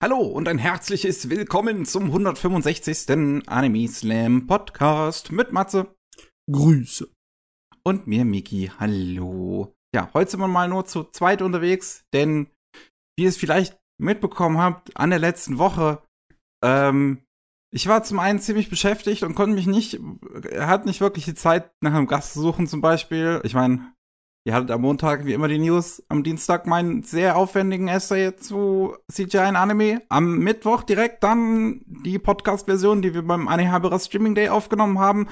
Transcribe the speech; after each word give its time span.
Hallo 0.00 0.20
und 0.20 0.46
ein 0.46 0.58
herzliches 0.58 1.28
Willkommen 1.28 1.84
zum 1.84 2.04
165. 2.04 3.42
Anime 3.48 3.88
Slam 3.88 4.46
Podcast 4.46 5.32
mit 5.32 5.50
Matze. 5.50 5.92
Grüße. 6.48 7.08
Und 7.82 8.06
mir, 8.06 8.24
Miki. 8.24 8.70
Hallo. 8.78 9.74
Ja, 9.92 10.08
heute 10.14 10.30
sind 10.30 10.38
wir 10.38 10.46
mal 10.46 10.68
nur 10.68 10.86
zu 10.86 11.02
zweit 11.02 11.42
unterwegs, 11.42 12.04
denn 12.14 12.46
wie 13.18 13.24
ihr 13.24 13.28
es 13.28 13.36
vielleicht 13.36 13.76
mitbekommen 14.00 14.58
habt, 14.58 14.96
an 14.96 15.10
der 15.10 15.18
letzten 15.18 15.58
Woche, 15.58 16.00
ähm, 16.64 17.24
ich 17.74 17.88
war 17.88 18.04
zum 18.04 18.20
einen 18.20 18.38
ziemlich 18.38 18.70
beschäftigt 18.70 19.24
und 19.24 19.34
konnte 19.34 19.56
mich 19.56 19.66
nicht, 19.66 19.98
hat 20.56 20.86
nicht 20.86 21.00
wirklich 21.00 21.24
die 21.24 21.34
Zeit 21.34 21.72
nach 21.82 21.92
einem 21.92 22.06
Gast 22.06 22.34
zu 22.34 22.40
suchen 22.40 22.68
zum 22.68 22.80
Beispiel. 22.80 23.40
Ich 23.42 23.54
meine, 23.54 23.92
Ihr 24.44 24.54
hattet 24.54 24.70
am 24.70 24.80
Montag 24.80 25.26
wie 25.26 25.34
immer 25.34 25.48
die 25.48 25.58
News, 25.58 26.02
am 26.08 26.22
Dienstag 26.22 26.66
meinen 26.66 27.02
sehr 27.02 27.36
aufwendigen 27.36 27.88
Essay 27.88 28.34
zu 28.34 28.96
CGI 29.12 29.48
in 29.48 29.56
Anime. 29.56 30.02
Am 30.08 30.38
Mittwoch 30.38 30.84
direkt 30.84 31.22
dann 31.22 31.82
die 31.86 32.18
Podcast-Version, 32.18 33.02
die 33.02 33.12
wir 33.12 33.22
beim 33.22 33.48
Anime 33.48 33.98
Streaming 33.98 34.34
Day 34.34 34.48
aufgenommen 34.48 34.98
haben. 34.98 35.28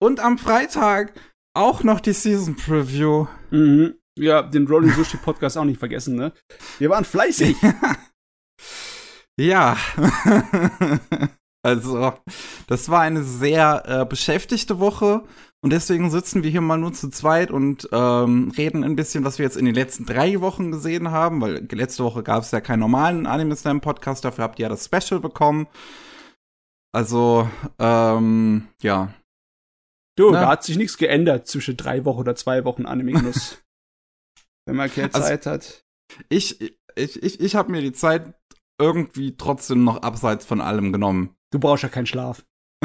Und 0.00 0.20
am 0.20 0.38
Freitag 0.38 1.12
auch 1.54 1.82
noch 1.82 2.00
die 2.00 2.12
Season 2.12 2.56
Preview. 2.56 3.26
Mhm. 3.50 3.94
Ja, 4.18 4.42
den 4.42 4.66
Rolling 4.66 4.92
Sushi 4.92 5.16
Podcast 5.16 5.56
auch 5.56 5.64
nicht 5.64 5.78
vergessen, 5.78 6.16
ne? 6.16 6.32
Wir 6.78 6.90
waren 6.90 7.04
fleißig. 7.04 7.56
ja. 9.40 9.76
also, 11.62 12.14
das 12.66 12.88
war 12.88 13.02
eine 13.02 13.22
sehr 13.22 13.82
äh, 13.86 14.04
beschäftigte 14.04 14.80
Woche. 14.80 15.22
Und 15.60 15.70
deswegen 15.70 16.10
sitzen 16.10 16.44
wir 16.44 16.50
hier 16.50 16.60
mal 16.60 16.78
nur 16.78 16.92
zu 16.92 17.10
zweit 17.10 17.50
und 17.50 17.88
ähm, 17.90 18.52
reden 18.56 18.84
ein 18.84 18.94
bisschen, 18.94 19.24
was 19.24 19.38
wir 19.38 19.44
jetzt 19.44 19.56
in 19.56 19.64
den 19.64 19.74
letzten 19.74 20.06
drei 20.06 20.40
Wochen 20.40 20.70
gesehen 20.70 21.10
haben, 21.10 21.40
weil 21.40 21.66
letzte 21.72 22.04
Woche 22.04 22.22
gab 22.22 22.44
es 22.44 22.52
ja 22.52 22.60
keinen 22.60 22.80
normalen 22.80 23.26
Anime 23.26 23.56
Slam 23.56 23.80
Podcast, 23.80 24.24
dafür 24.24 24.44
habt 24.44 24.60
ihr 24.60 24.64
ja 24.64 24.68
das 24.68 24.84
Special 24.84 25.20
bekommen. 25.20 25.66
Also, 26.92 27.48
ähm, 27.80 28.68
ja. 28.82 29.12
Du, 30.16 30.30
Na? 30.30 30.42
da 30.42 30.48
hat 30.48 30.62
sich 30.62 30.76
nichts 30.76 30.96
geändert 30.96 31.48
zwischen 31.48 31.76
drei 31.76 32.04
Wochen 32.04 32.20
oder 32.20 32.36
zwei 32.36 32.64
Wochen 32.64 32.86
Anime 32.86 33.12
Genuss. 33.12 33.58
Wenn 34.66 34.76
man 34.76 34.90
keine 34.90 35.12
also, 35.12 35.26
Zeit 35.26 35.46
hat. 35.46 35.84
Ich, 36.28 36.60
ich, 36.94 37.22
ich, 37.22 37.40
ich 37.40 37.56
habe 37.56 37.72
mir 37.72 37.82
die 37.82 37.92
Zeit 37.92 38.34
irgendwie 38.80 39.36
trotzdem 39.36 39.82
noch 39.82 40.02
abseits 40.02 40.44
von 40.44 40.60
allem 40.60 40.92
genommen. 40.92 41.36
Du 41.50 41.58
brauchst 41.58 41.82
ja 41.82 41.88
keinen 41.88 42.06
Schlaf. 42.06 42.44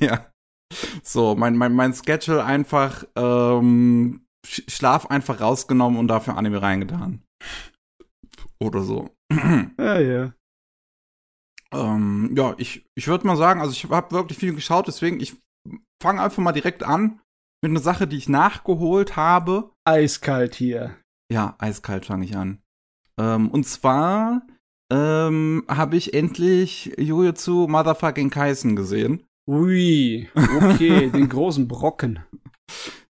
ja. 0.00 0.31
So, 1.02 1.34
mein, 1.34 1.56
mein, 1.56 1.74
mein 1.74 1.94
Schedule 1.94 2.44
einfach, 2.44 3.04
ähm, 3.16 4.26
Schlaf 4.44 5.06
einfach 5.06 5.40
rausgenommen 5.40 5.98
und 5.98 6.08
dafür 6.08 6.36
Anime 6.36 6.60
reingetan. 6.60 7.22
Oder 8.58 8.82
so. 8.82 9.10
ja, 9.78 9.98
ja. 9.98 10.32
Ähm, 11.72 12.32
ja, 12.36 12.54
ich, 12.58 12.86
ich 12.94 13.08
würde 13.08 13.26
mal 13.26 13.36
sagen, 13.36 13.60
also 13.60 13.72
ich 13.72 13.88
habe 13.88 14.14
wirklich 14.14 14.38
viel 14.38 14.54
geschaut, 14.54 14.88
deswegen 14.88 15.20
ich 15.20 15.36
fange 16.02 16.20
einfach 16.20 16.42
mal 16.42 16.52
direkt 16.52 16.82
an 16.82 17.20
mit 17.62 17.70
einer 17.70 17.80
Sache, 17.80 18.06
die 18.06 18.16
ich 18.16 18.28
nachgeholt 18.28 19.16
habe. 19.16 19.70
Eiskalt 19.84 20.54
hier. 20.54 20.96
Ja, 21.32 21.54
eiskalt 21.58 22.06
fange 22.06 22.24
ich 22.24 22.36
an. 22.36 22.60
Ähm, 23.18 23.48
und 23.50 23.64
zwar 23.64 24.42
ähm, 24.92 25.64
habe 25.68 25.96
ich 25.96 26.12
endlich 26.12 26.92
Jujutsu 26.98 27.66
Motherfucking 27.68 28.30
Kaisen 28.30 28.76
gesehen. 28.76 29.24
Ui, 29.48 30.28
okay, 30.34 31.10
den 31.14 31.28
großen 31.28 31.66
Brocken. 31.68 32.20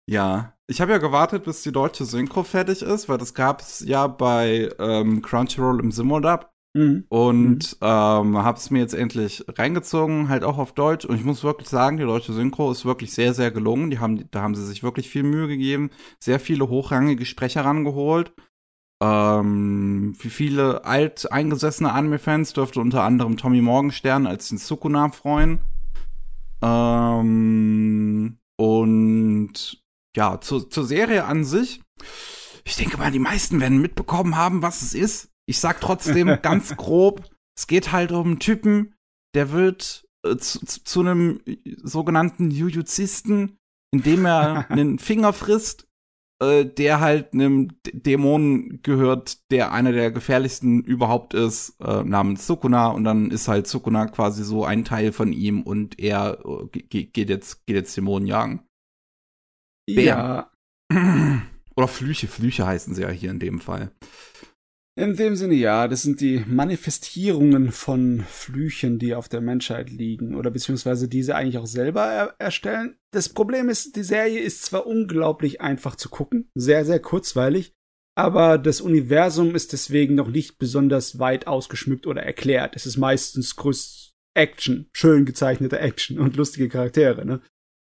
Ja, 0.08 0.54
ich 0.68 0.82
habe 0.82 0.92
ja 0.92 0.98
gewartet, 0.98 1.44
bis 1.44 1.64
die 1.64 1.72
deutsche 1.72 2.06
Synchro 2.06 2.44
fertig 2.44 2.82
ist, 2.82 3.10
weil 3.10 3.18
das 3.18 3.34
gab 3.34 3.62
es 3.62 3.80
ja 3.82 4.08
bei 4.08 4.70
ähm, 4.80 5.22
Crunchyroll 5.22 5.80
im 5.80 5.92
Simodub. 5.92 6.50
Mhm. 6.76 7.06
Und 7.10 7.74
mhm. 7.82 7.88
ähm, 7.88 8.38
habe 8.38 8.58
es 8.58 8.70
mir 8.70 8.80
jetzt 8.80 8.94
endlich 8.94 9.44
reingezogen, 9.48 10.30
halt 10.30 10.44
auch 10.44 10.58
auf 10.60 10.74
Deutsch. 10.74 11.06
Und 11.06 11.16
ich 11.16 11.26
muss 11.26 11.44
wirklich 11.44 11.68
sagen, 11.68 11.98
die 11.98 12.04
deutsche 12.04 12.34
Synchro 12.34 12.72
ist 12.72 12.86
wirklich 12.86 13.14
sehr, 13.14 13.34
sehr 13.34 13.52
gelungen. 13.52 13.90
Die 13.90 14.00
haben, 14.00 14.30
da 14.32 14.42
haben 14.42 14.56
sie 14.56 14.66
sich 14.66 14.84
wirklich 14.84 15.10
viel 15.10 15.24
Mühe 15.24 15.48
gegeben, 15.48 15.90
sehr 16.20 16.40
viele 16.40 16.70
hochrangige 16.70 17.26
Sprecher 17.26 17.66
rangeholt. 17.66 18.34
Ähm, 19.02 20.14
für 20.18 20.30
viele 20.30 20.86
alt 20.86 21.32
eingesessene 21.32 21.92
Anime-Fans 21.92 22.54
dürfte 22.54 22.82
unter 22.82 23.04
anderem 23.04 23.38
Tommy 23.38 23.62
Morgenstern 23.62 24.28
als 24.28 24.50
den 24.50 24.58
Sukuna 24.58 25.10
freuen. 25.10 25.62
Ähm, 26.62 28.38
und 28.58 29.84
ja, 30.16 30.42
zu, 30.42 30.62
zur 30.62 30.86
Serie 30.86 31.26
an 31.26 31.44
sich. 31.44 31.82
Ich 32.66 32.76
denke 32.76 32.98
mal, 32.98 33.12
die 33.12 33.20
meisten 33.20 33.60
werden 33.60 33.82
mitbekommen 33.82 34.36
haben, 34.36 34.62
was 34.62 34.82
es 34.82 34.94
ist. 34.94 35.32
Ich 35.46 35.60
sag 35.60 35.82
trotzdem 35.82 36.28
ganz 36.42 36.76
grob, 36.76 37.30
es 37.58 37.68
geht 37.68 37.92
halt 37.92 38.12
um 38.12 38.26
einen 38.26 38.40
Typen, 38.40 38.96
der 39.34 39.52
wird 39.52 40.08
äh, 40.26 40.38
zu, 40.38 40.66
zu, 40.66 41.00
einem 41.02 41.42
sogenannten 41.84 42.52
Jujuzisten, 42.52 43.58
indem 43.92 44.26
er 44.26 44.70
einen 44.72 45.00
Finger 45.00 45.34
frisst 45.34 45.89
äh, 46.42 46.66
der 46.66 47.00
halt 47.02 47.34
einem 47.34 47.70
Dämon 47.92 48.80
gehört, 48.82 49.52
der 49.52 49.72
einer 49.72 49.92
der 49.92 50.12
gefährlichsten 50.12 50.84
überhaupt 50.84 51.34
ist, 51.34 51.76
äh, 51.82 52.04
namens 52.04 52.48
Sukuna. 52.48 52.88
Und 52.88 53.04
dann 53.04 53.32
ist 53.32 53.48
halt 53.48 53.68
Sukuna 53.68 54.08
quasi 54.08 54.44
so 54.44 54.64
ein 54.66 54.86
Teil 54.86 55.12
von 55.12 55.34
ihm 55.34 55.62
und 55.62 56.00
er 56.00 56.40
äh, 56.46 56.80
geht 56.80 57.30
jetzt, 57.30 57.66
geht 57.66 57.76
jetzt 57.76 57.96
Dämonen 57.96 58.28
jagen. 58.28 58.66
Ja. 59.90 60.52
Oder 61.76 61.88
Flüche, 61.88 62.28
Flüche 62.28 62.66
heißen 62.66 62.94
sie 62.94 63.02
ja 63.02 63.10
hier 63.10 63.32
in 63.32 63.40
dem 63.40 63.60
Fall. 63.60 63.92
In 65.00 65.16
dem 65.16 65.38
Sinne 65.38 65.54
ja, 65.54 65.88
das 65.88 66.02
sind 66.02 66.20
die 66.20 66.44
Manifestierungen 66.46 67.72
von 67.72 68.26
Flüchen, 68.28 69.00
die 69.00 69.16
auf 69.16 69.30
der 69.30 69.40
Menschheit 69.40 69.90
liegen 69.90 70.36
oder 70.36 70.52
beziehungsweise 70.52 71.08
diese 71.08 71.36
eigentlich 71.38 71.58
auch 71.58 71.68
selber 71.68 72.04
er 72.04 72.36
erstellen. 72.38 72.98
Das 73.12 73.30
Problem 73.30 73.70
ist, 73.70 73.96
die 73.96 74.04
Serie 74.04 74.42
ist 74.42 74.66
zwar 74.66 74.86
unglaublich 74.86 75.62
einfach 75.62 75.96
zu 75.96 76.10
gucken, 76.10 76.50
sehr, 76.54 76.84
sehr 76.84 77.00
kurzweilig, 77.00 77.72
aber 78.18 78.58
das 78.58 78.82
Universum 78.82 79.56
ist 79.56 79.72
deswegen 79.72 80.16
noch 80.16 80.28
nicht 80.28 80.58
besonders 80.58 81.18
weit 81.18 81.48
ausgeschmückt 81.48 82.06
oder 82.06 82.24
erklärt. 82.24 82.76
Es 82.76 82.86
ist 82.86 82.98
meistens 82.98 83.56
größt 83.56 84.18
Action, 84.34 84.90
schön 84.92 85.24
gezeichnete 85.24 85.80
Action 85.80 86.20
und 86.20 86.36
lustige 86.36 86.68
Charaktere, 86.68 87.26
ne? 87.26 87.42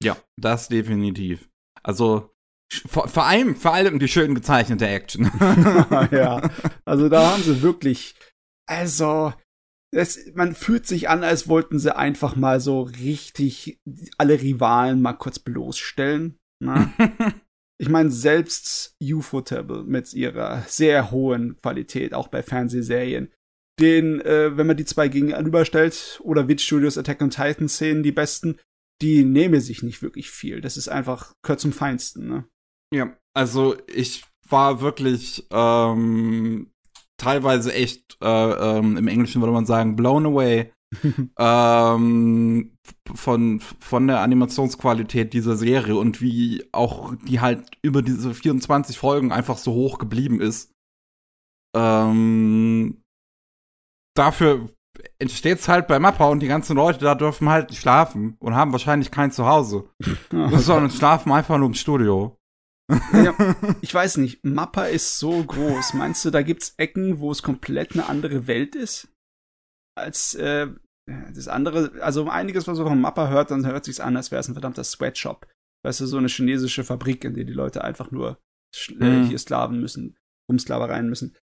Ja, 0.02 0.16
das 0.40 0.68
definitiv. 0.68 1.50
Also 1.82 2.33
vor, 2.72 3.08
vor, 3.08 3.24
allem, 3.26 3.56
vor 3.56 3.74
allem 3.74 3.98
die 3.98 4.08
schön 4.08 4.34
gezeichnete 4.34 4.86
Action. 4.86 5.24
ja, 6.10 6.50
also 6.84 7.08
da 7.08 7.32
haben 7.32 7.42
sie 7.42 7.62
wirklich, 7.62 8.14
also, 8.66 9.32
es, 9.90 10.32
man 10.34 10.54
fühlt 10.54 10.86
sich 10.86 11.08
an, 11.08 11.22
als 11.22 11.48
wollten 11.48 11.78
sie 11.78 11.96
einfach 11.96 12.36
mal 12.36 12.60
so 12.60 12.82
richtig 12.82 13.80
alle 14.18 14.40
Rivalen 14.40 15.00
mal 15.00 15.12
kurz 15.12 15.38
bloßstellen. 15.38 16.38
Ne? 16.60 16.92
ich 17.78 17.88
meine, 17.88 18.10
selbst 18.10 18.96
Ufotable 19.00 19.84
mit 19.84 20.12
ihrer 20.12 20.62
sehr 20.66 21.10
hohen 21.10 21.56
Qualität, 21.60 22.14
auch 22.14 22.28
bei 22.28 22.42
Fernsehserien, 22.42 23.32
den, 23.80 24.20
äh, 24.20 24.56
wenn 24.56 24.66
man 24.66 24.76
die 24.76 24.84
zwei 24.84 25.08
gegenüberstellt, 25.08 26.20
oder 26.22 26.48
Witch 26.48 26.64
Studios 26.64 26.98
Attack 26.98 27.22
on 27.22 27.30
Titan 27.30 27.68
Szenen, 27.68 28.02
die 28.02 28.12
besten, 28.12 28.58
die 29.02 29.24
nehmen 29.24 29.60
sich 29.60 29.82
nicht 29.82 30.02
wirklich 30.02 30.30
viel. 30.30 30.60
Das 30.60 30.76
ist 30.76 30.88
einfach 30.88 31.32
kurz 31.42 31.62
zum 31.62 31.72
Feinsten, 31.72 32.28
ne? 32.28 32.44
Ja, 32.94 33.12
also 33.34 33.74
ich 33.92 34.24
war 34.48 34.80
wirklich 34.80 35.46
ähm, 35.50 36.70
teilweise 37.18 37.74
echt, 37.74 38.16
äh, 38.22 38.78
ähm, 38.78 38.96
im 38.96 39.08
Englischen 39.08 39.42
würde 39.42 39.52
man 39.52 39.66
sagen, 39.66 39.96
blown 39.96 40.26
away 40.26 40.72
ähm, 41.38 42.76
von, 43.12 43.60
von 43.60 44.06
der 44.06 44.20
Animationsqualität 44.20 45.32
dieser 45.32 45.56
Serie 45.56 45.96
und 45.96 46.20
wie 46.20 46.64
auch 46.70 47.14
die 47.26 47.40
halt 47.40 47.68
über 47.82 48.00
diese 48.00 48.32
24 48.32 48.96
Folgen 48.96 49.32
einfach 49.32 49.58
so 49.58 49.72
hoch 49.72 49.98
geblieben 49.98 50.40
ist. 50.40 50.70
Ähm, 51.76 53.02
dafür 54.16 54.68
entsteht 55.18 55.58
es 55.58 55.68
halt 55.68 55.88
bei 55.88 55.98
Mappa 55.98 56.28
und 56.28 56.40
die 56.40 56.46
ganzen 56.46 56.76
Leute 56.76 57.00
da 57.00 57.16
dürfen 57.16 57.48
halt 57.48 57.70
nicht 57.70 57.80
schlafen 57.80 58.36
und 58.38 58.54
haben 58.54 58.70
wahrscheinlich 58.70 59.10
kein 59.10 59.32
Zuhause. 59.32 59.90
sondern 60.30 60.92
schlafen 60.92 61.32
einfach 61.32 61.58
nur 61.58 61.66
im 61.66 61.74
Studio. 61.74 62.36
Ja, 62.90 63.56
ich 63.80 63.94
weiß 63.94 64.18
nicht, 64.18 64.44
Mappa 64.44 64.84
ist 64.86 65.18
so 65.18 65.42
groß. 65.42 65.94
Meinst 65.94 66.24
du, 66.24 66.30
da 66.30 66.42
gibt's 66.42 66.74
Ecken, 66.76 67.18
wo 67.18 67.30
es 67.30 67.42
komplett 67.42 67.92
eine 67.92 68.06
andere 68.06 68.46
Welt 68.46 68.74
ist? 68.76 69.08
Als 69.96 70.34
äh, 70.34 70.68
das 71.06 71.48
andere, 71.48 72.02
also 72.02 72.28
einiges, 72.28 72.66
was 72.66 72.78
man 72.78 72.88
von 72.88 73.00
Mappa 73.00 73.28
hört, 73.28 73.50
dann 73.50 73.66
hört 73.66 73.84
sich's 73.84 74.00
an, 74.00 74.16
als 74.16 74.30
wäre 74.30 74.40
es 74.40 74.48
ein 74.48 74.54
verdammter 74.54 74.84
Sweatshop. 74.84 75.46
Weißt 75.84 76.00
du, 76.00 76.06
so 76.06 76.18
eine 76.18 76.28
chinesische 76.28 76.84
Fabrik, 76.84 77.24
in 77.24 77.34
der 77.34 77.44
die 77.44 77.52
Leute 77.52 77.84
einfach 77.84 78.10
nur 78.10 78.38
äh, 78.88 79.04
mhm. 79.04 79.28
hier 79.28 79.38
Sklaven 79.38 79.80
müssen, 79.80 80.16
Rumsklavereien 80.50 81.08
müssen. 81.08 81.36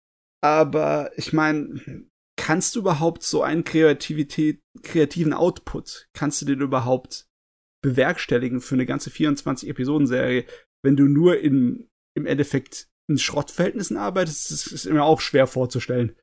Aber 0.43 1.11
ich 1.17 1.33
meine, 1.33 2.09
kannst 2.37 2.77
du 2.77 2.81
überhaupt 2.81 3.23
so 3.23 3.43
einen 3.43 3.65
Kreativität, 3.65 4.61
kreativen 4.83 5.33
Output, 5.33 6.09
kannst 6.15 6.41
du 6.41 6.47
den 6.47 6.61
überhaupt 6.61 7.27
bewerkstelligen 7.83 8.61
für 8.61 8.75
eine 8.75 8.87
ganze 8.87 9.11
24 9.11 9.69
Episoden-Serie, 9.69 10.47
wenn 10.83 10.97
du 10.97 11.05
nur 11.05 11.39
in, 11.39 11.89
im 12.15 12.27
Endeffekt 12.27 12.89
in 13.09 13.19
Schrottverhältnissen 13.19 13.97
arbeitest, 13.97 14.51
ist 14.51 14.73
es 14.73 14.87
immer 14.87 15.05
auch 15.05 15.21
schwer 15.21 15.47
vorzustellen. 15.47 16.15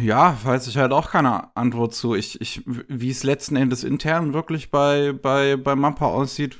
ja, 0.00 0.38
weiß 0.42 0.66
ich 0.68 0.76
halt 0.76 0.92
auch 0.92 1.10
keine 1.10 1.56
Antwort 1.56 1.94
zu. 1.94 2.14
Ich, 2.14 2.40
ich, 2.40 2.62
wie 2.66 3.10
es 3.10 3.24
letzten 3.24 3.56
Endes 3.56 3.84
intern 3.84 4.32
wirklich 4.32 4.70
bei, 4.70 5.12
bei, 5.12 5.56
bei 5.56 5.74
Mappa 5.76 6.06
aussieht, 6.06 6.58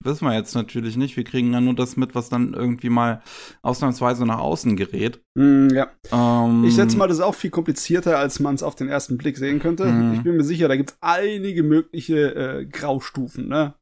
wissen 0.00 0.26
wir 0.26 0.34
jetzt 0.34 0.54
natürlich 0.54 0.96
nicht. 0.96 1.16
Wir 1.16 1.24
kriegen 1.24 1.52
ja 1.52 1.60
nur 1.60 1.74
das 1.74 1.96
mit, 1.96 2.14
was 2.14 2.28
dann 2.28 2.54
irgendwie 2.54 2.90
mal 2.90 3.22
ausnahmsweise 3.62 4.24
nach 4.24 4.38
außen 4.38 4.76
gerät. 4.76 5.20
Mm, 5.34 5.68
ja. 5.70 5.88
Ähm, 6.12 6.64
ich 6.64 6.74
schätze 6.74 6.96
mal, 6.96 7.08
das 7.08 7.18
ist 7.18 7.22
auch 7.22 7.34
viel 7.34 7.50
komplizierter, 7.50 8.18
als 8.18 8.40
man 8.40 8.54
es 8.54 8.62
auf 8.62 8.74
den 8.74 8.88
ersten 8.88 9.18
Blick 9.18 9.36
sehen 9.36 9.58
könnte. 9.58 9.86
Mm. 9.86 10.14
Ich 10.14 10.22
bin 10.22 10.36
mir 10.36 10.44
sicher, 10.44 10.68
da 10.68 10.76
gibt 10.76 10.90
es 10.90 10.98
einige 11.00 11.62
mögliche 11.62 12.34
äh, 12.34 12.66
Graustufen, 12.66 13.48
ne? 13.48 13.74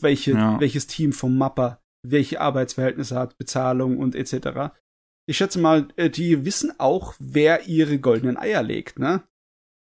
Welche, 0.00 0.32
ja. 0.32 0.60
Welches 0.60 0.86
Team 0.86 1.12
vom 1.12 1.36
Mapper 1.38 1.80
welche 2.10 2.40
Arbeitsverhältnisse 2.40 3.16
hat, 3.16 3.38
Bezahlung 3.38 3.98
und 3.98 4.14
etc. 4.14 4.74
Ich 5.28 5.36
schätze 5.36 5.58
mal, 5.58 5.88
äh, 5.96 6.10
die 6.10 6.44
wissen 6.44 6.72
auch, 6.78 7.14
wer 7.18 7.66
ihre 7.66 7.98
goldenen 7.98 8.36
Eier 8.36 8.62
legt, 8.62 8.98
ne? 8.98 9.22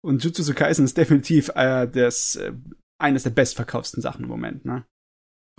Und 0.05 0.23
Jujutsu 0.23 0.53
Kaisen 0.53 0.85
ist 0.85 0.97
definitiv 0.97 1.49
äh, 1.55 1.87
das, 1.87 2.35
äh, 2.35 2.53
eines 3.01 3.23
der 3.23 3.31
bestverkaufsten 3.31 4.01
Sachen 4.01 4.23
im 4.23 4.29
Moment, 4.29 4.65
ne? 4.65 4.85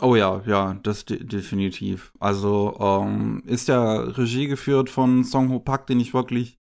Oh 0.02 0.16
ja, 0.16 0.42
ja, 0.44 0.74
das 0.82 1.04
de 1.04 1.22
definitiv. 1.22 2.12
Also 2.18 2.76
ähm, 2.80 3.42
ist 3.46 3.68
ja 3.68 4.00
Regie 4.00 4.48
geführt 4.48 4.90
von 4.90 5.22
Song 5.22 5.50
Ho 5.50 5.60
Pak, 5.60 5.86
den 5.86 6.00
ich 6.00 6.12
wirklich 6.12 6.58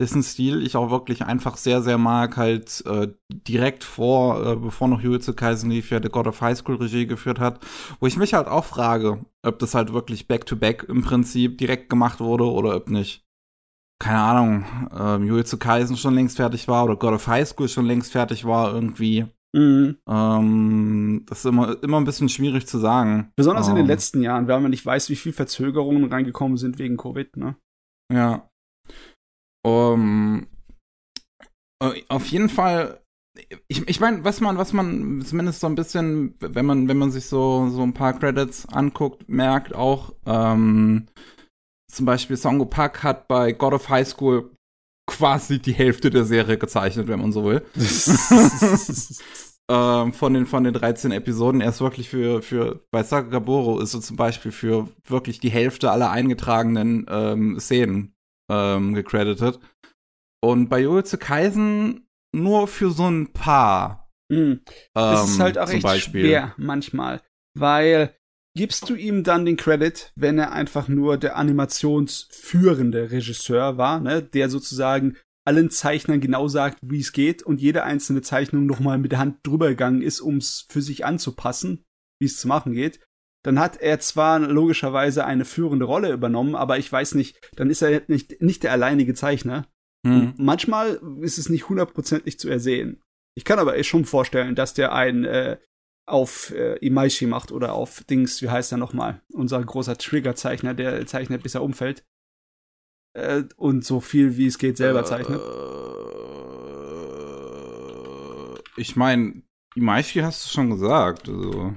dessen 0.00 0.22
Stil 0.22 0.62
ich 0.62 0.76
auch 0.76 0.90
wirklich 0.90 1.22
einfach 1.22 1.58
sehr, 1.58 1.82
sehr 1.82 1.98
mag, 1.98 2.38
halt 2.38 2.82
äh, 2.86 3.08
direkt 3.30 3.84
vor, 3.84 4.44
äh, 4.44 4.56
bevor 4.56 4.88
noch 4.88 5.02
Jujutsu 5.02 5.34
Kaisen 5.34 5.70
lief, 5.70 5.90
ja 5.90 6.02
The 6.02 6.08
God 6.08 6.26
of 6.26 6.40
High 6.40 6.56
School 6.56 6.76
Regie 6.76 7.06
geführt 7.06 7.38
hat, 7.38 7.60
wo 8.00 8.06
ich 8.06 8.16
mich 8.16 8.32
halt 8.32 8.48
auch 8.48 8.64
frage, 8.64 9.24
ob 9.42 9.58
das 9.58 9.74
halt 9.74 9.92
wirklich 9.92 10.26
back-to-back 10.26 10.84
-back 10.84 10.88
im 10.88 11.02
Prinzip 11.02 11.58
direkt 11.58 11.90
gemacht 11.90 12.20
wurde 12.20 12.44
oder 12.44 12.74
ob 12.74 12.88
nicht. 12.88 13.26
Keine 14.02 14.18
Ahnung, 14.18 14.64
ähm, 14.98 15.26
Jujutsu 15.26 15.58
Kaisen 15.58 15.98
schon 15.98 16.14
längst 16.14 16.38
fertig 16.38 16.66
war 16.66 16.84
oder 16.84 16.96
God 16.96 17.12
of 17.12 17.26
High 17.26 17.46
School 17.46 17.68
schon 17.68 17.84
längst 17.84 18.10
fertig 18.10 18.46
war 18.46 18.72
irgendwie. 18.72 19.26
Mhm. 19.52 19.98
Ähm, 20.08 21.26
das 21.28 21.40
ist 21.40 21.44
immer, 21.44 21.82
immer 21.82 22.00
ein 22.00 22.04
bisschen 22.04 22.30
schwierig 22.30 22.66
zu 22.66 22.78
sagen. 22.78 23.32
Besonders 23.36 23.66
ähm, 23.66 23.72
in 23.72 23.76
den 23.76 23.84
ähm. 23.84 23.90
letzten 23.90 24.22
Jahren, 24.22 24.48
weil 24.48 24.60
man 24.60 24.70
nicht 24.70 24.86
weiß, 24.86 25.10
wie 25.10 25.16
viel 25.16 25.34
Verzögerungen 25.34 26.10
reingekommen 26.10 26.56
sind 26.56 26.78
wegen 26.78 26.96
Covid, 26.96 27.36
ne? 27.36 27.56
Ja. 28.12 28.49
Um, 29.62 30.46
äh, 31.82 32.02
auf 32.08 32.26
jeden 32.26 32.48
Fall, 32.48 33.00
ich, 33.68 33.86
ich 33.88 34.00
meine, 34.00 34.24
was 34.24 34.40
man, 34.40 34.58
was 34.58 34.72
man 34.72 35.22
zumindest 35.22 35.60
so 35.60 35.66
ein 35.66 35.74
bisschen, 35.74 36.34
wenn 36.40 36.66
man, 36.66 36.88
wenn 36.88 36.98
man 36.98 37.10
sich 37.10 37.26
so, 37.26 37.68
so 37.70 37.82
ein 37.82 37.94
paar 37.94 38.18
Credits 38.18 38.66
anguckt, 38.68 39.28
merkt 39.28 39.74
auch, 39.74 40.14
ähm, 40.26 41.06
zum 41.90 42.06
Beispiel 42.06 42.36
Songo 42.36 42.66
Park 42.66 43.02
hat 43.02 43.28
bei 43.28 43.52
God 43.52 43.74
of 43.74 43.88
High 43.88 44.06
School 44.06 44.50
quasi 45.06 45.58
die 45.58 45.72
Hälfte 45.72 46.10
der 46.10 46.24
Serie 46.24 46.56
gezeichnet, 46.56 47.08
wenn 47.08 47.20
man 47.20 47.32
so 47.32 47.44
will. 47.44 47.62
ähm, 49.68 50.12
von, 50.12 50.34
den, 50.34 50.46
von 50.46 50.62
den 50.62 50.72
13 50.72 51.10
Episoden. 51.10 51.60
Er 51.60 51.70
ist 51.70 51.80
wirklich 51.80 52.08
für, 52.08 52.42
für 52.42 52.84
bei 52.92 53.02
Sakagaboro 53.02 53.80
ist 53.80 53.90
so 53.90 53.98
zum 53.98 54.16
Beispiel 54.16 54.52
für 54.52 54.88
wirklich 55.04 55.40
die 55.40 55.50
Hälfte 55.50 55.90
aller 55.90 56.10
eingetragenen 56.10 57.06
ähm, 57.08 57.58
Szenen 57.58 58.14
ähm, 58.50 58.94
gecredited. 58.94 59.58
Und 60.42 60.68
bei 60.68 60.80
Jujutsu 60.80 61.16
Kaisen 61.18 62.08
nur 62.34 62.66
für 62.66 62.90
so 62.90 63.06
ein 63.06 63.32
paar. 63.32 64.10
Mhm. 64.30 64.60
Ähm, 64.94 65.14
ist 65.14 65.40
halt 65.40 65.58
auch 65.58 65.70
echt 65.70 65.82
Beispiel. 65.82 66.26
schwer 66.26 66.54
manchmal, 66.56 67.22
weil 67.54 68.14
gibst 68.56 68.88
du 68.88 68.94
ihm 68.94 69.22
dann 69.24 69.44
den 69.44 69.56
Credit, 69.56 70.12
wenn 70.16 70.38
er 70.38 70.52
einfach 70.52 70.88
nur 70.88 71.16
der 71.16 71.36
animationsführende 71.36 73.10
Regisseur 73.10 73.76
war, 73.76 74.00
ne, 74.00 74.22
der 74.22 74.48
sozusagen 74.48 75.16
allen 75.46 75.70
Zeichnern 75.70 76.20
genau 76.20 76.48
sagt, 76.48 76.78
wie 76.82 77.00
es 77.00 77.12
geht 77.12 77.42
und 77.42 77.60
jede 77.60 77.82
einzelne 77.82 78.22
Zeichnung 78.22 78.66
nochmal 78.66 78.98
mit 78.98 79.12
der 79.12 79.18
Hand 79.18 79.38
drüber 79.42 79.68
gegangen 79.68 80.02
ist, 80.02 80.20
um 80.20 80.36
es 80.36 80.66
für 80.68 80.82
sich 80.82 81.04
anzupassen, 81.04 81.84
wie 82.20 82.26
es 82.26 82.38
zu 82.38 82.46
machen 82.46 82.72
geht 82.72 83.00
dann 83.42 83.58
hat 83.58 83.80
er 83.80 84.00
zwar 84.00 84.38
logischerweise 84.38 85.24
eine 85.24 85.44
führende 85.44 85.86
Rolle 85.86 86.12
übernommen, 86.12 86.54
aber 86.54 86.78
ich 86.78 86.90
weiß 86.90 87.14
nicht, 87.14 87.40
dann 87.56 87.70
ist 87.70 87.82
er 87.82 88.02
nicht, 88.08 88.40
nicht 88.42 88.62
der 88.62 88.72
alleinige 88.72 89.14
Zeichner. 89.14 89.66
Hm. 90.06 90.34
Manchmal 90.36 91.00
ist 91.20 91.38
es 91.38 91.48
nicht 91.48 91.68
hundertprozentig 91.68 92.38
zu 92.38 92.48
ersehen. 92.48 93.02
Ich 93.36 93.44
kann 93.44 93.58
aber 93.58 93.82
schon 93.84 94.04
vorstellen, 94.04 94.54
dass 94.54 94.74
der 94.74 94.92
ein 94.92 95.24
äh, 95.24 95.58
auf 96.06 96.52
äh, 96.52 96.76
Imaishi 96.84 97.26
macht 97.26 97.52
oder 97.52 97.72
auf 97.72 98.04
Dings, 98.04 98.42
wie 98.42 98.50
heißt 98.50 98.72
er 98.72 98.78
nochmal? 98.78 99.22
Unser 99.32 99.64
großer 99.64 99.96
Trigger-Zeichner, 99.96 100.74
der 100.74 101.06
zeichnet, 101.06 101.42
bis 101.42 101.54
er 101.54 101.62
umfällt. 101.62 102.04
Äh, 103.14 103.44
und 103.56 103.84
so 103.84 104.00
viel 104.00 104.36
wie 104.36 104.46
es 104.46 104.58
geht 104.58 104.76
selber 104.76 105.04
zeichnet. 105.04 105.40
Äh, 105.40 105.44
ich 108.76 108.96
meine, 108.96 109.42
Imaishi 109.74 110.20
hast 110.20 110.44
du 110.46 110.50
schon 110.50 110.70
gesagt. 110.70 111.28
Also. 111.28 111.74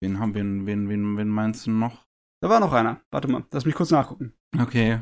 Wen 0.00 0.18
haben 0.18 0.34
wir, 0.34 0.42
wen, 0.42 0.88
wen, 0.88 1.16
wen 1.16 1.28
meinst 1.28 1.66
du 1.66 1.70
noch? 1.70 2.06
Da 2.42 2.50
war 2.50 2.60
noch 2.60 2.72
einer. 2.72 3.00
Warte 3.10 3.28
mal, 3.28 3.44
lass 3.50 3.64
mich 3.64 3.74
kurz 3.74 3.90
nachgucken. 3.90 4.34
Okay. 4.58 5.00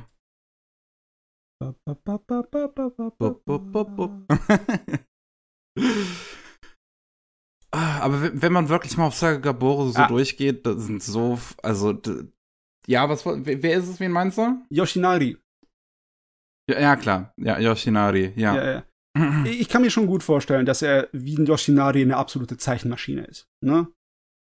Aber 7.75 8.41
wenn 8.41 8.53
man 8.53 8.69
wirklich 8.69 8.97
mal 8.97 9.07
auf 9.07 9.15
Sagagaboro 9.15 9.89
so 9.89 9.99
ah. 9.99 10.09
durchgeht, 10.09 10.65
das 10.65 10.85
sind 10.85 11.03
so, 11.03 11.39
also, 11.63 12.01
ja, 12.87 13.09
was, 13.09 13.25
wer 13.27 13.77
ist 13.77 13.89
es, 13.89 13.99
wen 13.99 14.13
meinst 14.13 14.39
du? 14.39 14.65
Yoshinari. 14.71 15.39
Ja, 16.71 16.81
ja 16.81 16.97
klar, 16.97 17.35
ja, 17.37 17.59
Yoshinari, 17.59 18.33
ja. 18.37 18.55
ja, 18.55 18.71
ja. 18.73 18.85
Ich 19.45 19.69
kann 19.69 19.83
mir 19.83 19.91
schon 19.91 20.07
gut 20.07 20.23
vorstellen, 20.23 20.67
dass 20.67 20.83
er 20.83 21.09
wie 21.13 21.37
ein 21.37 21.47
Yoshinari 21.47 22.03
eine 22.03 22.17
absolute 22.17 22.57
Zeichenmaschine 22.57 23.25
ist. 23.25 23.49
Ne? 23.61 23.89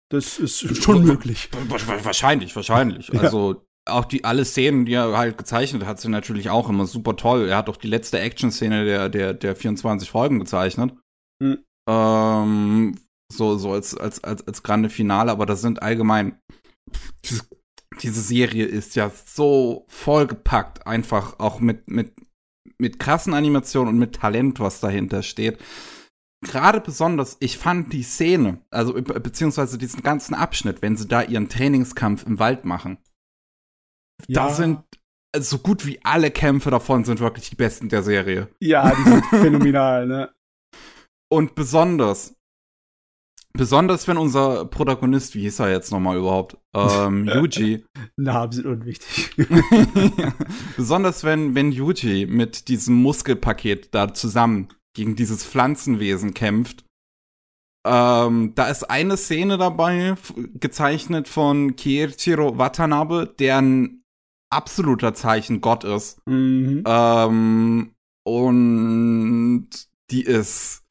Das 0.08 0.38
ist 0.38 0.82
schon 0.82 1.04
möglich. 1.04 1.50
Wahrscheinlich, 1.68 2.54
wahrscheinlich. 2.54 3.08
Ja. 3.08 3.20
Also 3.20 3.66
auch 3.86 4.04
die 4.04 4.24
alle 4.24 4.44
Szenen, 4.44 4.84
die 4.84 4.94
er 4.94 5.16
halt 5.16 5.38
gezeichnet 5.38 5.84
hat, 5.84 6.00
sind 6.00 6.10
natürlich 6.10 6.50
auch 6.50 6.68
immer 6.68 6.86
super 6.86 7.16
toll. 7.16 7.48
Er 7.48 7.56
hat 7.56 7.68
auch 7.68 7.76
die 7.76 7.88
letzte 7.88 8.18
Action-Szene 8.18 8.84
der, 8.84 9.08
der, 9.08 9.34
der 9.34 9.56
24 9.56 10.10
Folgen 10.10 10.38
gezeichnet. 10.38 10.94
Mhm. 11.42 11.58
Ähm, 11.88 12.98
so, 13.32 13.56
so 13.56 13.72
als, 13.72 13.96
als, 13.96 14.22
als, 14.22 14.46
als 14.46 14.62
grande 14.62 14.90
Finale, 14.90 15.32
aber 15.32 15.46
das 15.46 15.60
sind 15.60 15.82
allgemein. 15.82 16.38
Diese, 17.24 17.44
diese 18.00 18.20
Serie 18.20 18.64
ist 18.64 18.94
ja 18.94 19.10
so 19.10 19.86
vollgepackt, 19.88 20.86
einfach 20.86 21.38
auch 21.38 21.58
mit, 21.60 21.88
mit, 21.88 22.12
mit 22.78 22.98
krassen 22.98 23.34
Animationen 23.34 23.94
und 23.94 23.98
mit 23.98 24.16
Talent, 24.16 24.60
was 24.60 24.80
dahinter 24.80 25.22
steht 25.22 25.58
gerade 26.42 26.80
besonders, 26.80 27.36
ich 27.40 27.58
fand 27.58 27.92
die 27.92 28.02
Szene, 28.02 28.60
also 28.70 28.92
beziehungsweise 28.92 29.78
diesen 29.78 30.02
ganzen 30.02 30.34
Abschnitt, 30.34 30.82
wenn 30.82 30.96
sie 30.96 31.08
da 31.08 31.22
ihren 31.22 31.48
Trainingskampf 31.48 32.24
im 32.24 32.38
Wald 32.38 32.64
machen, 32.64 32.98
ja. 34.26 34.46
da 34.46 34.54
sind 34.54 34.80
so 35.38 35.58
gut 35.58 35.86
wie 35.86 36.00
alle 36.02 36.30
Kämpfe 36.30 36.70
davon 36.70 37.04
sind 37.04 37.20
wirklich 37.20 37.50
die 37.50 37.56
besten 37.56 37.88
der 37.88 38.02
Serie. 38.02 38.48
Ja, 38.60 38.94
die 38.94 39.02
sind 39.02 39.26
phänomenal, 39.30 40.06
ne? 40.06 40.30
Und 41.28 41.54
besonders, 41.54 42.36
besonders 43.52 44.06
wenn 44.06 44.16
unser 44.16 44.64
Protagonist, 44.64 45.34
wie 45.34 45.42
hieß 45.42 45.58
er 45.58 45.70
jetzt 45.70 45.90
nochmal 45.90 46.16
überhaupt? 46.16 46.56
Ähm, 46.74 47.26
Yuji. 47.34 47.84
Namen 48.16 48.52
sind 48.52 48.66
unwichtig. 48.66 49.34
besonders 50.76 51.24
wenn, 51.24 51.54
wenn 51.54 51.72
Yuji 51.72 52.26
mit 52.26 52.68
diesem 52.68 52.94
Muskelpaket 52.96 53.94
da 53.94 54.14
zusammen 54.14 54.68
gegen 54.96 55.14
dieses 55.14 55.44
Pflanzenwesen 55.44 56.34
kämpft. 56.34 56.84
Ähm, 57.86 58.52
da 58.56 58.68
ist 58.68 58.90
eine 58.90 59.16
Szene 59.16 59.58
dabei, 59.58 60.16
gezeichnet 60.54 61.28
von 61.28 61.76
Kiichiro 61.76 62.58
Watanabe, 62.58 63.32
der 63.38 63.58
ein 63.58 64.02
absoluter 64.50 65.14
Zeichengott 65.14 65.84
ist. 65.84 66.18
Mhm. 66.26 66.82
Ähm, 66.84 67.94
und 68.24 69.68
die 70.10 70.22
ist, 70.22 70.82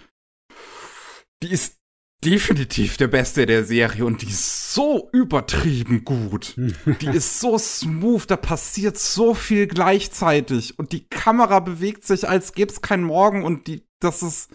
die 1.44 1.52
ist 1.52 1.78
definitiv 2.26 2.98
der 2.98 3.08
Beste 3.08 3.46
der 3.46 3.64
Serie 3.64 4.06
und 4.06 4.22
die 4.22 4.28
ist 4.30 4.74
so 4.74 5.10
übertrieben 5.14 6.04
gut. 6.04 6.56
die 6.58 7.08
ist 7.08 7.40
so 7.40 7.58
smooth, 7.58 8.30
da 8.30 8.36
passiert 8.36 8.98
so 8.98 9.34
viel 9.34 9.68
gleichzeitig 9.68 10.80
und 10.80 10.92
die 10.92 11.08
Kamera 11.08 11.60
bewegt 11.60 12.06
sich, 12.06 12.28
als 12.28 12.54
gäbe 12.54 12.72
es 12.72 12.82
keinen 12.82 13.04
Morgen 13.04 13.44
und 13.44 13.68
die 13.68 13.86
das 14.00 14.24
ist, 14.24 14.52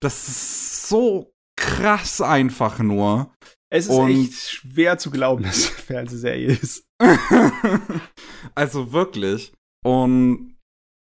das 0.00 0.28
ist 0.28 0.88
so 0.88 1.32
krass 1.56 2.20
einfach 2.20 2.78
nur. 2.78 3.34
Es 3.70 3.86
ist 3.86 3.90
und 3.90 4.10
echt 4.10 4.34
schwer 4.34 4.98
zu 4.98 5.10
glauben, 5.10 5.42
dass 5.44 5.56
es 5.56 5.68
eine 5.70 5.78
Fernsehserie 5.78 6.46
ist. 6.48 6.86
also 8.54 8.92
wirklich. 8.92 9.52
Und 9.84 10.56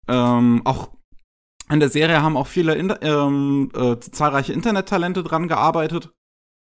ähm, 0.08 0.62
auch 0.64 0.95
in 1.70 1.80
der 1.80 1.88
Serie 1.88 2.22
haben 2.22 2.36
auch 2.36 2.46
viele 2.46 2.74
Inter 2.74 3.02
ähm, 3.02 3.70
äh, 3.74 3.98
zahlreiche 3.98 4.52
Internettalente 4.52 5.22
dran 5.22 5.48
gearbeitet. 5.48 6.12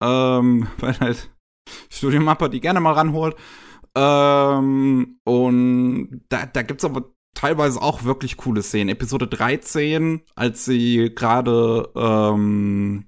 Ähm, 0.03 0.69
weil 0.79 0.99
halt 1.01 1.31
Studiomapper 1.91 2.49
die 2.49 2.61
gerne 2.61 2.81
mal 2.81 2.93
ranholt. 2.93 3.37
Ähm, 3.95 5.19
und 5.25 6.23
da, 6.29 6.47
da 6.47 6.63
gibt 6.63 6.81
es 6.81 6.85
aber 6.85 7.13
teilweise 7.35 7.81
auch 7.81 8.05
wirklich 8.05 8.37
coole 8.37 8.63
Szenen. 8.63 8.89
Episode 8.89 9.27
13, 9.27 10.23
als 10.35 10.65
sie 10.65 11.13
gerade 11.15 11.91
ähm, 11.95 13.07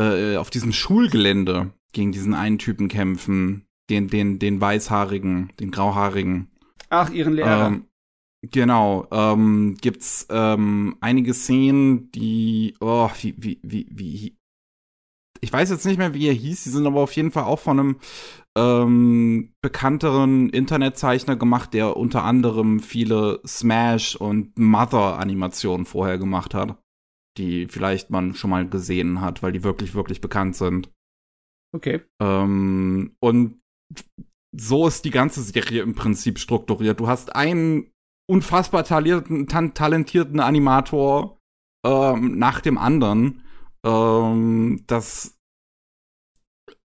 äh, 0.00 0.36
auf 0.36 0.50
diesem 0.50 0.72
Schulgelände 0.72 1.72
gegen 1.92 2.12
diesen 2.12 2.34
einen 2.34 2.58
Typen 2.58 2.88
kämpfen, 2.88 3.66
den, 3.90 4.08
den, 4.08 4.38
den 4.38 4.60
weißhaarigen, 4.60 5.52
den 5.58 5.70
grauhaarigen. 5.70 6.50
Ach, 6.90 7.10
ihren 7.10 7.34
Lehrer. 7.34 7.66
Ähm, 7.66 7.87
genau, 8.42 9.06
ähm, 9.10 9.76
gibt's 9.80 10.26
ähm, 10.30 10.96
einige 11.00 11.34
Szenen, 11.34 12.10
die, 12.12 12.74
oh, 12.80 13.10
wie, 13.20 13.34
wie, 13.38 13.60
wie, 13.62 13.86
wie, 13.90 14.38
ich 15.40 15.52
weiß 15.52 15.70
jetzt 15.70 15.86
nicht 15.86 15.98
mehr, 15.98 16.14
wie 16.14 16.28
er 16.28 16.34
hieß, 16.34 16.64
die 16.64 16.70
sind 16.70 16.86
aber 16.86 17.00
auf 17.00 17.12
jeden 17.12 17.30
Fall 17.30 17.44
auch 17.44 17.60
von 17.60 17.78
einem 17.78 17.96
ähm, 18.56 19.54
bekannteren 19.60 20.50
Internetzeichner 20.50 21.36
gemacht, 21.36 21.74
der 21.74 21.96
unter 21.96 22.24
anderem 22.24 22.80
viele 22.80 23.40
Smash 23.46 24.16
und 24.16 24.58
Mother-Animationen 24.58 25.86
vorher 25.86 26.18
gemacht 26.18 26.54
hat, 26.54 26.76
die 27.38 27.66
vielleicht 27.68 28.10
man 28.10 28.34
schon 28.34 28.50
mal 28.50 28.68
gesehen 28.68 29.20
hat, 29.20 29.42
weil 29.42 29.52
die 29.52 29.64
wirklich, 29.64 29.94
wirklich 29.94 30.20
bekannt 30.20 30.56
sind. 30.56 30.90
Okay. 31.74 32.00
Ähm, 32.20 33.16
und 33.20 33.60
so 34.56 34.88
ist 34.88 35.04
die 35.04 35.10
ganze 35.10 35.42
Serie 35.42 35.82
im 35.82 35.94
Prinzip 35.94 36.38
strukturiert. 36.38 36.98
Du 36.98 37.06
hast 37.06 37.34
einen 37.36 37.92
unfassbar 38.28 38.84
talentierten, 38.84 39.74
talentierten 39.74 40.40
Animator 40.40 41.40
ähm, 41.84 42.38
nach 42.38 42.60
dem 42.60 42.78
anderen. 42.78 43.42
Ähm, 43.84 44.84
das 44.86 45.38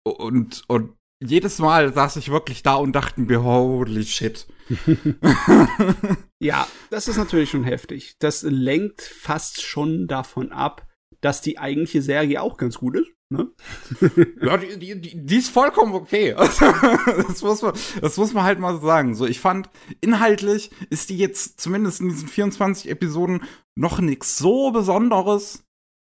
und, 0.04 0.64
und 0.68 0.94
jedes 1.20 1.58
Mal 1.58 1.92
saß 1.92 2.16
ich 2.16 2.30
wirklich 2.30 2.62
da 2.62 2.74
und 2.74 2.92
dachte 2.92 3.20
mir, 3.20 3.42
holy 3.42 4.04
shit. 4.04 4.46
ja, 6.38 6.66
das 6.90 7.08
ist 7.08 7.16
natürlich 7.16 7.50
schon 7.50 7.64
heftig. 7.64 8.16
Das 8.20 8.42
lenkt 8.42 9.02
fast 9.02 9.62
schon 9.62 10.06
davon 10.06 10.52
ab, 10.52 10.86
dass 11.20 11.40
die 11.40 11.58
eigentliche 11.58 12.02
Serie 12.02 12.40
auch 12.40 12.56
ganz 12.56 12.78
gut 12.78 12.96
ist. 12.96 13.17
Ne? 13.30 13.52
ja, 14.40 14.56
die, 14.56 14.78
die, 14.78 15.26
die, 15.26 15.36
ist 15.36 15.50
vollkommen 15.50 15.92
okay. 15.92 16.34
das, 16.38 17.42
muss 17.42 17.60
man, 17.60 17.74
das 18.00 18.16
muss 18.16 18.32
man 18.32 18.44
halt 18.44 18.58
mal 18.58 18.74
so 18.74 18.86
sagen. 18.86 19.14
So, 19.14 19.26
ich 19.26 19.38
fand, 19.38 19.68
inhaltlich 20.00 20.70
ist 20.88 21.10
die 21.10 21.18
jetzt 21.18 21.60
zumindest 21.60 22.00
in 22.00 22.08
diesen 22.08 22.28
24 22.28 22.90
Episoden 22.90 23.42
noch 23.76 24.00
nichts 24.00 24.38
so 24.38 24.70
Besonderes. 24.70 25.64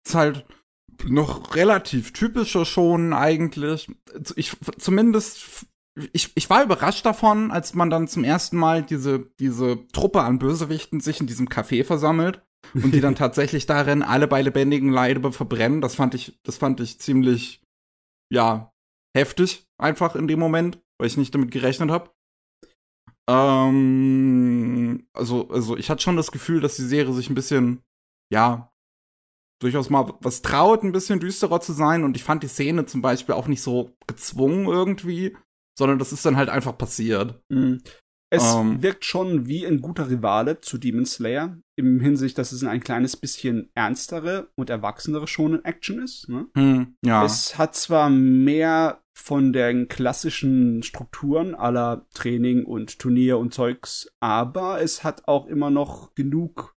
Ist 0.07 0.15
halt 0.15 0.45
noch 1.05 1.55
relativ 1.55 2.13
typischer 2.13 2.65
schon 2.65 3.13
eigentlich. 3.13 3.89
Ich 4.35 4.57
zumindest 4.79 5.67
ich, 6.11 6.31
ich 6.33 6.49
war 6.49 6.63
überrascht 6.63 7.05
davon, 7.05 7.51
als 7.51 7.75
man 7.75 7.91
dann 7.91 8.07
zum 8.07 8.23
ersten 8.23 8.57
Mal 8.57 8.81
diese, 8.81 9.31
diese 9.39 9.87
Truppe 9.89 10.21
an 10.21 10.39
Bösewichten 10.39 10.99
sich 10.99 11.19
in 11.21 11.27
diesem 11.27 11.47
Café 11.47 11.83
versammelt 11.83 12.41
und 12.73 12.93
die 12.93 13.01
dann 13.01 13.15
tatsächlich 13.15 13.65
darin 13.65 14.01
alle 14.01 14.27
bei 14.27 14.41
lebendigen 14.41 14.89
Leibe 14.89 15.31
verbrennen. 15.31 15.81
Das 15.81 15.95
fand 15.95 16.15
ich, 16.15 16.39
das 16.43 16.57
fand 16.57 16.79
ich 16.79 16.99
ziemlich, 16.99 17.61
ja, 18.31 18.71
heftig 19.15 19.65
einfach 19.77 20.15
in 20.15 20.27
dem 20.27 20.39
Moment, 20.39 20.79
weil 20.97 21.07
ich 21.07 21.17
nicht 21.17 21.33
damit 21.33 21.51
gerechnet 21.51 21.91
habe. 21.91 22.11
Ähm, 23.29 25.07
also, 25.13 25.49
also 25.49 25.77
ich 25.77 25.89
hatte 25.89 26.01
schon 26.01 26.17
das 26.17 26.31
Gefühl, 26.31 26.61
dass 26.61 26.75
die 26.75 26.85
Serie 26.85 27.13
sich 27.13 27.29
ein 27.29 27.35
bisschen, 27.35 27.83
ja, 28.31 28.71
durchaus 29.61 29.89
mal 29.89 30.13
was 30.19 30.41
traut, 30.41 30.83
ein 30.83 30.91
bisschen 30.91 31.19
düsterer 31.19 31.61
zu 31.61 31.73
sein. 31.73 32.03
Und 32.03 32.17
ich 32.17 32.23
fand 32.23 32.43
die 32.43 32.47
Szene 32.47 32.85
zum 32.85 33.01
Beispiel 33.01 33.35
auch 33.35 33.47
nicht 33.47 33.61
so 33.61 33.95
gezwungen 34.07 34.65
irgendwie, 34.67 35.37
sondern 35.77 35.99
das 35.99 36.11
ist 36.11 36.25
dann 36.25 36.37
halt 36.37 36.49
einfach 36.49 36.77
passiert. 36.77 37.41
Mhm. 37.49 37.81
Es 38.33 38.55
um, 38.55 38.71
ähm. 38.71 38.83
wirkt 38.83 39.05
schon 39.05 39.45
wie 39.45 39.63
ein 39.63 39.79
guter 39.79 40.09
Rivale 40.09 40.59
zu 40.59 40.79
Demon 40.79 41.05
Slayer, 41.05 41.55
im 41.75 41.99
Hinsicht, 41.99 42.35
dass 42.39 42.51
es 42.51 42.63
ein 42.63 42.79
kleines 42.79 43.15
bisschen 43.15 43.69
ernstere 43.75 44.49
und 44.55 44.71
erwachsenere 44.71 45.27
Shonen 45.27 45.63
Action 45.63 46.01
ist. 46.01 46.29
Ne? 46.29 46.47
Hm, 46.55 46.95
ja. 47.05 47.23
Es 47.23 47.59
hat 47.59 47.75
zwar 47.75 48.09
mehr 48.09 49.03
von 49.15 49.53
den 49.53 49.87
klassischen 49.87 50.81
Strukturen 50.81 51.53
aller 51.53 52.07
Training 52.15 52.65
und 52.65 52.97
Turnier 52.97 53.37
und 53.37 53.53
Zeugs, 53.53 54.11
aber 54.19 54.81
es 54.81 55.03
hat 55.03 55.27
auch 55.27 55.45
immer 55.45 55.69
noch 55.69 56.15
genug 56.15 56.75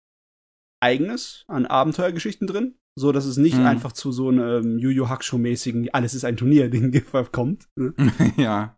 eigenes 0.82 1.44
an 1.48 1.68
Abenteuergeschichten 1.68 2.48
drin, 2.48 2.80
so 2.98 3.12
dass 3.12 3.26
es 3.26 3.38
nicht 3.38 3.58
hm. 3.58 3.68
einfach 3.68 3.92
zu 3.92 4.12
so 4.12 4.30
einem 4.30 4.80
Yu 4.80 4.90
Yu 4.90 5.08
Hakusho 5.08 5.38
mäßigen 5.38 5.94
alles 5.94 6.16
ist 6.16 6.26
ein 6.26 6.36
Turnier 6.36 6.70
Ding 6.72 6.92
kommt. 7.32 7.68
Ne? 7.76 7.94
ja. 8.38 8.76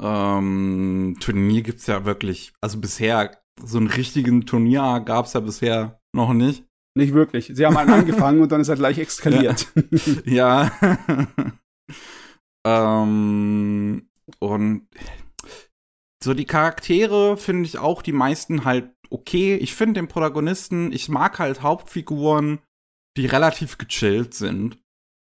Ähm, 0.00 1.16
Turnier 1.20 1.62
gibt's 1.62 1.86
ja 1.86 2.04
wirklich, 2.04 2.52
also 2.60 2.78
bisher, 2.78 3.42
so 3.62 3.78
einen 3.78 3.88
richtigen 3.88 4.46
Turnier 4.46 5.00
gab's 5.04 5.34
ja 5.34 5.40
bisher 5.40 6.00
noch 6.14 6.32
nicht. 6.32 6.64
Nicht 6.94 7.14
wirklich. 7.14 7.50
Sie 7.54 7.64
haben 7.64 7.76
einen 7.76 7.90
angefangen 8.00 8.40
und 8.40 8.52
dann 8.52 8.60
ist 8.60 8.68
er 8.68 8.76
gleich 8.76 8.98
eskaliert. 8.98 9.72
Ja. 10.24 10.70
ähm, 12.66 14.08
und 14.38 14.88
so 16.22 16.34
die 16.34 16.44
Charaktere 16.44 17.36
finde 17.36 17.66
ich 17.66 17.78
auch 17.78 18.02
die 18.02 18.12
meisten 18.12 18.64
halt 18.64 18.94
okay. 19.10 19.56
Ich 19.56 19.74
finde 19.74 20.00
den 20.00 20.08
Protagonisten, 20.08 20.92
ich 20.92 21.08
mag 21.08 21.38
halt 21.38 21.62
Hauptfiguren, 21.62 22.60
die 23.16 23.26
relativ 23.26 23.78
gechillt 23.78 24.34
sind. 24.34 24.78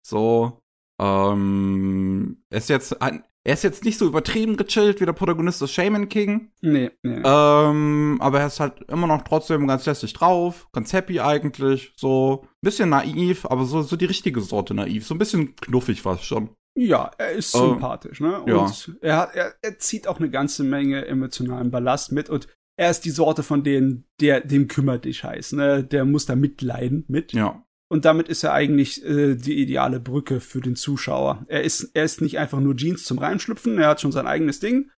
So, 0.06 0.60
ähm, 1.02 2.44
ist 2.50 2.70
jetzt 2.70 3.02
ein, 3.02 3.24
er 3.48 3.54
ist 3.54 3.64
jetzt 3.64 3.86
nicht 3.86 3.98
so 3.98 4.06
übertrieben 4.06 4.58
gechillt 4.58 5.00
wie 5.00 5.06
der 5.06 5.14
Protagonist 5.14 5.62
des 5.62 5.72
Shaman 5.72 6.10
King. 6.10 6.52
Nee, 6.60 6.92
nee. 7.02 7.22
Ähm, 7.24 8.18
aber 8.20 8.42
er 8.42 8.48
ist 8.48 8.60
halt 8.60 8.82
immer 8.90 9.08
noch 9.08 9.22
trotzdem 9.22 9.66
ganz 9.68 9.86
lässig 9.86 10.12
drauf, 10.12 10.68
ganz 10.74 10.92
happy 10.92 11.22
eigentlich, 11.22 11.94
so 11.96 12.42
ein 12.44 12.50
bisschen 12.62 12.90
naiv, 12.90 13.46
aber 13.46 13.64
so, 13.64 13.84
so 13.84 13.96
die 13.96 14.04
richtige 14.04 14.42
Sorte 14.42 14.74
naiv, 14.74 15.08
so 15.08 15.16
ein 15.16 15.18
bisschen 15.18 15.56
knuffig 15.56 16.02
fast 16.02 16.26
schon. 16.26 16.50
Ja, 16.78 17.10
er 17.18 17.32
ist 17.32 17.56
äh, 17.56 17.60
sympathisch, 17.60 18.20
ne? 18.20 18.42
Und 18.42 18.88
ja. 18.88 18.94
er, 19.00 19.18
hat, 19.18 19.34
er, 19.34 19.54
er 19.62 19.80
zieht 19.80 20.10
auch 20.10 20.20
eine 20.20 20.30
ganze 20.30 20.66
Menge 20.66 21.06
emotionalen 21.06 21.72
Ballast 21.72 22.12
mit 22.12 22.30
und 22.30 22.50
er 22.76 22.92
ist 22.92 23.06
die 23.06 23.12
Sorte 23.12 23.44
von 23.44 23.64
denen, 23.64 24.04
der, 24.20 24.42
dem 24.42 24.68
kümmert 24.68 25.06
dich 25.06 25.24
heiß, 25.24 25.54
ne? 25.54 25.86
Der 25.86 26.04
muss 26.04 26.26
da 26.26 26.36
mitleiden 26.36 27.06
mit. 27.08 27.32
Ja. 27.32 27.66
Und 27.90 28.06
damit 28.06 28.28
ist 28.28 28.44
er 28.44 28.54
eigentlich 28.54 29.04
äh, 29.06 29.36
die 29.36 29.62
ideale 29.62 30.00
Brücke 30.00 30.42
für 30.42 30.60
den 30.60 30.76
Zuschauer. 30.76 31.46
Er 31.48 31.64
ist, 31.64 31.92
er 31.94 32.04
ist 32.04 32.22
nicht 32.22 32.38
einfach 32.38 32.60
nur 32.60 32.76
Jeans 32.76 33.06
zum 33.06 33.18
Reinschlüpfen, 33.18 33.78
er 33.78 33.88
hat 33.88 34.02
schon 34.02 34.12
sein 34.12 34.28
eigenes 34.28 34.60
Ding. 34.60 34.92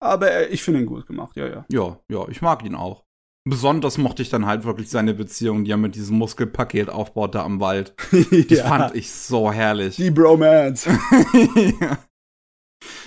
Aber 0.00 0.30
er, 0.30 0.50
ich 0.50 0.62
finde 0.62 0.80
ihn 0.80 0.86
gut 0.86 1.06
gemacht, 1.06 1.36
ja, 1.36 1.46
ja. 1.46 1.64
Ja, 1.70 1.98
ja, 2.08 2.28
ich 2.28 2.42
mag 2.42 2.64
ihn 2.64 2.74
auch. 2.74 3.04
Besonders 3.46 3.98
mochte 3.98 4.22
ich 4.22 4.30
dann 4.30 4.46
halt 4.46 4.64
wirklich 4.64 4.88
seine 4.88 5.12
Beziehung, 5.12 5.64
die 5.64 5.70
er 5.70 5.76
mit 5.76 5.94
diesem 5.94 6.16
Muskelpaket 6.16 6.88
aufbaute 6.88 7.42
am 7.42 7.60
Wald. 7.60 7.94
Die 8.12 8.46
ja. 8.48 8.66
fand 8.66 8.94
ich 8.94 9.10
so 9.10 9.52
herrlich. 9.52 9.96
Die 9.96 10.10
Bromance. 10.10 10.88
ja. 11.80 11.98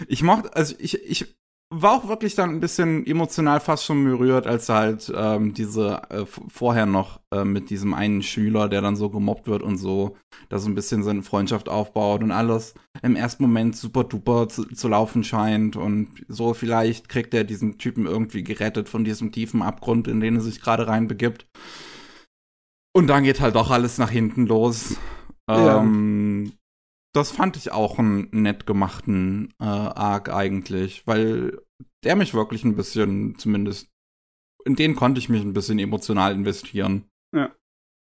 Ich 0.07 0.21
mochte, 0.21 0.55
also 0.55 0.75
ich, 0.77 1.03
ich 1.03 1.35
war 1.69 1.93
auch 1.93 2.07
wirklich 2.07 2.33
dann 2.33 2.51
ein 2.51 2.59
bisschen 2.61 3.05
emotional 3.05 3.59
fast 3.59 3.83
schon 3.83 4.03
berührt, 4.05 4.47
als 4.47 4.69
halt 4.69 5.11
ähm, 5.13 5.53
diese 5.53 6.01
äh, 6.09 6.25
vorher 6.25 6.85
noch 6.85 7.19
äh, 7.33 7.43
mit 7.43 7.69
diesem 7.69 7.93
einen 7.93 8.23
Schüler, 8.23 8.69
der 8.69 8.81
dann 8.81 8.95
so 8.95 9.09
gemobbt 9.09 9.47
wird 9.47 9.63
und 9.63 9.77
so, 9.77 10.15
da 10.47 10.59
so 10.59 10.69
ein 10.69 10.75
bisschen 10.75 11.03
seine 11.03 11.23
Freundschaft 11.23 11.67
aufbaut 11.67 12.23
und 12.23 12.31
alles 12.31 12.73
im 13.01 13.17
ersten 13.17 13.43
Moment 13.43 13.75
super 13.75 14.05
duper 14.05 14.47
zu, 14.47 14.63
zu 14.65 14.87
laufen 14.87 15.25
scheint 15.25 15.75
und 15.75 16.09
so 16.29 16.53
vielleicht 16.53 17.09
kriegt 17.09 17.33
er 17.33 17.43
diesen 17.43 17.77
Typen 17.77 18.05
irgendwie 18.05 18.43
gerettet 18.43 18.87
von 18.87 19.03
diesem 19.03 19.33
tiefen 19.33 19.61
Abgrund, 19.61 20.07
in 20.07 20.21
den 20.21 20.35
er 20.35 20.41
sich 20.41 20.61
gerade 20.61 20.87
reinbegibt. 20.87 21.47
Und 22.95 23.07
dann 23.07 23.23
geht 23.23 23.41
halt 23.41 23.55
doch 23.55 23.71
alles 23.71 23.97
nach 23.97 24.09
hinten 24.09 24.47
los. 24.47 24.95
Ja. 25.49 25.79
Ähm, 25.79 26.53
das 27.17 27.31
fand 27.31 27.57
ich 27.57 27.71
auch 27.71 27.97
einen 27.97 28.29
nett 28.31 28.67
gemachten 28.67 29.51
äh, 29.59 29.65
Arc 29.65 30.29
eigentlich, 30.29 31.07
weil 31.07 31.59
der 32.03 32.15
mich 32.15 32.35
wirklich 32.35 32.63
ein 32.63 32.75
bisschen, 32.75 33.39
zumindest, 33.39 33.89
in 34.65 34.75
den 34.75 34.95
konnte 34.95 35.17
ich 35.19 35.27
mich 35.27 35.41
ein 35.41 35.53
bisschen 35.53 35.79
emotional 35.79 36.33
investieren. 36.33 37.09
Ja. 37.35 37.55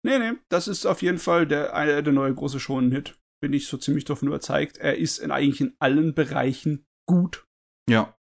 Nee, 0.05 0.19
nee, 0.19 0.33
das 0.49 0.67
ist 0.67 0.85
auf 0.85 1.01
jeden 1.01 1.17
Fall 1.17 1.47
der, 1.47 1.73
der, 1.85 2.03
der 2.03 2.13
neue 2.13 2.33
große 2.33 2.59
Shonen-Hit. 2.59 3.19
Bin 3.41 3.53
ich 3.53 3.67
so 3.67 3.77
ziemlich 3.77 4.05
davon 4.05 4.27
überzeugt. 4.27 4.77
Er 4.77 4.97
ist 4.97 5.17
in 5.17 5.31
eigentlich 5.31 5.61
in 5.61 5.75
allen 5.79 6.13
Bereichen 6.13 6.85
gut. 7.07 7.47
Ja. 7.89 8.15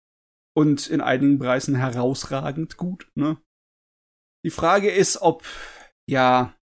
Und 0.56 0.88
in 0.88 1.02
einigen 1.02 1.38
Bereichen 1.38 1.74
herausragend 1.74 2.78
gut, 2.78 3.10
ne? 3.14 3.36
Die 4.44 4.50
Frage 4.50 4.90
ist, 4.90 5.20
ob, 5.20 5.44
ja, 6.08 6.54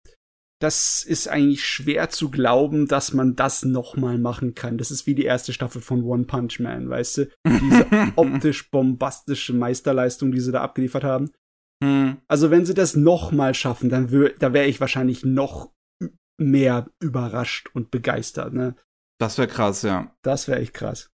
das 0.64 1.04
ist 1.04 1.28
eigentlich 1.28 1.66
schwer 1.66 2.08
zu 2.08 2.30
glauben, 2.30 2.88
dass 2.88 3.12
man 3.12 3.36
das 3.36 3.66
nochmal 3.66 4.16
machen 4.16 4.54
kann. 4.54 4.78
Das 4.78 4.90
ist 4.90 5.06
wie 5.06 5.14
die 5.14 5.26
erste 5.26 5.52
Staffel 5.52 5.82
von 5.82 6.02
One 6.04 6.24
Punch 6.24 6.58
Man, 6.58 6.88
weißt 6.88 7.18
du? 7.18 7.28
Diese 7.46 7.86
optisch 8.16 8.70
bombastische 8.70 9.52
Meisterleistung, 9.52 10.32
die 10.32 10.40
sie 10.40 10.52
da 10.52 10.62
abgeliefert 10.62 11.04
haben. 11.04 11.32
Hm. 11.82 12.16
Also 12.28 12.50
wenn 12.50 12.64
sie 12.64 12.72
das 12.72 12.96
nochmal 12.96 13.52
schaffen, 13.52 13.90
dann 13.90 14.08
da 14.38 14.54
wäre 14.54 14.66
ich 14.66 14.80
wahrscheinlich 14.80 15.22
noch 15.22 15.70
mehr 16.38 16.90
überrascht 16.98 17.68
und 17.74 17.90
begeistert, 17.90 18.54
ne? 18.54 18.74
Das 19.20 19.36
wäre 19.36 19.48
krass, 19.48 19.82
ja. 19.82 20.16
Das 20.22 20.48
wäre 20.48 20.60
echt 20.60 20.72
krass. 20.72 21.10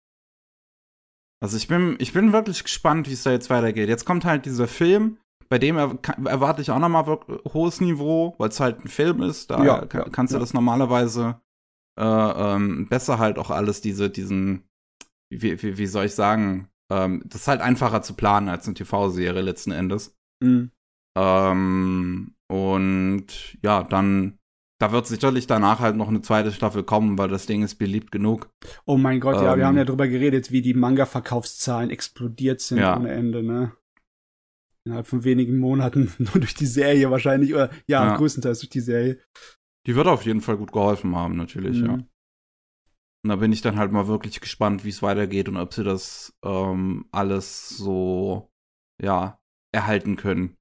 Also 1.42 1.56
ich 1.56 1.66
bin, 1.66 1.96
ich 1.98 2.12
bin 2.12 2.32
wirklich 2.32 2.62
gespannt, 2.62 3.08
wie 3.08 3.14
es 3.14 3.24
da 3.24 3.32
jetzt 3.32 3.50
weitergeht. 3.50 3.88
Jetzt 3.88 4.04
kommt 4.04 4.24
halt 4.24 4.46
dieser 4.46 4.68
Film, 4.68 5.18
bei 5.50 5.58
dem 5.58 5.76
er, 5.76 5.98
erwarte 6.26 6.62
ich 6.62 6.70
auch 6.70 6.78
nochmal 6.78 7.04
hohes 7.52 7.80
Niveau, 7.80 8.34
weil 8.38 8.48
es 8.50 8.60
halt 8.60 8.84
ein 8.84 8.88
Film 8.88 9.20
ist. 9.22 9.50
Da 9.50 9.64
Ja, 9.64 9.84
kann, 9.84 10.02
ja, 10.02 10.08
kannst 10.08 10.32
du 10.32 10.36
ja. 10.36 10.40
das 10.40 10.54
normalerweise 10.54 11.40
äh, 11.98 12.04
ähm, 12.04 12.88
besser 12.88 13.18
halt 13.18 13.38
auch 13.38 13.50
alles, 13.50 13.80
diese, 13.80 14.08
diesen, 14.10 14.64
wie, 15.30 15.60
wie, 15.62 15.76
wie 15.76 15.86
soll 15.86 16.06
ich 16.06 16.14
sagen, 16.14 16.68
ähm, 16.92 17.22
das 17.26 17.42
ist 17.42 17.48
halt 17.48 17.60
einfacher 17.60 18.00
zu 18.02 18.14
planen 18.14 18.48
als 18.48 18.66
eine 18.66 18.74
TV-Serie 18.74 19.42
letzten 19.42 19.72
Endes. 19.72 20.16
Mhm. 20.42 20.70
Ähm, 21.18 22.34
und 22.50 23.58
ja, 23.62 23.82
dann, 23.82 24.38
da 24.80 24.92
wird 24.92 25.06
sicherlich 25.08 25.46
danach 25.46 25.80
halt 25.80 25.96
noch 25.96 26.08
eine 26.08 26.22
zweite 26.22 26.52
Staffel 26.52 26.84
kommen, 26.84 27.18
weil 27.18 27.28
das 27.28 27.46
Ding 27.46 27.62
ist 27.62 27.74
beliebt 27.76 28.12
genug. 28.12 28.48
Oh 28.86 28.96
mein 28.96 29.20
Gott, 29.20 29.36
ja, 29.36 29.56
wir 29.56 29.62
Ähm. 29.62 29.66
haben 29.66 29.76
ja 29.76 29.84
drüber 29.84 30.08
geredet, 30.08 30.52
wie 30.52 30.62
die 30.62 30.74
Manga-Verkaufszahlen 30.74 31.90
explodiert 31.90 32.60
sind 32.60 32.78
Ja. 32.78 32.96
ohne 32.96 33.10
Ende, 33.10 33.42
ne? 33.42 33.72
Innerhalb 34.90 35.06
von 35.06 35.22
wenigen 35.22 35.56
Monaten, 35.58 36.12
nur 36.18 36.40
durch 36.40 36.54
die 36.54 36.66
Serie 36.66 37.12
wahrscheinlich, 37.12 37.54
oder 37.54 37.70
ja, 37.86 38.04
Ja. 38.06 38.16
größtenteils 38.16 38.58
durch 38.58 38.70
die 38.70 38.80
Serie. 38.80 39.20
Die 39.86 39.94
wird 39.94 40.08
auf 40.08 40.24
jeden 40.24 40.40
Fall 40.40 40.56
gut 40.56 40.72
geholfen 40.72 41.14
haben, 41.14 41.36
natürlich, 41.36 41.78
ja. 41.78 41.92
Mhm. 41.96 42.06
Und 43.22 43.28
da 43.28 43.36
bin 43.36 43.52
ich 43.52 43.62
dann 43.62 43.78
halt 43.78 43.92
mal 43.92 44.08
wirklich 44.08 44.40
gespannt, 44.40 44.84
wie 44.84 44.88
es 44.88 45.00
weitergeht 45.00 45.48
und 45.48 45.58
ob 45.58 45.72
sie 45.74 45.84
das 45.84 46.32
ähm, 46.44 47.06
alles 47.12 47.68
so, 47.68 48.50
ja, 49.00 49.38
erhalten 49.72 50.16
können. 50.16 50.56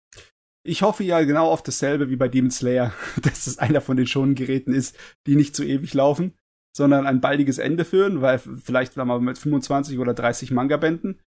Ich 0.63 0.83
hoffe 0.83 1.03
ja 1.03 1.23
genau 1.23 1.49
auf 1.49 1.63
dasselbe 1.63 2.11
wie 2.11 2.17
bei 2.17 2.27
Demon 2.27 2.51
Slayer, 2.51 2.93
dass 3.23 3.47
es 3.47 3.57
einer 3.57 3.81
von 3.81 3.97
den 3.97 4.05
schonen 4.05 4.35
Geräten 4.35 4.73
ist, 4.73 4.95
die 5.25 5.35
nicht 5.35 5.55
zu 5.55 5.63
ewig 5.63 5.95
laufen, 5.95 6.35
sondern 6.77 7.07
ein 7.07 7.19
baldiges 7.19 7.57
Ende 7.57 7.83
führen, 7.83 8.21
weil 8.21 8.37
vielleicht 8.37 8.95
waren 8.95 9.07
wir 9.07 9.19
mit 9.19 9.39
25 9.39 9.97
oder 9.97 10.13
30 10.13 10.51
Manga-Bänden 10.51 11.19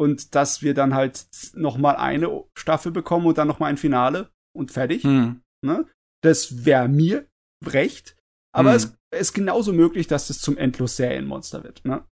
und 0.00 0.34
dass 0.34 0.62
wir 0.62 0.72
dann 0.72 0.94
halt 0.94 1.26
noch 1.52 1.76
mal 1.76 1.94
eine 1.94 2.44
Staffel 2.56 2.90
bekommen 2.90 3.26
und 3.26 3.36
dann 3.36 3.46
noch 3.46 3.58
mal 3.58 3.66
ein 3.66 3.76
Finale 3.76 4.30
und 4.56 4.70
fertig. 4.72 5.04
Hm. 5.04 5.42
Ne? 5.62 5.86
Das 6.24 6.64
wäre 6.64 6.88
mir 6.88 7.28
recht, 7.62 8.16
aber 8.56 8.70
Hm. 8.70 8.76
es 8.76 8.96
ist 9.14 9.34
genauso 9.34 9.74
möglich, 9.74 10.06
dass 10.06 10.30
es 10.30 10.40
zum 10.40 10.56
endlos 10.56 10.96
Serienmonster 10.96 11.64
wird. 11.64 11.84
Ne? 11.84 12.06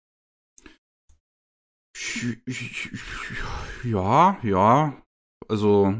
Ja, 3.85 4.38
ja. 4.43 5.03
Also, 5.47 5.95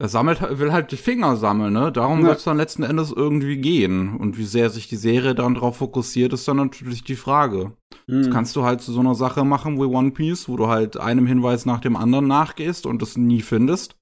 er 0.00 0.08
sammelt, 0.08 0.40
will 0.58 0.72
halt 0.72 0.90
die 0.92 0.96
Finger 0.96 1.36
sammeln, 1.36 1.72
ne? 1.74 1.92
Darum 1.92 2.22
Ja. 2.22 2.28
wird 2.28 2.38
es 2.38 2.44
dann 2.44 2.56
letzten 2.56 2.82
Endes 2.82 3.12
irgendwie 3.12 3.58
gehen. 3.58 4.16
Und 4.16 4.38
wie 4.38 4.44
sehr 4.44 4.70
sich 4.70 4.88
die 4.88 4.96
Serie 4.96 5.34
dann 5.34 5.54
drauf 5.54 5.76
fokussiert, 5.76 6.32
ist 6.32 6.48
dann 6.48 6.56
natürlich 6.56 7.04
die 7.04 7.16
Frage. 7.16 7.76
Das 8.06 8.26
Hm. 8.26 8.32
kannst 8.32 8.56
du 8.56 8.64
halt 8.64 8.80
zu 8.80 8.92
so 8.92 9.00
einer 9.00 9.14
Sache 9.14 9.44
machen 9.44 9.76
wie 9.78 9.84
One 9.84 10.10
Piece, 10.12 10.48
wo 10.48 10.56
du 10.56 10.68
halt 10.68 10.96
einem 10.96 11.26
Hinweis 11.26 11.66
nach 11.66 11.80
dem 11.80 11.96
anderen 11.96 12.26
nachgehst 12.26 12.86
und 12.86 13.02
es 13.02 13.16
nie 13.18 13.42
findest. 13.42 13.94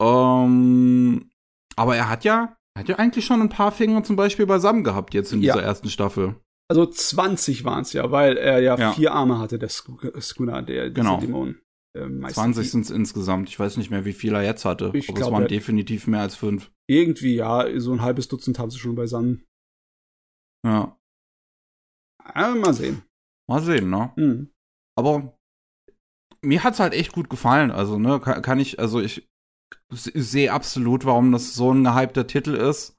Ähm, 0.00 1.30
aber 1.76 1.96
er 1.96 2.08
hat 2.08 2.24
ja, 2.24 2.56
er 2.74 2.80
hat 2.80 2.88
ja 2.88 2.96
eigentlich 2.96 3.24
schon 3.24 3.40
ein 3.40 3.48
paar 3.48 3.72
Finger 3.72 4.02
zum 4.02 4.16
Beispiel 4.16 4.46
beisammen 4.46 4.84
gehabt 4.84 5.14
jetzt 5.14 5.32
in 5.32 5.42
Ja. 5.42 5.54
dieser 5.54 5.64
ersten 5.64 5.88
Staffel. 5.90 6.36
Also 6.68 6.86
20 6.86 7.64
waren 7.64 7.82
es 7.82 7.92
ja, 7.92 8.10
weil 8.10 8.36
er 8.36 8.60
ja, 8.60 8.76
Ja. 8.78 8.92
vier 8.92 9.12
Arme 9.12 9.38
hatte, 9.38 9.58
der 9.58 9.70
Sku- 9.70 10.20
Skuna, 10.20 10.62
der 10.62 10.90
Genau. 10.90 11.18
Dämon. 11.20 11.56
Äh, 11.96 12.06
Meister. 12.06 12.42
20 12.42 12.70
sind 12.70 12.82
es 12.82 12.90
insgesamt. 12.90 13.48
Ich 13.48 13.58
weiß 13.58 13.76
nicht 13.76 13.90
mehr, 13.90 14.04
wie 14.04 14.12
viel 14.12 14.34
er 14.34 14.42
jetzt 14.44 14.64
hatte. 14.64 14.92
Ich 14.94 15.08
aber 15.08 15.18
es 15.18 15.22
glaub, 15.22 15.32
waren 15.32 15.42
er- 15.42 15.48
definitiv 15.48 16.06
mehr 16.06 16.20
als 16.20 16.36
fünf. 16.36 16.70
Irgendwie, 16.88 17.34
ja, 17.36 17.66
so 17.80 17.92
ein 17.92 18.02
halbes 18.02 18.28
Dutzend 18.28 18.58
haben 18.58 18.70
sie 18.70 18.78
schon 18.78 18.94
beisammen. 18.94 19.44
Ja. 20.64 20.96
Aber 22.22 22.54
mal 22.54 22.74
sehen. 22.74 23.02
Mal 23.48 23.62
sehen, 23.62 23.90
ne? 23.90 24.12
Hm. 24.16 24.50
Aber 24.96 25.36
mir 26.42 26.62
hat's 26.62 26.78
halt 26.80 26.94
echt 26.94 27.12
gut 27.12 27.28
gefallen. 27.30 27.70
Also, 27.70 27.98
ne, 27.98 28.20
kann, 28.20 28.42
kann 28.42 28.60
ich, 28.60 28.78
also 28.78 29.00
ich 29.00 29.28
sehe 29.92 30.52
absolut, 30.52 31.04
warum 31.04 31.32
das 31.32 31.54
so 31.54 31.72
ein 31.72 31.84
gehypter 31.84 32.26
Titel 32.26 32.54
ist. 32.54 32.96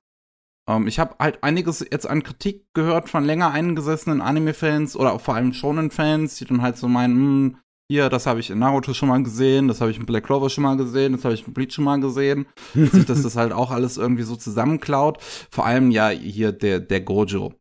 Ähm, 0.70 0.88
ich 0.88 1.00
habe 1.00 1.16
halt 1.20 1.44
einiges 1.44 1.80
jetzt 1.80 2.08
an 2.08 2.24
Kritik 2.24 2.66
gehört 2.74 3.10
von 3.10 3.24
länger 3.24 3.52
eingesessenen 3.52 4.22
Anime-Fans 4.22 4.96
oder 4.96 5.14
auch 5.14 5.22
vor 5.22 5.36
allem 5.36 5.54
Shonen-Fans, 5.54 6.36
die 6.38 6.46
dann 6.46 6.62
halt 6.62 6.78
so 6.78 6.88
meinen, 6.88 7.16
hm, 7.16 7.58
hier, 7.92 8.08
das 8.08 8.26
habe 8.26 8.40
ich 8.40 8.50
in 8.50 8.60
Naruto 8.60 8.94
schon 8.94 9.10
mal 9.10 9.22
gesehen, 9.22 9.68
das 9.68 9.82
habe 9.82 9.92
ich 9.92 9.98
in 9.98 10.06
Black 10.06 10.24
Clover 10.24 10.50
schon 10.50 10.64
mal 10.64 10.78
gesehen, 10.78 11.12
das 11.12 11.26
habe 11.26 11.34
ich 11.36 11.46
in 11.46 11.54
Bleach 11.54 11.74
schon 11.74 11.84
mal 11.84 12.00
gesehen. 12.00 12.46
sich 12.74 13.06
das 13.06 13.22
das 13.24 13.36
halt 13.36 13.52
auch 13.52 13.70
alles 13.70 13.98
irgendwie 13.98 14.24
so 14.24 14.38
zusammenklaut. 14.38 15.22
Vor 15.52 15.66
allem 15.66 15.92
ja 15.92 16.08
hier 16.10 16.54
der, 16.54 16.80
der 16.80 17.02
Gojo. 17.02 17.54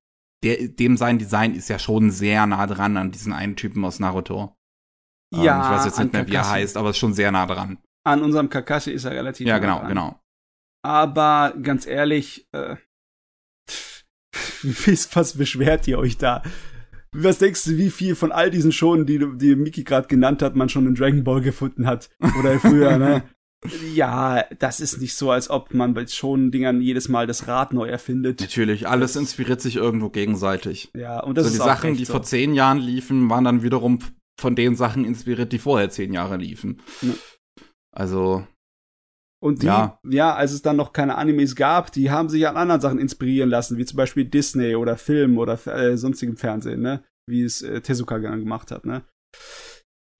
Der, 0.45 0.69
dem 0.69 0.97
sein 0.97 1.19
Design 1.19 1.53
ist 1.55 1.69
ja 1.69 1.79
schon 1.81 2.13
sehr 2.13 2.47
nah 2.47 2.67
dran 2.69 2.97
an 2.97 3.11
diesen 3.11 3.33
einen 3.33 3.57
Typen 3.57 3.85
aus 3.85 3.99
Naruto. 3.99 4.57
Ähm, 5.35 5.43
Ja, 5.43 5.65
ich 5.65 5.71
weiß 5.79 5.85
jetzt 5.87 5.99
nicht 5.99 6.13
mehr, 6.13 6.27
wie 6.29 6.35
er 6.35 6.61
ist, 6.61 6.77
aber 6.77 6.91
ist 6.91 6.99
schon 6.99 7.13
sehr 7.13 7.33
nah 7.33 7.47
dran. 7.47 7.79
An 8.07 8.23
unserem 8.23 8.49
Kakashi 8.49 8.93
ist 8.93 9.05
er 9.05 9.11
relativ 9.11 9.47
Ja, 9.49 9.55
nah 9.55 9.59
genau, 9.59 9.79
dran. 9.81 9.89
genau. 9.89 10.21
Aber 10.83 11.55
ganz 11.61 11.87
ehrlich, 11.87 12.47
äh, 12.53 12.77
was 15.13 15.37
beschwert 15.37 15.89
ihr 15.89 15.99
euch 15.99 16.17
da? 16.19 16.43
Was 17.17 17.39
denkst 17.39 17.65
du, 17.65 17.77
wie 17.77 17.91
viel 17.91 18.15
von 18.15 18.31
all 18.33 18.51
diesen 18.51 18.71
Schonen, 18.73 19.05
die, 19.07 19.19
du- 19.19 19.35
die 19.35 19.57
Miki 19.57 19.83
gerade 19.85 20.07
genannt 20.09 20.43
hat, 20.43 20.55
man 20.57 20.69
schon 20.69 20.87
in 20.87 20.95
Dragon 20.95 21.25
Ball 21.25 21.41
gefunden 21.41 21.87
hat? 21.87 22.09
Oder 22.39 22.59
früher, 22.61 22.99
ne? 22.99 23.23
Ja, 23.95 24.43
das 24.59 24.81
ist 24.81 25.03
nicht 25.03 25.13
so, 25.15 25.31
als 25.31 25.51
ob 25.51 25.75
man 25.75 25.93
bei 25.93 26.07
Schonen-Dingern 26.07 26.81
jedes 26.81 27.11
Mal 27.11 27.27
das 27.27 27.47
Rad 27.47 27.75
neu 27.75 27.89
erfindet. 27.89 28.41
Natürlich, 28.41 28.89
alles 28.89 29.17
inspiriert 29.17 29.61
sich 29.61 29.77
irgendwo 29.77 30.09
gegenseitig. 30.09 30.89
Ja, 30.97 31.21
und 31.21 31.37
das 31.37 31.45
so 31.45 31.49
ist 31.51 31.57
die 31.57 31.61
auch 31.61 31.67
Sachen, 31.67 31.95
die 31.95 32.07
so. 32.07 32.15
vor 32.15 32.23
zehn 32.23 32.55
Jahren 32.55 32.79
liefen, 32.79 33.29
waren 33.29 33.45
dann 33.45 33.63
wiederum 33.63 33.99
von 34.41 34.57
den 34.57 34.77
Sachen 34.77 35.05
inspiriert, 35.05 35.53
die 35.53 35.59
vorher 35.59 35.91
zehn 35.91 36.15
Jahre 36.15 36.39
liefen. 36.39 36.81
Ja. 37.03 37.11
Also, 37.95 38.47
Und 39.43 39.63
die, 39.63 39.67
ja. 39.67 39.99
Ja. 40.09 40.35
als 40.35 40.53
es 40.53 40.63
dann 40.63 40.77
noch 40.77 40.93
keine 40.93 41.17
Animes 41.17 41.57
gab, 41.57 41.93
die 41.93 42.11
haben 42.11 42.29
sich 42.29 42.47
an 42.47 42.57
anderen 42.57 42.81
Sachen 42.81 42.99
inspirieren 42.99 43.49
lassen, 43.49 43.79
wie 43.79 43.87
zum 43.87 43.97
Beispiel 43.97 44.27
Disney 44.27 44.75
oder 44.75 44.99
Film 44.99 45.39
oder 45.39 45.55
äh, 45.67 45.97
sonstigem 45.97 46.37
Fernsehen, 46.37 46.83
ne? 46.83 47.05
Wie 47.27 47.43
es 47.43 47.63
äh, 47.63 47.81
Tezuka 47.81 48.19
gemacht 48.19 48.71
hat, 48.71 48.85
ne? 48.85 49.03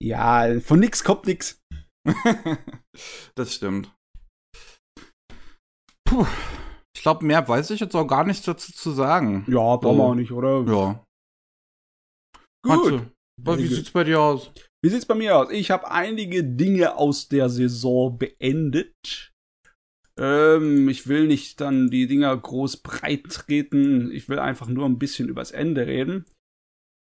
Ja, 0.01 0.59
von 0.59 0.79
nix 0.79 1.03
kommt 1.03 1.27
nix. 1.27 1.61
das 3.35 3.53
stimmt. 3.53 3.93
Puh. 6.07 6.25
Ich 6.95 7.03
glaube, 7.03 7.25
mehr 7.25 7.47
weiß 7.47 7.69
ich 7.71 7.79
jetzt 7.79 7.95
auch 7.95 8.05
gar 8.05 8.23
nichts 8.23 8.45
dazu 8.45 8.71
zu 8.73 8.91
sagen. 8.91 9.45
Ja, 9.47 9.75
brauchen 9.77 9.97
wir 9.97 10.03
auch 10.03 10.15
nicht, 10.15 10.31
oder? 10.31 10.63
Ja. 10.71 11.03
Gut. 12.63 13.13
Matze, 13.43 13.59
wie 13.59 13.67
sieht's 13.67 13.91
bei 13.91 14.03
dir 14.03 14.19
aus? 14.19 14.51
Wie 14.83 14.89
sieht's 14.89 15.05
bei 15.05 15.15
mir 15.15 15.37
aus? 15.37 15.51
Ich 15.51 15.69
habe 15.69 15.91
einige 15.91 16.43
Dinge 16.43 16.95
aus 16.95 17.27
der 17.27 17.49
Saison 17.49 18.17
beendet. 18.17 19.31
Ähm, 20.17 20.89
ich 20.89 21.07
will 21.07 21.27
nicht 21.27 21.61
dann 21.61 21.89
die 21.89 22.07
Dinger 22.07 22.35
groß 22.35 22.77
breit 22.77 23.25
treten. 23.29 24.11
Ich 24.11 24.27
will 24.27 24.39
einfach 24.39 24.67
nur 24.67 24.85
ein 24.85 24.97
bisschen 24.97 25.29
übers 25.29 25.51
Ende 25.51 25.85
reden. 25.85 26.25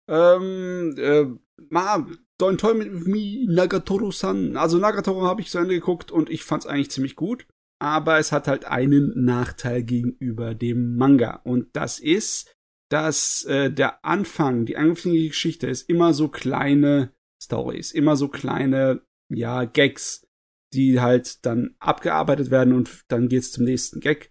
Ähm, 0.09 0.95
äh, 0.97 1.27
ma, 1.69 2.07
Don't 2.41 2.57
Toy 2.57 2.75
mit 2.75 3.07
Me, 3.07 3.45
Nagatoro-san. 3.47 4.57
Also 4.57 4.79
Nagatoro 4.79 5.27
habe 5.27 5.43
ich 5.43 5.51
zu 5.51 5.59
Ende 5.59 5.75
geguckt 5.75 6.11
und 6.11 6.31
ich 6.31 6.45
fand's 6.45 6.67
eigentlich 6.67 6.91
ziemlich 6.91 7.17
gut. 7.17 7.47
Aber 7.81 8.19
es 8.19 8.33
hat 8.33 8.49
halt 8.49 8.65
einen 8.65 9.25
Nachteil 9.25 9.83
gegenüber 9.83 10.55
dem 10.55 10.97
Manga. 10.97 11.41
Und 11.45 11.69
das 11.75 12.01
ist, 12.01 12.55
dass 12.91 13.45
äh, 13.45 13.71
der 13.71 14.05
Anfang, 14.05 14.65
die 14.65 14.77
anfängliche 14.77 15.29
Geschichte 15.29 15.67
ist 15.67 15.89
immer 15.89 16.15
so 16.15 16.29
kleine 16.29 17.13
Stories, 17.43 17.93
immer 17.93 18.17
so 18.17 18.29
kleine, 18.29 19.03
ja, 19.29 19.65
Gags, 19.65 20.27
die 20.75 21.01
halt 21.01 21.45
dann 21.47 21.75
abgearbeitet 21.79 22.51
werden 22.51 22.75
und 22.75 23.05
dann 23.09 23.29
geht's 23.29 23.53
zum 23.53 23.65
nächsten 23.65 24.01
Gag. 24.01 24.31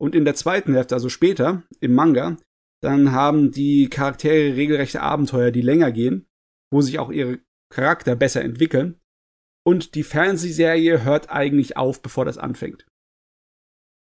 Und 0.00 0.14
in 0.14 0.24
der 0.24 0.34
zweiten 0.34 0.74
Hälfte, 0.74 0.94
also 0.94 1.08
später, 1.08 1.64
im 1.80 1.94
Manga, 1.94 2.36
dann 2.82 3.12
haben 3.12 3.50
die 3.50 3.88
Charaktere 3.88 4.54
regelrechte 4.54 5.00
Abenteuer, 5.00 5.50
die 5.50 5.62
länger 5.62 5.90
gehen, 5.90 6.26
wo 6.70 6.80
sich 6.80 6.98
auch 6.98 7.10
ihre 7.10 7.40
Charakter 7.72 8.14
besser 8.14 8.42
entwickeln. 8.42 9.00
Und 9.66 9.94
die 9.94 10.04
Fernsehserie 10.04 11.04
hört 11.04 11.30
eigentlich 11.30 11.76
auf, 11.76 12.00
bevor 12.00 12.24
das 12.24 12.38
anfängt. 12.38 12.86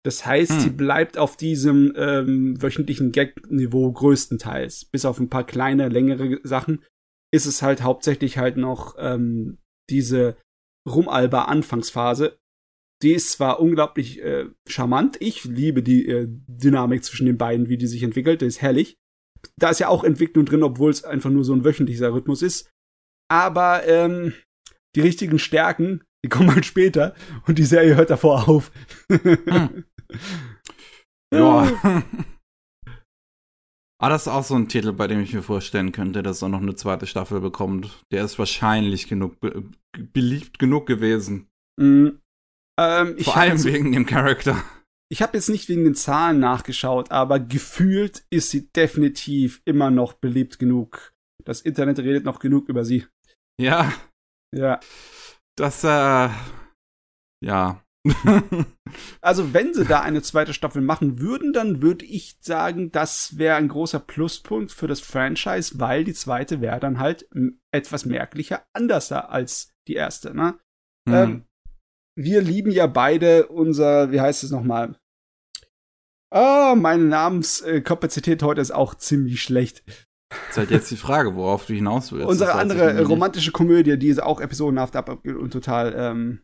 Das 0.03 0.25
heißt, 0.25 0.51
Hm. 0.51 0.59
sie 0.59 0.69
bleibt 0.71 1.17
auf 1.17 1.37
diesem 1.37 1.93
ähm, 1.95 2.61
wöchentlichen 2.61 3.11
Gag-Niveau 3.11 3.91
größtenteils. 3.91 4.85
Bis 4.85 5.05
auf 5.05 5.19
ein 5.19 5.29
paar 5.29 5.45
kleine, 5.45 5.87
längere 5.89 6.39
Sachen 6.43 6.83
ist 7.33 7.47
es 7.47 7.63
halt 7.63 7.81
hauptsächlich 7.81 8.37
halt 8.37 8.57
noch 8.57 8.95
ähm, 8.99 9.57
diese 9.89 10.37
Rumalba-Anfangsphase. 10.87 12.37
Die 13.01 13.13
ist 13.13 13.31
zwar 13.31 13.59
unglaublich 13.59 14.21
äh, 14.21 14.45
charmant, 14.67 15.17
ich 15.19 15.43
liebe 15.43 15.81
die 15.83 16.07
äh, 16.07 16.27
Dynamik 16.29 17.03
zwischen 17.03 17.25
den 17.25 17.37
beiden, 17.37 17.67
wie 17.69 17.77
die 17.77 17.87
sich 17.87 18.03
entwickelt, 18.03 18.41
die 18.41 18.45
ist 18.45 18.61
herrlich. 18.61 18.97
Da 19.57 19.71
ist 19.71 19.79
ja 19.79 19.89
auch 19.89 20.03
Entwicklung 20.03 20.45
drin, 20.45 20.63
obwohl 20.63 20.91
es 20.91 21.03
einfach 21.03 21.31
nur 21.31 21.43
so 21.43 21.53
ein 21.53 21.65
wöchentlicher 21.65 22.13
Rhythmus 22.13 22.41
ist. 22.41 22.69
Aber 23.29 23.85
ähm, 23.87 24.33
die 24.95 25.01
richtigen 25.01 25.39
Stärken, 25.39 26.03
die 26.23 26.29
kommen 26.29 26.53
halt 26.53 26.65
später 26.65 27.15
und 27.47 27.57
die 27.57 27.65
Serie 27.65 27.95
hört 27.95 28.11
davor 28.11 28.47
auf. 28.47 28.71
Hm. 29.09 29.85
Ja. 31.33 31.67
Ah, 34.03 34.09
das 34.09 34.23
ist 34.23 34.27
auch 34.27 34.43
so 34.43 34.55
ein 34.55 34.67
Titel, 34.67 34.91
bei 34.91 35.07
dem 35.07 35.21
ich 35.21 35.33
mir 35.33 35.43
vorstellen 35.43 35.93
könnte, 35.93 36.23
dass 36.23 36.41
er 36.41 36.49
noch 36.49 36.61
eine 36.61 36.75
zweite 36.75 37.07
Staffel 37.07 37.39
bekommt. 37.39 38.03
Der 38.11 38.25
ist 38.25 38.37
wahrscheinlich 38.37 39.07
genug 39.07 39.39
be 39.39 39.63
beliebt 39.97 40.59
genug 40.59 40.87
gewesen. 40.87 41.47
Mhm. 41.79 42.19
Ähm, 42.77 43.17
Vor 43.19 43.37
allem 43.37 43.63
wegen 43.63 43.93
dem 43.93 44.05
Charakter. 44.05 44.61
Ich 45.09 45.21
habe 45.21 45.37
jetzt 45.37 45.47
nicht 45.47 45.69
wegen 45.69 45.85
den 45.85 45.95
Zahlen 45.95 46.41
nachgeschaut, 46.41 47.11
aber 47.11 47.39
gefühlt 47.39 48.25
ist 48.29 48.49
sie 48.49 48.69
definitiv 48.73 49.61
immer 49.63 49.89
noch 49.89 50.11
beliebt 50.11 50.59
genug. 50.59 51.13
Das 51.45 51.61
Internet 51.61 51.99
redet 51.99 52.25
noch 52.25 52.39
genug 52.39 52.67
über 52.67 52.83
sie. 52.83 53.05
Ja. 53.57 53.93
Ja. 54.53 54.81
Das, 55.55 55.81
äh, 55.85 56.29
ja. 57.41 57.82
also, 59.21 59.53
wenn 59.53 59.73
sie 59.73 59.85
da 59.85 60.01
eine 60.01 60.21
zweite 60.21 60.53
Staffel 60.53 60.81
machen 60.81 61.19
würden, 61.19 61.53
dann 61.53 61.81
würde 61.81 62.05
ich 62.05 62.37
sagen, 62.41 62.91
das 62.91 63.37
wäre 63.37 63.55
ein 63.55 63.69
großer 63.69 63.99
Pluspunkt 63.99 64.71
für 64.71 64.87
das 64.87 64.99
Franchise, 64.99 65.79
weil 65.79 66.03
die 66.03 66.13
zweite 66.13 66.59
wäre 66.59 66.79
dann 66.79 66.99
halt 66.99 67.29
etwas 67.71 68.05
merklicher 68.05 68.65
anders 68.73 69.11
als 69.11 69.73
die 69.87 69.93
erste, 69.93 70.33
ne? 70.33 70.59
Hm. 71.07 71.15
Ähm, 71.15 71.45
wir 72.15 72.41
lieben 72.41 72.71
ja 72.71 72.87
beide 72.87 73.47
unser, 73.47 74.11
wie 74.11 74.21
heißt 74.21 74.43
es 74.43 74.51
nochmal? 74.51 74.97
Ah, 76.29 76.75
meine 76.75 77.03
Namenskapazität 77.03 78.43
heute 78.43 78.61
ist 78.61 78.71
auch 78.71 78.95
ziemlich 78.95 79.41
schlecht. 79.41 79.83
ist 80.49 80.57
halt 80.57 80.71
jetzt 80.71 80.91
die 80.91 80.97
Frage, 80.97 81.35
worauf 81.35 81.65
du 81.65 81.73
hinaus 81.73 82.11
willst. 82.11 82.27
Unsere 82.27 82.53
andere 82.53 83.03
romantische 83.05 83.51
Komödie, 83.51 83.97
die 83.97 84.07
ist 84.07 84.21
auch 84.21 84.41
episodenhaft 84.41 84.95
ab 84.95 85.23
und 85.25 85.51
total 85.51 85.93
ähm, 85.95 86.41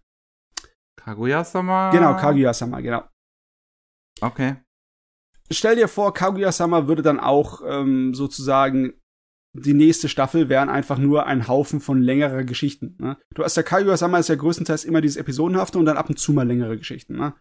Kaguya-sama? 0.99 1.91
Genau, 1.91 2.15
Kaguya-sama, 2.15 2.81
genau. 2.81 3.03
Okay. 4.21 4.57
Stell 5.51 5.75
dir 5.75 5.87
vor, 5.87 6.13
Kaguya-sama 6.13 6.87
würde 6.87 7.01
dann 7.01 7.19
auch 7.19 7.61
ähm, 7.65 8.13
sozusagen 8.13 8.93
die 9.53 9.73
nächste 9.73 10.09
Staffel 10.09 10.47
wären 10.47 10.69
einfach 10.69 10.99
nur 10.99 11.25
ein 11.25 11.47
Haufen 11.47 11.79
von 11.79 12.01
längerer 12.01 12.43
Geschichten. 12.43 12.95
Ne? 12.99 13.17
Du 13.33 13.43
hast 13.43 13.57
ja 13.57 13.63
Kaguya-sama 13.63 14.19
ist 14.19 14.29
ja 14.29 14.35
größtenteils 14.35 14.85
immer 14.85 15.01
dieses 15.01 15.17
Episodenhafte 15.17 15.79
und 15.79 15.85
dann 15.85 15.97
ab 15.97 16.09
und 16.09 16.19
zu 16.19 16.33
mal 16.33 16.47
längere 16.47 16.77
Geschichten. 16.77 17.15
Ne? 17.15 17.33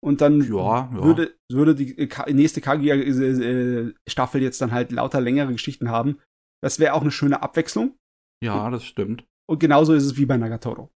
Und 0.00 0.20
dann 0.20 0.40
ja, 0.40 0.90
ja. 0.90 0.92
würde 0.92 1.36
würde 1.50 1.74
die 1.74 1.98
äh, 1.98 2.32
nächste 2.32 2.60
Kaguya-Staffel 2.60 4.42
jetzt 4.42 4.60
dann 4.60 4.72
halt 4.72 4.92
lauter 4.92 5.20
längere 5.20 5.52
Geschichten 5.52 5.90
haben. 5.90 6.18
Das 6.62 6.78
wäre 6.78 6.94
auch 6.94 7.02
eine 7.02 7.10
schöne 7.10 7.42
Abwechslung. 7.42 7.96
Ja, 8.42 8.70
das 8.70 8.84
stimmt. 8.84 9.24
Und 9.48 9.58
genauso 9.58 9.94
ist 9.94 10.04
es 10.04 10.16
wie 10.16 10.26
bei 10.26 10.36
Nagatoro. 10.36 10.90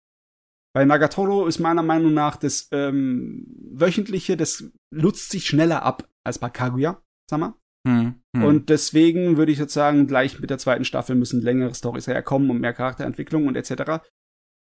Bei 0.74 0.84
Nagatoro 0.84 1.46
ist 1.46 1.58
meiner 1.58 1.82
Meinung 1.82 2.14
nach 2.14 2.36
das 2.36 2.68
ähm, 2.72 3.46
wöchentliche, 3.72 4.36
das 4.36 4.64
nutzt 4.90 5.30
sich 5.30 5.46
schneller 5.46 5.82
ab 5.82 6.08
als 6.24 6.38
bei 6.38 6.48
Kaguya, 6.48 7.02
sag 7.28 7.40
mal. 7.40 7.54
Hm, 7.86 8.22
hm. 8.34 8.44
Und 8.44 8.70
deswegen 8.70 9.36
würde 9.36 9.52
ich 9.52 9.58
jetzt 9.58 9.74
sagen, 9.74 10.06
gleich 10.06 10.38
mit 10.40 10.50
der 10.50 10.58
zweiten 10.58 10.84
Staffel 10.84 11.16
müssen 11.16 11.42
längere 11.42 11.74
Storys 11.74 12.06
herkommen 12.06 12.48
und 12.48 12.60
mehr 12.60 12.72
Charakterentwicklung 12.72 13.48
und 13.48 13.56
etc. 13.56 14.04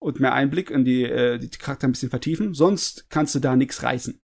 Und 0.01 0.21
mehr 0.21 0.33
Einblick 0.33 0.71
in 0.71 0.85
die, 0.85 1.03
äh, 1.03 1.39
die 1.39 1.51
Charakter 1.51 1.89
ein 1.89 1.93
bisschen 1.93 2.11
vertiefen. 2.11 2.55
Sonst 2.55 3.11
kannst 3.11 3.35
du 3.35 3.41
da 3.41 3.57
nichts 3.57 3.83
reißen. 3.83 4.21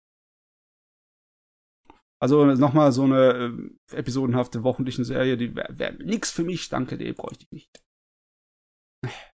Also 2.20 2.44
nochmal 2.46 2.92
so 2.92 3.02
eine 3.02 3.68
äh, 3.90 3.96
episodenhafte 3.96 4.62
wöchentliche 4.62 5.04
Serie, 5.04 5.36
die 5.36 5.56
wäre 5.56 5.78
wär 5.78 5.92
nix 5.92 6.30
für 6.30 6.44
mich, 6.44 6.68
danke, 6.68 6.96
die 6.96 7.12
bräuchte 7.12 7.44
ich 7.44 7.52
nicht. 7.52 7.84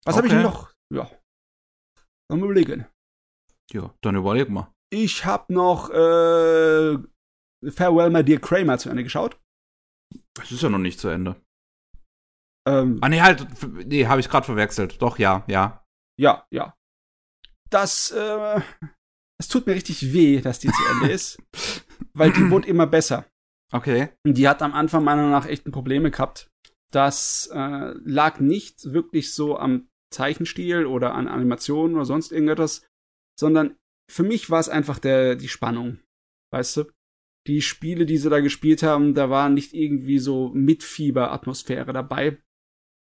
Was 0.04 0.16
okay. 0.16 0.16
habe 0.16 0.26
ich 0.28 0.34
noch? 0.34 0.72
Ja, 0.92 1.10
Mal 2.28 2.38
überlegen. 2.38 2.86
Ja, 3.72 3.94
dann 4.00 4.16
überleg 4.16 4.48
mal. 4.48 4.72
Ich 4.90 5.24
hab 5.24 5.50
noch 5.50 5.90
äh, 5.90 6.98
Farewell 7.70 8.10
My 8.10 8.24
Dear 8.24 8.40
Kramer 8.40 8.78
zu 8.78 8.88
Ende 8.90 9.02
geschaut. 9.02 9.38
Das 10.34 10.52
ist 10.52 10.62
ja 10.62 10.68
noch 10.68 10.78
nicht 10.78 11.00
zu 11.00 11.08
Ende. 11.08 11.36
Ähm, 12.68 12.98
ah, 13.00 13.08
nee, 13.08 13.20
halt, 13.20 13.46
nee, 13.86 14.06
habe 14.06 14.20
ich 14.20 14.28
gerade 14.28 14.46
verwechselt. 14.46 15.00
Doch, 15.00 15.18
ja, 15.18 15.44
ja. 15.46 15.84
Ja, 16.20 16.46
ja. 16.50 16.74
Das, 17.70 18.10
äh, 18.10 18.60
es 19.40 19.48
tut 19.48 19.66
mir 19.66 19.74
richtig 19.74 20.12
weh, 20.12 20.40
dass 20.40 20.58
die 20.58 20.68
zu 20.68 20.82
Ende 20.92 21.12
ist. 21.12 21.38
weil 22.14 22.32
die 22.32 22.50
wurde 22.50 22.68
immer 22.68 22.86
besser. 22.86 23.26
Okay. 23.72 24.10
Und 24.24 24.34
die 24.34 24.48
hat 24.48 24.62
am 24.62 24.74
Anfang 24.74 25.04
meiner 25.04 25.22
Meinung 25.22 25.32
nach 25.32 25.46
echt 25.46 25.64
Probleme 25.70 26.10
gehabt. 26.10 26.50
Das 26.92 27.48
äh, 27.52 27.94
lag 28.04 28.40
nicht 28.40 28.92
wirklich 28.92 29.34
so 29.34 29.58
am 29.58 29.88
Zeichenstil 30.12 30.86
oder 30.86 31.14
an 31.14 31.28
Animationen 31.28 31.96
oder 31.96 32.04
sonst 32.04 32.32
irgendetwas, 32.32 32.86
sondern 33.38 33.76
für 34.10 34.22
mich 34.22 34.50
war 34.50 34.60
es 34.60 34.68
einfach 34.68 34.98
der, 34.98 35.36
die 35.36 35.48
Spannung. 35.48 36.00
Weißt 36.52 36.76
du? 36.78 36.84
Die 37.46 37.62
Spiele, 37.62 38.06
die 38.06 38.18
sie 38.18 38.30
da 38.30 38.40
gespielt 38.40 38.82
haben, 38.82 39.14
da 39.14 39.30
war 39.30 39.48
nicht 39.48 39.72
irgendwie 39.72 40.18
so 40.18 40.50
Mitfieber-Atmosphäre 40.50 41.92
dabei. 41.92 42.38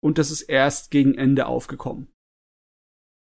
Und 0.02 0.18
das 0.18 0.30
ist 0.30 0.42
erst 0.42 0.90
gegen 0.90 1.14
Ende 1.14 1.46
aufgekommen. 1.46 2.12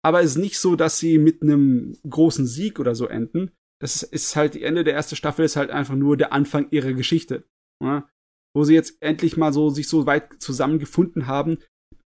Aber 0.03 0.23
es 0.23 0.33
ist 0.33 0.39
nicht 0.39 0.59
so, 0.59 0.77
dass 0.77 0.99
sie 0.99 1.19
mit 1.19 1.43
einem 1.43 1.99
großen 2.09 2.47
Sieg 2.47 2.81
oder 2.81 2.95
so 2.95 3.07
enden. 3.07 3.51
Das 3.83 4.03
ist 4.03 4.35
halt, 4.35 4.55
die 4.55 4.63
Ende 4.63 4.85
der 4.85 4.95
ersten 4.95 5.17
Staffel 5.17 5.45
ist 5.45 5.57
halt 5.57 5.71
einfach 5.71 5.95
nur 5.95 6.17
der 6.17 6.33
Anfang 6.33 6.71
ihrer 6.71 6.95
Geschichte. 6.95 7.45
Ja? 7.83 8.09
Wo 8.55 8.65
sie 8.65 8.75
jetzt 8.75 9.03
endlich 9.03 9.37
mal 9.37 9.53
so 9.53 9.69
sich 9.69 9.89
so 9.89 10.07
weit 10.07 10.41
zusammengefunden 10.41 11.27
haben, 11.27 11.59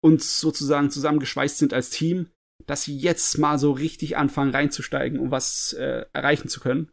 und 0.04 0.22
sozusagen 0.22 0.90
zusammengeschweißt 0.90 1.56
sind 1.56 1.72
als 1.72 1.88
Team, 1.88 2.28
dass 2.66 2.82
sie 2.82 2.94
jetzt 2.94 3.38
mal 3.38 3.58
so 3.58 3.72
richtig 3.72 4.18
anfangen 4.18 4.50
reinzusteigen, 4.50 5.18
um 5.18 5.30
was 5.30 5.72
äh, 5.72 6.04
erreichen 6.12 6.48
zu 6.48 6.60
können. 6.60 6.90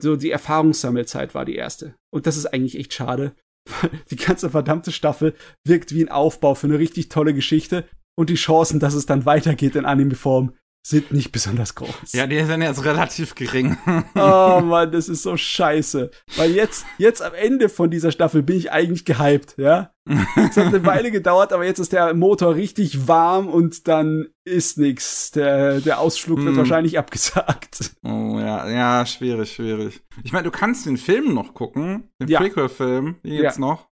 So 0.00 0.14
die 0.14 0.30
Erfahrungssammelzeit 0.30 1.34
war 1.34 1.44
die 1.44 1.56
erste. 1.56 1.96
Und 2.14 2.28
das 2.28 2.36
ist 2.36 2.46
eigentlich 2.46 2.78
echt 2.78 2.94
schade. 2.94 3.34
weil 3.82 3.90
Die 4.10 4.16
ganze 4.16 4.50
verdammte 4.50 4.92
Staffel 4.92 5.34
wirkt 5.66 5.92
wie 5.92 6.04
ein 6.04 6.08
Aufbau 6.08 6.54
für 6.54 6.68
eine 6.68 6.78
richtig 6.78 7.08
tolle 7.08 7.34
Geschichte 7.34 7.88
und 8.16 8.30
die 8.30 8.36
Chancen, 8.36 8.78
dass 8.78 8.94
es 8.94 9.06
dann 9.06 9.26
weitergeht 9.26 9.74
in 9.74 9.84
Anime-Form, 9.84 10.54
sind 10.82 11.12
nicht 11.12 11.30
besonders 11.30 11.74
groß. 11.74 12.12
Ja, 12.12 12.26
die 12.26 12.42
sind 12.42 12.62
jetzt 12.62 12.84
relativ 12.84 13.34
gering. 13.34 13.76
oh 14.14 14.60
Mann, 14.62 14.90
das 14.90 15.08
ist 15.08 15.22
so 15.22 15.36
scheiße. 15.36 16.10
Weil 16.36 16.52
jetzt, 16.52 16.86
jetzt 16.98 17.22
am 17.22 17.34
Ende 17.34 17.68
von 17.68 17.90
dieser 17.90 18.12
Staffel 18.12 18.42
bin 18.42 18.56
ich 18.56 18.72
eigentlich 18.72 19.04
gehypt, 19.04 19.54
ja. 19.58 19.92
Es 20.36 20.56
hat 20.56 20.66
eine 20.66 20.84
Weile 20.84 21.10
gedauert, 21.10 21.52
aber 21.52 21.64
jetzt 21.64 21.78
ist 21.78 21.92
der 21.92 22.14
Motor 22.14 22.54
richtig 22.56 23.06
warm 23.06 23.48
und 23.48 23.86
dann 23.86 24.28
ist 24.44 24.78
nix. 24.78 25.30
Der, 25.30 25.80
der 25.80 26.00
Ausflug 26.00 26.38
wird 26.38 26.50
hm. 26.50 26.56
wahrscheinlich 26.56 26.98
abgesagt. 26.98 27.92
Oh 28.02 28.38
ja, 28.38 28.68
ja, 28.68 29.06
schwierig, 29.06 29.52
schwierig. 29.52 30.02
Ich 30.24 30.32
meine, 30.32 30.44
du 30.44 30.50
kannst 30.50 30.86
den 30.86 30.96
Film 30.96 31.34
noch 31.34 31.54
gucken, 31.54 32.10
den 32.20 32.28
ja. 32.28 32.40
Prequel-Film, 32.40 33.16
jetzt 33.22 33.58
ja. 33.58 33.60
noch. 33.60 33.88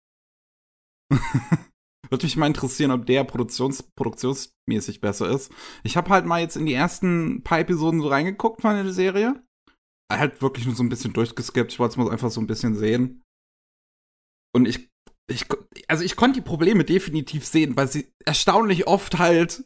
Würde 2.12 2.26
mich 2.26 2.36
mal 2.36 2.46
interessieren, 2.46 2.90
ob 2.90 3.06
der 3.06 3.24
produktions 3.24 3.84
produktionsmäßig 3.96 5.00
besser 5.00 5.30
ist. 5.30 5.50
Ich 5.82 5.96
habe 5.96 6.10
halt 6.10 6.26
mal 6.26 6.42
jetzt 6.42 6.58
in 6.58 6.66
die 6.66 6.74
ersten 6.74 7.42
paar 7.42 7.60
Episoden 7.60 8.02
so 8.02 8.08
reingeguckt 8.08 8.60
von 8.60 8.74
der 8.74 8.92
Serie. 8.92 9.42
Halt 10.12 10.42
wirklich 10.42 10.66
nur 10.66 10.74
so 10.74 10.82
ein 10.82 10.90
bisschen 10.90 11.14
durchgeskippt. 11.14 11.72
Ich 11.72 11.78
wollte 11.78 11.92
es 11.92 11.96
mal 11.96 12.10
einfach 12.10 12.30
so 12.30 12.42
ein 12.42 12.46
bisschen 12.46 12.74
sehen. 12.74 13.22
Und 14.54 14.68
ich, 14.68 14.90
ich, 15.26 15.46
also 15.88 16.04
ich 16.04 16.14
konnte 16.16 16.40
die 16.40 16.46
Probleme 16.46 16.84
definitiv 16.84 17.46
sehen, 17.46 17.78
weil 17.78 17.88
sie 17.88 18.12
erstaunlich 18.26 18.86
oft 18.86 19.18
halt, 19.18 19.64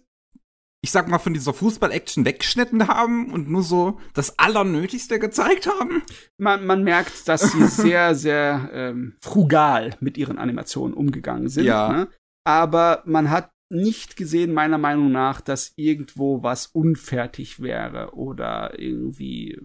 ich 0.85 0.93
sag 0.93 1.09
mal, 1.09 1.19
von 1.19 1.35
dieser 1.35 1.53
Fußball-Action 1.53 2.25
weggeschnitten 2.25 2.87
haben 2.87 3.33
und 3.33 3.51
nur 3.51 3.65
so 3.65 3.99
das 4.15 4.39
Allernötigste 4.39 5.19
gezeigt 5.19 5.67
haben. 5.67 6.05
Man, 6.39 6.65
man 6.65 6.85
merkt, 6.85 7.27
dass 7.27 7.51
sie 7.51 7.67
sehr, 7.67 8.15
sehr 8.15 8.71
ähm, 8.73 9.17
frugal 9.21 9.97
mit 9.99 10.17
ihren 10.17 10.39
Animationen 10.39 10.95
umgegangen 10.95 11.49
sind. 11.49 11.65
Ja. 11.65 11.93
Ne? 11.93 12.09
Aber 12.47 13.03
man 13.07 13.31
hat 13.31 13.51
nicht 13.69 14.17
gesehen, 14.17 14.55
meiner 14.55 14.79
Meinung 14.79 15.11
nach, 15.11 15.41
dass 15.41 15.73
irgendwo 15.75 16.45
was 16.45 16.69
unfertig 16.69 17.61
wäre 17.61 18.15
oder 18.15 18.79
irgendwie, 18.79 19.59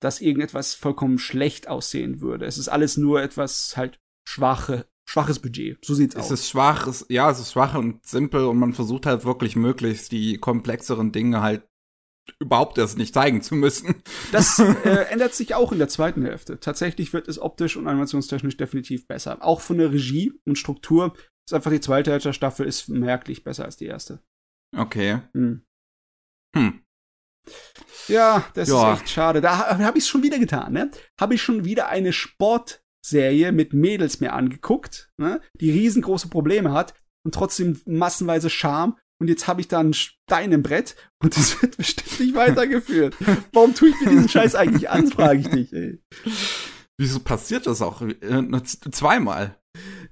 dass 0.00 0.20
irgendetwas 0.20 0.74
vollkommen 0.74 1.18
schlecht 1.18 1.66
aussehen 1.66 2.20
würde. 2.20 2.46
Es 2.46 2.58
ist 2.58 2.68
alles 2.68 2.96
nur 2.96 3.20
etwas 3.20 3.76
halt 3.76 3.98
schwache, 4.28 4.86
schwaches 5.08 5.40
Budget. 5.40 5.84
So 5.84 5.94
sieht's 5.94 6.14
es 6.14 6.20
aus. 6.20 6.30
Es 6.30 6.40
ist 6.40 6.50
schwach, 6.50 6.86
es, 6.86 7.06
ja, 7.08 7.28
es 7.28 7.40
ist 7.40 7.52
schwach 7.52 7.74
und 7.74 8.06
simpel 8.06 8.44
und 8.44 8.58
man 8.58 8.72
versucht 8.72 9.06
halt 9.06 9.24
wirklich 9.24 9.56
möglichst 9.56 10.12
die 10.12 10.38
komplexeren 10.38 11.10
Dinge 11.10 11.42
halt 11.42 11.66
überhaupt 12.38 12.78
erst 12.78 12.98
nicht 12.98 13.14
zeigen 13.14 13.42
zu 13.42 13.56
müssen. 13.56 14.02
Das 14.30 14.58
äh, 14.84 15.06
ändert 15.10 15.34
sich 15.34 15.54
auch 15.56 15.72
in 15.72 15.78
der 15.78 15.88
zweiten 15.88 16.22
Hälfte. 16.22 16.60
Tatsächlich 16.60 17.12
wird 17.12 17.26
es 17.26 17.40
optisch 17.40 17.76
und 17.76 17.88
animationstechnisch 17.88 18.56
definitiv 18.56 19.08
besser. 19.08 19.38
Auch 19.40 19.60
von 19.60 19.78
der 19.78 19.92
Regie 19.92 20.32
und 20.46 20.56
Struktur 20.56 21.14
ist 21.50 21.54
einfach 21.54 21.70
die 21.72 21.80
zweite 21.80 22.12
Hälfte 22.12 22.28
der 22.28 22.32
Staffel 22.34 22.66
ist 22.66 22.88
merklich 22.88 23.42
besser 23.42 23.64
als 23.64 23.76
die 23.76 23.86
erste. 23.86 24.20
Okay. 24.76 25.20
Hm. 25.32 25.64
hm. 26.54 26.80
Ja, 28.06 28.44
das 28.54 28.68
ja. 28.68 28.94
ist 28.94 29.00
echt 29.00 29.10
schade. 29.10 29.40
Da 29.40 29.78
habe 29.78 29.98
ich 29.98 30.04
es 30.04 30.08
schon 30.08 30.22
wieder 30.22 30.38
getan, 30.38 30.72
ne? 30.72 30.90
Habe 31.20 31.34
ich 31.34 31.42
schon 31.42 31.64
wieder 31.64 31.88
eine 31.88 32.12
Sportserie 32.12 33.50
mit 33.50 33.72
Mädels 33.72 34.20
mir 34.20 34.32
angeguckt, 34.32 35.10
ne? 35.16 35.40
Die 35.60 35.70
riesengroße 35.70 36.28
Probleme 36.28 36.72
hat 36.72 36.94
und 37.24 37.34
trotzdem 37.34 37.80
massenweise 37.84 38.50
Charme. 38.50 38.96
Und 39.20 39.28
jetzt 39.28 39.48
habe 39.48 39.60
ich 39.60 39.68
da 39.68 39.80
einen 39.80 39.92
Stein 39.92 40.52
im 40.52 40.62
Brett 40.62 40.96
und 41.22 41.36
das 41.36 41.60
wird 41.60 41.76
bestimmt 41.76 42.20
nicht 42.20 42.34
weitergeführt. 42.34 43.16
Warum 43.52 43.74
tue 43.74 43.90
ich 43.90 44.00
mir 44.00 44.10
diesen 44.10 44.28
Scheiß 44.28 44.54
eigentlich 44.54 44.88
an, 44.88 45.08
frage 45.08 45.40
ich 45.40 45.48
dich, 45.48 45.72
ey. 45.72 46.02
Wieso 46.96 47.20
passiert 47.20 47.66
das 47.66 47.82
auch 47.82 48.02
äh, 48.02 48.62
zweimal? 48.62 49.59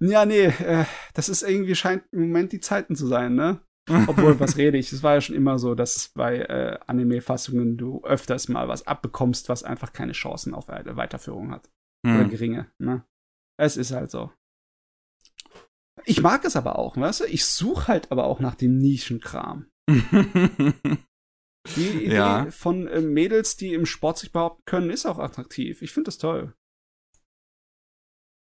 Ja, 0.01 0.25
nee, 0.25 0.47
äh, 0.47 0.85
das 1.15 1.29
ist 1.29 1.43
irgendwie 1.43 1.75
scheint 1.75 2.05
im 2.13 2.21
Moment 2.21 2.53
die 2.53 2.61
Zeiten 2.61 2.95
zu 2.95 3.07
sein, 3.07 3.35
ne? 3.35 3.61
Obwohl, 4.07 4.39
was 4.39 4.57
rede 4.57 4.79
ich? 4.79 4.93
Es 4.93 5.03
war 5.03 5.15
ja 5.15 5.21
schon 5.21 5.35
immer 5.35 5.59
so, 5.59 5.75
dass 5.75 6.11
bei 6.11 6.39
äh, 6.39 6.79
Anime-Fassungen 6.87 7.77
du 7.77 8.03
öfters 8.05 8.49
mal 8.49 8.69
was 8.69 8.87
abbekommst, 8.87 9.49
was 9.49 9.65
einfach 9.65 9.93
keine 9.93 10.13
Chancen 10.13 10.55
auf 10.55 10.69
eine 10.69 10.97
Weiterführung 10.97 11.51
hat. 11.51 11.71
Hm. 12.07 12.17
Oder 12.17 12.29
geringe, 12.29 12.71
ne? 12.79 13.05
Es 13.59 13.77
ist 13.77 13.93
halt 13.93 14.11
so. 14.11 14.31
Ich 16.05 16.23
mag 16.23 16.45
es 16.45 16.57
aber 16.57 16.79
auch, 16.79 16.97
weißt 16.97 17.21
du? 17.21 17.25
Ich 17.25 17.47
suche 17.47 17.89
halt 17.89 18.13
aber 18.13 18.25
auch 18.25 18.41
nach 18.41 18.55
dem 18.55 18.79
Nischenkram. 18.79 19.71
die 19.89 19.97
Idee 21.77 22.15
ja. 22.15 22.51
von 22.51 22.87
äh, 22.87 23.01
Mädels, 23.01 23.57
die 23.57 23.75
im 23.75 23.87
Sport 23.87 24.19
sich 24.19 24.33
behaupten 24.33 24.63
können, 24.65 24.91
ist 24.91 25.07
auch 25.07 25.19
attraktiv. 25.19 25.83
Ich 25.83 25.93
finde 25.93 26.09
das 26.09 26.19
toll. 26.19 26.55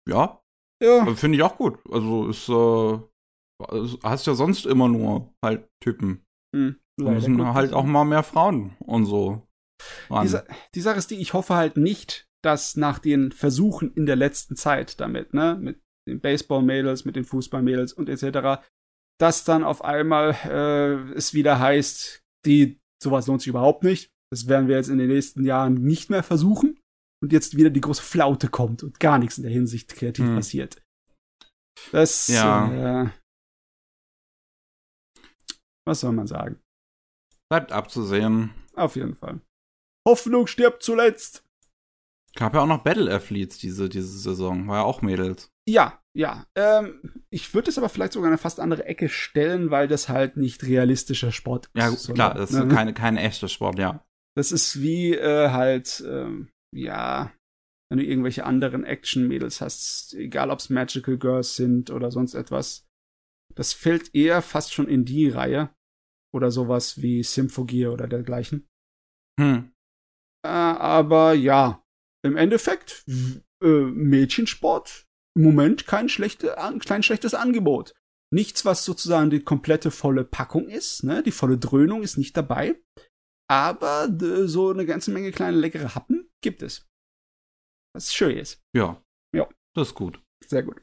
Ja. 0.07 0.41
Ja. 0.81 1.05
Finde 1.15 1.37
ich 1.37 1.43
auch 1.43 1.57
gut. 1.57 1.79
Also 1.91 2.27
ist, 2.27 2.49
äh, 2.49 2.99
hast 4.03 4.27
ja 4.27 4.33
sonst 4.33 4.65
immer 4.65 4.87
nur 4.87 5.33
halt 5.43 5.67
Typen. 5.83 6.25
Hm, 6.55 6.77
müssen 6.97 7.53
halt 7.53 7.73
auch 7.73 7.83
mal 7.83 8.05
mehr 8.05 8.23
Frauen 8.23 8.75
und 8.79 9.05
so. 9.05 9.43
Die, 10.09 10.37
die, 10.75 10.81
Sache 10.81 10.97
ist 10.97 11.11
die, 11.11 11.21
ich 11.21 11.33
hoffe 11.33 11.55
halt 11.55 11.77
nicht, 11.77 12.27
dass 12.43 12.75
nach 12.75 12.99
den 12.99 13.31
Versuchen 13.31 13.93
in 13.93 14.05
der 14.05 14.15
letzten 14.15 14.55
Zeit 14.55 14.99
damit, 14.99 15.33
ne, 15.33 15.57
mit 15.59 15.81
den 16.07 16.19
Baseball-Mädels, 16.19 17.05
mit 17.05 17.15
den 17.15 17.23
Fußball-Mädels 17.23 17.93
und 17.93 18.09
etc., 18.09 18.61
dass 19.19 19.43
dann 19.43 19.63
auf 19.63 19.83
einmal 19.83 20.35
äh, 20.45 21.13
es 21.13 21.33
wieder 21.33 21.59
heißt, 21.59 22.23
die 22.45 22.79
sowas 23.01 23.27
lohnt 23.27 23.41
sich 23.41 23.49
überhaupt 23.49 23.83
nicht. 23.83 24.11
Das 24.31 24.47
werden 24.47 24.67
wir 24.67 24.75
jetzt 24.75 24.89
in 24.89 24.97
den 24.97 25.09
nächsten 25.09 25.43
Jahren 25.43 25.73
nicht 25.73 26.09
mehr 26.09 26.23
versuchen. 26.23 26.78
Und 27.21 27.33
jetzt 27.33 27.57
wieder 27.57 27.69
die 27.69 27.81
große 27.81 28.01
Flaute 28.01 28.47
kommt 28.47 28.83
und 28.83 28.99
gar 28.99 29.19
nichts 29.19 29.37
in 29.37 29.43
der 29.43 29.51
Hinsicht 29.51 29.93
kreativ 29.95 30.25
hm. 30.25 30.35
passiert. 30.35 30.81
Das, 31.91 32.27
ja. 32.27 33.03
Äh, 33.03 33.09
was 35.85 36.01
soll 36.01 36.11
man 36.11 36.27
sagen? 36.27 36.59
Bleibt 37.49 37.71
abzusehen. 37.71 38.51
Auf 38.75 38.95
jeden 38.95 39.15
Fall. 39.15 39.41
Hoffnung 40.07 40.47
stirbt 40.47 40.83
zuletzt. 40.83 41.43
Gab 42.35 42.53
ja 42.53 42.61
auch 42.61 42.67
noch 42.67 42.83
Battle 42.83 43.13
Athletes 43.13 43.57
diese, 43.57 43.89
diese 43.89 44.19
Saison. 44.19 44.67
War 44.67 44.77
ja 44.77 44.83
auch 44.83 45.01
Mädels. 45.01 45.51
Ja, 45.67 46.01
ja. 46.15 46.45
Ähm, 46.55 47.23
ich 47.29 47.53
würde 47.53 47.69
es 47.69 47.77
aber 47.77 47.89
vielleicht 47.89 48.13
sogar 48.13 48.27
in 48.27 48.33
eine 48.33 48.37
fast 48.37 48.59
andere 48.59 48.85
Ecke 48.85 49.09
stellen, 49.09 49.71
weil 49.71 49.87
das 49.87 50.09
halt 50.09 50.37
nicht 50.37 50.63
realistischer 50.63 51.31
Sport 51.31 51.69
ist. 51.73 52.07
Ja, 52.07 52.13
klar, 52.13 52.33
das 52.35 52.51
ist 52.51 52.57
ne? 52.57 52.67
keine, 52.67 52.93
keine 52.93 53.21
echte 53.21 53.49
Sport, 53.49 53.79
ja. 53.79 54.05
Das 54.35 54.51
ist 54.51 54.81
wie 54.81 55.15
äh, 55.15 55.49
halt, 55.49 56.03
ähm, 56.07 56.49
ja, 56.75 57.33
wenn 57.89 57.99
du 57.99 58.05
irgendwelche 58.05 58.45
anderen 58.45 58.83
Action-Mädels 58.83 59.61
hast, 59.61 60.13
egal 60.13 60.51
ob 60.51 60.59
es 60.59 60.69
Magical 60.69 61.17
Girls 61.17 61.55
sind 61.55 61.89
oder 61.89 62.11
sonst 62.11 62.35
etwas. 62.35 62.87
Das 63.55 63.73
fällt 63.73 64.13
eher 64.13 64.41
fast 64.41 64.73
schon 64.73 64.87
in 64.87 65.05
die 65.05 65.29
Reihe. 65.29 65.73
Oder 66.31 66.51
sowas 66.51 67.01
wie 67.01 67.23
Symphogear 67.23 67.91
oder 67.91 68.07
dergleichen. 68.07 68.67
Hm. 69.39 69.71
Äh, 70.45 70.47
aber 70.47 71.33
ja, 71.33 71.83
im 72.23 72.37
Endeffekt, 72.37 73.03
äh, 73.63 73.67
Mädchensport, 73.67 75.07
im 75.35 75.43
Moment 75.43 75.87
kein, 75.87 76.07
schlechte, 76.07 76.55
kein 76.85 77.01
schlechtes 77.01 77.33
Angebot. 77.33 77.93
Nichts, 78.31 78.63
was 78.63 78.85
sozusagen 78.85 79.31
die 79.31 79.39
komplette 79.39 79.89
volle 79.89 80.23
Packung 80.23 80.69
ist, 80.69 81.03
ne? 81.03 81.23
Die 81.23 81.31
volle 81.31 81.57
Dröhnung 81.57 82.03
ist 82.03 82.17
nicht 82.17 82.37
dabei. 82.37 82.79
Aber 83.49 84.07
äh, 84.21 84.47
so 84.47 84.69
eine 84.69 84.85
ganze 84.85 85.09
Menge 85.09 85.31
kleine 85.31 85.57
leckere 85.57 85.95
Happen 85.95 86.18
gibt 86.41 86.61
es. 86.61 86.87
Was 87.95 88.13
schön 88.13 88.37
ist. 88.37 88.61
Ja. 88.75 89.01
Ja. 89.35 89.47
Das 89.75 89.89
ist 89.89 89.95
gut. 89.95 90.21
Sehr 90.45 90.63
gut. 90.63 90.81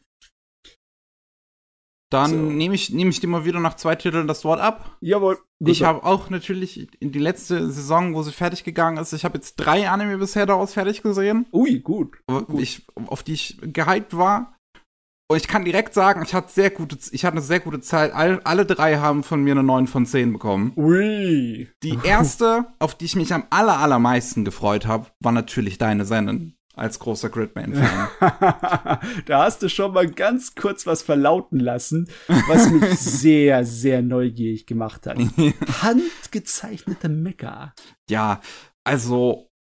Dann 2.11 2.31
so. 2.31 2.37
nehme 2.37 2.75
ich, 2.75 2.91
nehm 2.91 3.09
ich 3.09 3.19
dir 3.19 3.27
mal 3.27 3.45
wieder 3.45 3.59
nach 3.59 3.75
zwei 3.75 3.97
Titeln 3.97 4.29
das 4.29 4.45
Wort 4.45 4.61
ab. 4.61 4.97
Jawohl. 5.01 5.39
Ich 5.59 5.83
habe 5.83 6.05
auch 6.05 6.31
natürlich 6.31 6.89
in 7.01 7.11
die 7.11 7.19
letzte 7.19 7.71
Saison, 7.73 8.15
wo 8.15 8.23
sie 8.23 8.33
fertig 8.33 8.63
gegangen 8.63 8.99
ist, 8.99 9.13
ich 9.13 9.25
habe 9.25 9.39
jetzt 9.39 9.57
drei 9.57 9.89
Anime 9.91 10.19
bisher 10.19 10.47
daraus 10.47 10.75
fertig 10.75 11.03
gesehen. 11.03 11.47
Ui, 11.53 11.81
gut. 11.81 12.19
Ich, 12.57 12.87
auf 12.95 13.23
die 13.23 13.33
ich 13.33 13.59
gehypt 13.61 14.17
war. 14.17 14.56
Und 15.29 15.39
ich 15.39 15.49
kann 15.49 15.65
direkt 15.65 15.93
sagen, 15.93 16.23
ich 16.25 16.35
hatte 16.35 16.53
sehr 16.53 16.71
gute, 16.71 16.97
ich 17.11 17.25
hatte 17.25 17.39
eine 17.39 17.45
sehr 17.45 17.59
gute 17.59 17.81
Zeit. 17.81 18.13
All, 18.15 18.41
alle 18.45 18.65
drei 18.65 18.99
haben 18.99 19.25
von 19.25 19.43
mir 19.43 19.53
eine 19.53 19.65
9 19.65 19.89
von 19.89 20.07
10 20.07 20.33
bekommen. 20.33 20.73
Ui. 20.77 21.69
Die 21.83 21.99
erste, 22.05 22.67
auf 22.79 22.95
die 22.95 23.07
ich 23.07 23.17
mich 23.17 23.35
am 23.35 23.45
aller, 23.51 23.79
allermeisten 23.79 24.45
gefreut 24.45 24.87
habe, 24.87 25.07
war 25.19 25.33
natürlich 25.33 25.79
deine 25.79 26.05
Sennen 26.05 26.57
als 26.75 27.01
großer 27.01 27.31
Gridman-Fan. 27.31 28.09
da 29.27 29.45
hast 29.45 29.63
du 29.63 29.69
schon 29.69 29.95
mal 29.95 30.09
ganz 30.09 30.55
kurz 30.55 30.87
was 30.87 31.03
verlauten 31.03 31.59
lassen, 31.59 32.09
was 32.47 32.71
mich 32.71 32.85
sehr, 33.01 33.65
sehr 33.65 34.03
neugierig 34.03 34.67
gemacht 34.67 35.07
hat. 35.07 35.19
Handgezeichnete 35.83 37.09
Mecha. 37.09 37.75
Ja, 38.09 38.41
also 38.85 39.51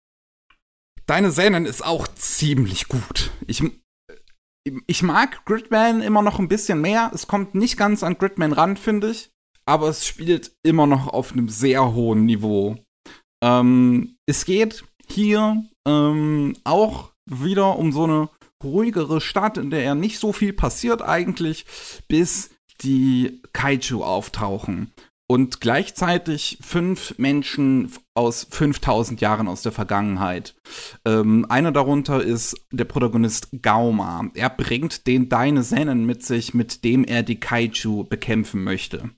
deine 1.07 1.33
Sennen 1.33 1.67
ist 1.67 1.85
auch 1.85 2.07
ziemlich 2.07 2.87
gut. 2.87 3.33
Ich, 3.47 3.65
ich 4.87 5.03
mag 5.03 5.45
Gridman 5.45 6.03
immer 6.03 6.23
noch 6.23 6.39
ein 6.39 6.49
bisschen 6.49 6.81
mehr. 6.81 7.11
Es 7.15 7.27
kommt 7.27 7.55
nicht 7.55 7.77
ganz 7.77 8.03
an 8.03 8.19
Gridman 8.19 8.53
ran, 8.53 8.77
finde 8.77 9.11
ich. 9.11 9.31
Aber 9.65 9.89
es 9.89 10.07
spielt 10.07 10.53
immer 10.63 10.87
noch 10.87 11.09
auf 11.09 11.33
einem 11.33 11.49
sehr 11.49 11.95
hohen 11.95 12.25
Niveau. 12.25 12.77
Ähm, 13.43 14.17
es 14.27 14.45
geht 14.45 14.85
hier 15.09 15.65
ähm, 15.87 16.57
auch 16.65 17.13
wieder 17.29 17.77
um 17.77 17.93
so 17.93 18.05
eine 18.05 18.29
ruhigere 18.63 19.21
Stadt, 19.21 19.59
in 19.59 19.71
der 19.71 19.83
ja 19.83 19.95
nicht 19.95 20.19
so 20.19 20.33
viel 20.33 20.53
passiert 20.53 21.03
eigentlich, 21.03 21.67
bis 22.09 22.51
die 22.83 23.43
Kaiju 23.53 24.03
auftauchen. 24.03 24.93
Und 25.29 25.61
gleichzeitig 25.61 26.59
fünf 26.61 27.19
Menschen 27.19 27.91
aus 28.15 28.47
5000 28.49 29.21
Jahren 29.21 29.49
aus 29.49 29.62
der 29.62 29.73
Vergangenheit. 29.73 30.55
Ähm, 31.05 31.45
einer 31.49 31.73
darunter 31.73 32.23
ist 32.23 32.57
der 32.71 32.85
Protagonist 32.85 33.49
Gauma. 33.61 34.31
Er 34.35 34.51
bringt 34.51 35.09
den 35.09 35.29
Deine 35.29 35.65
Sennen 35.65 36.07
mit 36.07 36.25
sich, 36.25 36.55
mit 36.55 36.85
dem 36.85 37.03
er 37.03 37.25
die 37.25 37.41
Kaiju 37.41 38.05
bekämpfen 38.05 38.62
möchte. 38.62 39.11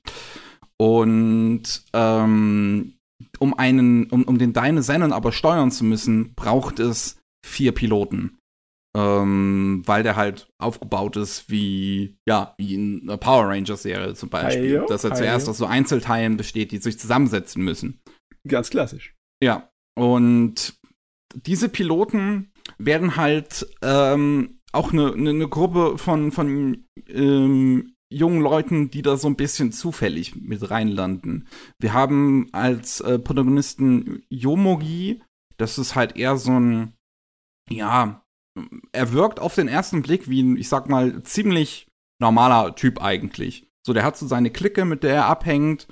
Und 0.78 1.84
ähm, 1.92 2.94
um 3.38 3.54
einen, 3.54 4.08
um, 4.10 4.22
um 4.22 4.38
den 4.38 4.54
Deine 4.54 4.82
Sennen 4.82 5.12
aber 5.12 5.32
steuern 5.32 5.70
zu 5.70 5.84
müssen, 5.84 6.34
braucht 6.34 6.78
es 6.78 7.18
vier 7.44 7.72
Piloten. 7.72 8.37
Ähm, 8.96 9.82
weil 9.84 10.02
der 10.02 10.16
halt 10.16 10.48
aufgebaut 10.58 11.16
ist 11.16 11.50
wie, 11.50 12.18
ja, 12.26 12.54
wie 12.56 12.74
in 12.74 13.02
einer 13.02 13.18
Power 13.18 13.48
Rangers-Serie 13.48 14.14
zum 14.14 14.30
Beispiel. 14.30 14.78
Heyo, 14.78 14.86
dass 14.86 15.04
er 15.04 15.10
heyo. 15.10 15.18
zuerst 15.18 15.48
aus 15.48 15.58
so 15.58 15.66
Einzelteilen 15.66 16.36
besteht, 16.36 16.72
die 16.72 16.78
sich 16.78 16.98
zusammensetzen 16.98 17.62
müssen. 17.62 18.00
Ganz 18.46 18.70
klassisch. 18.70 19.14
Ja. 19.42 19.70
Und 19.96 20.78
diese 21.34 21.68
Piloten 21.68 22.52
werden 22.78 23.16
halt 23.16 23.66
ähm, 23.82 24.60
auch 24.72 24.92
eine, 24.92 25.12
eine, 25.12 25.30
eine, 25.30 25.48
Gruppe 25.48 25.98
von, 25.98 26.32
von 26.32 26.86
ähm, 27.08 27.94
jungen 28.10 28.40
Leuten, 28.40 28.90
die 28.90 29.02
da 29.02 29.16
so 29.16 29.28
ein 29.28 29.36
bisschen 29.36 29.72
zufällig 29.72 30.36
mit 30.36 30.70
reinlanden. 30.70 31.48
Wir 31.78 31.92
haben 31.92 32.48
als 32.52 33.00
äh, 33.00 33.18
Protagonisten 33.18 34.22
Yomogi, 34.28 35.22
das 35.56 35.78
ist 35.78 35.94
halt 35.94 36.16
eher 36.16 36.36
so 36.36 36.52
ein, 36.52 36.94
ja, 37.70 38.22
er 38.92 39.12
wirkt 39.12 39.40
auf 39.40 39.54
den 39.54 39.68
ersten 39.68 40.02
Blick 40.02 40.28
wie 40.28 40.42
ein, 40.42 40.56
ich 40.56 40.68
sag 40.68 40.88
mal, 40.88 41.22
ziemlich 41.22 41.88
normaler 42.20 42.74
Typ 42.74 43.02
eigentlich. 43.02 43.66
So, 43.86 43.92
der 43.92 44.04
hat 44.04 44.16
so 44.16 44.26
seine 44.26 44.50
Clique, 44.50 44.84
mit 44.84 45.02
der 45.02 45.14
er 45.14 45.26
abhängt 45.26 45.86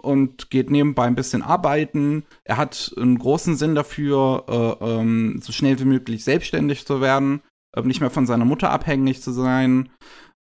und 0.00 0.50
geht 0.50 0.70
nebenbei 0.70 1.06
ein 1.06 1.14
bisschen 1.14 1.42
arbeiten. 1.42 2.24
Er 2.44 2.56
hat 2.56 2.92
einen 2.96 3.18
großen 3.18 3.56
Sinn 3.56 3.74
dafür, 3.74 4.44
äh, 4.80 4.84
ähm, 4.84 5.40
so 5.42 5.52
schnell 5.52 5.78
wie 5.80 5.84
möglich 5.84 6.24
selbstständig 6.24 6.86
zu 6.86 7.00
werden, 7.00 7.42
äh, 7.74 7.82
nicht 7.82 8.00
mehr 8.00 8.10
von 8.10 8.26
seiner 8.26 8.44
Mutter 8.44 8.70
abhängig 8.70 9.22
zu 9.22 9.32
sein 9.32 9.90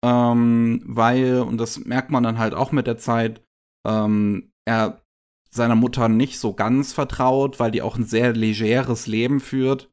ähm, 0.03 0.81
weil, 0.85 1.39
und 1.39 1.57
das 1.57 1.85
merkt 1.85 2.11
man 2.11 2.23
dann 2.23 2.37
halt 2.37 2.53
auch 2.53 2.73
mit 2.73 2.87
der 2.87 2.97
Zeit, 2.97 3.41
ähm, 3.87 4.51
er 4.65 5.01
seiner 5.49 5.75
Mutter 5.75 6.09
nicht 6.09 6.39
so 6.39 6.53
ganz 6.53 6.93
vertraut, 6.93 7.59
weil 7.59 7.71
die 7.71 7.81
auch 7.81 7.95
ein 7.95 8.05
sehr 8.05 8.33
legeres 8.33 9.07
Leben 9.07 9.39
führt. 9.39 9.89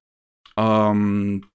Ähm, 0.60 1.46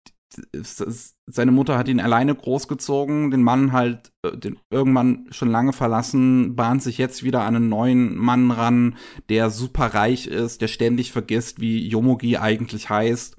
seine 1.28 1.52
Mutter 1.52 1.78
hat 1.78 1.88
ihn 1.88 2.02
alleine 2.02 2.36
großgezogen, 2.36 3.32
den 3.32 3.44
Mann 3.44 3.72
halt 3.72 4.12
äh, 4.26 4.38
den 4.38 4.60
irgendwann 4.70 5.28
schon 5.32 5.50
lange 5.50 5.72
verlassen, 5.72 6.56
bahnt 6.56 6.84
sich 6.84 6.98
jetzt 6.98 7.24
wieder 7.24 7.44
an 7.44 7.56
einen 7.56 7.70
neuen 7.70 8.18
Mann 8.18 8.52
ran, 8.52 8.98
der 9.30 9.50
super 9.50 9.94
reich 9.94 10.28
ist, 10.28 10.62
der 10.62 10.68
ständig 10.68 11.12
vergisst, 11.12 11.62
wie 11.62 11.88
Yomogi 11.88 12.38
eigentlich 12.38 12.90
heißt. 12.90 13.38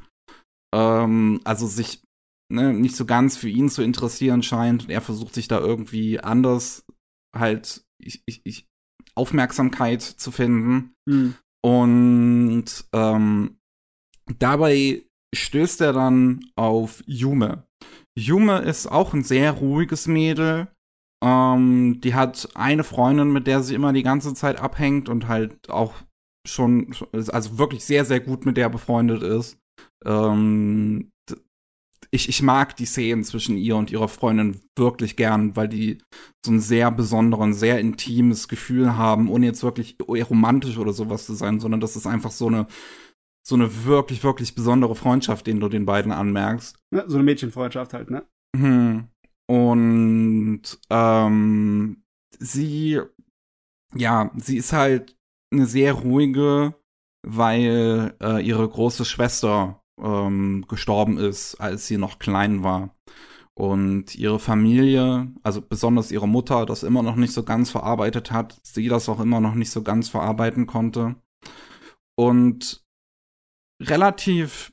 Ähm, 0.75 1.41
also 1.45 1.67
sich 1.67 2.03
ne, 2.51 2.73
nicht 2.73 2.97
so 2.97 3.05
ganz 3.05 3.37
für 3.37 3.49
ihn 3.49 3.69
zu 3.69 3.83
interessieren 3.83 4.43
scheint. 4.43 4.89
Er 4.89 5.01
versucht 5.01 5.35
sich 5.35 5.49
da 5.49 5.59
irgendwie 5.59 6.21
anders 6.21 6.85
halt 7.37 7.85
ich, 7.99 8.23
ich, 8.27 8.41
ich 8.45 8.67
Aufmerksamkeit 9.15 10.03
zu 10.03 10.31
finden. 10.31 10.95
Mhm. 11.07 11.35
Und 11.63 12.85
ähm, 12.93 13.59
dabei 14.39 15.07
stößt 15.37 15.81
er 15.81 15.93
dann 15.93 16.41
auf 16.57 17.03
Yume. 17.07 17.65
Yume 18.19 18.59
ist 18.59 18.87
auch 18.87 19.15
ein 19.15 19.25
sehr 19.25 19.53
ruhiges 19.53 20.07
Mädel. 20.07 20.69
Ähm, 21.25 22.01
die 22.03 22.15
hat 22.15 22.49
eine 22.55 22.85
Freundin, 22.85 23.33
mit 23.33 23.47
der 23.47 23.63
sie 23.63 23.75
immer 23.75 23.93
die 23.93 24.03
ganze 24.03 24.35
Zeit 24.35 24.61
abhängt 24.61 25.09
und 25.09 25.29
halt 25.29 25.71
auch 25.71 25.95
schon, 26.47 26.95
also 27.13 27.59
wirklich 27.59 27.85
sehr, 27.85 28.05
sehr 28.05 28.21
gut 28.21 28.47
mit 28.47 28.57
der 28.57 28.69
befreundet 28.69 29.23
ist. 29.23 29.59
Ähm, 30.05 31.11
ich, 32.11 32.29
ich 32.29 32.43
mag 32.43 32.77
die 32.77 32.87
Szenen 32.87 33.25
zwischen 33.25 33.57
ihr 33.57 33.77
und 33.77 33.91
ihrer 33.91 34.09
Freundin 34.09 34.61
wirklich 34.77 35.17
gern, 35.17 35.57
weil 35.57 35.69
die 35.69 35.99
so 36.45 36.53
ein 36.53 36.61
sehr 36.61 36.91
besonderen, 36.91 37.53
sehr 37.53 37.81
intimes 37.81 38.49
Gefühl 38.49 38.97
haben, 38.97 39.29
ohne 39.29 39.47
jetzt 39.47 39.63
wirklich 39.63 39.97
romantisch 40.09 40.79
oder 40.79 40.93
sowas 40.93 41.27
zu 41.27 41.35
sein, 41.35 41.61
sondern 41.61 41.81
das 41.81 41.97
ist 41.97 42.07
einfach 42.07 42.31
so 42.31 42.47
eine, 42.47 42.67
so 43.47 43.55
eine 43.55 43.85
wirklich, 43.85 44.25
wirklich 44.25 44.57
besondere 44.57 44.97
Freundschaft, 44.97 45.47
den 45.47 45.61
du 45.61 45.69
den 45.69 45.87
beiden 45.87 46.11
anmerkst. 46.11 46.77
Ja, 46.93 47.05
so 47.07 47.15
eine 47.15 47.23
Mädchenfreundschaft 47.23 47.95
halt, 47.95 48.11
ne? 48.11 48.27
Hm. 48.57 49.07
Und 49.49 50.63
ähm, 50.91 52.03
sie, 52.41 53.01
ja, 53.95 54.33
sie 54.37 54.57
ist 54.57 54.73
halt 54.73 55.17
eine 55.53 55.67
sehr 55.67 55.93
ruhige, 55.93 56.75
weil 57.25 58.17
äh, 58.21 58.45
ihre 58.45 58.69
große 58.69 59.05
Schwester 59.05 59.81
ähm, 60.03 60.65
gestorben 60.67 61.17
ist, 61.17 61.55
als 61.61 61.87
sie 61.87 61.99
noch 61.99 62.19
klein 62.19 62.65
war. 62.65 62.97
Und 63.55 64.17
ihre 64.17 64.41
Familie, 64.41 65.33
also 65.45 65.63
besonders 65.63 66.11
ihre 66.11 66.27
Mutter, 66.27 66.67
das 66.67 66.83
immer 66.83 67.05
noch 67.05 67.15
nicht 67.15 67.33
so 67.33 67.45
ganz 67.45 67.71
verarbeitet 67.71 68.33
hat, 68.33 68.59
sie 68.65 68.89
das 68.89 69.09
auch 69.09 69.21
immer 69.21 69.41
noch 69.41 69.55
nicht 69.55 69.71
so 69.71 69.83
ganz 69.83 70.09
verarbeiten 70.09 70.67
konnte. 70.67 71.15
Und 72.17 72.86
relativ 73.83 74.73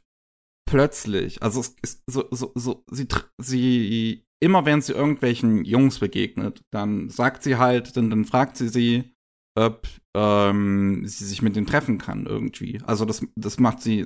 plötzlich, 0.66 1.42
also 1.44 1.60
es 1.60 1.76
ist 1.82 2.04
so, 2.08 2.28
so, 2.32 2.52
so, 2.56 2.84
sie, 2.90 3.08
sie, 3.38 4.26
immer 4.40 4.66
wenn 4.66 4.82
sie 4.82 4.94
irgendwelchen 4.94 5.66
Jungs 5.66 6.00
begegnet, 6.00 6.64
dann 6.72 7.10
sagt 7.10 7.44
sie 7.44 7.58
halt, 7.58 7.96
dann, 7.98 8.10
dann 8.10 8.26
fragt 8.26 8.58
sie 8.58 8.70
sie, 8.70 9.14
ob 9.56 9.88
ähm, 10.16 11.06
sie 11.06 11.26
sich 11.26 11.42
mit 11.42 11.56
denen 11.56 11.68
treffen 11.68 11.98
kann 11.98 12.26
irgendwie. 12.26 12.82
Also 12.86 13.06
das, 13.06 13.26
das 13.36 13.60
macht 13.60 13.82
sie 13.82 14.06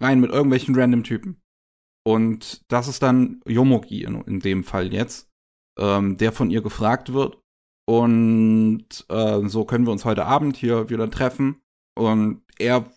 rein 0.00 0.20
mit 0.20 0.30
irgendwelchen 0.30 0.74
random 0.74 1.04
Typen. 1.04 1.40
Und 2.04 2.62
das 2.68 2.88
ist 2.88 3.02
dann 3.02 3.40
Yomogi 3.46 4.02
in, 4.02 4.20
in 4.22 4.40
dem 4.40 4.64
Fall 4.64 4.92
jetzt, 4.92 5.30
ähm, 5.78 6.16
der 6.18 6.32
von 6.32 6.50
ihr 6.50 6.62
gefragt 6.62 7.12
wird. 7.12 7.38
Und 7.88 8.86
äh, 9.08 9.48
so 9.48 9.64
können 9.64 9.86
wir 9.86 9.92
uns 9.92 10.04
heute 10.04 10.26
Abend 10.26 10.56
hier 10.56 10.90
wieder 10.90 11.10
treffen. 11.10 11.62
Und 11.96 12.42
er 12.58 12.90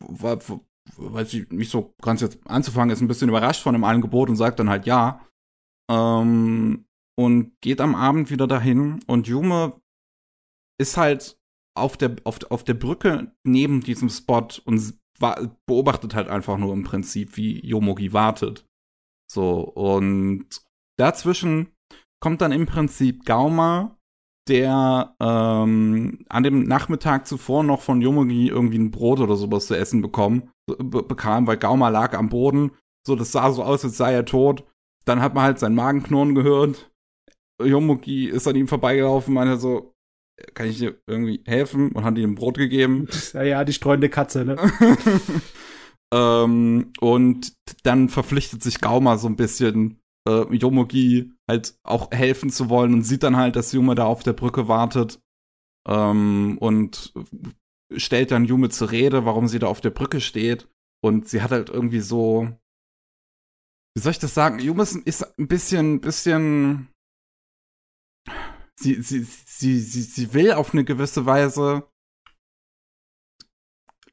weiß 0.97 1.33
ich 1.33 1.49
nicht 1.51 1.71
so 1.71 1.93
ganz 2.01 2.21
jetzt 2.21 2.39
anzufangen, 2.47 2.93
ist 2.93 3.01
ein 3.01 3.07
bisschen 3.07 3.29
überrascht 3.29 3.63
von 3.63 3.73
dem 3.73 3.83
Angebot 3.83 4.29
und 4.29 4.35
sagt 4.35 4.59
dann 4.59 4.69
halt 4.69 4.85
ja. 4.85 5.25
Ähm, 5.89 6.85
und 7.17 7.53
geht 7.61 7.81
am 7.81 7.95
Abend 7.95 8.29
wieder 8.29 8.47
dahin 8.47 9.01
und 9.07 9.27
Jume 9.27 9.79
ist 10.79 10.97
halt 10.97 11.37
auf 11.77 11.97
der, 11.97 12.15
auf, 12.23 12.39
auf 12.49 12.63
der 12.63 12.73
Brücke 12.73 13.31
neben 13.45 13.81
diesem 13.81 14.09
Spot 14.09 14.47
und 14.65 14.99
beobachtet 15.65 16.13
halt 16.13 16.27
einfach 16.27 16.57
nur 16.57 16.73
im 16.73 16.83
Prinzip, 16.83 17.37
wie 17.37 17.65
Yomogi 17.65 18.11
wartet. 18.11 18.65
So, 19.31 19.61
und 19.61 20.45
dazwischen 20.99 21.71
kommt 22.21 22.41
dann 22.41 22.51
im 22.51 22.65
Prinzip 22.65 23.25
Gauma, 23.25 23.97
der 24.47 25.15
ähm, 25.19 26.25
an 26.29 26.43
dem 26.43 26.63
Nachmittag 26.63 27.27
zuvor 27.27 27.63
noch 27.63 27.81
von 27.81 28.01
Yomogi 28.01 28.47
irgendwie 28.49 28.77
ein 28.77 28.91
Brot 28.91 29.19
oder 29.19 29.35
sowas 29.35 29.67
zu 29.67 29.75
essen 29.75 30.01
bekommen, 30.01 30.51
be 30.67 31.03
bekam, 31.03 31.47
weil 31.47 31.57
Gauma 31.57 31.89
lag 31.89 32.13
am 32.17 32.29
Boden. 32.29 32.71
So, 33.05 33.15
das 33.15 33.31
sah 33.31 33.51
so 33.51 33.63
aus, 33.63 33.83
als 33.83 33.97
sei 33.97 34.13
er 34.13 34.25
tot. 34.25 34.63
Dann 35.05 35.21
hat 35.21 35.35
man 35.35 35.43
halt 35.43 35.59
sein 35.59 35.75
Magenknurren 35.75 36.35
gehört. 36.35 36.91
Yomogi 37.61 38.27
ist 38.27 38.47
an 38.47 38.55
ihm 38.55 38.67
vorbeigelaufen, 38.67 39.33
meinte 39.33 39.57
so, 39.57 39.93
kann 40.53 40.67
ich 40.67 40.79
dir 40.79 40.99
irgendwie 41.07 41.41
helfen? 41.45 41.91
Und 41.91 42.03
hat 42.03 42.17
ihm 42.17 42.31
ein 42.31 42.35
Brot 42.35 42.57
gegeben. 42.57 43.07
Ja, 43.33 43.43
ja, 43.43 43.63
die 43.63 43.73
streunende 43.73 44.09
Katze, 44.09 44.45
ne? 44.45 44.57
ähm, 46.13 46.91
und 46.99 47.53
dann 47.83 48.09
verpflichtet 48.09 48.63
sich 48.63 48.81
Gauma 48.81 49.17
so 49.17 49.27
ein 49.27 49.35
bisschen, 49.35 49.99
äh, 50.27 50.55
Yomogi 50.55 51.31
halt 51.49 51.75
auch 51.83 52.11
helfen 52.11 52.49
zu 52.49 52.69
wollen 52.69 52.93
und 52.93 53.03
sieht 53.03 53.23
dann 53.23 53.37
halt, 53.37 53.55
dass 53.55 53.71
Yume 53.71 53.95
da 53.95 54.05
auf 54.05 54.23
der 54.23 54.33
Brücke 54.33 54.67
wartet. 54.67 55.19
Ähm, 55.87 56.57
und 56.59 57.13
stellt 57.95 58.31
dann 58.31 58.45
Yume 58.45 58.69
zur 58.69 58.91
Rede, 58.91 59.25
warum 59.25 59.47
sie 59.47 59.59
da 59.59 59.67
auf 59.67 59.81
der 59.81 59.91
Brücke 59.91 60.21
steht. 60.21 60.67
Und 61.03 61.27
sie 61.27 61.41
hat 61.41 61.51
halt 61.51 61.69
irgendwie 61.69 61.99
so, 61.99 62.49
wie 63.95 64.01
soll 64.01 64.11
ich 64.11 64.19
das 64.19 64.33
sagen? 64.33 64.59
Yume 64.59 64.83
ist 64.83 65.37
ein 65.37 65.47
bisschen, 65.47 66.01
bisschen 66.01 66.89
sie, 68.79 69.01
sie, 69.01 69.23
sie, 69.23 69.79
sie, 69.79 70.01
sie 70.01 70.33
will 70.33 70.53
auf 70.53 70.73
eine 70.73 70.83
gewisse 70.83 71.25
Weise 71.25 71.89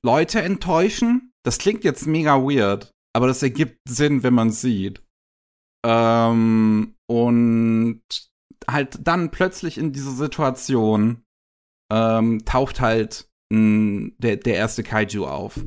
Leute 0.02 0.42
enttäuschen. 0.42 1.32
Das 1.44 1.58
klingt 1.58 1.84
jetzt 1.84 2.06
mega 2.06 2.36
weird, 2.42 2.92
aber 3.14 3.26
das 3.26 3.42
ergibt 3.42 3.78
Sinn, 3.88 4.22
wenn 4.22 4.34
man 4.34 4.50
sieht. 4.50 5.02
Ähm, 5.84 6.94
und 7.08 8.02
halt 8.68 8.98
dann 9.06 9.30
plötzlich 9.30 9.78
in 9.78 9.92
dieser 9.92 10.12
Situation 10.12 11.24
ähm, 11.92 12.44
taucht 12.44 12.80
halt 12.80 13.31
der, 13.52 14.36
der 14.36 14.54
erste 14.54 14.82
Kaiju 14.82 15.26
auf. 15.26 15.60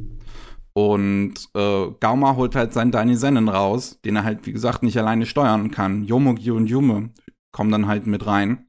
Und 0.74 1.34
äh, 1.56 1.88
Gauma 2.00 2.36
holt 2.36 2.56
halt 2.56 2.74
seinen 2.74 2.91
Daini 2.91 3.15
Sennen 3.15 3.48
raus, 3.48 4.00
den 4.04 4.17
er 4.17 4.24
halt, 4.24 4.45
wie 4.45 4.52
gesagt, 4.52 4.84
nicht 4.84 4.98
alleine 4.98 5.26
steuern 5.26 5.71
kann. 5.71 6.04
Yomogi 6.04 6.52
und 6.52 6.67
Yume 6.67 7.12
kommen 7.54 7.71
dann 7.71 7.88
halt 7.88 8.08
mit 8.08 8.26
rein 8.26 8.67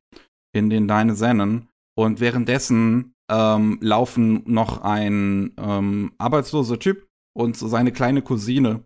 in 0.55 0.71
den 0.71 0.87
Deine 0.87 1.17
Sennen. 1.17 1.69
Und 1.99 2.21
währenddessen 2.21 3.15
ähm, 3.31 3.79
laufen 3.81 4.43
noch 4.47 4.83
ein 4.83 5.53
ähm, 5.57 6.13
arbeitsloser 6.19 6.79
Typ 6.79 7.09
und 7.37 7.57
so 7.57 7.67
seine 7.67 7.91
kleine 7.91 8.23
Cousine 8.23 8.85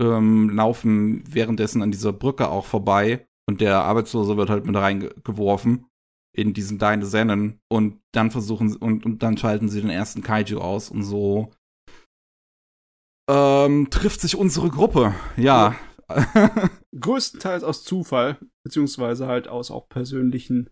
ähm, 0.00 0.50
laufen 0.50 1.22
währenddessen 1.28 1.82
an 1.82 1.90
dieser 1.90 2.12
Brücke 2.12 2.48
auch 2.48 2.64
vorbei. 2.64 3.26
Und 3.46 3.60
der 3.60 3.82
Arbeitslose 3.82 4.36
wird 4.38 4.48
halt 4.48 4.64
mit 4.64 4.76
reingeworfen 4.76 5.86
in 6.34 6.52
diesen 6.52 6.78
Deine 6.78 7.06
Sennen. 7.06 7.60
Und 7.68 8.00
dann 8.12 8.30
versuchen 8.30 8.74
und, 8.76 9.06
und 9.06 9.22
dann 9.22 9.36
schalten 9.36 9.68
sie 9.68 9.80
den 9.80 9.90
ersten 9.90 10.22
Kaiju 10.22 10.58
aus 10.58 10.90
und 10.90 11.04
so 11.04 11.52
ähm, 13.30 13.88
trifft 13.90 14.20
sich 14.20 14.36
unsere 14.36 14.68
Gruppe. 14.68 15.14
Ja. 15.36 15.76
ja. 16.10 16.70
Größtenteils 17.00 17.64
aus 17.64 17.82
Zufall, 17.84 18.38
beziehungsweise 18.62 19.26
halt 19.26 19.48
aus 19.48 19.70
auch 19.70 19.88
persönlichen 19.88 20.70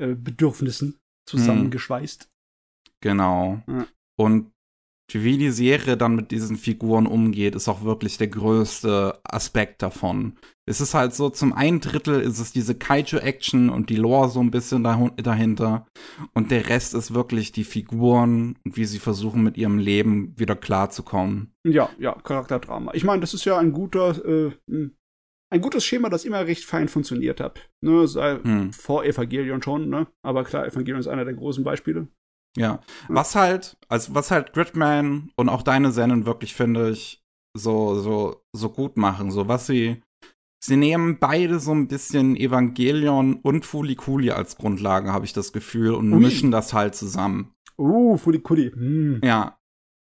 äh, 0.00 0.14
Bedürfnissen 0.14 0.98
zusammengeschweißt. 1.28 2.30
Genau. 3.02 3.62
Ja. 3.66 3.86
Und 4.18 4.52
wie 5.14 5.38
die 5.38 5.50
Serie 5.50 5.96
dann 5.96 6.14
mit 6.14 6.30
diesen 6.30 6.56
Figuren 6.56 7.06
umgeht, 7.06 7.54
ist 7.54 7.68
auch 7.68 7.84
wirklich 7.84 8.18
der 8.18 8.28
größte 8.28 9.18
Aspekt 9.24 9.82
davon. 9.82 10.38
Es 10.64 10.80
ist 10.80 10.94
halt 10.94 11.14
so, 11.14 11.28
zum 11.28 11.52
einen 11.52 11.80
Drittel 11.80 12.20
ist 12.20 12.38
es 12.38 12.52
diese 12.52 12.74
Kaiju-Action 12.76 13.68
und 13.68 13.90
die 13.90 13.96
Lore 13.96 14.28
so 14.28 14.40
ein 14.40 14.50
bisschen 14.50 14.84
dahinter. 14.84 15.86
Und 16.34 16.50
der 16.50 16.68
Rest 16.68 16.94
ist 16.94 17.14
wirklich 17.14 17.50
die 17.52 17.64
Figuren 17.64 18.56
und 18.64 18.76
wie 18.76 18.84
sie 18.84 19.00
versuchen, 19.00 19.42
mit 19.42 19.56
ihrem 19.56 19.78
Leben 19.78 20.34
wieder 20.38 20.54
klarzukommen. 20.54 21.52
Ja, 21.64 21.90
ja, 21.98 22.14
Charakterdrama. 22.14 22.92
Ich 22.94 23.04
meine, 23.04 23.20
das 23.20 23.34
ist 23.34 23.44
ja 23.44 23.58
ein 23.58 23.72
guter 23.72 24.24
äh, 24.24 24.52
ein 25.52 25.60
gutes 25.60 25.84
Schema, 25.84 26.08
das 26.08 26.24
immer 26.24 26.46
recht 26.46 26.64
fein 26.64 26.88
funktioniert 26.88 27.38
hat. 27.38 27.68
Ne, 27.82 28.08
sei 28.08 28.38
hm. 28.42 28.72
vor 28.72 29.04
Evangelion 29.04 29.60
schon, 29.60 29.90
ne? 29.90 30.06
Aber 30.22 30.44
klar, 30.44 30.66
Evangelion 30.66 30.98
ist 30.98 31.08
einer 31.08 31.26
der 31.26 31.34
großen 31.34 31.62
Beispiele. 31.62 32.08
Ja. 32.56 32.80
Was 33.08 33.34
halt, 33.34 33.76
also 33.88 34.14
was 34.14 34.30
halt 34.30 34.52
Gridman 34.52 35.30
und 35.36 35.48
auch 35.48 35.62
deine 35.62 35.92
Sendung 35.92 36.26
wirklich, 36.26 36.54
finde 36.54 36.90
ich, 36.90 37.22
so, 37.54 37.98
so, 37.98 38.42
so 38.52 38.70
gut 38.70 38.96
machen. 38.96 39.30
So, 39.30 39.48
was 39.48 39.66
sie. 39.66 40.02
Sie 40.64 40.76
nehmen 40.76 41.18
beide 41.18 41.58
so 41.58 41.72
ein 41.72 41.88
bisschen 41.88 42.36
Evangelion 42.36 43.34
und 43.42 43.66
Fulikuli 43.66 44.30
als 44.30 44.56
Grundlage, 44.56 45.12
habe 45.12 45.24
ich 45.24 45.32
das 45.32 45.52
Gefühl, 45.52 45.92
und 45.92 46.12
Ui. 46.12 46.20
mischen 46.20 46.52
das 46.52 46.72
halt 46.72 46.94
zusammen. 46.94 47.52
Uh, 47.76 48.16
Fulikuli. 48.16 48.70
Hm. 48.70 49.20
Ja, 49.24 49.58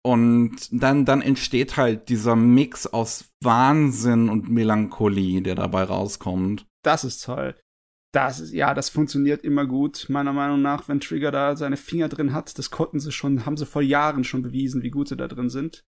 und 0.08 0.56
dann, 0.70 1.04
dann 1.04 1.20
entsteht 1.20 1.76
halt 1.76 2.08
dieser 2.08 2.34
Mix 2.34 2.86
aus 2.86 3.30
Wahnsinn 3.42 4.30
und 4.30 4.48
Melancholie, 4.48 5.42
der 5.42 5.54
dabei 5.54 5.82
rauskommt. 5.82 6.66
Das 6.82 7.04
ist 7.04 7.24
toll. 7.24 7.54
Das 8.12 8.40
ist, 8.40 8.52
ja, 8.52 8.72
das 8.72 8.88
funktioniert 8.88 9.44
immer 9.44 9.66
gut, 9.66 10.06
meiner 10.08 10.32
Meinung 10.32 10.62
nach, 10.62 10.88
wenn 10.88 11.00
Trigger 11.00 11.30
da 11.30 11.56
seine 11.56 11.76
Finger 11.76 12.08
drin 12.08 12.32
hat. 12.32 12.58
Das 12.58 12.70
konnten 12.70 13.00
sie 13.00 13.12
schon, 13.12 13.44
haben 13.44 13.56
sie 13.56 13.66
vor 13.66 13.82
Jahren 13.82 14.24
schon 14.24 14.42
bewiesen, 14.42 14.82
wie 14.82 14.90
gut 14.90 15.08
sie 15.08 15.16
da 15.16 15.28
drin 15.28 15.50
sind. 15.50 15.84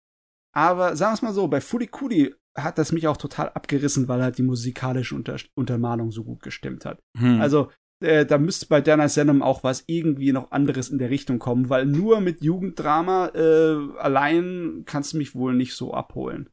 Aber 0.53 0.95
sagen 0.95 1.11
wir 1.11 1.15
es 1.15 1.21
mal 1.21 1.33
so, 1.33 1.47
bei 1.49 1.59
Furikuri 1.59 2.33
hat 2.55 2.77
das 2.77 2.93
mich 2.93 3.07
auch 3.07 3.17
total 3.17 3.49
abgerissen, 3.49 4.07
weil 4.07 4.23
halt 4.23 4.37
die 4.37 4.43
musikalische 4.43 5.13
Unter 5.13 5.35
Untermalung 5.55 6.11
so 6.11 6.23
gut 6.23 6.41
gestimmt 6.41 6.85
hat. 6.85 6.99
Hm. 7.17 7.41
Also 7.41 7.69
äh, 8.01 8.25
da 8.25 8.37
müsste 8.37 8.67
bei 8.67 8.79
Dana 8.79 9.09
Senem 9.09 9.41
auch 9.41 9.63
was 9.63 9.83
irgendwie 9.87 10.31
noch 10.31 10.51
anderes 10.51 10.89
in 10.89 10.97
der 10.97 11.09
Richtung 11.09 11.39
kommen, 11.39 11.69
weil 11.69 11.85
nur 11.85 12.21
mit 12.21 12.43
Jugenddrama 12.43 13.29
äh, 13.35 13.97
allein 13.97 14.83
kannst 14.85 15.13
du 15.13 15.17
mich 15.17 15.35
wohl 15.35 15.53
nicht 15.53 15.75
so 15.75 15.93
abholen. 15.93 16.49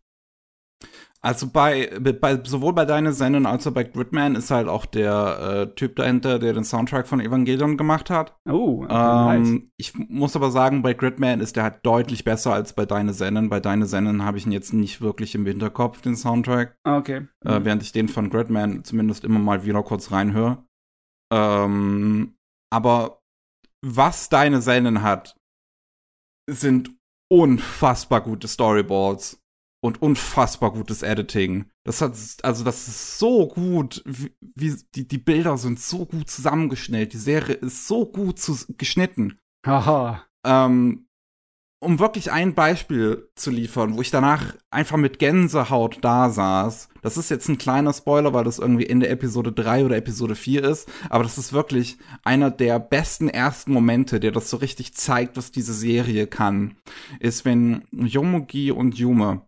Also 1.25 1.47
bei, 1.49 1.89
bei 2.01 2.43
sowohl 2.43 2.73
bei 2.73 2.85
deinen 2.85 3.13
Sendern 3.13 3.47
als 3.47 3.65
auch 3.69 3.71
bei 3.73 3.85
Gridman 3.85 4.35
ist 4.35 4.51
halt 4.51 4.67
auch 4.67 4.85
der 4.87 5.69
äh, 5.71 5.75
Typ 5.77 5.95
dahinter, 5.95 6.41
der 6.41 6.53
den 6.53 6.65
Soundtrack 6.65 7.07
von 7.07 7.21
Evangelion 7.21 7.77
gemacht 7.77 8.11
hat. 8.11 8.37
Oh, 8.51 8.83
okay, 8.83 8.93
Ähm, 8.93 9.53
nice. 9.55 9.63
Ich 9.77 9.95
muss 9.97 10.35
aber 10.35 10.51
sagen, 10.51 10.83
bei 10.83 10.95
Gridman 10.95 11.39
ist 11.39 11.55
der 11.55 11.63
halt 11.63 11.87
deutlich 11.87 12.25
besser 12.25 12.53
als 12.53 12.73
bei 12.73 12.87
deine 12.87 13.13
Sendern. 13.13 13.51
Bei 13.51 13.61
deine 13.61 13.87
Sendern 13.87 14.25
habe 14.25 14.37
ich 14.39 14.47
ihn 14.47 14.53
jetzt 14.53 14.73
nicht 14.73 15.01
wirklich 15.01 15.37
im 15.37 15.47
Hinterkopf, 15.47 16.01
den 16.01 16.17
Soundtrack. 16.17 16.75
Ah, 16.83 16.97
Okay. 16.97 17.29
äh, 17.45 17.61
während 17.63 17.83
ich 17.85 17.93
den 17.93 18.09
von 18.09 18.29
Gridman 18.29 18.83
zumindest 18.83 19.23
immer 19.23 19.39
mal 19.39 19.65
wieder 19.65 19.85
kurz 19.85 20.11
reinhöre. 20.11 20.65
Ähm, 21.33 22.35
aber 22.73 23.21
was 23.85 24.29
deine 24.29 24.61
Senden 24.61 25.03
hat, 25.03 25.37
sind 26.51 26.91
unfassbar 27.31 28.21
gute 28.23 28.49
Storyboards 28.49 29.42
und 29.83 30.01
unfassbar 30.01 30.73
gutes 30.73 31.03
Editing. 31.03 31.67
Das 31.85 32.01
hat, 32.01 32.13
also 32.43 32.65
das 32.65 32.89
ist 32.89 33.19
so 33.19 33.49
gut, 33.49 34.03
wie, 34.07 34.33
wie 34.55 34.77
die, 34.95 35.09
die 35.09 35.19
Bilder 35.19 35.59
sind 35.59 35.81
so 35.81 36.07
gut 36.07 36.31
zusammengeschnellt, 36.31 37.13
die 37.13 37.19
Serie 37.19 37.57
ist 37.57 37.89
so 37.89 38.07
gut 38.07 38.39
zu, 38.39 38.57
geschnitten. 38.79 39.39
Haha. 39.67 40.25
Ähm, 40.47 41.07
um 41.81 41.99
wirklich 41.99 42.31
ein 42.31 42.55
Beispiel 42.55 43.29
zu 43.35 43.51
liefern, 43.51 43.97
wo 43.97 44.03
ich 44.03 44.13
danach 44.13 44.55
einfach 44.71 44.97
mit 44.97 45.19
Gänsehaut 45.19 45.99
da 46.01 46.31
saß. 46.31 46.89
Das 47.03 47.17
ist 47.17 47.29
jetzt 47.29 47.49
ein 47.49 47.59
kleiner 47.59 47.93
Spoiler, 47.93 48.33
weil 48.33 48.45
das 48.45 48.61
irgendwie 48.61 48.85
in 48.85 49.01
der 49.01 49.11
Episode 49.11 49.51
3 49.51 49.87
oder 49.87 49.97
Episode 49.97 50.37
4 50.37 50.63
ist, 50.63 50.89
aber 51.11 51.25
das 51.25 51.39
ist 51.39 51.53
wirklich 51.53 51.99
einer 52.23 52.53
der 52.53 52.79
besten 52.79 53.29
ersten 53.29 53.73
Momente, 53.73 54.21
der 54.21 54.31
das 54.31 54.49
so 54.49 54.59
richtig 54.59 54.95
zeigt, 54.95 55.37
was 55.37 55.51
diese 55.51 55.75
Serie 55.75 56.29
kann, 56.29 56.77
ist, 57.19 57.45
wenn 57.45 57.83
Yomugi 57.91 58.71
und 58.71 58.97
Yume, 58.97 59.43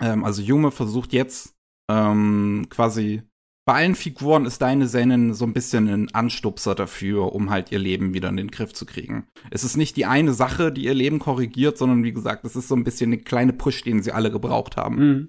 ähm, 0.00 0.24
also 0.24 0.42
Yume 0.42 0.70
versucht 0.70 1.12
jetzt 1.12 1.54
ähm, 1.90 2.66
quasi 2.70 3.22
bei 3.68 3.74
allen 3.74 3.96
Figuren 3.96 4.46
ist 4.46 4.62
deine 4.62 4.86
Sennen 4.86 5.34
so 5.34 5.44
ein 5.44 5.52
bisschen 5.52 5.88
ein 5.88 6.14
Anstupser 6.14 6.76
dafür, 6.76 7.32
um 7.34 7.50
halt 7.50 7.72
ihr 7.72 7.80
Leben 7.80 8.14
wieder 8.14 8.28
in 8.28 8.36
den 8.36 8.52
Griff 8.52 8.72
zu 8.72 8.86
kriegen. 8.86 9.26
Es 9.50 9.64
ist 9.64 9.76
nicht 9.76 9.96
die 9.96 10.06
eine 10.06 10.34
Sache, 10.34 10.70
die 10.70 10.84
ihr 10.84 10.94
Leben 10.94 11.18
korrigiert, 11.18 11.76
sondern 11.76 12.04
wie 12.04 12.12
gesagt, 12.12 12.44
es 12.44 12.54
ist 12.54 12.68
so 12.68 12.76
ein 12.76 12.84
bisschen 12.84 13.12
eine 13.12 13.20
kleine 13.22 13.52
Push, 13.52 13.82
den 13.82 14.04
sie 14.04 14.12
alle 14.12 14.30
gebraucht 14.30 14.76
haben. 14.76 14.96
Mhm. 14.96 15.28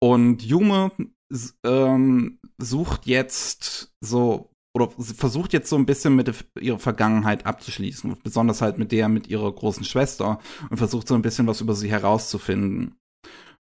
Und 0.00 0.42
Yume 0.42 0.92
s- 1.32 1.56
ähm, 1.64 2.38
sucht 2.58 3.06
jetzt 3.06 3.94
so 4.02 4.50
oder 4.76 4.90
versucht 4.98 5.54
jetzt 5.54 5.70
so 5.70 5.76
ein 5.76 5.86
bisschen 5.86 6.14
mit 6.14 6.30
ihrer 6.60 6.78
Vergangenheit 6.78 7.46
abzuschließen, 7.46 8.14
besonders 8.22 8.60
halt 8.60 8.78
mit 8.78 8.92
der 8.92 9.08
mit 9.08 9.28
ihrer 9.28 9.50
großen 9.50 9.84
Schwester 9.84 10.40
und 10.68 10.76
versucht 10.76 11.08
so 11.08 11.14
ein 11.14 11.22
bisschen 11.22 11.46
was 11.46 11.62
über 11.62 11.74
sie 11.74 11.90
herauszufinden. 11.90 12.96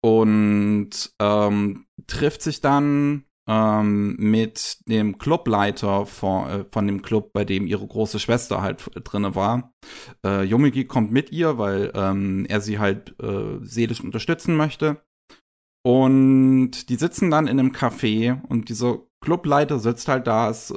Und 0.04 1.14
ähm, 1.22 1.86
trifft 2.08 2.42
sich 2.42 2.60
dann 2.60 3.24
ähm, 3.48 4.16
mit 4.18 4.78
dem 4.88 5.18
Clubleiter 5.18 6.06
von, 6.06 6.50
äh, 6.50 6.66
von 6.72 6.88
dem 6.88 7.02
Club, 7.02 7.32
bei 7.34 7.46
dem 7.46 7.68
ihre 7.68 7.86
große 7.86 8.20
Schwester 8.20 8.62
halt 8.62 8.84
drinne 9.04 9.36
war. 9.36 9.74
Äh, 10.26 10.44
Yomigi 10.44 10.86
kommt 10.86 11.12
mit 11.12 11.32
ihr, 11.32 11.58
weil 11.58 11.92
ähm, 11.96 12.46
er 12.48 12.62
sie 12.62 12.80
halt 12.80 13.16
äh, 13.22 13.60
seelisch 13.62 14.02
unterstützen 14.02 14.56
möchte. 14.56 15.02
Und 15.86 16.90
die 16.90 16.96
sitzen 16.96 17.30
dann 17.30 17.48
in 17.48 17.60
einem 17.60 17.72
Café 17.72 18.42
und 18.48 18.70
dieser 18.70 19.00
Clubleiter 19.22 19.80
sitzt 19.80 20.08
halt 20.08 20.28
da, 20.28 20.50
es 20.50 20.74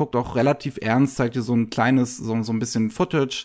guckt 0.00 0.16
auch 0.16 0.34
relativ 0.34 0.78
ernst, 0.80 1.16
zeigt 1.16 1.36
dir 1.36 1.42
so 1.42 1.54
ein 1.54 1.70
kleines, 1.70 2.16
so, 2.16 2.42
so 2.42 2.52
ein 2.52 2.58
bisschen 2.58 2.90
Footage, 2.90 3.44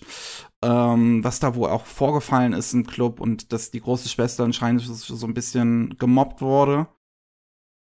ähm, 0.63 1.23
was 1.23 1.39
da 1.39 1.55
wohl 1.55 1.69
auch 1.69 1.85
vorgefallen 1.85 2.53
ist 2.53 2.73
im 2.73 2.85
Club 2.85 3.19
und 3.19 3.51
dass 3.51 3.71
die 3.71 3.81
große 3.81 4.09
Schwester 4.09 4.43
anscheinend 4.43 4.81
so 4.81 5.27
ein 5.27 5.33
bisschen 5.33 5.97
gemobbt 5.97 6.41
wurde. 6.41 6.87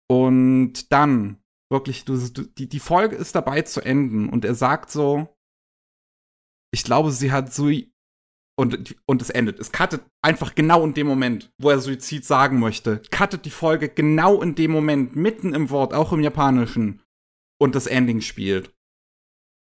Und 0.10 0.92
dann, 0.92 1.42
wirklich, 1.72 2.06
du, 2.06 2.18
die, 2.18 2.70
die 2.70 2.80
Folge 2.80 3.16
ist 3.16 3.36
dabei 3.36 3.62
zu 3.64 3.82
enden 3.82 4.30
und 4.30 4.46
er 4.46 4.56
sagt 4.56 4.92
so, 4.92 5.28
ich 6.74 6.84
glaube, 6.84 7.12
sie 7.12 7.32
hat 7.32 7.54
Sui 7.54 7.94
und, 8.60 8.96
und 9.06 9.22
es 9.22 9.30
endet. 9.30 9.60
Es 9.60 9.72
cuttet 9.72 10.04
einfach 10.22 10.56
genau 10.56 10.84
in 10.84 10.94
dem 10.94 11.08
Moment, 11.08 11.54
wo 11.58 11.70
er 11.70 11.80
Suizid 11.80 12.26
sagen 12.26 12.60
möchte. 12.60 13.02
Cuttet 13.12 13.46
die 13.46 13.52
Folge 13.52 13.88
genau 13.90 14.42
in 14.42 14.56
dem 14.56 14.72
Moment, 14.72 15.16
mitten 15.16 15.54
im 15.54 15.70
Wort, 15.70 15.94
auch 15.94 16.12
im 16.12 16.22
Japanischen. 16.22 17.02
Und 17.60 17.76
das 17.76 17.88
Ending 17.88 18.22
spielt. 18.22 18.76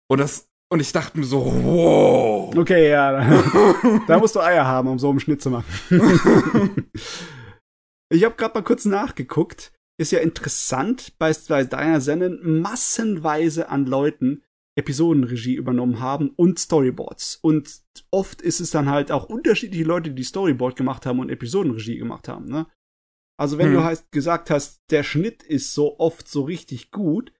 Und 0.10 0.20
das, 0.20 0.51
und 0.72 0.80
ich 0.80 0.94
dachte 0.94 1.20
mir 1.20 1.26
so, 1.26 1.46
wow. 1.46 2.56
Okay, 2.56 2.90
ja. 2.90 3.12
Da, 3.12 4.02
da 4.08 4.20
musst 4.20 4.36
du 4.36 4.40
Eier 4.40 4.66
haben, 4.66 4.88
um 4.88 5.00
so 5.00 5.10
einen 5.10 5.20
Schnitt 5.20 5.42
zu 5.42 5.50
machen. 5.50 5.66
ich 8.10 8.24
habe 8.24 8.36
gerade 8.36 8.54
mal 8.54 8.64
kurz 8.64 8.86
nachgeguckt. 8.86 9.74
Ist 10.00 10.14
ja 10.14 10.20
interessant, 10.20 11.14
bei, 11.20 11.34
deiner 11.34 12.00
Sendung 12.00 12.62
massenweise 12.62 13.68
an 13.68 13.86
Leuten 13.86 14.44
Episodenregie 14.78 15.56
übernommen 15.56 16.00
haben 16.00 16.30
und 16.30 16.58
Storyboards. 16.58 17.40
Und 17.42 17.82
oft 18.10 18.42
ist 18.42 18.62
es 18.62 18.72
dann 18.72 18.90
halt 18.90 19.12
auch 19.12 19.26
unterschiedliche 19.26 19.84
Leute, 19.84 20.12
die 20.12 20.24
Storyboard 20.24 20.78
gemacht 20.78 21.06
haben 21.06 21.20
und 21.20 21.30
Episodenregie 21.30 21.98
gemacht 21.98 22.30
haben. 22.30 22.46
Ne? 22.46 22.66
Also 23.38 23.58
wenn 23.58 23.68
Hm. 23.68 23.74
du 23.74 23.84
heißt, 23.84 24.10
gesagt 24.14 24.50
hast, 24.50 24.80
der 24.90 25.04
Schnitt 25.04 25.44
ist 25.44 25.74
so 25.74 26.00
oft 26.00 26.30
so 26.30 26.44
richtig 26.44 26.92
gut, 26.92 27.34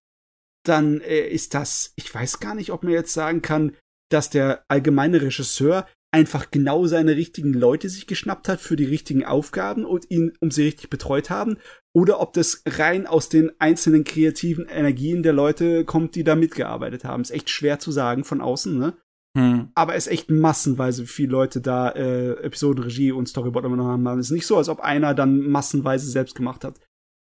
dann 0.64 1.02
äh, 1.02 1.28
ist 1.28 1.54
das, 1.54 1.94
ich 1.96 2.14
weiß 2.14 2.40
gar 2.40 2.56
nicht, 2.56 2.72
ob 2.72 2.84
man 2.84 2.94
jetzt 2.94 3.14
sagen 3.14 3.42
kann, 3.42 3.76
dass 4.10 4.30
der 4.30 4.64
allgemeine 4.68 5.22
Regisseur 5.22 5.88
einfach 6.14 6.52
genau 6.52 6.86
seine 6.88 7.16
richtigen 7.16 7.54
Leute 7.54 7.88
sich 7.88 8.06
geschnappt 8.06 8.50
hat 8.50 8.60
für 8.60 8.76
die 8.76 8.86
richtigen 8.86 9.24
Aufgaben 9.24 9.86
und 9.86 10.12
ihn 10.12 10.34
um 10.42 10.52
sie 10.52 10.64
richtig 10.64 10.90
betreut 10.90 11.30
haben 11.30 11.58
oder 11.94 12.20
ob 12.20 12.34
das 12.34 12.64
rein 12.68 13.08
aus 13.08 13.30
den 13.30 13.52
einzelnen 13.60 14.04
kreativen 14.04 14.68
Energien 14.68 15.24
der 15.24 15.34
Leute 15.34 15.86
kommt, 15.86 16.16
die 16.16 16.26
da 16.26 16.36
mitgearbeitet 16.36 17.06
haben. 17.06 17.22
Ist 17.22 17.32
echt 17.32 17.50
schwer 17.50 17.80
zu 17.80 17.92
sagen 17.92 18.26
von 18.26 18.42
außen, 18.42 18.78
ne? 18.78 18.98
Hm. 19.38 19.70
Aber 19.76 19.96
es 19.96 20.08
ist 20.08 20.12
echt 20.12 20.30
massenweise, 20.30 21.04
wie 21.04 21.08
viele 21.08 21.32
Leute 21.32 21.62
da 21.62 21.90
äh, 21.92 22.32
Episodenregie 22.44 23.14
und 23.14 23.30
Storyboard 23.30 23.66
übernommen 23.66 24.06
haben. 24.06 24.20
Es 24.20 24.28
ist 24.28 24.34
nicht 24.34 24.48
so, 24.48 24.58
als 24.58 24.68
ob 24.68 24.82
einer 24.82 25.14
dann 25.14 25.40
massenweise 25.40 26.10
selbst 26.10 26.36
gemacht 26.36 26.66
hat. 26.66 26.82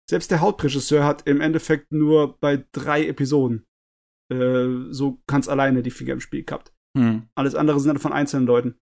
Selbst 0.10 0.32
der 0.32 0.41
Hauptregisseur 0.41 1.06
hat 1.06 1.28
im 1.28 1.41
Endeffekt 1.41 1.91
nur 1.91 2.38
bei 2.39 2.66
drei 2.72 3.08
Episoden 3.08 3.66
äh, 4.32 4.68
so 4.89 5.22
ganz 5.28 5.47
alleine 5.47 5.82
die 5.82 5.91
Finger 5.91 6.14
im 6.14 6.20
Spiel 6.20 6.43
gehabt. 6.43 6.74
Hm. 6.97 7.28
Alles 7.36 7.56
andere 7.56 7.80
sind 7.80 7.89
dann 7.89 7.99
von 7.99 8.14
einzelnen 8.14 8.45
Leuten. 8.45 8.78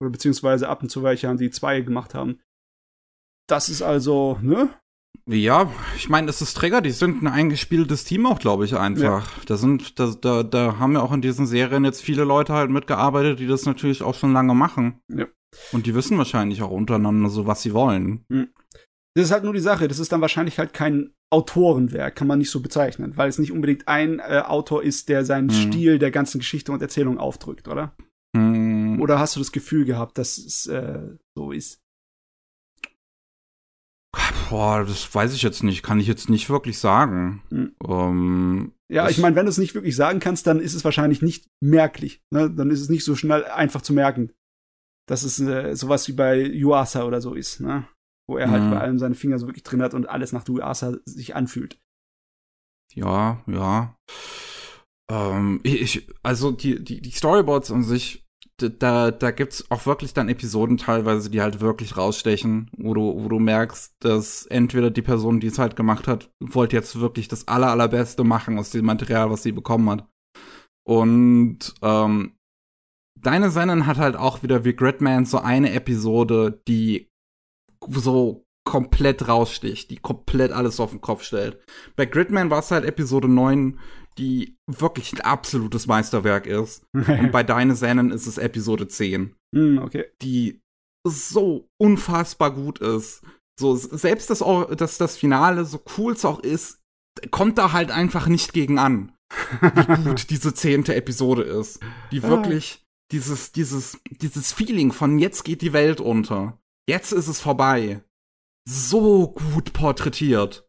Oder 0.00 0.10
beziehungsweise 0.10 0.68
ab 0.68 0.82
und 0.82 0.90
zu 0.90 1.02
welche, 1.02 1.34
die 1.36 1.50
zwei 1.50 1.80
gemacht 1.80 2.14
haben. 2.14 2.40
Das 3.48 3.68
ist 3.68 3.82
also, 3.82 4.38
ne? 4.42 4.68
Ja, 5.28 5.72
ich 5.96 6.08
meine, 6.08 6.28
es 6.28 6.42
ist 6.42 6.54
Träger, 6.54 6.80
die 6.80 6.90
sind 6.90 7.22
ein 7.22 7.26
eingespieltes 7.26 8.04
Team 8.04 8.26
auch, 8.26 8.38
glaube 8.38 8.64
ich, 8.64 8.76
einfach. 8.76 9.44
Da 9.44 9.56
sind, 9.56 9.98
da, 9.98 10.14
da, 10.20 10.42
da 10.42 10.78
haben 10.78 10.92
ja 10.92 11.00
auch 11.00 11.12
in 11.12 11.22
diesen 11.22 11.46
Serien 11.46 11.84
jetzt 11.84 12.02
viele 12.02 12.24
Leute 12.24 12.52
halt 12.52 12.70
mitgearbeitet, 12.70 13.40
die 13.40 13.46
das 13.46 13.64
natürlich 13.64 14.02
auch 14.02 14.14
schon 14.14 14.32
lange 14.32 14.54
machen. 14.54 15.00
Ja. 15.08 15.26
Und 15.72 15.86
die 15.86 15.94
wissen 15.94 16.18
wahrscheinlich 16.18 16.62
auch 16.62 16.70
untereinander 16.70 17.30
so, 17.30 17.46
was 17.46 17.62
sie 17.62 17.72
wollen. 17.72 18.24
Das 19.16 19.24
ist 19.24 19.30
halt 19.32 19.44
nur 19.44 19.54
die 19.54 19.60
Sache. 19.60 19.88
Das 19.88 19.98
ist 19.98 20.12
dann 20.12 20.20
wahrscheinlich 20.20 20.58
halt 20.58 20.74
kein 20.74 21.14
Autorenwerk, 21.30 22.14
kann 22.16 22.26
man 22.26 22.38
nicht 22.38 22.50
so 22.50 22.60
bezeichnen, 22.60 23.16
weil 23.16 23.30
es 23.30 23.38
nicht 23.38 23.50
unbedingt 23.50 23.88
ein 23.88 24.18
äh, 24.18 24.42
Autor 24.44 24.82
ist, 24.82 25.08
der 25.08 25.24
seinen 25.24 25.46
Mhm. 25.46 25.72
Stil 25.72 25.98
der 25.98 26.10
ganzen 26.10 26.38
Geschichte 26.38 26.70
und 26.70 26.82
Erzählung 26.82 27.18
aufdrückt, 27.18 27.66
oder? 27.66 27.96
Hm. 28.36 29.00
Oder 29.00 29.18
hast 29.18 29.34
du 29.34 29.40
das 29.40 29.52
Gefühl 29.52 29.86
gehabt, 29.86 30.18
dass 30.18 30.36
es 30.36 30.66
äh, 30.66 31.16
so 31.34 31.50
ist? 31.50 31.80
Boah, 34.50 34.84
das 34.84 35.14
weiß 35.14 35.34
ich 35.34 35.42
jetzt 35.42 35.62
nicht, 35.62 35.82
kann 35.82 35.98
ich 35.98 36.06
jetzt 36.06 36.28
nicht 36.28 36.50
wirklich 36.50 36.78
sagen. 36.78 37.42
Hm. 37.48 37.74
Ähm, 37.88 38.72
Ja, 38.92 39.08
ich 39.08 39.18
meine, 39.18 39.34
wenn 39.34 39.46
du 39.46 39.50
es 39.50 39.58
nicht 39.58 39.74
wirklich 39.74 39.96
sagen 39.96 40.20
kannst, 40.20 40.46
dann 40.46 40.60
ist 40.60 40.74
es 40.74 40.84
wahrscheinlich 40.84 41.22
nicht 41.22 41.48
merklich. 41.60 42.22
Ne? 42.30 42.50
Dann 42.50 42.70
ist 42.70 42.80
es 42.82 42.90
nicht 42.90 43.04
so 43.04 43.16
schnell 43.16 43.44
einfach 43.44 43.80
zu 43.80 43.92
merken, 43.94 44.30
dass 45.08 45.22
es 45.22 45.40
äh, 45.40 45.74
sowas 45.74 46.06
wie 46.06 46.12
bei 46.12 46.38
Yuasa 46.38 47.04
oder 47.04 47.20
so 47.22 47.34
ist, 47.34 47.60
ne? 47.60 47.88
Wo 48.28 48.36
er 48.38 48.50
halt 48.50 48.64
Mhm. 48.64 48.70
bei 48.70 48.80
allem 48.80 48.98
seine 48.98 49.14
Finger 49.14 49.38
so 49.38 49.46
wirklich 49.46 49.62
drin 49.62 49.82
hat 49.82 49.94
und 49.94 50.08
alles 50.08 50.32
nach 50.32 50.46
Yuasa 50.48 50.96
sich 51.04 51.34
anfühlt. 51.36 51.78
ja, 52.94 53.42
ja. 53.46 53.96
Ähm, 55.10 55.60
ich, 55.62 56.08
also 56.22 56.50
die, 56.50 56.82
die, 56.82 57.00
die 57.00 57.10
Storyboards 57.10 57.70
an 57.70 57.84
sich, 57.84 58.24
da, 58.58 59.10
da 59.10 59.30
gibt's 59.30 59.70
auch 59.70 59.86
wirklich 59.86 60.14
dann 60.14 60.28
Episoden 60.28 60.78
teilweise, 60.78 61.30
die 61.30 61.42
halt 61.42 61.60
wirklich 61.60 61.96
rausstechen, 61.96 62.70
wo 62.78 62.94
du, 62.94 63.22
wo 63.22 63.28
du 63.28 63.38
merkst, 63.38 63.94
dass 64.00 64.46
entweder 64.46 64.90
die 64.90 65.02
Person, 65.02 65.40
die 65.40 65.48
es 65.48 65.58
halt 65.58 65.76
gemacht 65.76 66.08
hat, 66.08 66.30
wollte 66.40 66.74
jetzt 66.74 66.98
wirklich 66.98 67.28
das 67.28 67.46
aller, 67.48 67.68
allerbeste 67.68 68.24
machen 68.24 68.58
aus 68.58 68.70
dem 68.70 68.86
Material, 68.86 69.30
was 69.30 69.42
sie 69.42 69.52
bekommen 69.52 69.90
hat. 69.90 70.08
Und 70.86 71.74
ähm, 71.82 72.36
deine 73.20 73.50
Sendung 73.50 73.86
hat 73.86 73.98
halt 73.98 74.16
auch 74.16 74.42
wieder 74.42 74.64
wie 74.64 74.74
Gridman 74.74 75.26
so 75.26 75.38
eine 75.38 75.72
Episode, 75.72 76.62
die 76.66 77.10
so 77.88 78.44
komplett 78.64 79.28
raussticht, 79.28 79.90
die 79.90 79.96
komplett 79.96 80.52
alles 80.52 80.80
auf 80.80 80.90
den 80.90 81.00
Kopf 81.00 81.22
stellt. 81.22 81.58
Bei 81.94 82.04
Gridman 82.04 82.50
war 82.50 82.58
es 82.58 82.70
halt 82.70 82.84
Episode 82.84 83.28
9, 83.28 83.78
die 84.18 84.56
wirklich 84.66 85.12
ein 85.12 85.20
absolutes 85.20 85.86
Meisterwerk 85.86 86.46
ist. 86.46 86.84
Und 86.92 87.30
bei 87.32 87.42
Deine 87.42 87.76
Sennen 87.76 88.10
ist 88.10 88.26
es 88.26 88.38
Episode 88.38 88.88
10, 88.88 89.34
hm, 89.54 89.78
okay. 89.78 90.06
die 90.20 90.60
so 91.06 91.68
unfassbar 91.80 92.52
gut 92.52 92.80
ist. 92.80 93.22
So, 93.58 93.76
selbst 93.76 94.28
das, 94.28 94.44
dass 94.76 94.98
das 94.98 95.16
Finale, 95.16 95.64
so 95.64 95.80
cool 95.96 96.12
es 96.12 96.24
auch 96.24 96.40
ist, 96.40 96.80
kommt 97.30 97.56
da 97.56 97.72
halt 97.72 97.90
einfach 97.90 98.26
nicht 98.26 98.52
gegen 98.52 98.78
an, 98.78 99.12
wie 99.60 100.04
gut 100.04 100.28
diese 100.30 100.52
zehnte 100.52 100.94
Episode 100.94 101.42
ist. 101.42 101.80
Die 102.10 102.22
ah. 102.22 102.28
wirklich 102.28 102.84
dieses, 103.12 103.52
dieses, 103.52 103.98
dieses 104.10 104.52
Feeling 104.52 104.92
von 104.92 105.18
jetzt 105.18 105.44
geht 105.44 105.62
die 105.62 105.72
Welt 105.72 106.00
unter. 106.00 106.58
Jetzt 106.88 107.12
ist 107.12 107.28
es 107.28 107.40
vorbei. 107.40 108.02
So 108.68 109.32
gut 109.32 109.72
porträtiert. 109.72 110.68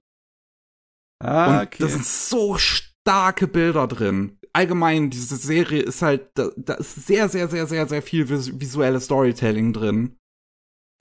Ah, 1.24 1.64
okay. 1.64 1.84
Und 1.84 1.90
da 1.90 1.94
sind 1.94 2.06
so 2.06 2.58
starke 2.58 3.48
Bilder 3.48 3.88
drin. 3.88 4.38
Allgemein, 4.54 5.10
diese 5.10 5.36
Serie 5.36 5.82
ist 5.82 6.02
halt, 6.02 6.32
da, 6.36 6.50
da 6.56 6.76
ist 6.76 7.08
sehr, 7.08 7.30
sehr, 7.30 7.48
sehr, 7.48 7.68
sehr, 7.68 7.88
sehr 7.88 8.02
viel 8.02 8.30
visuelles 8.30 9.06
Storytelling 9.06 9.74
drin. 9.74 10.18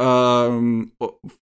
Ähm, 0.01 0.93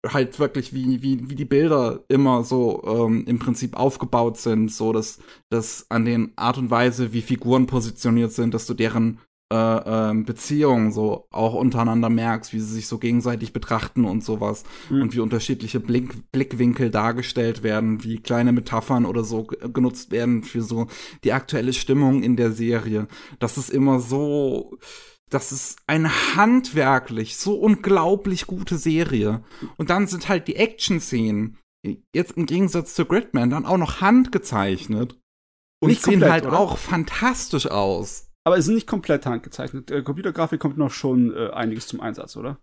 halt 0.06 0.38
wirklich, 0.40 0.74
wie, 0.74 1.02
wie, 1.02 1.30
wie 1.30 1.36
die 1.36 1.46
Bilder 1.46 2.04
immer 2.10 2.44
so 2.44 2.84
ähm, 2.86 3.26
im 3.26 3.40
Prinzip 3.40 3.76
aufgebaut 3.78 4.38
sind, 4.38 4.72
so 4.72 4.92
dass, 4.92 5.20
dass 5.50 5.90
an 5.90 6.06
den 6.06 6.34
Art 6.36 6.58
und 6.58 6.70
Weise, 6.70 7.14
wie 7.14 7.22
Figuren 7.22 7.68
positioniert 7.68 8.34
sind, 8.34 8.54
dass 8.54 8.66
du 8.66 8.74
deren 8.74 9.20
äh, 9.54 10.10
äh, 10.10 10.24
Beziehungen 10.24 10.92
so 10.92 11.28
auch 11.30 11.54
untereinander 11.54 12.10
merkst, 12.10 12.54
wie 12.54 12.60
sie 12.60 12.74
sich 12.74 12.88
so 12.88 12.98
gegenseitig 12.98 13.54
betrachten 13.54 14.04
und 14.04 14.24
sowas 14.24 14.64
mhm. 14.90 15.04
und 15.04 15.14
wie 15.14 15.20
unterschiedliche 15.20 15.80
Blick 15.80 16.32
Blickwinkel 16.32 16.90
dargestellt 16.90 17.62
werden, 17.62 18.04
wie 18.04 18.18
kleine 18.18 18.52
Metaphern 18.52 19.06
oder 19.06 19.24
so 19.24 19.44
genutzt 19.44 20.10
werden 20.10 20.44
für 20.44 20.64
so 20.64 20.88
die 21.24 21.34
aktuelle 21.34 21.74
Stimmung 21.74 22.24
in 22.24 22.36
der 22.36 22.52
Serie. 22.52 23.08
Das 23.38 23.60
ist 23.60 23.70
immer 23.70 24.00
so, 24.00 24.80
das 25.30 25.52
ist 25.52 25.78
eine 25.86 26.36
handwerklich 26.36 27.38
so 27.38 27.54
unglaublich 27.54 28.48
gute 28.48 28.80
Serie. 28.80 29.44
Und 29.78 29.92
dann 29.92 30.08
sind 30.08 30.30
halt 30.30 30.48
die 30.48 30.56
Action-Szenen, 30.56 31.60
jetzt 32.16 32.38
im 32.38 32.48
Gegensatz 32.48 32.96
zu 32.96 33.06
Gridman, 33.06 33.52
dann 33.52 33.68
auch 33.68 33.78
noch 33.78 34.02
handgezeichnet. 34.02 35.20
Und 35.80 35.90
Nicht 35.90 36.02
sehen 36.02 36.14
komplett, 36.14 36.32
halt 36.32 36.46
oder? 36.48 36.60
auch 36.60 36.78
fantastisch 36.80 37.68
aus. 37.68 38.33
Aber 38.46 38.58
es 38.58 38.68
ist 38.68 38.74
nicht 38.74 38.88
komplett 38.88 39.26
handgezeichnet. 39.26 39.90
Äh, 39.92 40.04
Computergrafik 40.04 40.60
kommt 40.60 40.78
noch 40.78 40.92
schon 40.92 41.36
äh, 41.36 41.50
einiges 41.52 41.88
zum 41.88 42.02
Einsatz, 42.02 42.36
oder? 42.36 42.60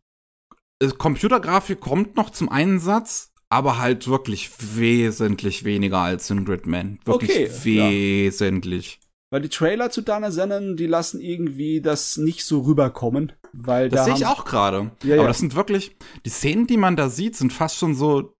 Äh, 0.82 0.88
Computergrafik 0.88 1.80
kommt 1.80 2.16
noch 2.16 2.30
zum 2.30 2.48
Einsatz, 2.48 3.32
aber 3.48 3.78
halt 3.78 4.06
wirklich 4.06 4.50
wesentlich 4.76 5.64
weniger 5.64 5.98
als 5.98 6.30
in 6.30 6.44
Gridman. 6.44 6.98
Wirklich 7.04 7.30
okay, 7.30 7.50
wesentlich. 7.64 8.98
Ja. 9.00 9.08
Weil 9.32 9.42
die 9.42 9.48
Trailer 9.48 9.90
zu 9.90 10.02
Dana 10.02 10.32
Sennen, 10.32 10.76
die 10.76 10.86
lassen 10.86 11.20
irgendwie 11.20 11.80
das 11.80 12.16
nicht 12.16 12.44
so 12.44 12.60
rüberkommen. 12.60 13.32
Weil 13.52 13.88
das 13.88 14.00
da 14.00 14.04
sehe 14.04 14.14
ich 14.14 14.26
auch 14.26 14.44
gerade. 14.44 14.90
Ja, 15.04 15.14
aber 15.14 15.22
ja. 15.22 15.28
das 15.28 15.38
sind 15.38 15.54
wirklich, 15.54 15.96
die 16.24 16.30
Szenen, 16.30 16.66
die 16.66 16.76
man 16.76 16.96
da 16.96 17.08
sieht, 17.08 17.36
sind 17.36 17.52
fast 17.52 17.76
schon 17.76 17.94
so 17.94 18.34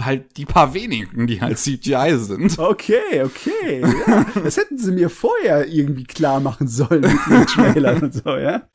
halt 0.00 0.36
die 0.36 0.44
paar 0.44 0.74
wenigen, 0.74 1.26
die 1.26 1.40
halt 1.40 1.58
CGI 1.58 2.18
sind. 2.18 2.58
Okay, 2.58 3.22
okay. 3.24 3.80
Ja. 3.80 4.26
Das 4.42 4.56
hätten 4.56 4.78
sie 4.78 4.92
mir 4.92 5.08
vorher 5.08 5.66
irgendwie 5.68 6.04
klar 6.04 6.40
machen 6.40 6.68
sollen 6.68 7.00
mit 7.00 7.26
den 7.28 7.46
Trailern 7.46 8.02
und 8.02 8.14
so, 8.14 8.36
ja. 8.36 8.68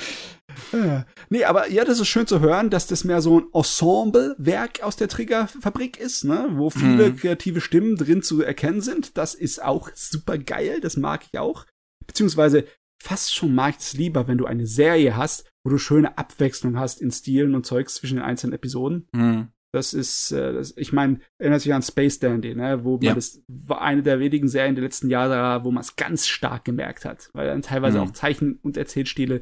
ja. 0.73 1.05
Nee, 1.29 1.43
aber 1.45 1.69
ja, 1.69 1.85
das 1.85 1.99
ist 1.99 2.07
schön 2.07 2.25
zu 2.25 2.39
hören, 2.39 2.69
dass 2.69 2.87
das 2.87 3.03
mehr 3.03 3.21
so 3.21 3.39
ein 3.39 3.45
Ensemble-Werk 3.53 4.81
aus 4.81 4.95
der 4.95 5.07
Triggerfabrik 5.09 5.99
ist, 5.99 6.23
ne? 6.23 6.47
wo 6.53 6.69
viele 6.69 7.11
mhm. 7.11 7.17
kreative 7.17 7.61
Stimmen 7.61 7.97
drin 7.97 8.23
zu 8.23 8.41
erkennen 8.41 8.81
sind. 8.81 9.17
Das 9.17 9.35
ist 9.35 9.63
auch 9.63 9.89
super 9.93 10.37
geil, 10.37 10.79
das 10.81 10.97
mag 10.97 11.23
ich 11.31 11.39
auch. 11.39 11.65
Beziehungsweise 12.07 12.65
fast 13.01 13.33
schon 13.33 13.53
mag 13.53 13.75
ich 13.77 13.85
es 13.85 13.93
lieber, 13.93 14.27
wenn 14.27 14.37
du 14.37 14.45
eine 14.45 14.65
Serie 14.65 15.15
hast, 15.15 15.45
wo 15.63 15.69
du 15.69 15.77
schöne 15.77 16.17
Abwechslung 16.17 16.79
hast 16.79 16.99
in 16.99 17.11
Stilen 17.11 17.53
und 17.53 17.65
Zeugs 17.65 17.95
zwischen 17.95 18.15
den 18.15 18.25
einzelnen 18.25 18.53
Episoden. 18.53 19.07
Mhm. 19.13 19.49
Das 19.73 19.93
ist, 19.93 20.31
äh, 20.31 20.53
das, 20.53 20.75
ich 20.75 20.91
meine, 20.91 21.19
erinnert 21.39 21.61
sich 21.61 21.73
an 21.73 21.81
Space 21.81 22.19
Dandy, 22.19 22.55
ne, 22.55 22.83
wo 22.83 22.97
man 22.97 23.03
ja. 23.03 23.15
das 23.15 23.41
war 23.47 23.81
eine 23.81 24.03
der 24.03 24.19
wenigen 24.19 24.49
Serien 24.49 24.75
der 24.75 24.83
letzten 24.83 25.09
Jahre, 25.09 25.63
wo 25.63 25.71
man 25.71 25.81
es 25.81 25.95
ganz 25.95 26.27
stark 26.27 26.65
gemerkt 26.65 27.05
hat, 27.05 27.29
weil 27.33 27.47
dann 27.47 27.61
teilweise 27.61 27.99
mhm. 27.99 28.03
auch 28.03 28.11
Zeichen- 28.11 28.59
und 28.63 28.75
Erzählstile 28.75 29.39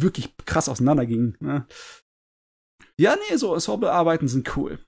wirklich 0.00 0.36
krass 0.46 0.68
auseinandergingen. 0.68 1.36
Ne? 1.40 1.66
Ja, 3.00 3.16
nee, 3.16 3.36
so 3.36 3.54
Ensemble-Arbeiten 3.54 4.28
sind 4.28 4.56
cool. 4.56 4.78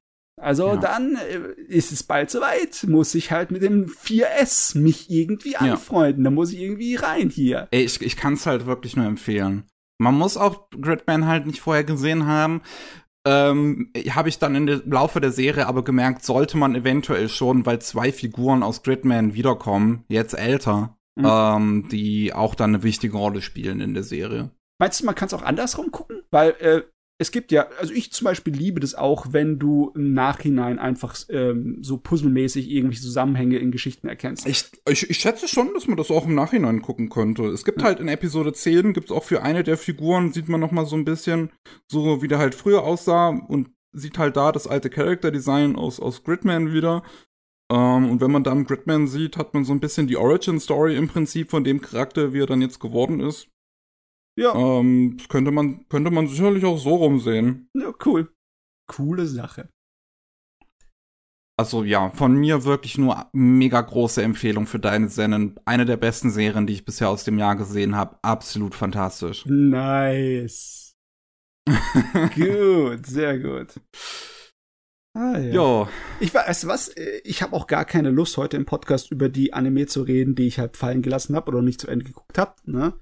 Also 0.41 0.68
ja. 0.68 0.76
dann 0.76 1.16
äh, 1.16 1.61
ist 1.66 1.93
es 1.93 2.03
bald 2.03 2.30
soweit, 2.30 2.84
muss 2.87 3.14
ich 3.14 3.32
halt 3.32 3.51
mit 3.51 3.62
dem 3.62 3.87
4S 3.87 4.78
mich 4.78 5.11
irgendwie 5.11 5.57
anfreunden. 5.57 6.22
Ja. 6.22 6.30
Da 6.30 6.34
muss 6.34 6.53
ich 6.53 6.61
irgendwie 6.61 6.95
rein 6.95 7.30
hier. 7.30 7.68
Ey, 7.70 7.84
ich, 7.84 8.01
ich 8.03 8.16
kann 8.16 8.34
es 8.34 8.47
halt 8.47 8.66
wirklich 8.66 8.97
nur 8.97 9.07
empfehlen. 9.07 9.64
Man 9.99 10.14
muss 10.14 10.37
auch 10.37 10.68
Gridman 10.70 11.26
halt 11.26 11.47
nicht 11.47 11.61
vorher 11.61 11.84
gesehen 11.84 12.26
haben 12.26 12.61
ähm, 13.27 13.91
habe 14.11 14.29
ich 14.29 14.39
dann 14.39 14.55
im 14.55 14.83
Laufe 14.91 15.20
der 15.20 15.33
Serie 15.33 15.66
aber 15.66 15.83
gemerkt, 15.83 16.24
sollte 16.24 16.57
man 16.57 16.77
eventuell 16.77 17.29
schon, 17.29 17.66
weil 17.66 17.81
zwei 17.81 18.12
Figuren 18.12 18.62
aus 18.62 18.85
Gridman 18.85 19.35
wiederkommen, 19.35 20.05
jetzt 20.09 20.35
älter, 20.35 20.97
mhm. 21.16 21.27
ähm, 21.29 21.89
die 21.91 22.33
auch 22.33 22.55
dann 22.55 22.74
eine 22.74 22.85
wichtige 22.85 23.16
Rolle 23.16 23.43
spielen 23.43 23.81
in 23.81 23.95
der 23.95 24.05
Serie. 24.05 24.51
Meinst 24.79 25.01
du, 25.01 25.07
man 25.07 25.16
kann 25.16 25.27
es 25.27 25.35
auch 25.35 25.43
andersrum 25.43 25.91
gucken? 25.91 26.22
Weil 26.31 26.51
äh, 26.61 26.83
es 27.18 27.30
gibt 27.30 27.50
ja, 27.50 27.68
also 27.78 27.94
ich 27.94 28.12
zum 28.12 28.26
Beispiel 28.26 28.52
liebe 28.52 28.80
das 28.80 28.94
auch, 28.94 29.32
wenn 29.32 29.58
du 29.58 29.90
im 29.94 30.12
Nachhinein 30.12 30.78
einfach 30.78 31.16
ähm, 31.30 31.78
so 31.80 31.96
puzzelmäßig 31.96 32.70
irgendwelche 32.70 33.02
Zusammenhänge 33.02 33.58
in 33.58 33.70
Geschichten 33.70 34.06
erkennst. 34.06 34.46
Ich, 34.46 34.64
ich, 34.88 35.08
ich 35.08 35.18
schätze 35.18 35.48
schon, 35.48 35.72
dass 35.72 35.86
man 35.86 35.96
das 35.96 36.10
auch 36.10 36.26
im 36.26 36.34
Nachhinein 36.34 36.82
gucken 36.82 37.08
könnte. 37.08 37.46
Es 37.46 37.64
gibt 37.64 37.80
ja. 37.80 37.86
halt 37.86 38.00
in 38.00 38.08
Episode 38.08 38.52
10, 38.52 38.92
gibt 38.92 39.10
es 39.10 39.16
auch 39.16 39.24
für 39.24 39.42
eine 39.42 39.62
der 39.62 39.78
Figuren, 39.78 40.32
sieht 40.32 40.48
man 40.48 40.60
noch 40.60 40.72
mal 40.72 40.84
so 40.84 40.96
ein 40.96 41.06
bisschen, 41.06 41.50
so 41.90 42.20
wie 42.20 42.28
der 42.28 42.38
halt 42.38 42.54
früher 42.54 42.82
aussah 42.82 43.28
und 43.28 43.70
sieht 43.92 44.18
halt 44.18 44.36
da 44.36 44.52
das 44.52 44.66
alte 44.66 44.90
Character 44.90 45.30
Design 45.30 45.74
aus, 45.74 46.00
aus 46.00 46.22
Gridman 46.22 46.74
wieder. 46.74 47.02
Ähm, 47.72 48.10
und 48.10 48.20
wenn 48.20 48.30
man 48.30 48.44
dann 48.44 48.64
Gridman 48.64 49.06
sieht, 49.08 49.38
hat 49.38 49.54
man 49.54 49.64
so 49.64 49.72
ein 49.72 49.80
bisschen 49.80 50.06
die 50.06 50.18
Origin 50.18 50.60
Story 50.60 50.96
im 50.96 51.08
Prinzip 51.08 51.50
von 51.50 51.64
dem 51.64 51.80
Charakter, 51.80 52.34
wie 52.34 52.40
er 52.40 52.46
dann 52.46 52.60
jetzt 52.60 52.78
geworden 52.78 53.20
ist. 53.20 53.48
Ja. 54.39 54.55
Ähm, 54.55 55.16
das 55.16 55.28
könnte 55.28 55.51
man, 55.51 55.89
könnte 55.89 56.11
man 56.11 56.28
sicherlich 56.28 56.64
auch 56.64 56.78
so 56.78 56.97
rumsehen. 56.97 57.68
Ja, 57.74 57.93
cool. 58.05 58.32
Coole 58.87 59.26
Sache. 59.26 59.68
Also 61.59 61.84
ja, 61.84 62.11
von 62.11 62.34
mir 62.34 62.64
wirklich 62.64 62.99
nur 62.99 63.30
mega 63.32 63.80
große 63.80 64.22
Empfehlung 64.22 64.66
für 64.66 64.78
deine 64.78 65.09
Sennen. 65.09 65.59
Eine 65.64 65.87
der 65.87 65.97
besten 65.97 66.30
Serien, 66.30 66.66
die 66.66 66.74
ich 66.74 66.84
bisher 66.84 67.09
aus 67.09 67.24
dem 67.24 67.39
Jahr 67.39 67.57
gesehen 67.57 67.97
habe. 67.97 68.18
Absolut 68.22 68.74
fantastisch. 68.74 69.47
Nice. 69.47 70.95
gut, 72.34 73.07
sehr 73.07 73.39
gut. 73.39 73.80
Ah, 75.14 75.39
ja. 75.39 75.53
Jo. 75.53 75.89
Ich 76.20 76.34
weiß 76.34 76.66
was, 76.66 76.95
ich 77.24 77.41
habe 77.41 77.57
auch 77.57 77.66
gar 77.66 77.87
keine 77.87 78.11
Lust 78.11 78.37
heute 78.37 78.59
im 78.59 78.66
Podcast 78.66 79.11
über 79.11 79.30
die 79.30 79.55
Anime 79.55 79.87
zu 79.87 80.03
reden, 80.03 80.34
die 80.34 80.47
ich 80.47 80.59
halt 80.59 80.76
fallen 80.76 81.01
gelassen 81.01 81.34
habe 81.34 81.49
oder 81.49 81.62
nicht 81.62 81.80
zu 81.80 81.89
Ende 81.89 82.05
geguckt 82.05 82.37
habe, 82.37 82.55
ne? 82.66 82.93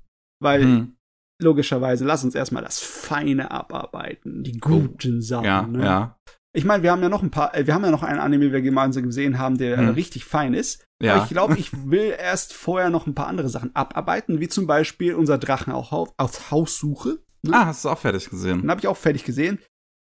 Weil 0.41 0.63
hm 0.63 0.97
logischerweise, 1.45 2.05
lass 2.05 2.25
uns 2.25 2.35
erstmal 2.35 2.65
das 2.65 2.81
Feine 2.81 3.51
abarbeiten, 3.51 4.43
die 4.43 4.59
guten 4.59 5.23
Sachen. 5.23 5.45
Ja, 5.45 5.63
ne? 5.63 5.85
ja. 5.85 6.19
Ich 6.57 6.65
meine, 6.65 6.83
wir 6.83 6.93
haben 6.93 7.03
ja 7.03 7.09
noch 7.09 7.23
ein 7.23 7.31
paar, 7.31 7.55
äh, 7.57 7.67
wir 7.67 7.75
haben 7.75 7.85
ja 7.85 7.91
noch 7.91 8.03
einen 8.03 8.21
Anime, 8.21 8.45
den 8.45 8.53
wir 8.53 8.63
gemeinsam 8.63 9.05
gesehen 9.05 9.39
haben, 9.39 9.59
der 9.59 9.77
hm. 9.77 9.89
richtig 9.91 10.25
fein 10.25 10.55
ist. 10.55 10.85
Ja. 11.03 11.15
Aber 11.15 11.25
ich 11.25 11.31
glaube, 11.31 11.59
ich 11.59 11.71
will 11.91 12.15
erst 12.19 12.53
vorher 12.53 12.91
noch 12.91 13.07
ein 13.07 13.15
paar 13.15 13.27
andere 13.27 13.49
Sachen 13.49 13.75
abarbeiten, 13.75 14.41
wie 14.41 14.49
zum 14.49 14.67
Beispiel 14.67 15.15
unser 15.15 15.39
Drachen 15.39 15.73
auch 15.73 15.93
auf 16.17 16.51
Haussuche. 16.51 17.19
Ne? 17.43 17.53
Ah, 17.55 17.67
hast 17.67 17.85
du 17.85 17.91
auch 17.91 17.99
fertig 17.99 18.31
gesehen? 18.31 18.63
Den 18.63 18.71
habe 18.71 18.81
ich 18.81 18.87
auch 18.87 18.97
fertig 18.97 19.25
gesehen. 19.25 19.59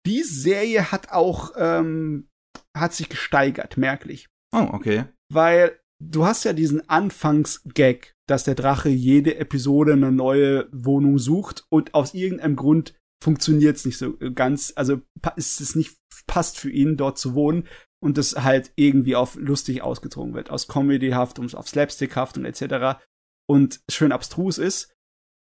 Die 0.06 0.22
Serie 0.22 0.92
hat 0.92 1.10
auch, 1.10 1.52
ähm, 1.56 2.28
hat 2.76 2.92
sich 2.92 3.08
gesteigert, 3.08 3.76
merklich. 3.76 4.28
Oh, 4.54 4.68
okay. 4.72 5.04
Weil 5.32 5.78
du 6.10 6.24
hast 6.24 6.44
ja 6.44 6.52
diesen 6.52 6.88
Anfangsgag, 6.88 8.14
dass 8.28 8.44
der 8.44 8.54
Drache 8.54 8.88
jede 8.88 9.36
Episode 9.36 9.92
eine 9.92 10.12
neue 10.12 10.68
Wohnung 10.72 11.18
sucht 11.18 11.64
und 11.70 11.94
aus 11.94 12.14
irgendeinem 12.14 12.56
Grund 12.56 12.94
funktioniert 13.22 13.76
es 13.76 13.84
nicht 13.84 13.98
so 13.98 14.16
ganz, 14.34 14.72
also 14.74 15.00
ist 15.36 15.60
es 15.60 15.76
nicht 15.76 15.96
passt 16.26 16.58
für 16.58 16.70
ihn 16.70 16.96
dort 16.96 17.18
zu 17.18 17.34
wohnen 17.34 17.68
und 18.02 18.18
das 18.18 18.34
halt 18.34 18.72
irgendwie 18.76 19.14
auf 19.14 19.36
lustig 19.36 19.82
ausgezogen 19.82 20.34
wird, 20.34 20.50
aus 20.50 20.66
Comedyhaft 20.66 21.38
und 21.38 21.54
auf 21.54 21.68
Slapstickhaft 21.68 22.36
und 22.36 22.44
etc. 22.44 23.00
und 23.48 23.80
schön 23.90 24.12
abstrus 24.12 24.58
ist. 24.58 24.92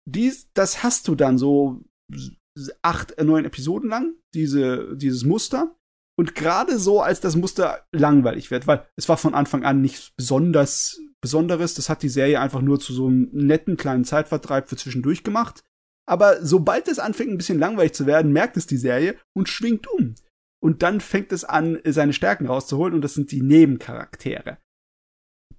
Dies, 0.08 0.50
das 0.54 0.82
hast 0.82 1.08
du 1.08 1.14
dann 1.14 1.38
so 1.38 1.84
acht, 2.82 3.20
neun 3.22 3.44
Episoden 3.44 3.90
lang, 3.90 4.14
diese, 4.34 4.96
dieses 4.96 5.24
Muster. 5.24 5.76
Und 6.18 6.34
gerade 6.34 6.78
so, 6.78 7.02
als 7.02 7.20
das 7.20 7.36
Muster 7.36 7.84
langweilig 7.92 8.50
wird, 8.50 8.66
weil 8.66 8.86
es 8.96 9.08
war 9.08 9.18
von 9.18 9.34
Anfang 9.34 9.64
an 9.64 9.82
nichts 9.82 10.12
besonders 10.16 10.98
Besonderes. 11.20 11.74
Das 11.74 11.88
hat 11.88 12.02
die 12.02 12.08
Serie 12.08 12.40
einfach 12.40 12.60
nur 12.60 12.78
zu 12.78 12.92
so 12.92 13.06
einem 13.06 13.28
netten 13.32 13.76
kleinen 13.76 14.04
Zeitvertreib 14.04 14.68
für 14.68 14.76
zwischendurch 14.76 15.24
gemacht. 15.24 15.62
Aber 16.08 16.44
sobald 16.44 16.88
es 16.88 16.98
anfängt, 16.98 17.32
ein 17.32 17.38
bisschen 17.38 17.58
langweilig 17.58 17.94
zu 17.94 18.06
werden, 18.06 18.32
merkt 18.32 18.56
es 18.56 18.66
die 18.66 18.76
Serie 18.76 19.16
und 19.34 19.48
schwingt 19.48 19.88
um. 19.88 20.14
Und 20.62 20.82
dann 20.82 21.00
fängt 21.00 21.32
es 21.32 21.44
an, 21.44 21.80
seine 21.84 22.12
Stärken 22.12 22.46
rauszuholen, 22.46 22.94
und 22.94 23.02
das 23.02 23.14
sind 23.14 23.32
die 23.32 23.42
Nebencharaktere. 23.42 24.58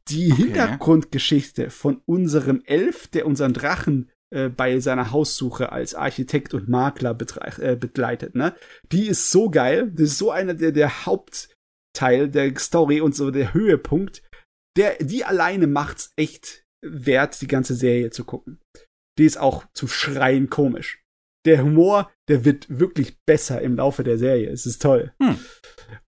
Die 0.07 0.31
okay. 0.31 0.43
Hintergrundgeschichte 0.43 1.69
von 1.69 2.01
unserem 2.05 2.61
Elf, 2.65 3.07
der 3.07 3.25
unseren 3.25 3.53
Drachen 3.53 4.09
äh, 4.30 4.49
bei 4.49 4.80
seiner 4.80 5.11
Haussuche 5.11 5.71
als 5.71 5.95
Architekt 5.95 6.53
und 6.53 6.67
Makler 6.67 7.17
äh, 7.59 7.75
begleitet, 7.75 8.36
ne? 8.36 8.55
Die 8.91 9.07
ist 9.07 9.32
so 9.32 9.49
geil. 9.49 9.91
Das 9.93 10.09
ist 10.09 10.17
so 10.17 10.32
einer 10.32 10.53
der, 10.53 10.71
der 10.71 11.05
Hauptteil 11.05 12.30
der 12.30 12.57
Story 12.57 12.99
und 12.99 13.15
so 13.15 13.32
der 13.32 13.53
Höhepunkt. 13.53 14.23
Der, 14.75 14.97
die 14.99 15.23
alleine 15.23 15.67
macht's 15.67 16.11
echt 16.17 16.65
wert, 16.86 17.41
die 17.41 17.47
ganze 17.47 17.73
Serie 17.73 18.09
zu 18.09 18.25
gucken. 18.25 18.59
Die 19.17 19.25
ist 19.25 19.39
auch 19.39 19.65
zum 19.73 19.88
Schreien 19.88 20.49
komisch. 20.49 21.01
Der 21.45 21.63
Humor, 21.63 22.11
der 22.28 22.43
wird 22.43 22.67
wirklich 22.69 23.17
besser 23.25 23.61
im 23.61 23.78
Laufe 23.78 24.03
der 24.03 24.17
Serie. 24.17 24.49
Es 24.49 24.65
ist 24.65 24.82
toll. 24.82 25.13
Hm. 25.21 25.39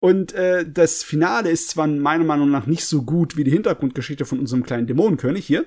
Und 0.01 0.33
äh, 0.33 0.69
das 0.69 1.03
Finale 1.03 1.49
ist 1.49 1.69
zwar 1.69 1.87
meiner 1.87 2.25
Meinung 2.25 2.51
nach 2.51 2.67
nicht 2.67 2.83
so 2.83 3.03
gut 3.03 3.37
wie 3.37 3.45
die 3.45 3.51
Hintergrundgeschichte 3.51 4.25
von 4.25 4.39
unserem 4.39 4.63
kleinen 4.63 4.87
Dämonenkönig 4.87 5.45
hier, 5.45 5.65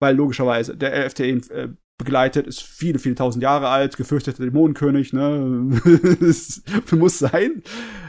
weil 0.00 0.14
logischerweise 0.14 0.76
der 0.76 0.92
ihn 1.26 1.42
äh, 1.50 1.68
begleitet, 1.98 2.46
ist 2.46 2.62
viele, 2.62 2.98
viele 2.98 3.14
tausend 3.14 3.42
Jahre 3.42 3.68
alt, 3.68 3.96
gefürchteter 3.96 4.44
Dämonenkönig, 4.44 5.12
ne? 5.12 5.80
muss 6.96 7.18
sein. 7.18 7.62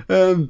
Ähm, 0.10 0.50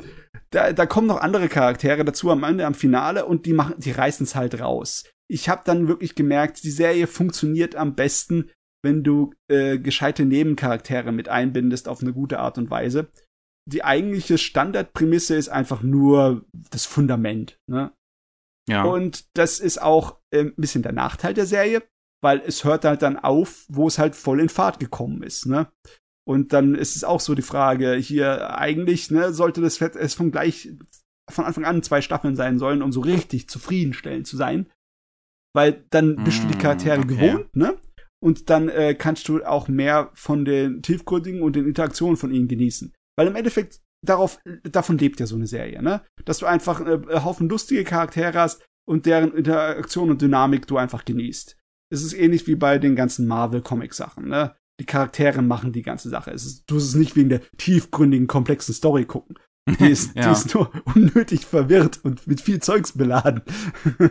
da, 0.49 0.73
da 0.73 0.85
kommen 0.85 1.07
noch 1.07 1.21
andere 1.21 1.49
Charaktere 1.49 2.05
dazu 2.05 2.31
am 2.31 2.43
Ende, 2.43 2.65
am 2.65 2.73
Finale 2.73 3.25
und 3.25 3.45
die 3.45 3.57
die 3.77 3.91
reißen 3.91 4.25
es 4.25 4.35
halt 4.35 4.59
raus. 4.59 5.05
Ich 5.29 5.49
habe 5.49 5.61
dann 5.65 5.88
wirklich 5.88 6.15
gemerkt, 6.15 6.63
die 6.63 6.71
Serie 6.71 7.05
funktioniert 7.05 7.75
am 7.75 7.95
besten, 7.95 8.49
wenn 8.83 9.03
du 9.03 9.33
äh, 9.49 9.77
gescheite 9.77 10.25
Nebencharaktere 10.25 11.11
mit 11.11 11.27
einbindest 11.27 11.88
auf 11.88 12.01
eine 12.01 12.13
gute 12.13 12.39
Art 12.39 12.57
und 12.57 12.69
Weise. 12.69 13.09
Die 13.69 13.83
eigentliche 13.83 14.38
Standardprämisse 14.38 15.35
ist 15.35 15.49
einfach 15.49 15.81
nur 15.81 16.45
das 16.71 16.85
Fundament. 16.85 17.59
Ne? 17.67 17.91
Ja. 18.68 18.84
Und 18.84 19.26
das 19.38 19.59
ist 19.59 19.82
auch 19.82 20.20
äh, 20.32 20.41
ein 20.41 20.55
bisschen 20.55 20.84
der 20.84 20.91
Nachteil 20.91 21.34
der 21.34 21.45
Serie, 21.45 21.84
weil 22.22 22.41
es 22.45 22.63
hört 22.63 22.86
halt 22.86 23.01
dann 23.01 23.18
auf, 23.18 23.65
wo 23.70 23.88
es 23.88 23.97
halt 23.97 24.15
voll 24.15 24.39
in 24.39 24.49
Fahrt 24.49 24.80
gekommen 24.80 25.24
ist. 25.24 25.45
Ne? 25.45 25.72
Und 26.28 26.51
dann 26.51 26.76
ist 26.76 26.95
es 26.95 27.03
auch 27.03 27.22
so 27.22 27.36
die 27.36 27.41
Frage 27.41 27.93
hier 27.95 28.57
eigentlich, 28.57 29.09
ne, 29.11 29.32
sollte 29.32 29.61
das 29.61 29.80
es 29.80 30.13
von 30.13 30.32
gleich 30.32 30.70
von 31.30 31.45
Anfang 31.45 31.65
an 31.65 31.84
zwei 31.84 32.01
Staffeln 32.01 32.36
sein 32.36 32.57
sollen, 32.57 32.82
um 32.82 32.91
so 32.91 33.01
richtig 33.01 33.49
zufriedenstellend 33.49 34.28
zu 34.28 34.38
sein. 34.38 34.70
Weil 35.53 35.86
dann 35.89 36.24
bist 36.24 36.43
du 36.43 36.47
die 36.47 36.57
mm, 36.57 36.61
Charaktere 36.61 36.99
okay. 36.99 37.07
gewohnt, 37.07 37.55
ne? 37.55 37.78
Und 38.20 38.49
dann 38.49 38.70
äh, 38.70 38.95
kannst 38.95 39.28
du 39.28 39.43
auch 39.43 39.68
mehr 39.68 40.11
von 40.13 40.45
den 40.45 40.82
tiefgründigen 40.82 41.41
und 41.41 41.55
den 41.55 41.68
Interaktionen 41.68 42.18
von 42.18 42.32
ihnen 42.32 42.47
genießen. 42.47 42.93
Weil 43.18 43.28
im 43.28 43.36
Endeffekt 43.36 43.82
darauf, 44.05 44.39
davon 44.63 44.97
lebt 44.97 45.19
ja 45.19 45.25
so 45.25 45.35
eine 45.35 45.47
Serie, 45.47 45.81
ne? 45.81 46.01
Dass 46.25 46.39
du 46.39 46.45
einfach 46.45 46.81
äh, 46.81 46.93
einen 46.93 47.25
Haufen 47.25 47.49
lustige 47.49 47.83
Charaktere 47.83 48.39
hast 48.39 48.65
und 48.87 49.05
deren 49.05 49.33
Interaktion 49.33 50.09
und 50.09 50.21
Dynamik 50.21 50.67
du 50.67 50.77
einfach 50.77 51.05
genießt. 51.05 51.57
Es 51.89 52.03
ist 52.03 52.13
ähnlich 52.13 52.47
wie 52.47 52.55
bei 52.55 52.79
den 52.79 52.95
ganzen 52.95 53.27
Marvel-Comic-Sachen, 53.27 54.27
ne? 54.27 54.55
Die 54.79 54.85
Charaktere 54.85 55.41
machen 55.41 55.71
die 55.71 55.81
ganze 55.81 56.09
Sache. 56.09 56.31
Es 56.31 56.45
ist, 56.45 56.69
du 56.69 56.75
musst 56.75 56.89
es 56.89 56.95
nicht 56.95 57.15
wegen 57.15 57.29
der 57.29 57.41
tiefgründigen, 57.57 58.27
komplexen 58.27 58.73
Story 58.73 59.05
gucken. 59.05 59.37
Die 59.67 59.87
ist, 59.89 60.15
ja. 60.15 60.25
die 60.25 60.31
ist 60.31 60.53
nur 60.53 60.71
unnötig 60.95 61.45
verwirrt 61.45 61.99
und 62.03 62.27
mit 62.27 62.41
viel 62.41 62.59
Zeugs 62.59 62.93
beladen. 62.93 63.41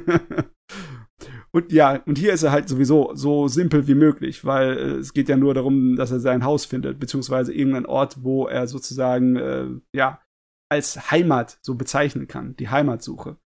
und 1.56 1.72
ja, 1.72 2.02
und 2.04 2.18
hier 2.18 2.34
ist 2.34 2.42
er 2.42 2.52
halt 2.52 2.68
sowieso 2.68 3.14
so 3.14 3.48
simpel 3.48 3.88
wie 3.88 3.94
möglich, 3.94 4.44
weil 4.44 4.76
äh, 4.76 4.90
es 4.96 5.14
geht 5.14 5.30
ja 5.30 5.38
nur 5.38 5.54
darum, 5.54 5.96
dass 5.96 6.10
er 6.10 6.20
sein 6.20 6.44
Haus 6.44 6.66
findet, 6.66 7.00
beziehungsweise 7.00 7.50
irgendeinen 7.54 7.86
Ort, 7.86 8.22
wo 8.22 8.46
er 8.46 8.66
sozusagen, 8.66 9.36
äh, 9.36 9.68
ja, 9.94 10.22
als 10.70 11.10
Heimat 11.10 11.58
so 11.62 11.74
bezeichnen 11.74 12.28
kann, 12.28 12.56
die 12.56 12.68
Heimatsuche. 12.68 13.38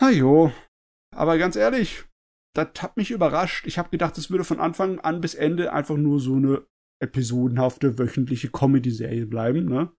Na 0.00 0.10
jo, 0.10 0.50
aber 1.14 1.36
ganz 1.36 1.56
ehrlich, 1.56 2.06
das 2.56 2.68
hat 2.80 2.96
mich 2.96 3.10
überrascht. 3.10 3.66
Ich 3.66 3.76
habe 3.76 3.90
gedacht, 3.90 4.16
es 4.16 4.30
würde 4.30 4.44
von 4.44 4.60
Anfang 4.60 5.00
an 5.00 5.20
bis 5.20 5.34
Ende 5.34 5.74
einfach 5.74 5.98
nur 5.98 6.20
so 6.20 6.36
eine 6.36 6.66
episodenhafte 7.02 7.98
wöchentliche 7.98 8.48
Comedy-Serie 8.48 9.26
bleiben, 9.26 9.66
ne? 9.66 9.92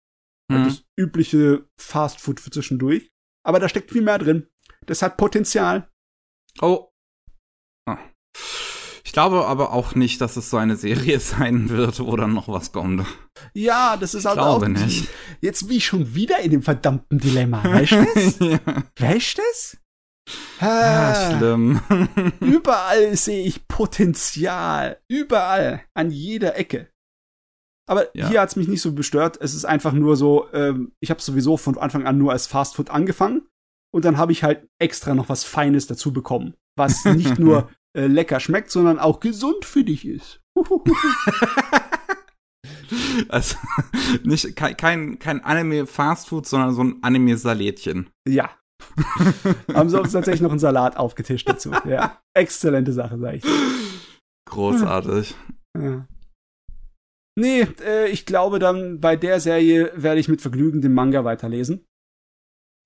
Mhm. 0.52 0.64
Das 0.64 0.86
übliche 0.98 1.70
Fast-Food 1.80 2.40
für 2.40 2.50
zwischendurch. 2.50 3.12
Aber 3.46 3.60
da 3.60 3.70
steckt 3.70 3.92
viel 3.92 4.02
mehr 4.02 4.18
drin. 4.18 4.48
Das 4.88 5.04
hat 5.04 5.16
Potenzial. 5.16 5.88
Oh. 6.62 6.90
Ah. 7.86 7.98
Ich 9.04 9.14
glaube 9.14 9.48
aber 9.48 9.74
auch 9.74 9.96
nicht, 9.96 10.22
dass 10.22 10.38
es 10.38 10.50
so 10.50 10.58
eine 10.58 10.76
Serie 10.76 11.20
sein 11.20 11.70
wird, 11.70 12.00
wo 12.00 12.16
dann 12.16 12.34
noch 12.34 12.48
was 12.48 12.72
kommt. 12.72 13.06
Ja, 13.54 13.98
das 13.98 14.14
ist 14.14 14.26
also 14.26 14.42
auch 14.42 14.68
nicht. 14.68 15.10
Jetzt 15.42 15.68
bin 15.68 15.78
ich 15.78 15.86
schon 15.86 16.14
wieder 16.14 16.40
in 16.40 16.52
dem 16.52 16.62
verdammten 16.62 17.18
Dilemma. 17.18 17.64
Weißt 17.64 17.92
du 17.94 18.08
das? 18.14 18.40
ja. 18.40 18.60
Weißt 19.00 19.38
du 19.38 19.42
das? 19.42 19.78
Ah, 20.60 21.38
schlimm. 21.38 21.82
überall 22.40 23.16
sehe 23.16 23.46
ich 23.46 23.68
Potenzial. 23.68 25.00
Überall. 25.08 25.84
An 25.96 26.12
jeder 26.12 26.56
Ecke. 26.58 26.90
Aber 27.90 28.16
ja. 28.16 28.30
hier 28.30 28.42
hat 28.42 28.50
es 28.50 28.56
mich 28.56 28.68
nicht 28.68 28.82
so 28.82 28.92
bestört. 28.92 29.40
Es 29.42 29.56
ist 29.56 29.66
einfach 29.66 29.94
nur 29.94 30.16
so, 30.16 30.48
ähm, 30.54 30.92
ich 31.00 31.10
habe 31.10 31.22
sowieso 31.22 31.58
von 31.58 31.78
Anfang 31.80 32.06
an 32.06 32.20
nur 32.20 32.32
als 32.32 32.46
Fastfood 32.46 32.92
angefangen. 32.92 33.49
Und 33.92 34.06
dann 34.06 34.18
habe 34.18 34.32
ich 34.32 34.44
halt 34.44 34.68
extra 34.80 35.16
noch 35.16 35.30
was 35.30 35.44
Feines 35.44 35.88
dazu 35.88 36.14
bekommen. 36.14 36.56
Was 36.78 37.06
nicht 37.16 37.40
nur 37.40 37.70
äh, 37.96 38.08
lecker 38.08 38.40
schmeckt, 38.40 38.72
sondern 38.72 39.00
auch 39.00 39.20
gesund 39.20 39.66
für 39.66 39.84
dich 39.84 40.06
ist. 40.06 40.42
also 43.30 43.56
nicht 44.24 44.56
kein, 44.56 45.20
kein 45.20 45.44
Anime 45.44 45.88
Fastfood, 45.88 46.46
sondern 46.46 46.74
so 46.74 46.84
ein 46.84 47.02
Anime 47.02 47.38
Salätchen. 47.38 48.10
Ja, 48.28 48.50
haben 49.74 49.90
sie 49.90 50.00
uns 50.00 50.12
tatsächlich 50.12 50.42
noch 50.42 50.52
einen 50.52 50.60
Salat 50.60 50.98
aufgetischt 50.98 51.48
dazu. 51.48 51.72
Ja, 51.86 52.22
exzellente 52.34 52.94
Sache, 52.94 53.18
sag 53.18 53.36
ich. 53.36 53.44
Großartig. 54.46 55.36
Ja. 55.78 56.08
Nee, 57.36 57.62
äh, 57.82 58.10
ich 58.10 58.26
glaube 58.26 58.60
dann 58.60 59.00
bei 59.00 59.16
der 59.16 59.40
Serie 59.40 59.92
werde 59.96 60.20
ich 60.20 60.28
mit 60.28 60.42
Vergnügen 60.42 60.82
den 60.82 60.94
Manga 60.94 61.24
weiterlesen. 61.24 61.86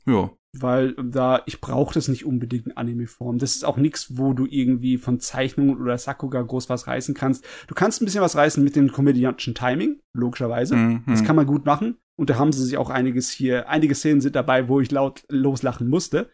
Ja. 0.05 0.31
Weil 0.55 0.93
da, 0.93 1.41
ich 1.47 1.61
brauche 1.61 1.95
das 1.95 2.07
nicht 2.07 2.25
unbedingt 2.25 2.67
in 2.67 2.77
Anime-Form. 2.77 3.39
Das 3.39 3.55
ist 3.55 3.65
auch 3.65 3.77
nichts, 3.77 4.17
wo 4.17 4.33
du 4.33 4.45
irgendwie 4.45 4.97
von 4.97 5.19
Zeichnungen 5.19 5.81
oder 5.81 5.97
Sakuga 5.97 6.41
groß 6.41 6.69
was 6.69 6.85
reißen 6.85 7.15
kannst. 7.15 7.43
Du 7.67 7.73
kannst 7.73 8.01
ein 8.01 8.05
bisschen 8.05 8.21
was 8.21 8.35
reißen 8.35 8.63
mit 8.63 8.75
dem 8.75 8.91
komödiantischen 8.91 9.55
Timing, 9.55 9.99
logischerweise. 10.15 10.75
Mhm. 10.75 11.03
Das 11.07 11.23
kann 11.23 11.35
man 11.35 11.47
gut 11.47 11.65
machen. 11.65 11.97
Und 12.19 12.29
da 12.29 12.37
haben 12.37 12.51
sie 12.51 12.63
sich 12.63 12.77
auch 12.77 12.91
einiges 12.91 13.31
hier, 13.31 13.67
einige 13.67 13.95
Szenen 13.95 14.21
sind 14.21 14.35
dabei, 14.35 14.67
wo 14.67 14.79
ich 14.79 14.91
laut 14.91 15.23
loslachen 15.29 15.89
musste. 15.89 16.29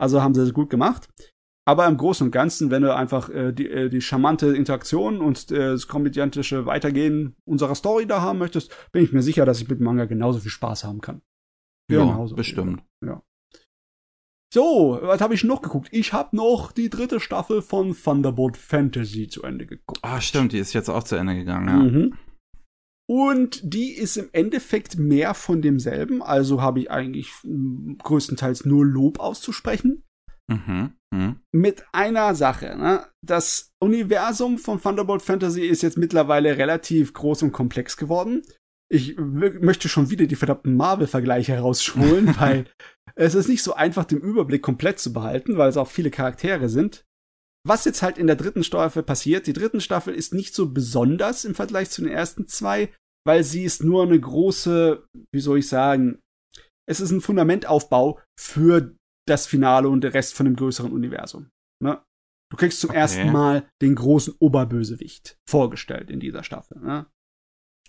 Also 0.00 0.22
haben 0.22 0.34
sie 0.34 0.42
das 0.42 0.54
gut 0.54 0.70
gemacht. 0.70 1.08
Aber 1.66 1.86
im 1.86 1.96
Großen 1.96 2.26
und 2.26 2.30
Ganzen, 2.30 2.70
wenn 2.70 2.82
du 2.82 2.94
einfach 2.94 3.30
äh, 3.30 3.52
die, 3.52 3.68
äh, 3.68 3.88
die 3.88 4.02
charmante 4.02 4.54
Interaktion 4.54 5.20
und 5.20 5.50
äh, 5.50 5.72
das 5.72 5.88
komödiantische 5.88 6.66
Weitergehen 6.66 7.36
unserer 7.44 7.74
Story 7.74 8.06
da 8.06 8.20
haben 8.20 8.38
möchtest, 8.38 8.70
bin 8.92 9.02
ich 9.02 9.12
mir 9.12 9.22
sicher, 9.22 9.46
dass 9.46 9.60
ich 9.60 9.68
mit 9.68 9.80
Manga 9.80 10.04
genauso 10.04 10.40
viel 10.40 10.50
Spaß 10.50 10.84
haben 10.84 11.00
kann. 11.00 11.22
Genauso. 11.88 12.34
Ja, 12.34 12.36
bestimmt. 12.36 12.82
Ja. 13.04 13.22
So, 14.54 15.00
was 15.02 15.20
habe 15.20 15.34
ich 15.34 15.42
noch 15.42 15.62
geguckt? 15.62 15.88
Ich 15.90 16.12
habe 16.12 16.36
noch 16.36 16.70
die 16.70 16.88
dritte 16.88 17.18
Staffel 17.18 17.60
von 17.60 17.92
Thunderbolt 17.92 18.56
Fantasy 18.56 19.26
zu 19.26 19.42
Ende 19.42 19.66
geguckt. 19.66 19.98
Ah, 20.02 20.20
stimmt, 20.20 20.52
die 20.52 20.58
ist 20.58 20.74
jetzt 20.74 20.88
auch 20.88 21.02
zu 21.02 21.16
Ende 21.16 21.34
gegangen, 21.34 21.68
ja. 21.68 21.74
Mhm. 21.74 22.18
Und 23.10 23.60
die 23.64 23.90
ist 23.90 24.16
im 24.16 24.28
Endeffekt 24.30 24.96
mehr 24.96 25.34
von 25.34 25.60
demselben. 25.60 26.22
Also 26.22 26.62
habe 26.62 26.78
ich 26.78 26.90
eigentlich 26.92 27.32
hm, 27.42 27.98
größtenteils 28.00 28.64
nur 28.64 28.86
Lob 28.86 29.18
auszusprechen. 29.18 30.04
Mhm. 30.46 30.92
Mhm. 31.12 31.40
Mit 31.50 31.84
einer 31.90 32.36
Sache. 32.36 32.76
Ne? 32.78 33.04
Das 33.22 33.72
Universum 33.80 34.58
von 34.58 34.80
Thunderbolt 34.80 35.22
Fantasy 35.22 35.62
ist 35.62 35.82
jetzt 35.82 35.98
mittlerweile 35.98 36.56
relativ 36.56 37.12
groß 37.12 37.42
und 37.42 37.50
komplex 37.50 37.96
geworden. 37.96 38.42
Ich 38.88 39.16
möchte 39.18 39.88
schon 39.88 40.10
wieder 40.10 40.26
die 40.26 40.36
verdammten 40.36 40.76
Marvel-Vergleiche 40.76 41.58
rausholen, 41.58 42.36
weil 42.38 42.66
es 43.16 43.34
ist 43.34 43.48
nicht 43.48 43.62
so 43.62 43.74
einfach, 43.74 44.04
den 44.04 44.20
Überblick 44.20 44.62
komplett 44.62 44.98
zu 44.98 45.12
behalten, 45.12 45.56
weil 45.56 45.68
es 45.68 45.76
auch 45.76 45.88
viele 45.88 46.10
Charaktere 46.10 46.68
sind. 46.68 47.04
Was 47.66 47.84
jetzt 47.84 48.02
halt 48.02 48.18
in 48.18 48.26
der 48.26 48.36
dritten 48.36 48.64
Staffel 48.64 49.02
passiert, 49.02 49.46
die 49.46 49.52
dritten 49.52 49.80
Staffel 49.80 50.14
ist 50.14 50.34
nicht 50.34 50.54
so 50.54 50.70
besonders 50.70 51.44
im 51.44 51.54
Vergleich 51.54 51.90
zu 51.90 52.02
den 52.02 52.10
ersten 52.10 52.46
zwei, 52.46 52.92
weil 53.26 53.42
sie 53.42 53.64
ist 53.64 53.82
nur 53.82 54.02
eine 54.02 54.20
große, 54.20 55.06
wie 55.32 55.40
soll 55.40 55.58
ich 55.58 55.68
sagen, 55.68 56.20
es 56.86 57.00
ist 57.00 57.10
ein 57.10 57.22
Fundamentaufbau 57.22 58.20
für 58.38 58.94
das 59.26 59.46
Finale 59.46 59.88
und 59.88 60.02
der 60.02 60.12
Rest 60.12 60.34
von 60.34 60.44
dem 60.44 60.56
größeren 60.56 60.92
Universum. 60.92 61.50
Ne? 61.82 62.02
Du 62.50 62.58
kriegst 62.58 62.80
zum 62.80 62.90
okay. 62.90 62.98
ersten 62.98 63.32
Mal 63.32 63.66
den 63.80 63.94
großen 63.94 64.34
Oberbösewicht 64.38 65.38
vorgestellt 65.48 66.10
in 66.10 66.20
dieser 66.20 66.44
Staffel. 66.44 66.78
Ne? 66.80 67.06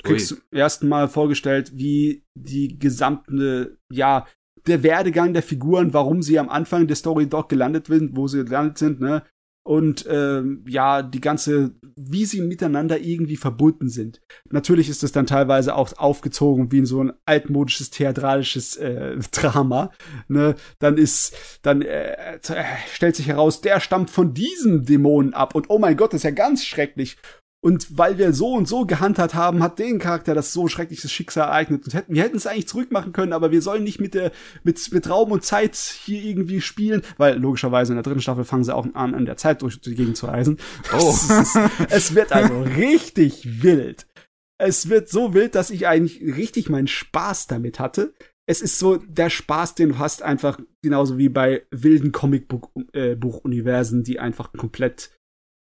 Du 0.02 0.10
kriegst 0.10 0.32
Ui. 0.32 0.38
zum 0.38 0.48
ersten 0.52 0.88
Mal 0.88 1.10
vorgestellt, 1.10 1.72
wie 1.76 2.24
die 2.38 2.80
gesamte, 2.80 3.78
ja, 3.92 4.26
der 4.68 4.84
Werdegang 4.84 5.34
der 5.34 5.44
Figuren, 5.44 5.94
warum 5.94 6.22
sie 6.22 6.40
am 6.40 6.50
Anfang 6.50 6.88
der 6.88 6.96
Story 6.96 7.28
dort 7.28 7.50
gelandet 7.50 7.88
sind, 7.88 8.16
wo 8.16 8.28
sie 8.28 8.44
gelandet 8.44 8.78
sind, 8.78 9.00
ne? 9.00 9.24
und 9.68 10.06
ähm, 10.08 10.64
ja, 10.68 11.02
die 11.02 11.22
ganze, 11.22 11.72
wie 11.96 12.26
sie 12.26 12.42
miteinander 12.42 13.00
irgendwie 13.00 13.36
verbunden 13.36 13.90
sind. 13.90 14.22
Natürlich 14.52 14.90
ist 14.90 15.02
das 15.02 15.12
dann 15.12 15.26
teilweise 15.26 15.76
auch 15.76 15.92
aufgezogen 15.98 16.72
wie 16.72 16.80
in 16.80 16.86
so 16.86 17.04
ein 17.04 17.14
altmodisches 17.26 17.90
theatralisches 17.90 18.78
äh, 18.78 19.18
Drama. 19.32 19.92
Ne? 20.28 20.54
Dann 20.78 20.98
ist, 20.98 21.36
dann 21.64 21.82
äh, 21.82 22.38
stellt 22.94 23.16
sich 23.16 23.28
heraus, 23.28 23.62
der 23.62 23.80
stammt 23.80 24.12
von 24.12 24.36
diesem 24.36 24.86
Dämonen 24.86 25.34
ab 25.34 25.56
und 25.56 25.72
oh 25.72 25.80
mein 25.80 25.98
Gott, 25.98 26.14
das 26.14 26.20
ist 26.20 26.26
ja 26.26 26.32
ganz 26.32 26.64
schrecklich. 26.64 27.18
Und 27.66 27.98
weil 27.98 28.20
wir 28.20 28.32
so 28.32 28.54
und 28.54 28.68
so 28.68 28.86
gehandhabt 28.86 29.34
haben, 29.34 29.64
hat 29.64 29.80
den 29.80 29.98
Charakter 29.98 30.36
das 30.36 30.54
so 30.54 30.68
schreckliches 30.68 31.12
Schicksal 31.12 31.48
ereignet. 31.48 31.84
Und 31.84 31.96
hätten, 31.96 32.14
wir 32.14 32.22
hätten 32.22 32.38
es 32.38 32.46
eigentlich 32.46 32.68
zurückmachen 32.68 33.12
können, 33.12 33.34
aber 33.34 33.50
wir 33.50 33.64
sollen 33.64 33.84
nicht 33.84 34.00
mit 34.00 34.14
der, 34.14 34.32
mit, 34.64 34.92
mit 34.92 35.10
Raum 35.10 35.32
und 35.32 35.44
Zeit 35.44 35.76
hier 35.76 36.22
irgendwie 36.22 36.62
spielen, 36.62 37.02
weil 37.18 37.40
logischerweise 37.40 37.94
in 37.94 37.96
der 37.96 38.04
dritten 38.04 38.22
Staffel 38.22 38.44
fangen 38.44 38.64
sie 38.64 38.76
auch 38.76 38.86
an, 38.94 39.16
an 39.16 39.26
der 39.26 39.38
Zeit 39.38 39.64
durch 39.64 39.82
die 39.82 39.96
Gegend 39.96 40.16
zu 40.16 40.28
reisen. 40.28 40.60
Oh. 40.94 41.10
es, 41.10 41.58
es 41.90 42.14
wird 42.14 42.32
also 42.32 42.62
richtig 42.78 43.64
wild. 43.64 44.06
Es 44.60 44.88
wird 44.90 45.10
so 45.10 45.34
wild, 45.34 45.56
dass 45.56 45.72
ich 45.72 45.88
eigentlich 45.88 46.22
richtig 46.22 46.70
meinen 46.70 46.88
Spaß 46.88 47.48
damit 47.48 47.80
hatte. 47.80 48.14
Es 48.46 48.62
ist 48.62 48.78
so 48.78 48.98
der 48.98 49.32
Spaß, 49.32 49.74
den 49.74 49.90
du 49.90 49.98
hast, 49.98 50.22
einfach 50.22 50.60
genauso 50.84 51.18
wie 51.18 51.30
bei 51.30 51.64
wilden 51.72 52.12
Comicbuch-Universen, 52.12 54.02
äh, 54.02 54.04
die 54.04 54.20
einfach 54.20 54.54
komplett 54.54 55.10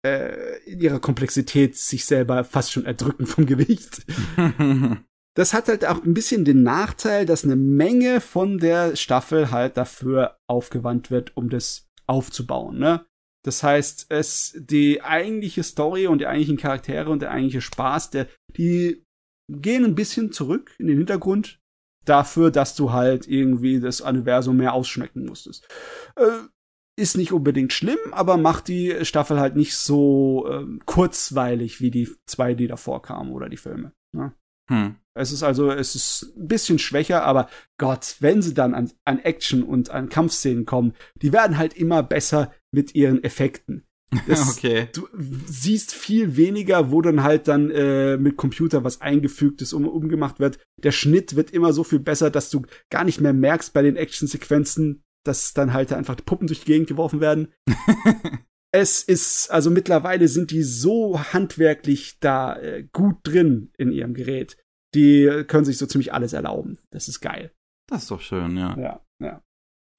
äh, 0.06 0.60
in 0.66 0.82
ihrer 0.82 1.00
Komplexität 1.00 1.78
sich 1.78 2.06
selber 2.06 2.44
fast 2.44 2.72
schon 2.72 2.86
erdrücken 2.86 3.26
vom 3.26 3.46
Gewicht. 3.46 4.06
das 5.36 5.54
hat 5.54 5.68
halt 5.68 5.86
auch 5.86 6.04
ein 6.04 6.14
bisschen 6.14 6.46
den 6.46 6.64
Nachteil, 6.64 7.26
dass 7.26 7.44
eine 7.44 7.56
Menge 7.56 8.22
von 8.22 8.60
der 8.60 8.96
Staffel 8.96 9.52
halt 9.52 9.78
dafür 9.78 10.38
aufgewandt 10.48 11.10
wird, 11.10 11.36
um 11.36 11.50
das 11.50 11.88
aufzubauen, 12.06 12.78
ne? 12.80 13.06
Das 13.46 13.62
heißt, 13.62 14.06
es, 14.10 14.56
die 14.58 15.02
eigentliche 15.02 15.64
Story 15.64 16.08
und 16.08 16.20
die 16.20 16.28
eigentlichen 16.28 16.58
Charaktere 16.58 17.10
und 17.10 17.22
der 17.22 17.32
eigentliche 17.32 17.60
Spaß, 17.60 18.10
der, 18.10 18.28
die 18.56 19.04
gehen 19.50 19.84
ein 19.84 19.96
bisschen 19.96 20.32
zurück 20.32 20.74
in 20.80 20.88
den 20.88 20.98
Hintergrund 20.98 21.60
dafür, 22.06 22.52
dass 22.52 22.76
du 22.76 22.92
halt 22.92 23.28
irgendwie 23.28 23.82
das 23.82 24.00
Universum 24.00 24.58
mehr 24.58 24.74
ausschmecken 24.74 25.26
musstest. 25.26 25.68
Äh, 26.16 26.48
ist 26.96 27.18
nicht 27.18 27.32
unbedingt 27.32 27.74
schlimm, 27.74 27.98
aber 28.12 28.38
macht 28.38 28.68
die 28.68 29.04
Staffel 29.04 29.40
halt 29.40 29.56
nicht 29.56 29.76
so 29.76 30.48
ähm, 30.50 30.82
kurzweilig 30.86 31.82
wie 31.82 31.92
die 31.92 32.10
zwei, 32.28 32.54
die 32.54 32.68
davor 32.68 33.02
kamen 33.02 33.32
oder 33.32 33.50
die 33.50 33.58
Filme. 33.58 33.94
Ne? 34.16 34.34
Hm. 34.70 34.96
Es 35.16 35.32
ist 35.32 35.44
also, 35.44 35.70
es 35.70 35.96
ist 35.96 36.34
ein 36.38 36.48
bisschen 36.48 36.80
schwächer, 36.80 37.24
aber 37.24 37.48
Gott, 37.78 38.16
wenn 38.20 38.42
sie 38.42 38.54
dann 38.54 38.74
an, 38.74 38.92
an 39.06 39.20
Action 39.20 39.64
und 39.64 39.92
an 39.92 40.10
Kampfszenen 40.10 40.66
kommen, 40.66 40.94
die 41.16 41.34
werden 41.34 41.58
halt 41.58 41.76
immer 41.76 42.02
besser 42.02 42.54
mit 42.72 42.96
ihren 42.96 43.24
Effekten. 43.24 43.84
Das, 44.28 44.48
okay. 44.48 44.90
Du 44.94 45.08
siehst 45.48 45.92
viel 45.92 46.38
weniger, 46.38 46.92
wo 46.92 47.02
dann 47.02 47.24
halt 47.24 47.48
dann 47.48 47.72
äh, 47.72 48.18
mit 48.18 48.38
Computer 48.38 48.84
was 48.84 49.02
eingefügtes 49.02 49.74
um, 49.74 49.88
umgemacht 49.88 50.40
wird. 50.40 50.60
Der 50.84 50.92
Schnitt 50.92 51.36
wird 51.36 51.52
immer 51.52 51.74
so 51.74 51.84
viel 51.84 52.00
besser, 52.00 52.30
dass 52.30 52.52
du 52.52 52.62
gar 52.92 53.04
nicht 53.04 53.22
mehr 53.22 53.34
merkst 53.34 53.74
bei 53.74 53.82
den 53.82 53.96
Actionsequenzen, 53.96 55.03
dass 55.24 55.54
dann 55.54 55.74
halt 55.74 55.94
einfach 55.94 56.16
Puppen 56.24 56.48
durch 56.48 56.62
die 56.62 56.68
Gegend 56.68 56.88
geworfen 56.88 57.22
werden. 57.22 57.54
es 58.72 59.04
ist, 59.04 59.52
also 59.52 59.70
mittlerweile 59.70 60.28
sind 60.28 60.52
die 60.52 60.64
so 60.64 61.20
handwerklich 61.34 62.20
da 62.20 62.56
äh, 62.58 62.88
gut 62.92 63.18
drin 63.24 63.72
in 63.78 63.92
ihrem 63.92 64.14
Gerät. 64.14 64.58
Die 64.96 65.44
können 65.48 65.66
sich 65.66 65.78
so 65.78 65.86
ziemlich 65.86 66.14
alles 66.14 66.34
erlauben. 66.34 66.78
Das 66.92 67.08
ist 67.08 67.22
geil. 67.22 67.52
Das 67.88 68.04
ist 68.04 68.12
doch 68.12 68.22
schön, 68.22 68.58
ja. 68.58 68.78
Ja, 68.78 69.06
ja. 69.20 69.44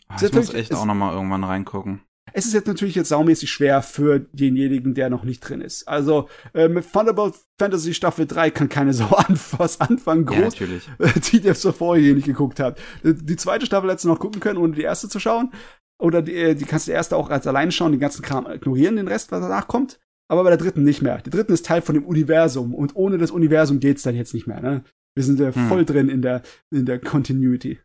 Ach, 0.08 0.22
ich 0.22 0.32
muss 0.32 0.54
echt 0.54 0.74
auch 0.74 0.84
noch 0.84 0.94
mal 0.94 1.14
irgendwann 1.14 1.44
reingucken. 1.44 2.02
Es 2.36 2.46
ist 2.46 2.52
jetzt 2.52 2.66
natürlich 2.66 2.96
jetzt 2.96 3.10
saumäßig 3.10 3.48
schwer 3.48 3.80
für 3.80 4.18
denjenigen, 4.18 4.94
der 4.94 5.08
noch 5.08 5.22
nicht 5.22 5.40
drin 5.40 5.60
ist. 5.60 5.86
Also 5.86 6.28
äh, 6.52 6.68
mit 6.68 6.92
Thunderbolt 6.92 7.36
Fantasy 7.60 7.94
Staffel 7.94 8.26
3 8.26 8.50
kann 8.50 8.68
keine 8.68 8.92
Sau 8.92 9.06
an, 9.06 9.38
was 9.56 9.80
anfangen, 9.80 10.26
groß, 10.26 10.36
ja, 10.36 10.44
natürlich. 10.44 10.90
die 11.30 11.40
der 11.40 11.54
vorher 11.54 12.02
hier 12.02 12.14
nicht 12.14 12.26
geguckt 12.26 12.58
hat. 12.58 12.78
Die 13.04 13.36
zweite 13.36 13.66
Staffel 13.66 13.88
hättest 13.88 14.04
du 14.04 14.08
noch 14.08 14.18
gucken 14.18 14.40
können, 14.40 14.58
ohne 14.58 14.74
die 14.74 14.82
erste 14.82 15.08
zu 15.08 15.20
schauen. 15.20 15.52
Oder 16.00 16.22
die, 16.22 16.34
äh, 16.34 16.54
die 16.56 16.64
kannst 16.64 16.88
du 16.88 16.90
die 16.90 16.96
erste 16.96 17.16
auch 17.16 17.30
als 17.30 17.46
alleine 17.46 17.70
schauen, 17.70 17.92
den 17.92 18.00
ganzen 18.00 18.22
Kram 18.22 18.50
ignorieren, 18.50 18.96
den 18.96 19.06
Rest, 19.06 19.30
was 19.30 19.40
danach 19.40 19.68
kommt. 19.68 20.00
Aber 20.28 20.42
bei 20.42 20.50
der 20.50 20.58
dritten 20.58 20.82
nicht 20.82 21.02
mehr. 21.02 21.18
Die 21.18 21.30
dritten 21.30 21.52
ist 21.52 21.66
Teil 21.66 21.82
von 21.82 21.94
dem 21.94 22.04
Universum 22.04 22.74
und 22.74 22.96
ohne 22.96 23.16
das 23.16 23.30
Universum 23.30 23.78
geht's 23.78 24.02
dann 24.02 24.16
jetzt 24.16 24.34
nicht 24.34 24.48
mehr. 24.48 24.60
Ne? 24.60 24.82
Wir 25.14 25.22
sind 25.22 25.38
äh, 25.38 25.52
hm. 25.52 25.68
voll 25.68 25.84
drin 25.84 26.08
in 26.08 26.20
der 26.20 26.42
in 26.72 26.84
der 26.84 26.98
Continuity. 26.98 27.78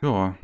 Ja, 0.00 0.36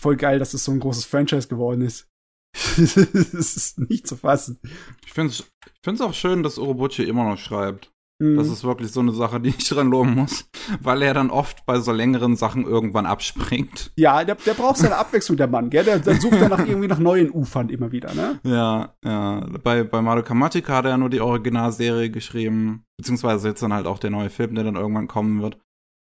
voll 0.00 0.16
geil, 0.16 0.38
dass 0.38 0.48
es 0.48 0.52
das 0.52 0.64
so 0.64 0.72
ein 0.72 0.80
großes 0.80 1.04
Franchise 1.04 1.48
geworden 1.48 1.82
ist. 1.82 2.08
das 2.76 3.56
ist 3.56 3.78
nicht 3.78 4.06
zu 4.06 4.16
fassen. 4.16 4.58
Ich 5.04 5.12
finde 5.12 5.32
es 5.32 5.40
ich 5.66 5.82
find's 5.82 6.00
auch 6.00 6.14
schön, 6.14 6.42
dass 6.42 6.58
Orobuchi 6.58 7.04
immer 7.04 7.24
noch 7.24 7.38
schreibt. 7.38 7.92
Mhm. 8.18 8.36
Das 8.36 8.48
ist 8.48 8.64
wirklich 8.64 8.90
so 8.92 9.00
eine 9.00 9.12
Sache, 9.12 9.40
die 9.40 9.50
ich 9.50 9.68
dran 9.68 9.90
loben 9.90 10.14
muss, 10.14 10.48
weil 10.80 11.02
er 11.02 11.12
dann 11.12 11.30
oft 11.30 11.66
bei 11.66 11.78
so 11.80 11.92
längeren 11.92 12.34
Sachen 12.34 12.64
irgendwann 12.64 13.04
abspringt. 13.04 13.92
Ja, 13.96 14.24
der, 14.24 14.36
der 14.36 14.54
braucht 14.54 14.78
seine 14.78 14.96
Abwechslung, 14.96 15.36
der 15.36 15.48
Mann, 15.48 15.68
gell? 15.68 15.84
Der, 15.84 15.98
der 15.98 16.18
sucht 16.20 16.40
dann 16.40 16.50
nach 16.50 16.66
irgendwie 16.66 16.88
nach 16.88 16.98
neuen 16.98 17.30
Ufern 17.30 17.68
immer 17.68 17.92
wieder, 17.92 18.14
ne? 18.14 18.40
Ja, 18.44 18.94
ja. 19.04 19.46
Bei, 19.62 19.84
bei 19.84 20.00
Madoka 20.00 20.32
Magica 20.32 20.76
hat 20.76 20.86
er 20.86 20.92
ja 20.92 20.98
nur 20.98 21.10
die 21.10 21.20
Originalserie 21.20 22.10
geschrieben, 22.10 22.84
beziehungsweise 22.96 23.48
jetzt 23.48 23.62
dann 23.62 23.74
halt 23.74 23.86
auch 23.86 23.98
der 23.98 24.10
neue 24.10 24.30
Film, 24.30 24.54
der 24.54 24.64
dann 24.64 24.76
irgendwann 24.76 25.08
kommen 25.08 25.42
wird. 25.42 25.58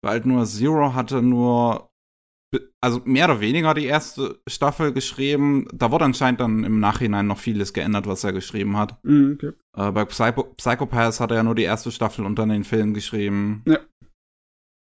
Weil 0.03 0.15
halt 0.15 0.27
nur 0.27 0.45
Zero 0.45 0.95
hatte 0.95 1.23
nur 1.23 1.92
also 2.81 3.01
mehr 3.05 3.27
oder 3.27 3.41
weniger 3.41 3.75
die 3.75 3.87
erste 3.87 4.41
Staffel 4.49 4.93
geschrieben. 4.93 5.67
Da 5.73 5.91
wurde 5.91 6.05
anscheinend 6.05 6.41
dann 6.41 6.65
im 6.65 6.81
Nachhinein 6.81 7.27
noch 7.27 7.39
vieles 7.39 7.73
geändert, 7.73 8.07
was 8.07 8.25
er 8.25 8.33
geschrieben 8.33 8.77
hat. 8.77 8.99
Mm, 9.05 9.33
okay. 9.35 9.53
äh, 9.77 9.91
bei 9.93 10.05
Psycho 10.05 10.45
Psychopaths 10.57 11.21
hat 11.21 11.31
er 11.31 11.39
ja 11.39 11.43
nur 11.43 11.55
die 11.55 11.63
erste 11.63 11.91
Staffel 11.91 12.27
und 12.27 12.39
dann 12.39 12.51
den 12.51 12.65
Film 12.65 12.95
geschrieben. 12.95 13.63
Ja. 13.67 13.79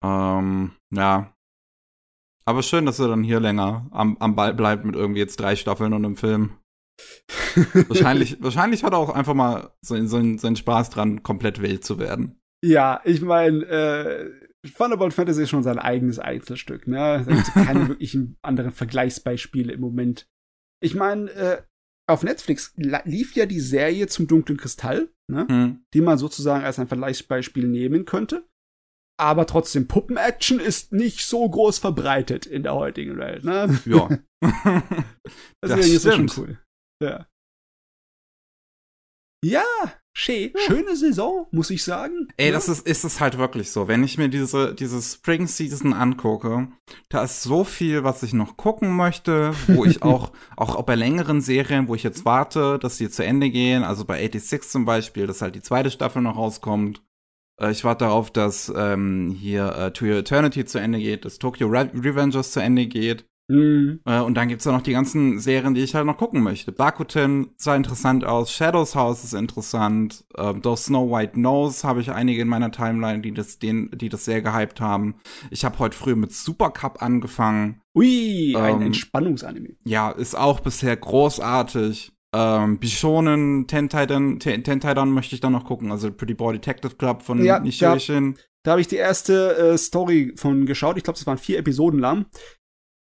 Ähm, 0.05 0.73
ja. 0.95 1.35
Aber 2.45 2.63
schön, 2.63 2.87
dass 2.87 2.99
er 2.99 3.09
dann 3.09 3.25
hier 3.25 3.41
länger 3.41 3.89
am, 3.91 4.17
am 4.21 4.37
Ball 4.37 4.55
bleibt 4.55 4.85
mit 4.85 4.95
irgendwie 4.95 5.21
jetzt 5.21 5.39
drei 5.39 5.57
Staffeln 5.57 5.93
und 5.93 6.05
einem 6.05 6.17
Film. 6.17 6.51
wahrscheinlich, 7.89 8.43
wahrscheinlich 8.43 8.85
hat 8.85 8.93
er 8.93 8.99
auch 8.99 9.15
einfach 9.15 9.35
mal 9.35 9.71
seinen 9.83 10.09
so, 10.09 10.21
so 10.37 10.55
Spaß 10.55 10.91
dran, 10.91 11.23
komplett 11.23 11.61
wild 11.61 11.85
zu 11.85 11.99
werden. 11.99 12.41
Ja, 12.65 13.01
ich 13.05 13.21
meine, 13.21 13.65
äh, 13.67 14.48
Thunderbolt 14.67 15.15
Fantasy 15.15 15.43
ist 15.43 15.51
schon 15.51 15.63
sein 15.63 15.79
eigenes 15.79 16.19
Einzelstück, 16.19 16.87
ne? 16.87 17.25
Da 17.27 17.35
gibt 17.35 17.47
keine 17.55 17.89
wirklichen 17.89 18.37
anderen 18.43 18.73
Vergleichsbeispiele 18.73 19.73
im 19.73 19.81
Moment. 19.81 20.29
Ich 20.83 20.95
meine, 20.95 21.31
äh, 21.31 21.63
auf 22.09 22.23
Netflix 22.23 22.75
lief 22.77 23.35
ja 23.35 23.47
die 23.47 23.61
Serie 23.61 24.07
zum 24.07 24.27
dunklen 24.27 24.59
Kristall, 24.59 25.13
ne? 25.31 25.47
Hm. 25.49 25.85
Die 25.95 26.01
man 26.01 26.19
sozusagen 26.19 26.65
als 26.65 26.79
ein 26.79 26.89
Vergleichsbeispiel 26.89 27.69
nehmen 27.69 28.05
könnte. 28.05 28.49
Aber 29.21 29.47
trotzdem, 29.47 29.89
Puppen-Action 29.89 30.61
ist 30.61 30.93
nicht 30.93 31.27
so 31.27 31.49
groß 31.49 31.79
verbreitet 31.79 32.47
in 32.47 32.63
der 32.63 32.75
heutigen 32.75 33.19
Welt, 33.19 33.45
ne? 33.45 33.79
Ja. 33.85 34.09
das 35.61 35.87
ist 35.87 36.13
schon 36.13 36.31
cool. 36.37 36.59
Ja. 37.03 37.29
Ja, 39.45 39.65
Schön. 40.21 40.51
Schöne 40.67 40.97
Saison, 40.97 41.47
muss 41.53 41.71
ich 41.71 41.85
sagen. 41.85 42.27
Ey, 42.37 42.49
ja. 42.49 42.53
das 42.53 42.69
ist, 42.69 42.85
ist 42.89 43.05
es 43.05 43.21
halt 43.21 43.39
wirklich 43.39 43.71
so. 43.71 43.87
Wenn 43.87 44.03
ich 44.03 44.19
mir 44.19 44.29
diese, 44.29 44.75
diese 44.75 45.01
Spring 45.01 45.47
Season 45.47 45.93
angucke, 45.93 46.67
da 47.09 47.23
ist 47.23 47.45
so 47.45 47.63
viel, 47.63 48.03
was 48.03 48.25
ich 48.25 48.33
noch 48.33 48.57
gucken 48.57 48.97
möchte, 48.97 49.55
wo 49.69 49.85
ich 49.85 50.03
auch, 50.03 50.33
auch 50.57 50.83
bei 50.83 50.97
längeren 50.97 51.41
Serien, 51.41 51.87
wo 51.87 51.95
ich 51.95 52.03
jetzt 52.03 52.25
warte, 52.25 52.81
dass 52.81 52.97
sie 52.97 53.09
zu 53.11 53.25
Ende 53.25 53.49
gehen, 53.49 53.85
also 53.85 54.05
bei 54.05 54.21
86 54.21 54.69
zum 54.69 54.85
Beispiel, 54.85 55.29
dass 55.29 55.41
halt 55.41 55.55
die 55.55 55.63
zweite 55.63 55.93
Staffel 55.93 56.21
noch 56.21 56.37
rauskommt. 56.37 57.01
Äh, 57.61 57.71
ich 57.71 57.85
warte 57.85 58.07
darauf, 58.07 58.33
dass 58.33 58.73
ähm, 58.75 59.37
hier 59.39 59.73
äh, 59.73 59.93
To 59.93 60.05
Your 60.05 60.17
Eternity 60.17 60.65
zu 60.65 60.81
Ende 60.81 60.99
geht, 60.99 61.27
dass 61.27 61.39
Tokyo 61.39 61.69
Re 61.69 61.93
Revengers 61.95 62.51
zu 62.51 62.59
Ende 62.59 62.87
geht. 62.87 63.28
Mhm. 63.49 64.01
Äh, 64.05 64.21
und 64.21 64.35
dann 64.35 64.49
gibt's 64.49 64.65
da 64.65 64.73
noch 64.73 64.83
die 64.83 64.93
ganzen 64.93 65.41
Serien, 65.41 65.75
die 65.75 65.81
ich 65.81 65.95
halt 65.95 66.07
noch 66.07 66.19
gucken 66.19 66.43
möchte. 66.43 66.71
Bakuten 66.71 67.49
sah 67.57 67.75
interessant 67.75 68.25
aus, 68.25 68.53
Shadows 68.53 68.95
House 68.95 69.25
ist 69.25 69.33
interessant, 69.33 70.25
äh, 70.37 70.55
doch 70.55 70.77
Snow 70.77 71.11
White 71.11 71.33
Knows 71.33 71.83
habe 71.83 72.01
ich 72.01 72.13
einige 72.13 72.43
in 72.43 72.49
meiner 72.49 72.71
Timeline, 72.71 73.23
die 73.23 73.33
das, 73.33 73.59
den, 73.59 73.91
die 73.95 74.11
das 74.11 74.27
sehr 74.27 74.43
gehypt 74.43 74.81
haben. 74.81 75.17
Ich 75.51 75.65
habe 75.65 75.79
heute 75.79 75.97
früh 75.97 76.15
mit 76.15 76.33
Super 76.33 76.71
Cup 76.71 77.03
angefangen. 77.03 77.81
Ui, 77.95 78.55
ein 78.55 78.77
ähm, 78.77 78.83
Entspannungsanime. 78.83 79.71
Ja, 79.85 80.11
ist 80.11 80.37
auch 80.37 80.61
bisher 80.61 80.97
großartig. 80.97 82.13
Ähm, 82.35 82.79
Bishonen, 82.79 83.67
Ten 83.67 83.89
Titan, 83.89 84.39
Ten, 84.39 84.63
Ten 84.63 84.81
Titan 84.81 85.11
möchte 85.11 85.35
ich 85.35 85.41
dann 85.41 85.53
noch 85.53 85.65
gucken, 85.65 85.91
also 85.91 86.13
Pretty 86.13 86.35
Boy 86.35 86.53
Detective 86.53 86.97
Club 86.97 87.23
von 87.23 87.43
ja, 87.43 87.59
Nishiyoshin. 87.59 88.35
Da, 88.35 88.41
da 88.65 88.71
habe 88.73 88.83
ich 88.83 88.89
die 88.89 88.97
erste 88.97 89.57
äh, 89.57 89.79
Story 89.79 90.35
von 90.37 90.67
geschaut. 90.67 90.99
Ich 90.99 91.05
glaube, 91.05 91.19
es 91.19 91.27
waren 91.27 91.39
vier 91.39 91.59
Episoden 91.59 91.99
lang 91.99 92.27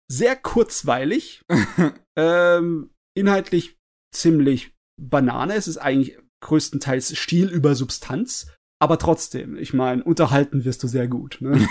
sehr 0.09 0.35
kurzweilig, 0.35 1.43
ähm, 2.17 2.89
inhaltlich 3.15 3.77
ziemlich 4.13 4.75
Banane. 4.99 5.55
Es 5.55 5.67
ist 5.67 5.77
eigentlich 5.77 6.17
größtenteils 6.41 7.15
Stil 7.17 7.49
über 7.49 7.75
Substanz, 7.75 8.47
aber 8.79 8.97
trotzdem, 8.99 9.57
ich 9.57 9.73
meine, 9.73 10.03
unterhalten 10.03 10.65
wirst 10.65 10.83
du 10.83 10.87
sehr 10.87 11.07
gut. 11.07 11.37
Ne? 11.41 11.67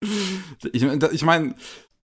ich, 0.72 0.82
ich 0.82 1.24
meine, 1.24 1.54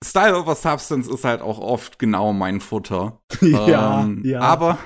Style 0.05 0.39
over 0.39 0.55
Substance 0.55 1.09
ist 1.09 1.25
halt 1.25 1.41
auch 1.41 1.59
oft 1.59 1.99
genau 1.99 2.33
mein 2.33 2.61
Futter. 2.61 3.21
ja, 3.41 4.03
ähm, 4.03 4.23
ja. 4.25 4.41
Aber, 4.41 4.79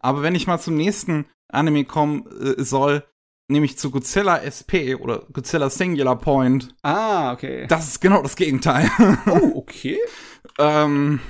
aber 0.00 0.22
wenn 0.22 0.34
ich 0.34 0.46
mal 0.46 0.58
zum 0.58 0.76
nächsten 0.76 1.26
Anime 1.50 1.84
kommen 1.84 2.26
äh, 2.26 2.62
soll, 2.62 3.04
nämlich 3.52 3.78
zu 3.78 3.90
Godzilla 3.90 4.38
SP 4.42 4.96
oder 4.96 5.26
Godzilla 5.32 5.70
Singular 5.70 6.18
Point, 6.18 6.74
ah, 6.82 7.32
okay. 7.32 7.66
das 7.68 7.88
ist 7.88 8.00
genau 8.00 8.22
das 8.22 8.36
Gegenteil. 8.36 8.90
oh, 9.26 9.52
okay. 9.54 9.98
ähm, 10.58 11.20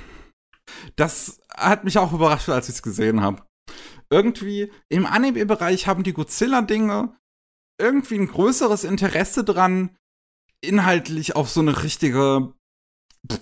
das 0.95 1.39
hat 1.55 1.83
mich 1.83 1.97
auch 1.97 2.13
überrascht, 2.13 2.49
als 2.49 2.69
ich 2.69 2.75
es 2.75 2.83
gesehen 2.83 3.21
habe. 3.21 3.43
Irgendwie 4.09 4.71
im 4.89 5.05
Anime-Bereich 5.05 5.87
haben 5.87 6.03
die 6.03 6.13
Godzilla-Dinge 6.13 7.15
irgendwie 7.79 8.15
ein 8.15 8.27
größeres 8.27 8.83
Interesse 8.83 9.43
dran, 9.43 9.95
inhaltlich 10.61 11.35
auf 11.35 11.49
so 11.49 11.59
eine 11.59 11.83
richtige 11.83 12.53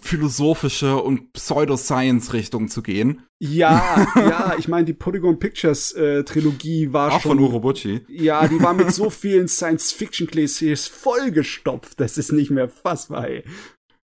philosophische 0.02 0.98
und 0.98 1.34
Pseudoscience-Richtung 1.34 2.68
zu 2.68 2.84
gehen. 2.84 3.24
Ja, 3.40 4.08
ja, 4.16 4.56
ich 4.58 4.68
meine, 4.68 4.86
die 4.86 4.94
Polygon 4.94 5.40
Pictures 5.40 5.94
äh, 5.94 6.24
Trilogie 6.24 6.94
war 6.94 7.14
Auch 7.14 7.22
schon. 7.22 7.38
von 7.38 7.40
Urobuchi. 7.40 8.02
Ja, 8.08 8.48
die 8.48 8.62
war 8.62 8.74
mit 8.74 8.92
so 8.94 9.10
vielen 9.10 9.48
Science-Fiction-Klischees 9.48 10.88
vollgestopft. 10.88 12.00
Das 12.00 12.18
ist 12.18 12.32
nicht 12.32 12.52
mehr 12.52 12.70
fassbar, 12.70 13.28
ey. 13.28 13.44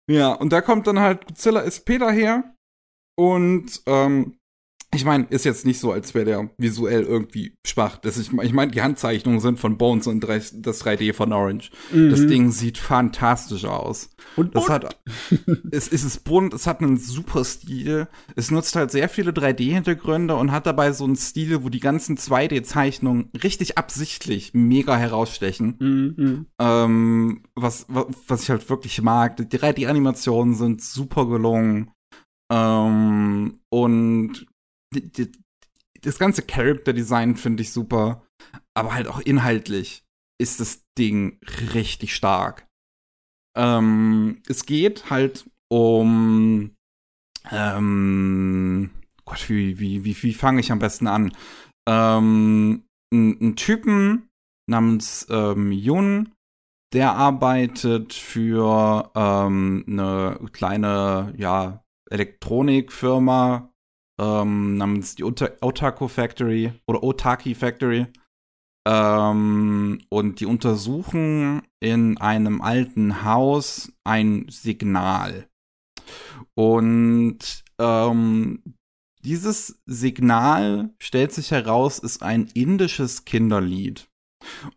Ja, 0.10 0.34
und 0.34 0.54
da 0.54 0.62
kommt 0.62 0.88
dann 0.88 1.00
halt 1.00 1.26
Godzilla 1.26 1.64
SP 1.68 1.98
daher. 2.00 2.56
Und 3.18 3.82
ähm, 3.86 4.38
ich 4.96 5.06
meine, 5.06 5.26
ist 5.30 5.46
jetzt 5.46 5.66
nicht 5.66 5.80
so, 5.80 5.92
als 5.92 6.14
wäre 6.14 6.26
der 6.26 6.50
visuell 6.58 7.04
irgendwie 7.04 7.58
schwach. 7.66 7.98
Das 7.98 8.18
ist, 8.18 8.32
ich 8.42 8.54
meine, 8.54 8.72
die 8.72 8.82
Handzeichnungen 8.82 9.40
sind 9.40 9.60
von 9.60 9.78
Bones 9.78 10.08
und 10.08 10.22
das 10.22 10.54
3D 10.54 11.14
von 11.14 11.34
Orange. 11.34 11.72
Mhm. 11.92 12.10
Das 12.10 12.26
Ding 12.26 12.52
sieht 12.52 12.78
fantastisch 12.78 13.66
aus. 13.66 14.10
Und, 14.36 14.56
Das 14.56 14.70
hat, 14.70 14.98
es, 15.72 15.88
es 15.88 16.04
ist 16.04 16.24
bunt, 16.24 16.54
es 16.54 16.68
hat 16.68 16.82
einen 16.82 16.98
super 16.98 17.44
Stil. 17.44 18.08
Es 18.36 18.52
nutzt 18.52 18.76
halt 18.76 18.92
sehr 18.92 19.10
viele 19.10 19.32
3D-Hintergründe 19.32 20.36
und 20.36 20.52
hat 20.52 20.66
dabei 20.66 20.92
so 20.92 21.04
einen 21.04 21.16
Stil, 21.16 21.64
wo 21.64 21.70
die 21.70 21.80
ganzen 21.80 22.18
2D-Zeichnungen 22.18 23.30
richtig 23.44 23.78
absichtlich 23.78 24.54
mega 24.54 24.96
herausstechen. 24.98 25.76
Mhm. 25.80 26.46
Ähm, 26.60 27.44
was, 27.56 27.86
was, 27.90 28.06
was 28.28 28.44
ich 28.44 28.50
halt 28.50 28.70
wirklich 28.70 29.02
mag. 29.02 29.38
Die 29.38 29.46
3D-Animationen 29.46 30.56
sind 30.56 30.82
super 30.82 31.28
gelungen. 31.28 31.92
Ähm, 32.52 33.60
und 33.70 34.46
die, 34.94 35.12
die, 35.12 35.32
das 36.02 36.20
ganze 36.20 36.42
Character-Design 36.42 37.36
finde 37.36 37.64
ich 37.64 37.72
super. 37.72 38.26
Aber 38.74 38.94
halt 38.94 39.08
auch 39.08 39.20
inhaltlich 39.20 40.04
ist 40.40 40.60
das 40.60 40.84
Ding 40.98 41.40
richtig 41.74 42.16
stark. 42.16 42.68
Ähm, 43.58 44.42
es 44.48 44.66
geht 44.66 45.10
halt 45.10 45.50
um 45.70 46.76
ähm, 47.52 48.92
Gott, 49.26 49.50
wie, 49.50 49.80
wie, 49.80 50.04
wie, 50.06 50.24
wie 50.24 50.34
fange 50.34 50.60
ich 50.60 50.72
am 50.72 50.80
besten 50.80 51.08
an? 51.08 51.36
Ähm, 51.88 52.86
ein 53.12 53.56
Typen 53.56 54.30
namens 54.70 55.28
ähm, 55.30 55.72
Yun, 55.72 56.34
der 56.94 57.14
arbeitet 57.14 58.14
für 58.14 59.12
ähm, 59.16 59.84
eine 59.88 60.40
kleine, 60.52 61.34
ja, 61.38 61.84
Elektronikfirma 62.10 63.72
ähm, 64.20 64.78
namens 64.78 65.16
die 65.16 65.24
Ota 65.24 65.50
Otaku 65.62 66.08
Factory 66.08 66.74
oder 66.88 67.04
Otaki 67.04 67.56
Factory. 67.56 68.08
Ähm, 68.88 70.00
und 70.10 70.40
die 70.40 70.46
untersuchen 70.46 71.64
in 71.80 72.18
einem 72.20 72.62
alten 72.62 73.24
Haus 73.24 73.92
ein 74.04 74.46
Signal. 74.50 75.48
Und 76.54 77.64
ähm, 77.80 78.62
dieses 79.24 79.82
Signal 79.88 80.94
stellt 81.00 81.32
sich 81.32 81.50
heraus, 81.52 81.98
ist 81.98 82.22
ein 82.22 82.48
indisches 82.54 83.26
Kinderlied. 83.26 84.08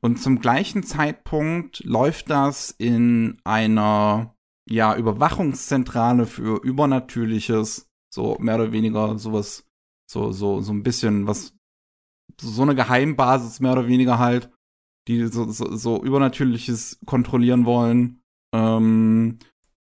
Und 0.01 0.21
zum 0.23 0.41
gleichen 0.41 0.83
Zeitpunkt 0.83 1.85
läuft 1.85 2.31
das 2.31 2.71
in 2.71 3.39
einer 3.45 4.35
ja, 4.69 4.97
Überwachungszentrale 4.97 6.27
für 6.27 6.63
Übernatürliches, 6.63 7.88
so 8.13 8.37
mehr 8.41 8.57
oder 8.57 8.73
weniger 8.73 9.19
sowas, 9.19 9.67
so, 10.11 10.33
so, 10.33 10.61
so 10.61 10.73
ein 10.73 10.83
bisschen 10.83 11.27
was, 11.27 11.55
so 12.41 12.63
eine 12.63 12.75
Geheimbasis 12.75 13.61
mehr 13.61 13.73
oder 13.73 13.89
weniger 13.89 14.19
halt, 14.19 14.51
die 15.09 15.27
so, 15.27 15.51
so, 15.51 15.75
so 15.77 16.03
Übernatürliches 16.03 17.01
kontrollieren 17.07 17.65
wollen. 17.65 18.21
Ähm, 18.55 19.39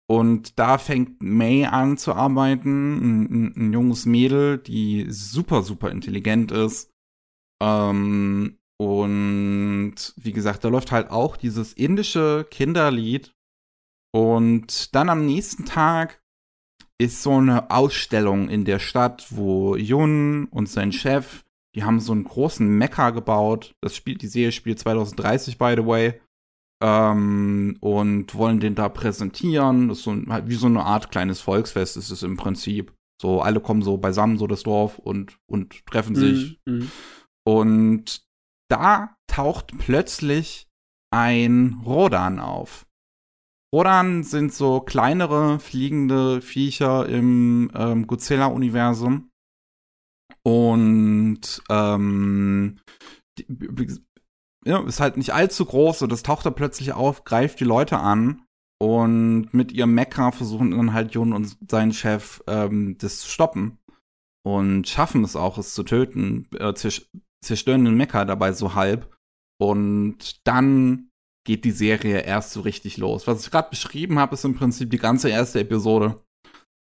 und 0.09 0.57
da 0.57 0.77
fängt 0.77 1.21
May 1.21 1.65
an 1.65 1.97
zu 1.97 2.13
arbeiten, 2.13 2.97
ein, 2.97 3.23
ein, 3.25 3.53
ein 3.55 3.73
junges 3.73 4.05
Mädel, 4.05 4.57
die 4.57 5.05
super, 5.09 5.63
super 5.63 5.91
intelligent 5.91 6.51
ist. 6.51 6.91
Ähm, 7.61 8.57
und 8.79 9.95
wie 10.15 10.31
gesagt, 10.31 10.63
da 10.63 10.69
läuft 10.69 10.91
halt 10.91 11.09
auch 11.09 11.35
dieses 11.35 11.73
indische 11.73 12.45
Kinderlied. 12.49 13.33
Und 14.13 14.95
dann 14.95 15.09
am 15.09 15.25
nächsten 15.25 15.65
Tag 15.65 16.21
ist 16.99 17.21
so 17.21 17.37
eine 17.37 17.69
Ausstellung 17.69 18.49
in 18.49 18.65
der 18.65 18.79
Stadt, 18.79 19.27
wo 19.29 19.75
Jun 19.75 20.45
und 20.45 20.67
sein 20.67 20.91
Chef, 20.91 21.43
die 21.75 21.83
haben 21.83 21.99
so 21.99 22.11
einen 22.11 22.23
großen 22.23 22.67
Mecha 22.67 23.11
gebaut. 23.11 23.75
Das 23.81 23.95
spielt, 23.95 24.23
die 24.23 24.27
Serie 24.27 24.51
spielt 24.51 24.79
2030, 24.79 25.57
by 25.59 25.75
the 25.77 25.85
way. 25.85 26.19
Ähm, 26.81 27.77
und 27.81 28.33
wollen 28.35 28.59
den 28.59 28.75
da 28.75 28.89
präsentieren. 28.89 29.89
Das 29.89 29.99
ist 29.99 30.03
so 30.05 30.11
ein, 30.11 30.31
halt 30.31 30.47
wie 30.47 30.55
so 30.55 30.67
eine 30.67 30.83
Art 30.83 31.11
kleines 31.11 31.39
Volksfest 31.39 31.97
ist 31.97 32.09
es 32.09 32.23
im 32.23 32.37
Prinzip. 32.37 32.93
So, 33.21 33.41
alle 33.41 33.59
kommen 33.59 33.81
so 33.81 33.97
beisammen, 33.97 34.37
so 34.37 34.47
das 34.47 34.63
Dorf, 34.63 34.99
und, 34.99 35.37
und 35.47 35.85
treffen 35.85 36.15
sich. 36.15 36.59
Mhm. 36.65 36.91
Und 37.45 38.23
da 38.69 39.15
taucht 39.27 39.71
plötzlich 39.77 40.67
ein 41.11 41.81
Rodan 41.85 42.39
auf. 42.39 42.86
Rodan 43.77 44.23
sind 44.23 44.55
so 44.55 44.79
kleinere 44.79 45.59
fliegende 45.59 46.41
Viecher 46.41 47.07
im 47.07 47.69
ähm, 47.75 48.07
Godzilla-Universum. 48.07 49.29
Und 50.41 51.61
ähm, 51.69 52.79
die, 53.37 53.99
ja, 54.65 54.83
ist 54.83 54.99
halt 54.99 55.17
nicht 55.17 55.35
allzu 55.35 55.63
groß 55.63 56.01
und 56.01 56.11
das 56.11 56.23
taucht 56.23 56.47
da 56.47 56.49
plötzlich 56.49 56.93
auf, 56.93 57.23
greift 57.23 57.59
die 57.59 57.65
Leute 57.65 57.99
an 57.99 58.41
und 58.79 59.53
mit 59.53 59.71
ihrem 59.71 59.93
Mecha 59.93 60.31
versuchen 60.31 60.71
dann 60.71 60.93
halt 60.93 61.13
Jun 61.13 61.31
und 61.31 61.55
sein 61.69 61.93
Chef 61.93 62.41
ähm, 62.47 62.97
das 62.97 63.19
zu 63.19 63.29
stoppen 63.29 63.77
und 64.43 64.87
schaffen 64.87 65.23
es 65.23 65.35
auch, 65.35 65.59
es 65.59 65.75
zu 65.75 65.83
töten, 65.83 66.47
äh, 66.57 66.73
zerstören 66.73 67.85
den 67.85 67.93
Mecha 67.93 68.25
dabei 68.25 68.53
so 68.53 68.73
halb 68.73 69.15
und 69.61 70.47
dann 70.47 71.06
geht 71.47 71.63
die 71.63 71.71
Serie 71.71 72.19
erst 72.19 72.51
so 72.51 72.61
richtig 72.61 72.97
los. 72.97 73.25
Was 73.25 73.45
ich 73.45 73.51
gerade 73.51 73.69
beschrieben 73.69 74.19
habe, 74.19 74.33
ist 74.35 74.43
im 74.43 74.53
Prinzip 74.53 74.91
die 74.91 74.97
ganze 74.97 75.29
erste 75.29 75.61
Episode. 75.61 76.21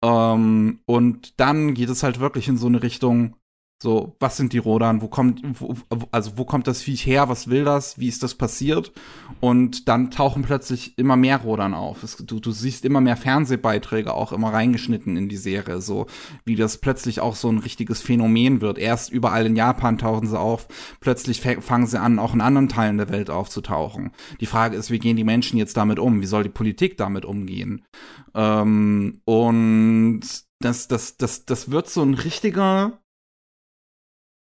Ähm, 0.05 0.80
und 0.86 1.38
dann 1.38 1.72
geht 1.72 1.88
es 1.88 2.03
halt 2.03 2.18
wirklich 2.18 2.48
in 2.48 2.59
so 2.59 2.66
eine 2.66 2.82
Richtung, 2.82 3.36
so, 3.82 4.14
was 4.20 4.36
sind 4.36 4.52
die 4.52 4.58
Rodan? 4.58 5.00
Wo 5.00 5.08
kommt, 5.08 5.40
wo, 5.58 5.74
also 6.10 6.32
wo 6.36 6.44
kommt 6.44 6.66
das 6.66 6.82
Viech 6.82 7.06
her? 7.06 7.30
Was 7.30 7.48
will 7.48 7.64
das? 7.64 7.98
Wie 7.98 8.08
ist 8.08 8.22
das 8.22 8.34
passiert? 8.34 8.92
Und 9.40 9.88
dann 9.88 10.10
tauchen 10.10 10.42
plötzlich 10.42 10.98
immer 10.98 11.16
mehr 11.16 11.38
Rodan 11.38 11.72
auf. 11.72 12.02
Es, 12.02 12.18
du, 12.18 12.40
du 12.40 12.50
siehst 12.50 12.84
immer 12.84 13.00
mehr 13.00 13.16
Fernsehbeiträge 13.16 14.12
auch 14.12 14.32
immer 14.32 14.52
reingeschnitten 14.52 15.16
in 15.16 15.30
die 15.30 15.38
Serie, 15.38 15.80
so 15.80 16.06
wie 16.44 16.56
das 16.56 16.76
plötzlich 16.76 17.20
auch 17.20 17.34
so 17.36 17.48
ein 17.48 17.56
richtiges 17.56 18.02
Phänomen 18.02 18.60
wird. 18.60 18.76
Erst 18.76 19.10
überall 19.10 19.46
in 19.46 19.56
Japan 19.56 19.96
tauchen 19.96 20.26
sie 20.26 20.38
auf, 20.38 20.68
plötzlich 21.00 21.40
fangen 21.40 21.86
sie 21.86 21.98
an, 21.98 22.18
auch 22.18 22.34
in 22.34 22.42
anderen 22.42 22.68
Teilen 22.68 22.98
der 22.98 23.08
Welt 23.08 23.30
aufzutauchen. 23.30 24.10
Die 24.40 24.46
Frage 24.46 24.76
ist, 24.76 24.90
wie 24.90 24.98
gehen 24.98 25.16
die 25.16 25.24
Menschen 25.24 25.56
jetzt 25.56 25.78
damit 25.78 25.98
um? 25.98 26.20
Wie 26.20 26.26
soll 26.26 26.42
die 26.42 26.50
Politik 26.50 26.98
damit 26.98 27.24
umgehen? 27.24 27.86
Ähm, 28.34 29.22
und 29.24 30.20
das, 30.60 30.86
das, 30.88 31.16
das, 31.16 31.46
das 31.46 31.70
wird 31.70 31.88
so 31.88 32.02
ein 32.02 32.12
richtiger 32.12 33.00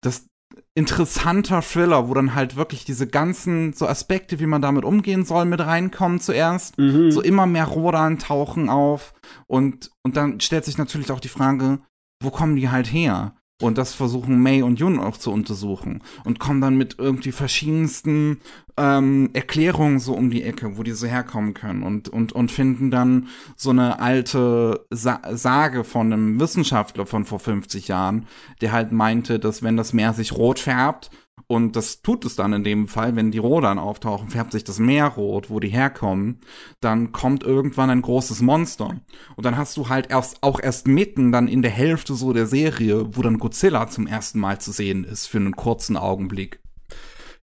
das 0.02 0.28
interessanter 0.76 1.62
Thriller, 1.62 2.08
wo 2.08 2.14
dann 2.14 2.36
halt 2.36 2.56
wirklich 2.56 2.86
diese 2.86 3.08
ganzen 3.08 3.74
so 3.74 3.88
Aspekte, 3.88 4.40
wie 4.40 4.46
man 4.46 4.62
damit 4.62 4.86
umgehen 4.86 5.26
soll, 5.26 5.46
mit 5.46 5.60
reinkommen 5.60 6.20
zuerst. 6.20 6.78
Mhm. 6.78 7.12
So 7.12 7.22
immer 7.22 7.46
mehr 7.46 7.66
Rodan 7.66 8.20
tauchen 8.20 8.70
auf 8.70 9.14
und, 9.48 9.92
und 10.04 10.16
dann 10.16 10.40
stellt 10.40 10.66
sich 10.66 10.78
natürlich 10.78 11.12
auch 11.12 11.20
die 11.20 11.28
Frage, 11.28 11.80
wo 12.22 12.30
kommen 12.30 12.56
die 12.56 12.70
halt 12.70 12.88
her? 12.88 13.36
Und 13.60 13.80
das 13.80 13.96
versuchen 13.96 14.40
May 14.40 14.62
und 14.62 14.80
Jun 14.80 15.00
auch 15.00 15.18
zu 15.18 15.32
untersuchen 15.32 16.04
und 16.24 16.40
kommen 16.40 16.62
dann 16.62 16.78
mit 16.78 16.98
irgendwie 17.00 17.32
verschiedensten 17.32 18.40
ähm, 18.78 19.32
Erklärungen 19.34 20.00
so 20.00 20.14
um 20.14 20.30
die 20.30 20.44
Ecke, 20.44 20.78
wo 20.78 20.84
die 20.84 20.92
so 20.92 21.08
herkommen 21.08 21.56
können 21.56 21.82
und, 21.82 22.08
und, 22.08 22.34
und 22.34 22.52
finden 22.52 22.92
dann 22.92 23.30
so 23.56 23.72
eine 23.72 24.00
alte 24.00 24.86
Sa 24.92 25.22
Sage 25.32 25.84
von 25.84 26.14
einem 26.14 26.40
Wissenschaftler 26.40 27.08
von 27.08 27.26
vor 27.26 27.40
50 27.40 27.88
Jahren, 27.88 28.28
der 28.62 28.74
halt 28.74 28.92
meinte, 28.92 29.40
dass 29.40 29.64
wenn 29.64 29.76
das 29.76 29.92
Meer 29.92 30.14
sich 30.14 30.34
rot 30.34 30.60
färbt, 30.60 31.10
Und 31.50 31.78
das 31.78 32.02
tut 32.02 32.26
es 32.26 32.36
dann 32.36 32.52
in 32.52 32.66
dem 32.66 32.90
Fall, 32.90 33.16
wenn 33.16 33.32
die 33.32 33.38
Rodern 33.38 33.80
auftauchen, 33.80 34.30
färbt 34.30 34.52
sich 34.52 34.66
das 34.66 34.80
Meer 34.80 35.08
rot, 35.08 35.50
wo 35.50 35.62
die 35.62 35.70
herkommen. 35.70 36.42
Dann 36.82 37.14
kommt 37.14 37.44
irgendwann 37.44 37.90
ein 37.90 38.02
großes 38.02 38.42
Monster. 38.42 39.00
Und 39.38 39.46
dann 39.46 39.56
hast 39.56 39.78
du 39.78 39.88
halt 39.88 40.10
erst, 40.10 40.44
auch 40.44 40.60
erst 40.60 40.88
mitten 40.88 41.32
dann 41.32 41.48
in 41.48 41.62
der 41.62 41.72
Hälfte 41.72 42.16
so 42.16 42.34
der 42.34 42.48
Serie, 42.48 43.16
wo 43.16 43.22
dann 43.22 43.40
Godzilla 43.40 43.88
zum 43.88 44.08
ersten 44.08 44.40
Mal 44.40 44.60
zu 44.60 44.74
sehen 44.74 45.06
ist 45.06 45.28
für 45.28 45.38
einen 45.38 45.56
kurzen 45.56 45.96
Augenblick. 45.96 46.60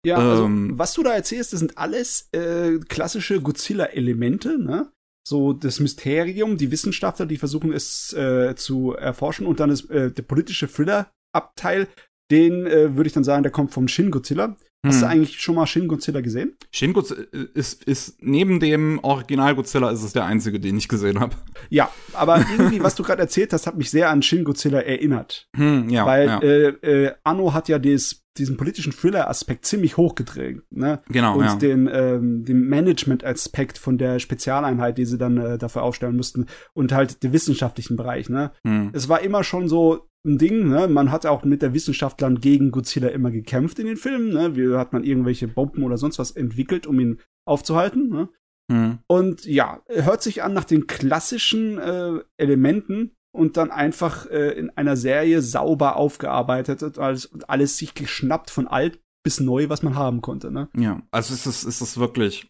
Ja, 0.04 0.16
also, 0.16 0.44
ähm, 0.44 0.78
was 0.78 0.92
du 0.92 1.02
da 1.02 1.14
erzählst, 1.14 1.54
das 1.54 1.60
sind 1.60 1.78
alles 1.78 2.28
äh, 2.32 2.78
klassische 2.88 3.40
Godzilla-Elemente, 3.40 4.58
ne? 4.58 4.92
So 5.26 5.54
das 5.54 5.80
Mysterium, 5.80 6.58
die 6.58 6.70
Wissenschaftler, 6.70 7.24
die 7.24 7.38
versuchen 7.38 7.72
es 7.72 8.12
äh, 8.12 8.54
zu 8.54 8.92
erforschen 8.92 9.46
und 9.46 9.58
dann 9.58 9.70
ist 9.70 9.88
äh, 9.88 10.12
der 10.12 10.22
politische 10.22 10.70
Thriller-Abteil, 10.70 11.88
den 12.30 12.66
äh, 12.66 12.96
würde 12.96 13.06
ich 13.06 13.12
dann 13.12 13.24
sagen, 13.24 13.42
der 13.42 13.52
kommt 13.52 13.72
vom 13.72 13.88
Shin 13.88 14.10
Godzilla. 14.10 14.56
Hast 14.84 15.00
du 15.00 15.06
hm. 15.06 15.12
eigentlich 15.12 15.40
schon 15.40 15.54
mal 15.54 15.66
Shin 15.66 15.88
Godzilla 15.88 16.20
gesehen? 16.20 16.56
Shin 16.70 16.92
Godzilla 16.92 17.22
ist, 17.54 17.84
ist 17.84 18.18
neben 18.20 18.60
dem 18.60 19.00
Original 19.02 19.54
Godzilla 19.54 19.90
ist 19.90 20.02
es 20.02 20.12
der 20.12 20.26
einzige, 20.26 20.60
den 20.60 20.76
ich 20.76 20.88
gesehen 20.88 21.20
habe. 21.20 21.34
Ja, 21.70 21.90
aber 22.12 22.44
irgendwie, 22.58 22.82
was 22.82 22.94
du 22.94 23.02
gerade 23.02 23.22
erzählt 23.22 23.52
hast, 23.54 23.66
hat 23.66 23.78
mich 23.78 23.90
sehr 23.90 24.10
an 24.10 24.20
Shin 24.20 24.44
Godzilla 24.44 24.80
erinnert. 24.80 25.48
Hm, 25.56 25.88
ja, 25.88 26.04
Weil 26.04 26.26
ja. 26.26 26.38
Äh, 26.40 26.68
äh, 26.82 27.12
Anno 27.24 27.54
hat 27.54 27.68
ja 27.68 27.78
des, 27.78 28.26
diesen 28.36 28.58
politischen 28.58 28.92
Thriller-Aspekt 28.92 29.64
ziemlich 29.64 29.96
hochgedreht. 29.96 30.60
Ne? 30.70 31.00
Genau, 31.08 31.38
Und 31.38 31.44
ja. 31.46 31.56
den, 31.56 31.88
ähm, 31.90 32.44
den 32.44 32.68
Management-Aspekt 32.68 33.78
von 33.78 33.96
der 33.96 34.18
Spezialeinheit, 34.18 34.98
die 34.98 35.06
sie 35.06 35.16
dann 35.16 35.38
äh, 35.38 35.56
dafür 35.56 35.82
aufstellen 35.82 36.16
mussten. 36.16 36.44
Und 36.74 36.92
halt 36.92 37.22
den 37.22 37.32
wissenschaftlichen 37.32 37.96
Bereich. 37.96 38.28
Ne? 38.28 38.52
Hm. 38.66 38.90
Es 38.92 39.08
war 39.08 39.22
immer 39.22 39.44
schon 39.44 39.66
so 39.66 40.10
ein 40.24 40.38
Ding, 40.38 40.68
ne? 40.68 40.88
Man 40.88 41.10
hat 41.10 41.26
auch 41.26 41.44
mit 41.44 41.62
der 41.62 41.74
Wissenschaftlern 41.74 42.40
gegen 42.40 42.70
Godzilla 42.70 43.08
immer 43.08 43.30
gekämpft 43.30 43.78
in 43.78 43.86
den 43.86 43.96
Filmen, 43.96 44.30
ne? 44.30 44.56
Wie 44.56 44.76
hat 44.76 44.92
man 44.92 45.04
irgendwelche 45.04 45.48
Bomben 45.48 45.82
oder 45.82 45.98
sonst 45.98 46.18
was 46.18 46.30
entwickelt, 46.30 46.86
um 46.86 46.98
ihn 47.00 47.20
aufzuhalten, 47.46 48.08
ne? 48.08 48.28
Hm. 48.70 48.98
Und 49.06 49.44
ja, 49.44 49.82
hört 49.88 50.22
sich 50.22 50.42
an 50.42 50.54
nach 50.54 50.64
den 50.64 50.86
klassischen 50.86 51.78
äh, 51.78 52.20
Elementen 52.38 53.12
und 53.34 53.56
dann 53.56 53.70
einfach 53.70 54.26
äh, 54.30 54.52
in 54.52 54.70
einer 54.70 54.96
Serie 54.96 55.42
sauber 55.42 55.96
aufgearbeitet 55.96 56.82
und 56.82 56.98
alles, 56.98 57.26
und 57.26 57.50
alles 57.50 57.76
sich 57.76 57.94
geschnappt 57.94 58.50
von 58.50 58.66
alt 58.66 59.00
bis 59.22 59.40
neu, 59.40 59.68
was 59.68 59.82
man 59.82 59.96
haben 59.96 60.22
konnte, 60.22 60.50
ne? 60.50 60.68
Ja, 60.76 61.02
also 61.10 61.34
es 61.34 61.46
ist, 61.46 61.64
es 61.64 61.80
ist 61.80 61.98
wirklich 61.98 62.46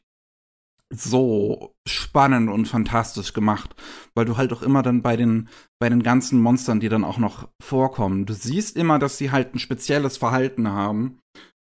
so 0.97 1.74
spannend 1.86 2.51
und 2.51 2.66
fantastisch 2.66 3.32
gemacht, 3.32 3.74
weil 4.14 4.24
du 4.24 4.36
halt 4.36 4.53
auch 4.53 4.62
immer 4.62 4.82
dann 4.82 5.03
bei 5.03 5.16
den 5.16 5.49
bei 5.80 5.88
den 5.88 6.03
ganzen 6.03 6.40
Monstern, 6.40 6.80
die 6.80 6.88
dann 6.88 7.05
auch 7.05 7.18
noch 7.18 7.49
vorkommen, 7.62 8.26
du 8.26 8.32
siehst 8.32 8.76
immer, 8.76 8.99
dass 8.99 9.18
sie 9.18 9.30
halt 9.30 9.55
ein 9.55 9.59
spezielles 9.59 10.16
Verhalten 10.16 10.68
haben 10.68 11.18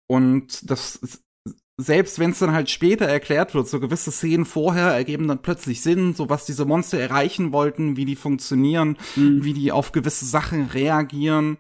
und 0.09 0.71
das 0.71 1.25
selbst 1.83 2.19
wenn 2.19 2.31
es 2.31 2.39
dann 2.39 2.53
halt 2.53 2.71
später 2.71 3.05
erklärt 3.07 3.55
wird, 3.55 3.69
so 3.69 3.81
gewisse 3.81 4.11
Szenen 4.13 4.45
vorher 4.45 4.89
ergeben 4.89 5.29
dann 5.29 5.43
plötzlich 5.43 5.81
Sinn, 5.81 6.15
so 6.15 6.29
was 6.29 6.47
diese 6.47 6.65
Monster 6.65 6.99
erreichen 6.99 7.53
wollten, 7.53 7.97
wie 7.97 8.05
die 8.05 8.17
funktionieren, 8.17 8.97
Mhm. 9.17 9.45
wie 9.45 9.53
die 9.53 9.73
auf 9.73 9.93
gewisse 9.93 10.25
Sachen 10.25 10.67
reagieren. 10.67 11.59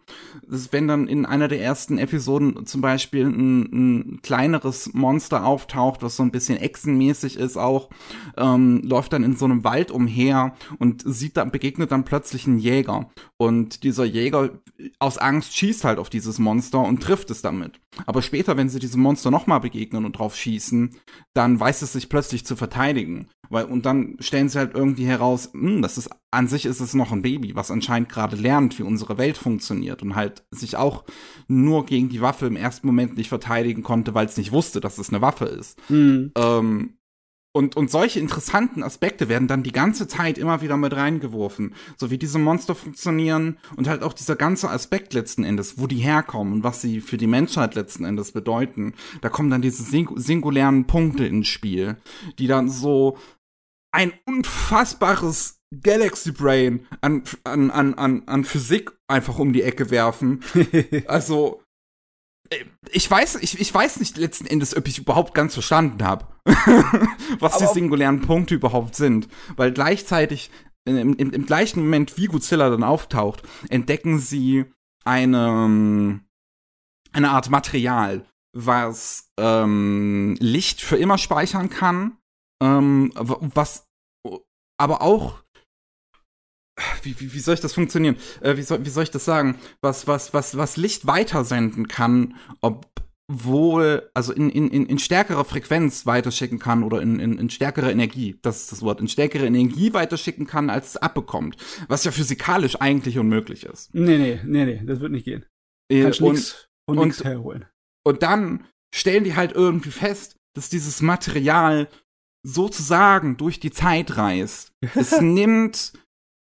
Ist, 0.48 0.72
wenn 0.72 0.88
dann 0.88 1.08
in 1.08 1.26
einer 1.26 1.48
der 1.48 1.60
ersten 1.60 1.98
Episoden 1.98 2.66
zum 2.66 2.80
Beispiel 2.80 3.26
ein, 3.26 3.60
ein 3.72 4.20
kleineres 4.22 4.92
Monster 4.94 5.44
auftaucht, 5.44 6.02
was 6.02 6.16
so 6.16 6.22
ein 6.22 6.30
bisschen 6.30 6.58
echsenmäßig 6.58 7.36
ist 7.36 7.56
auch, 7.56 7.90
ähm, 8.36 8.82
läuft 8.84 9.12
dann 9.12 9.24
in 9.24 9.36
so 9.36 9.44
einem 9.44 9.64
Wald 9.64 9.90
umher 9.90 10.54
und 10.78 11.02
sieht 11.04 11.36
dann, 11.36 11.50
begegnet 11.50 11.92
dann 11.92 12.04
plötzlich 12.04 12.46
einen 12.46 12.58
Jäger. 12.58 13.10
Und 13.36 13.82
dieser 13.82 14.04
Jäger 14.04 14.50
aus 14.98 15.18
Angst 15.18 15.56
schießt 15.56 15.84
halt 15.84 15.98
auf 15.98 16.10
dieses 16.10 16.38
Monster 16.38 16.80
und 16.80 17.02
trifft 17.02 17.30
es 17.30 17.42
damit. 17.42 17.80
Aber 18.06 18.22
später, 18.22 18.56
wenn 18.56 18.68
sie 18.68 18.78
diesem 18.78 19.02
Monster 19.02 19.30
nochmal 19.30 19.60
begegnen 19.60 20.04
und 20.04 20.11
drauf 20.12 20.36
schießen, 20.36 20.96
dann 21.34 21.58
weiß 21.58 21.82
es 21.82 21.92
sich 21.92 22.08
plötzlich 22.08 22.44
zu 22.44 22.56
verteidigen. 22.56 23.28
Weil, 23.48 23.66
und 23.66 23.84
dann 23.84 24.16
stellen 24.20 24.48
sie 24.48 24.58
halt 24.58 24.74
irgendwie 24.74 25.04
heraus, 25.04 25.50
hm, 25.52 25.82
das 25.82 25.98
ist, 25.98 26.08
an 26.30 26.48
sich 26.48 26.64
ist 26.64 26.80
es 26.80 26.94
noch 26.94 27.12
ein 27.12 27.22
Baby, 27.22 27.54
was 27.54 27.70
anscheinend 27.70 28.08
gerade 28.08 28.36
lernt, 28.36 28.78
wie 28.78 28.82
unsere 28.82 29.18
Welt 29.18 29.36
funktioniert 29.36 30.02
und 30.02 30.14
halt 30.14 30.44
sich 30.50 30.76
auch 30.76 31.04
nur 31.48 31.84
gegen 31.84 32.08
die 32.08 32.22
Waffe 32.22 32.46
im 32.46 32.56
ersten 32.56 32.86
Moment 32.86 33.16
nicht 33.16 33.28
verteidigen 33.28 33.82
konnte, 33.82 34.14
weil 34.14 34.26
es 34.26 34.38
nicht 34.38 34.52
wusste, 34.52 34.80
dass 34.80 34.96
es 34.98 35.10
eine 35.10 35.20
Waffe 35.20 35.44
ist. 35.44 35.78
Mhm. 35.90 36.32
Ähm, 36.36 36.94
und, 37.52 37.76
und 37.76 37.90
solche 37.90 38.18
interessanten 38.18 38.82
Aspekte 38.82 39.28
werden 39.28 39.46
dann 39.46 39.62
die 39.62 39.72
ganze 39.72 40.08
Zeit 40.08 40.38
immer 40.38 40.62
wieder 40.62 40.76
mit 40.76 40.94
reingeworfen. 40.94 41.74
So 41.98 42.10
wie 42.10 42.18
diese 42.18 42.38
Monster 42.38 42.74
funktionieren 42.74 43.58
und 43.76 43.88
halt 43.88 44.02
auch 44.02 44.14
dieser 44.14 44.36
ganze 44.36 44.70
Aspekt 44.70 45.12
letzten 45.12 45.44
Endes, 45.44 45.78
wo 45.78 45.86
die 45.86 45.96
herkommen 45.96 46.54
und 46.54 46.64
was 46.64 46.80
sie 46.80 47.00
für 47.00 47.18
die 47.18 47.26
Menschheit 47.26 47.74
letzten 47.74 48.04
Endes 48.04 48.32
bedeuten. 48.32 48.94
Da 49.20 49.28
kommen 49.28 49.50
dann 49.50 49.62
diese 49.62 49.82
sing 49.82 50.08
singulären 50.16 50.86
Punkte 50.86 51.26
ins 51.26 51.48
Spiel, 51.48 51.96
die 52.38 52.46
dann 52.46 52.70
so 52.70 53.18
ein 53.92 54.12
unfassbares 54.26 55.60
Galaxy 55.82 56.32
Brain 56.32 56.86
an, 57.00 57.22
an, 57.44 57.70
an, 57.70 57.94
an, 57.94 58.22
an 58.26 58.44
Physik 58.44 58.92
einfach 59.08 59.38
um 59.38 59.52
die 59.52 59.62
Ecke 59.62 59.90
werfen. 59.90 60.40
Also, 61.06 61.61
ich 62.90 63.10
weiß, 63.10 63.36
ich, 63.36 63.58
ich 63.60 63.72
weiß 63.72 63.98
nicht 64.00 64.16
letzten 64.16 64.46
Endes, 64.46 64.76
ob 64.76 64.86
ich 64.86 64.98
überhaupt 64.98 65.34
ganz 65.34 65.54
verstanden 65.54 66.04
habe, 66.04 66.26
was 67.38 67.58
die 67.58 67.64
Aber- 67.64 67.72
singulären 67.74 68.20
Punkte 68.20 68.54
überhaupt 68.54 68.94
sind. 68.94 69.28
Weil 69.56 69.72
gleichzeitig, 69.72 70.50
äh, 70.86 71.00
im, 71.00 71.14
im, 71.14 71.30
im 71.30 71.46
gleichen 71.46 71.80
Moment, 71.80 72.16
wie 72.18 72.26
Godzilla 72.26 72.68
dann 72.70 72.82
auftaucht, 72.84 73.42
entdecken 73.68 74.18
sie 74.18 74.66
eine, 75.04 75.46
ähm, 75.48 76.24
eine 77.12 77.30
Art 77.30 77.50
Material, 77.50 78.26
was 78.54 79.30
ähm, 79.38 80.36
Licht 80.40 80.80
für 80.82 80.96
immer 80.96 81.18
speichern 81.18 81.70
kann, 81.70 82.18
ähm, 82.62 83.10
was 83.14 83.86
aber 84.78 85.00
auch 85.02 85.42
wie, 87.02 87.18
wie, 87.20 87.32
wie 87.32 87.38
soll 87.40 87.54
ich 87.54 87.60
das 87.60 87.74
funktionieren? 87.74 88.16
Äh, 88.40 88.56
wie, 88.56 88.62
soll, 88.62 88.84
wie 88.84 88.90
soll 88.90 89.04
ich 89.04 89.10
das 89.10 89.24
sagen? 89.24 89.58
Was, 89.80 90.06
was, 90.06 90.32
was, 90.32 90.56
was 90.56 90.76
Licht 90.76 91.06
weitersenden 91.06 91.88
kann, 91.88 92.34
obwohl, 92.60 94.10
also 94.14 94.32
in, 94.32 94.48
in, 94.50 94.86
in, 94.86 94.98
stärkerer 94.98 95.44
Frequenz 95.44 96.06
weiterschicken 96.06 96.58
kann 96.58 96.82
oder 96.82 97.02
in, 97.02 97.18
in, 97.20 97.38
in 97.38 97.50
stärkere 97.50 97.90
Energie, 97.90 98.38
das 98.42 98.62
ist 98.62 98.72
das 98.72 98.82
Wort, 98.82 99.00
in 99.00 99.08
stärkere 99.08 99.46
Energie 99.46 99.92
weiterschicken 99.92 100.46
kann, 100.46 100.70
als 100.70 100.90
es 100.90 100.96
abbekommt. 100.96 101.56
Was 101.88 102.04
ja 102.04 102.10
physikalisch 102.10 102.80
eigentlich 102.80 103.18
unmöglich 103.18 103.64
ist. 103.64 103.94
Nee, 103.94 104.18
nee, 104.18 104.40
nee, 104.44 104.64
nee, 104.64 104.82
das 104.84 105.00
wird 105.00 105.12
nicht 105.12 105.24
gehen. 105.24 105.44
Äh, 105.90 106.02
Kannst 106.04 106.20
und, 106.20 106.32
nix 106.32 106.68
von 106.88 106.98
und- 106.98 107.06
nix 107.08 107.24
herholen. 107.24 107.66
und 108.04 108.22
dann 108.22 108.66
stellen 108.94 109.24
die 109.24 109.36
halt 109.36 109.52
irgendwie 109.52 109.90
fest, 109.90 110.36
dass 110.54 110.68
dieses 110.68 111.00
Material 111.00 111.88
sozusagen 112.44 113.36
durch 113.36 113.60
die 113.60 113.70
Zeit 113.70 114.16
reist. 114.16 114.72
Es 114.94 115.12
nimmt 115.20 115.92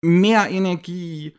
mehr 0.02 0.50
Energie 0.50 1.36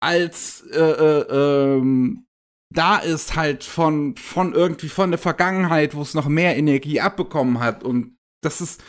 als 0.00 0.62
äh, 0.72 0.78
äh, 0.78 1.76
ähm, 1.76 2.26
da 2.74 2.98
ist 2.98 3.36
halt 3.36 3.64
von 3.64 4.16
von 4.16 4.54
irgendwie 4.54 4.88
von 4.88 5.10
der 5.10 5.18
Vergangenheit, 5.18 5.94
wo 5.94 6.02
es 6.02 6.14
noch 6.14 6.28
mehr 6.28 6.56
Energie 6.56 7.00
abbekommen 7.00 7.60
hat 7.60 7.82
und 7.82 8.16
das 8.42 8.60
ist 8.60 8.82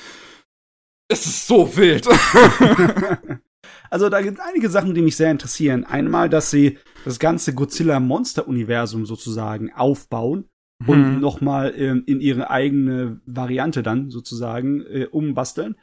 es 1.10 1.26
ist 1.26 1.48
so 1.48 1.78
wild. 1.78 2.08
also 3.90 4.10
da 4.10 4.22
gibt 4.22 4.40
es 4.40 4.44
einige 4.44 4.70
Sachen, 4.70 4.94
die 4.94 5.02
mich 5.02 5.16
sehr 5.16 5.32
interessieren. 5.32 5.86
Einmal, 5.86 6.30
dass 6.30 6.52
sie 6.52 6.78
das 7.06 7.18
ganze 7.18 7.54
Godzilla-Monster-Universum 7.54 9.06
sozusagen 9.06 9.72
aufbauen 9.72 10.50
und 10.86 11.06
Hm. 11.06 11.20
nochmal 11.20 11.74
ähm, 11.78 12.04
in 12.06 12.20
ihre 12.20 12.50
eigene 12.50 13.22
Variante 13.26 13.84
dann 13.84 14.12
sozusagen 14.12 14.82
äh, 14.82 15.08
umbasteln. 15.10 15.76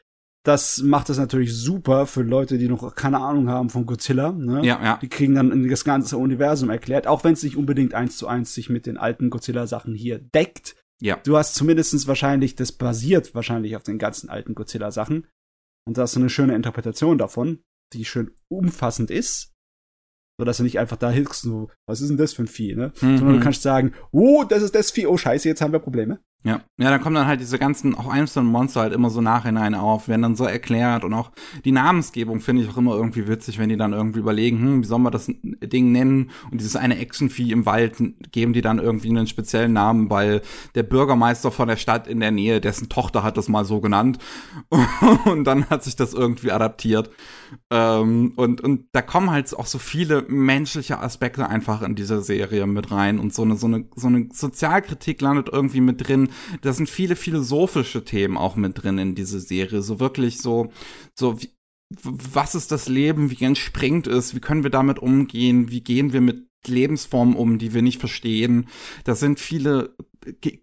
Das 0.44 0.82
macht 0.82 1.08
es 1.08 1.16
natürlich 1.18 1.54
super 1.56 2.06
für 2.06 2.22
Leute, 2.22 2.58
die 2.58 2.68
noch 2.68 2.94
keine 2.94 3.18
Ahnung 3.18 3.48
haben 3.48 3.70
von 3.70 3.86
Godzilla. 3.86 4.30
Ne? 4.32 4.64
ja, 4.64 4.82
ja. 4.82 4.98
Die 5.00 5.08
kriegen 5.08 5.34
dann 5.34 5.68
das 5.68 5.84
ganze 5.84 6.18
Universum 6.18 6.68
erklärt, 6.68 7.06
auch 7.06 7.24
wenn 7.24 7.32
es 7.32 7.42
nicht 7.42 7.56
unbedingt 7.56 7.94
eins 7.94 8.18
zu 8.18 8.28
eins 8.28 8.52
sich 8.54 8.68
mit 8.68 8.84
den 8.84 8.98
alten 8.98 9.30
Godzilla-Sachen 9.30 9.94
hier 9.94 10.18
deckt. 10.18 10.76
Ja. 11.00 11.16
Du 11.24 11.36
hast 11.38 11.54
zumindestens 11.54 12.06
wahrscheinlich, 12.06 12.56
das 12.56 12.72
basiert 12.72 13.34
wahrscheinlich 13.34 13.74
auf 13.74 13.82
den 13.82 13.98
ganzen 13.98 14.28
alten 14.28 14.54
Godzilla-Sachen. 14.54 15.26
Und 15.86 15.96
da 15.98 16.02
hast 16.02 16.14
du 16.16 16.20
eine 16.20 16.30
schöne 16.30 16.54
Interpretation 16.54 17.16
davon, 17.18 17.60
die 17.94 18.04
schön 18.04 18.30
umfassend 18.50 19.10
ist. 19.10 19.50
So 20.38 20.44
dass 20.44 20.56
du 20.58 20.62
nicht 20.64 20.78
einfach 20.78 20.96
da 20.96 21.10
hilfst, 21.10 21.42
so, 21.42 21.70
was 21.88 22.00
ist 22.00 22.08
denn 22.08 22.16
das 22.16 22.32
für 22.32 22.42
ein 22.42 22.48
Vieh, 22.48 22.74
ne? 22.74 22.92
Sondern 22.96 23.18
du 23.28 23.36
Mhm. 23.36 23.40
kannst 23.40 23.62
sagen, 23.62 23.92
oh, 24.10 24.44
das 24.44 24.62
ist 24.62 24.74
das 24.74 24.90
Vieh, 24.90 25.06
oh 25.06 25.16
scheiße, 25.16 25.48
jetzt 25.48 25.60
haben 25.60 25.72
wir 25.72 25.78
Probleme. 25.78 26.18
Ja, 26.46 26.60
ja, 26.76 26.90
dann 26.90 27.00
kommen 27.00 27.14
dann 27.14 27.26
halt 27.26 27.40
diese 27.40 27.58
ganzen, 27.58 27.94
auch 27.94 28.06
einzelnen 28.06 28.50
Monster 28.52 28.82
halt 28.82 28.92
immer 28.92 29.08
so 29.08 29.22
nachhinein 29.22 29.74
auf, 29.74 30.08
werden 30.08 30.20
dann 30.20 30.36
so 30.36 30.44
erklärt 30.44 31.02
und 31.02 31.14
auch 31.14 31.32
die 31.64 31.72
Namensgebung 31.72 32.40
finde 32.40 32.62
ich 32.62 32.68
auch 32.68 32.76
immer 32.76 32.94
irgendwie 32.94 33.26
witzig, 33.26 33.58
wenn 33.58 33.70
die 33.70 33.78
dann 33.78 33.94
irgendwie 33.94 34.18
überlegen, 34.18 34.58
hm, 34.58 34.82
wie 34.82 34.86
soll 34.86 34.98
man 34.98 35.10
das 35.10 35.24
Ding 35.26 35.90
nennen? 35.90 36.30
Und 36.50 36.60
dieses 36.60 36.76
eine 36.76 36.98
Actionvieh 36.98 37.50
im 37.50 37.64
Wald 37.64 37.96
geben 38.30 38.52
die 38.52 38.60
dann 38.60 38.78
irgendwie 38.78 39.08
einen 39.08 39.26
speziellen 39.26 39.72
Namen, 39.72 40.10
weil 40.10 40.42
der 40.74 40.82
Bürgermeister 40.82 41.50
von 41.50 41.66
der 41.66 41.76
Stadt 41.76 42.06
in 42.06 42.20
der 42.20 42.30
Nähe, 42.30 42.60
dessen 42.60 42.90
Tochter 42.90 43.22
hat 43.22 43.38
das 43.38 43.48
mal 43.48 43.64
so 43.64 43.80
genannt 43.80 44.18
und 45.24 45.44
dann 45.44 45.70
hat 45.70 45.82
sich 45.82 45.96
das 45.96 46.12
irgendwie 46.12 46.52
adaptiert. 46.52 47.08
Ähm, 47.70 48.32
und, 48.36 48.60
und 48.60 48.86
da 48.92 49.02
kommen 49.02 49.30
halt 49.30 49.54
auch 49.56 49.66
so 49.66 49.78
viele 49.78 50.22
menschliche 50.28 50.98
Aspekte 51.00 51.48
einfach 51.48 51.82
in 51.82 51.94
diese 51.94 52.20
Serie 52.20 52.66
mit 52.66 52.90
rein 52.90 53.18
und 53.18 53.32
so 53.32 53.42
eine, 53.42 53.56
so 53.56 53.66
eine, 53.66 53.86
so 53.96 54.08
eine 54.08 54.28
Sozialkritik 54.32 55.20
landet 55.20 55.48
irgendwie 55.50 55.80
mit 55.80 56.06
drin, 56.06 56.28
da 56.62 56.72
sind 56.72 56.88
viele 56.88 57.16
philosophische 57.16 58.04
Themen 58.04 58.36
auch 58.36 58.56
mit 58.56 58.82
drin 58.82 58.98
in 58.98 59.14
diese 59.14 59.40
Serie. 59.40 59.82
So 59.82 60.00
wirklich 60.00 60.40
so, 60.40 60.70
so 61.14 61.40
wie, 61.40 61.50
was 62.02 62.54
ist 62.54 62.72
das 62.72 62.88
Leben, 62.88 63.30
wie 63.30 63.44
entspringt 63.44 64.06
es, 64.06 64.34
wie 64.34 64.40
können 64.40 64.62
wir 64.62 64.70
damit 64.70 64.98
umgehen, 64.98 65.70
wie 65.70 65.82
gehen 65.82 66.12
wir 66.12 66.20
mit 66.20 66.48
Lebensformen 66.66 67.36
um, 67.36 67.58
die 67.58 67.74
wir 67.74 67.82
nicht 67.82 68.00
verstehen. 68.00 68.68
Da 69.04 69.14
sind 69.14 69.38
viele, 69.40 69.94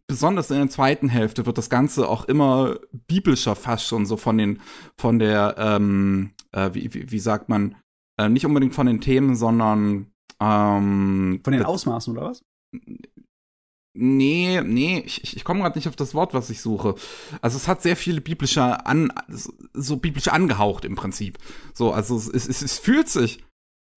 besonders 0.08 0.50
in 0.50 0.58
der 0.58 0.70
zweiten 0.70 1.10
Hälfte 1.10 1.46
wird 1.46 1.58
das 1.58 1.70
Ganze 1.70 2.08
auch 2.08 2.26
immer 2.26 2.80
biblischer 3.08 3.56
fast 3.56 3.86
schon 3.86 4.06
so 4.06 4.18
von 4.18 4.38
den, 4.38 4.62
von 4.98 5.20
der, 5.20 5.56
ähm, 5.58 6.32
äh, 6.52 6.72
wie, 6.74 6.94
wie, 6.94 7.12
wie 7.12 7.20
sagt 7.20 7.50
man, 7.50 7.76
äh, 8.18 8.30
nicht 8.30 8.46
unbedingt 8.46 8.76
von 8.76 8.88
den 8.88 9.02
Themen, 9.02 9.36
sondern 9.36 10.12
ähm, 10.42 11.42
von 11.44 11.54
den 11.54 11.64
Ausmaßen 11.64 12.18
oder 12.18 12.30
was? 12.30 12.44
Nee, 13.94 14.62
nee, 14.62 15.04
ich, 15.06 15.36
ich 15.36 15.44
komme 15.44 15.62
gerade 15.62 15.78
nicht 15.78 15.88
auf 15.88 15.98
das 15.98 16.14
Wort, 16.14 16.34
was 16.34 16.50
ich 16.50 16.62
suche. 16.62 16.96
Also 17.42 17.58
es 17.58 17.68
hat 17.68 17.82
sehr 17.82 17.98
viele 17.98 18.22
biblische 18.22 18.86
an, 18.86 19.12
so 19.74 19.98
biblisch 19.98 20.30
angehaucht 20.30 20.86
im 20.86 20.96
Prinzip. 20.96 21.38
So, 21.74 21.92
also 21.92 22.16
es, 22.16 22.28
es, 22.28 22.62
es 22.62 22.80
fühlt 22.80 23.10
sich, 23.10 23.44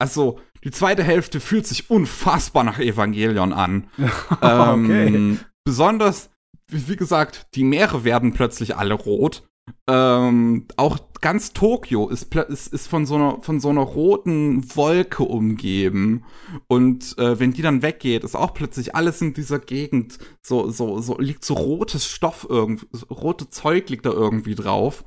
also 0.00 0.40
die 0.64 0.72
zweite 0.72 1.04
Hälfte 1.04 1.38
fühlt 1.38 1.66
sich 1.66 1.90
unfassbar 1.90 2.64
nach 2.64 2.80
Evangelion 2.80 3.52
an. 3.52 3.88
okay. 4.30 5.06
Ähm, 5.06 5.40
besonders, 5.64 6.30
wie 6.68 6.96
gesagt, 6.96 7.46
die 7.54 7.64
Meere 7.64 8.02
werden 8.02 8.32
plötzlich 8.32 8.76
alle 8.76 8.94
rot. 8.94 9.46
Ähm, 9.86 10.66
auch 10.76 10.98
ganz 11.20 11.52
Tokio 11.52 12.08
ist, 12.08 12.34
ist, 12.34 12.72
ist 12.72 12.86
von, 12.86 13.06
so 13.06 13.14
einer, 13.14 13.40
von 13.40 13.60
so 13.60 13.70
einer 13.70 13.80
roten 13.80 14.76
Wolke 14.76 15.22
umgeben. 15.22 16.24
Und 16.66 17.16
äh, 17.18 17.38
wenn 17.40 17.52
die 17.52 17.62
dann 17.62 17.82
weggeht, 17.82 18.24
ist 18.24 18.34
auch 18.34 18.52
plötzlich 18.54 18.94
alles 18.94 19.20
in 19.20 19.32
dieser 19.32 19.58
Gegend 19.58 20.18
so, 20.42 20.70
so, 20.70 21.00
so 21.00 21.18
liegt 21.18 21.44
so 21.44 21.54
rotes 21.54 22.06
Stoff 22.06 22.46
irgendwie, 22.48 22.86
rote 23.10 23.48
Zeug 23.48 23.88
liegt 23.88 24.06
da 24.06 24.10
irgendwie 24.10 24.54
drauf. 24.54 25.04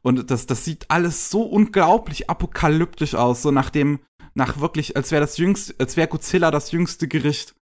Und 0.00 0.30
das, 0.30 0.46
das 0.46 0.64
sieht 0.64 0.90
alles 0.90 1.30
so 1.30 1.42
unglaublich 1.42 2.30
apokalyptisch 2.30 3.14
aus, 3.14 3.42
so 3.42 3.50
nach 3.50 3.70
dem, 3.70 4.00
nach 4.34 4.60
wirklich, 4.60 4.96
als 4.96 5.10
wäre 5.10 5.20
das 5.20 5.36
jüngste, 5.36 5.74
als 5.78 5.96
wäre 5.96 6.08
Godzilla 6.08 6.50
das 6.50 6.72
jüngste 6.72 7.08
Gericht. 7.08 7.54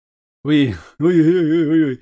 Ui, 0.47 0.77
ui, 1.01 1.21
ui, 1.23 1.69
ui, 1.69 1.85
ui. 1.85 2.01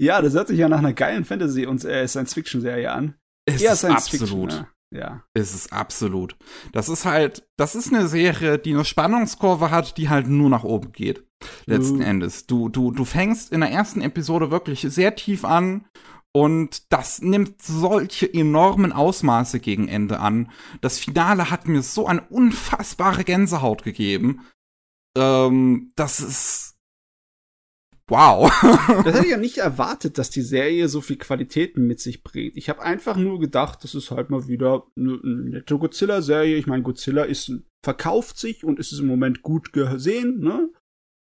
Ja, 0.00 0.20
das 0.20 0.34
hört 0.34 0.48
sich 0.48 0.58
ja 0.58 0.68
nach 0.68 0.78
einer 0.78 0.94
geilen 0.94 1.24
Fantasy- 1.24 1.66
und 1.66 1.84
äh, 1.84 2.08
Science-Fiction-Serie 2.08 2.90
an. 2.90 3.14
Es 3.44 3.62
ja, 3.62 3.72
ist 3.72 3.84
absolut. 3.84 4.52
Fiction, 4.52 4.66
ne? 4.92 4.98
ja. 4.98 5.24
Es 5.34 5.54
ist 5.54 5.72
absolut. 5.72 6.36
Das 6.72 6.88
ist 6.88 7.04
halt, 7.04 7.46
das 7.56 7.74
ist 7.74 7.92
eine 7.92 8.06
Serie, 8.08 8.58
die 8.58 8.72
eine 8.72 8.84
Spannungskurve 8.84 9.70
hat, 9.70 9.96
die 9.98 10.08
halt 10.08 10.28
nur 10.28 10.48
nach 10.48 10.64
oben 10.64 10.92
geht. 10.92 11.24
Letzten 11.66 12.00
uh. 12.00 12.04
Endes. 12.04 12.46
Du, 12.46 12.68
du, 12.68 12.92
du 12.92 13.04
fängst 13.04 13.52
in 13.52 13.60
der 13.60 13.70
ersten 13.70 14.00
Episode 14.00 14.50
wirklich 14.50 14.82
sehr 14.82 15.16
tief 15.16 15.44
an 15.44 15.86
und 16.34 16.92
das 16.92 17.20
nimmt 17.20 17.60
solche 17.60 18.32
enormen 18.32 18.92
Ausmaße 18.92 19.60
gegen 19.60 19.88
Ende 19.88 20.18
an. 20.20 20.50
Das 20.80 20.98
Finale 20.98 21.50
hat 21.50 21.68
mir 21.68 21.82
so 21.82 22.06
eine 22.06 22.22
unfassbare 22.22 23.24
Gänsehaut 23.24 23.82
gegeben. 23.82 24.46
Ähm, 25.16 25.92
das 25.94 26.20
ist 26.20 26.71
Wow. 28.08 28.50
das 29.04 29.14
hätte 29.14 29.24
ich 29.24 29.30
ja 29.30 29.36
nicht 29.36 29.58
erwartet, 29.58 30.18
dass 30.18 30.30
die 30.30 30.42
Serie 30.42 30.88
so 30.88 31.00
viel 31.00 31.16
Qualitäten 31.16 31.86
mit 31.86 32.00
sich 32.00 32.22
bringt. 32.22 32.56
Ich 32.56 32.68
habe 32.68 32.82
einfach 32.82 33.16
nur 33.16 33.40
gedacht, 33.40 33.84
das 33.84 33.94
ist 33.94 34.10
halt 34.10 34.30
mal 34.30 34.48
wieder 34.48 34.86
eine, 34.96 35.18
nette 35.22 35.78
Godzilla-Serie. 35.78 36.56
Ich 36.56 36.66
meine, 36.66 36.82
Godzilla 36.82 37.24
ist 37.24 37.52
verkauft 37.84 38.38
sich 38.38 38.64
und 38.64 38.78
ist 38.78 38.92
im 38.92 39.06
Moment 39.06 39.42
gut 39.42 39.72
gesehen, 39.72 40.40
ne? 40.40 40.70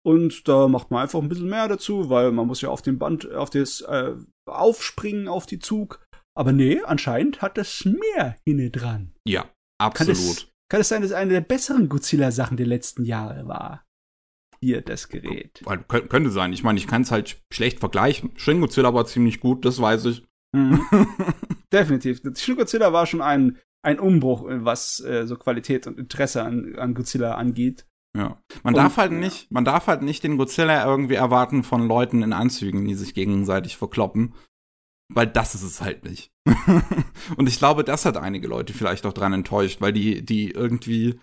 Und 0.03 0.49
da 0.49 0.69
macht 0.69 0.91
man 0.91 1.03
einfach 1.03 1.21
ein 1.21 1.29
bisschen 1.29 1.49
mehr 1.49 1.69
dazu, 1.69 2.09
weil 2.09 2.33
man 2.33 2.47
muss 2.47 2.63
ja 2.63 2.71
auf 2.71 2.83
den 2.83 2.99
Band, 2.99 3.31
auf 3.33 3.51
das 3.51 3.83
äh, 3.83 4.15
aufspringen, 4.47 5.29
auf 5.29 5.47
die 5.47 5.59
Zug. 5.59 6.01
Aber 6.35 6.53
nee, 6.53 6.81
anscheinend 6.83 7.43
hat 7.43 7.59
das 7.59 7.85
mehr 7.85 8.37
hinne 8.47 8.71
dran. 8.71 9.15
Ja, 9.27 9.51
absolut. 9.79 10.17
Kann 10.17 10.23
es, 10.23 10.47
kann 10.71 10.81
es 10.81 10.89
sein, 10.89 11.03
dass 11.03 11.11
es 11.11 11.17
eine 11.17 11.33
der 11.33 11.41
besseren 11.43 11.89
Godzilla-Sachen 11.89 12.57
der 12.57 12.67
letzten 12.67 13.05
Jahre 13.05 13.47
war? 13.47 13.85
Hier 14.63 14.83
das 14.83 15.09
Gerät. 15.09 15.63
Weil, 15.65 15.79
könnte 15.79 16.31
sein. 16.31 16.53
Ich 16.53 16.63
meine, 16.63 16.79
ich 16.79 16.87
kann 16.87 17.03
es 17.03 17.11
halt 17.11 17.43
schlecht 17.53 17.81
vergleichen. 17.81 18.33
Shin 18.37 18.61
Godzilla 18.61 18.93
war 18.95 19.07
ziemlich 19.07 19.41
gut, 19.41 19.65
das 19.65 19.81
weiß 19.81 20.05
ich. 20.07 20.23
Mhm. 20.53 20.81
Definitiv. 21.73 22.21
Shin 22.37 22.57
Godzilla 22.57 22.93
war 22.93 23.07
schon 23.07 23.23
ein, 23.23 23.59
ein 23.83 23.99
Umbruch, 23.99 24.45
was 24.47 25.01
äh, 25.01 25.27
so 25.27 25.37
Qualität 25.37 25.87
und 25.87 25.99
Interesse 25.99 26.43
an, 26.43 26.75
an 26.77 26.95
Godzilla 26.95 27.35
angeht. 27.35 27.87
Ja. 28.17 28.43
Man 28.63 28.75
und, 28.75 28.83
darf 28.83 28.97
halt 28.97 29.13
nicht, 29.13 29.51
man 29.51 29.65
darf 29.65 29.87
halt 29.87 30.03
nicht 30.03 30.25
den 30.25 30.37
Godzilla 30.37 30.85
irgendwie 30.85 31.15
erwarten 31.15 31.63
von 31.63 31.87
Leuten 31.87 32.23
in 32.23 32.33
Anzügen, 32.33 32.87
die 32.87 32.95
sich 32.95 33.15
gegenseitig 33.15 33.77
verkloppen. 33.77 34.35
Weil 35.13 35.27
das 35.27 35.55
ist 35.57 35.63
es 35.63 35.81
halt 35.81 36.05
nicht. 36.05 36.31
und 37.37 37.49
ich 37.49 37.59
glaube, 37.59 37.83
das 37.83 38.05
hat 38.05 38.17
einige 38.17 38.47
Leute 38.47 38.73
vielleicht 38.73 39.07
auch 39.07 39.13
dran 39.13 39.33
enttäuscht, 39.33 39.81
weil 39.81 39.93
die, 39.93 40.25
die 40.25 40.51
irgendwie 40.53 41.19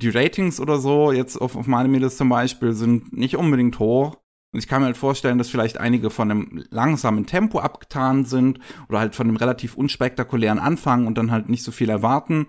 die 0.00 0.08
Ratings 0.08 0.60
oder 0.60 0.78
so, 0.78 1.12
jetzt 1.12 1.36
auf, 1.36 1.56
auf 1.56 1.66
meine 1.66 1.88
Mädels 1.88 2.16
zum 2.16 2.28
Beispiel, 2.28 2.72
sind 2.72 3.12
nicht 3.12 3.36
unbedingt 3.36 3.78
hoch. 3.78 4.16
Und 4.52 4.58
ich 4.58 4.66
kann 4.66 4.82
mir 4.82 4.86
halt 4.86 4.96
vorstellen, 4.96 5.38
dass 5.38 5.48
vielleicht 5.48 5.78
einige 5.78 6.10
von 6.10 6.30
einem 6.30 6.64
langsamen 6.70 7.26
Tempo 7.26 7.60
abgetan 7.60 8.24
sind 8.24 8.58
oder 8.88 8.98
halt 8.98 9.14
von 9.14 9.28
einem 9.28 9.36
relativ 9.36 9.76
unspektakulären 9.76 10.58
Anfang 10.58 11.06
und 11.06 11.16
dann 11.16 11.30
halt 11.30 11.48
nicht 11.48 11.62
so 11.62 11.70
viel 11.70 11.88
erwarten. 11.88 12.48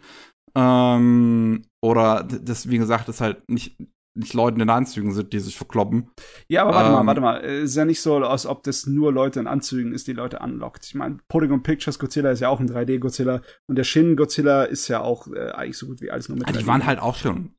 Ähm, 0.55 1.63
oder 1.79 2.23
das, 2.23 2.69
wie 2.69 2.79
gesagt, 2.79 3.07
ist 3.09 3.21
halt 3.21 3.47
nicht, 3.49 3.77
nicht 4.13 4.33
Leute 4.33 4.61
in 4.61 4.69
Anzügen 4.69 5.13
sind, 5.13 5.33
die 5.33 5.39
sich 5.39 5.57
verkloppen. 5.57 6.09
Ja, 6.49 6.63
aber 6.63 6.73
warte 6.73 6.87
ähm, 6.87 6.93
mal, 6.93 7.05
warte 7.05 7.21
mal. 7.21 7.37
Ist 7.37 7.75
ja 7.75 7.85
nicht 7.85 8.01
so, 8.01 8.17
als 8.17 8.45
ob 8.45 8.63
das 8.63 8.85
nur 8.85 9.13
Leute 9.13 9.39
in 9.39 9.47
Anzügen 9.47 9.93
ist, 9.93 10.07
die 10.07 10.13
Leute 10.13 10.41
anlockt. 10.41 10.85
Ich 10.85 10.95
meine, 10.95 11.19
Polygon 11.29 11.63
Pictures 11.63 11.99
Godzilla 11.99 12.31
ist 12.31 12.41
ja 12.41 12.49
auch 12.49 12.59
ein 12.59 12.69
3D-Godzilla 12.69 13.41
und 13.67 13.77
der 13.77 13.83
Shin 13.83 14.15
Godzilla 14.15 14.63
ist 14.63 14.87
ja 14.87 15.01
auch 15.01 15.27
äh, 15.27 15.51
eigentlich 15.51 15.77
so 15.77 15.87
gut 15.87 16.01
wie 16.01 16.11
alles 16.11 16.29
nur 16.29 16.37
mit. 16.37 16.47
Also 16.47 16.59
die 16.59 16.67
waren 16.67 16.85
halt 16.85 16.99
auch 16.99 17.15
schon 17.15 17.55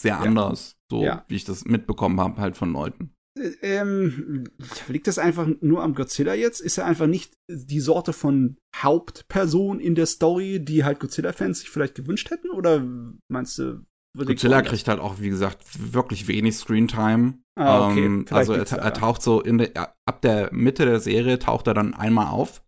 sehr 0.00 0.18
anders, 0.18 0.76
so 0.90 1.02
ja. 1.02 1.24
wie 1.28 1.36
ich 1.36 1.44
das 1.44 1.64
mitbekommen 1.64 2.20
habe, 2.20 2.40
halt 2.40 2.56
von 2.56 2.72
Leuten. 2.72 3.14
Äh, 3.38 3.52
ähm, 3.62 4.44
liegt 4.88 5.06
das 5.06 5.18
einfach 5.18 5.48
nur 5.60 5.82
am 5.82 5.94
Godzilla 5.94 6.34
jetzt? 6.34 6.60
Ist 6.60 6.78
er 6.78 6.86
einfach 6.86 7.06
nicht 7.06 7.34
die 7.48 7.80
Sorte 7.80 8.12
von 8.12 8.56
Hauptperson 8.76 9.80
in 9.80 9.94
der 9.94 10.06
Story, 10.06 10.64
die 10.64 10.84
halt 10.84 11.00
Godzilla-Fans 11.00 11.60
sich 11.60 11.70
vielleicht 11.70 11.94
gewünscht 11.94 12.30
hätten? 12.30 12.50
Oder 12.50 12.84
meinst 13.28 13.58
du, 13.58 13.84
Godzilla 14.16 14.62
kriegt 14.62 14.88
halt 14.88 15.00
auch, 15.00 15.20
wie 15.20 15.30
gesagt, 15.30 15.64
wirklich 15.92 16.28
wenig 16.28 16.56
Screentime. 16.56 17.38
Ah, 17.56 17.88
okay. 17.88 18.04
Ähm, 18.04 18.26
also 18.30 18.52
er, 18.52 18.70
er, 18.70 18.92
taucht 18.92 19.22
so 19.22 19.40
in 19.40 19.58
der, 19.58 19.94
ab 20.06 20.22
der 20.22 20.52
Mitte 20.52 20.84
der 20.84 21.00
Serie 21.00 21.38
taucht 21.38 21.66
er 21.66 21.74
dann 21.74 21.94
einmal 21.94 22.28
auf 22.28 22.62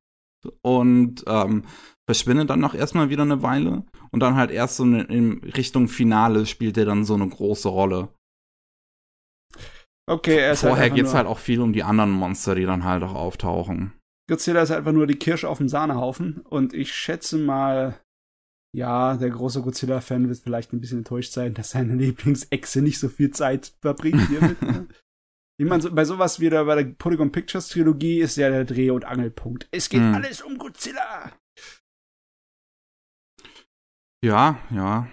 und 0.63 1.25
ähm, 1.27 1.65
verschwindet 2.07 2.51
dann 2.51 2.61
noch 2.61 2.75
erstmal 2.75 3.09
wieder 3.09 3.23
eine 3.23 3.43
Weile 3.43 3.85
und 4.11 4.21
dann 4.21 4.37
halt 4.37 4.51
erst 4.51 4.77
so 4.77 4.85
in 4.85 5.43
Richtung 5.57 5.89
Finale 5.89 6.47
spielt 6.47 6.77
er 6.77 6.85
dann 6.85 7.05
so 7.05 7.15
eine 7.15 7.29
große 7.29 7.69
Rolle. 7.69 8.09
Okay, 10.07 10.37
er 10.37 10.53
ist 10.53 10.63
halt 10.63 10.71
Vorher 10.71 10.91
halt 10.91 10.95
geht's 10.95 11.15
halt 11.15 11.27
auch 11.27 11.39
viel 11.39 11.61
um 11.61 11.73
die 11.73 11.83
anderen 11.83 12.11
Monster, 12.11 12.55
die 12.55 12.67
dann 12.67 12.85
halt 12.85 13.03
auch 13.03 13.15
auftauchen. 13.15 13.93
Godzilla 14.29 14.63
ist 14.63 14.71
einfach 14.71 14.93
nur 14.93 15.07
die 15.07 15.19
Kirsche 15.19 15.49
auf 15.49 15.59
dem 15.59 15.69
Sahnehaufen 15.69 16.41
und 16.49 16.75
ich 16.75 16.95
schätze 16.95 17.39
mal, 17.39 18.01
ja, 18.75 19.17
der 19.17 19.31
große 19.31 19.63
Godzilla-Fan 19.63 20.29
wird 20.29 20.41
vielleicht 20.41 20.73
ein 20.73 20.81
bisschen 20.81 20.99
enttäuscht 20.99 21.33
sein, 21.33 21.55
dass 21.55 21.71
seine 21.71 21.95
Lieblingsechse 21.97 22.83
nicht 22.83 22.99
so 22.99 23.09
viel 23.09 23.31
Zeit 23.31 23.73
verbringt 23.81 24.29
hiermit. 24.29 24.61
Ne? 24.63 24.89
Ich 25.57 25.69
meine, 25.69 25.81
so, 25.81 25.95
bei 25.95 26.05
sowas 26.05 26.41
wie 26.41 26.51
der, 26.51 26.65
bei 26.65 26.83
der 26.83 26.95
Polygon 26.95 27.31
Pictures 27.31 27.69
Trilogie 27.69 28.19
ist 28.19 28.35
ja 28.35 28.51
der 28.51 28.65
Dreh- 28.65 28.91
und 28.91 29.05
Angelpunkt. 29.05 29.69
Es 29.71 29.89
geht 29.89 30.01
hm. 30.01 30.13
alles 30.13 30.43
um 30.43 30.59
Godzilla. 30.59 31.31
Ja, 34.25 34.59
ja. 34.71 35.07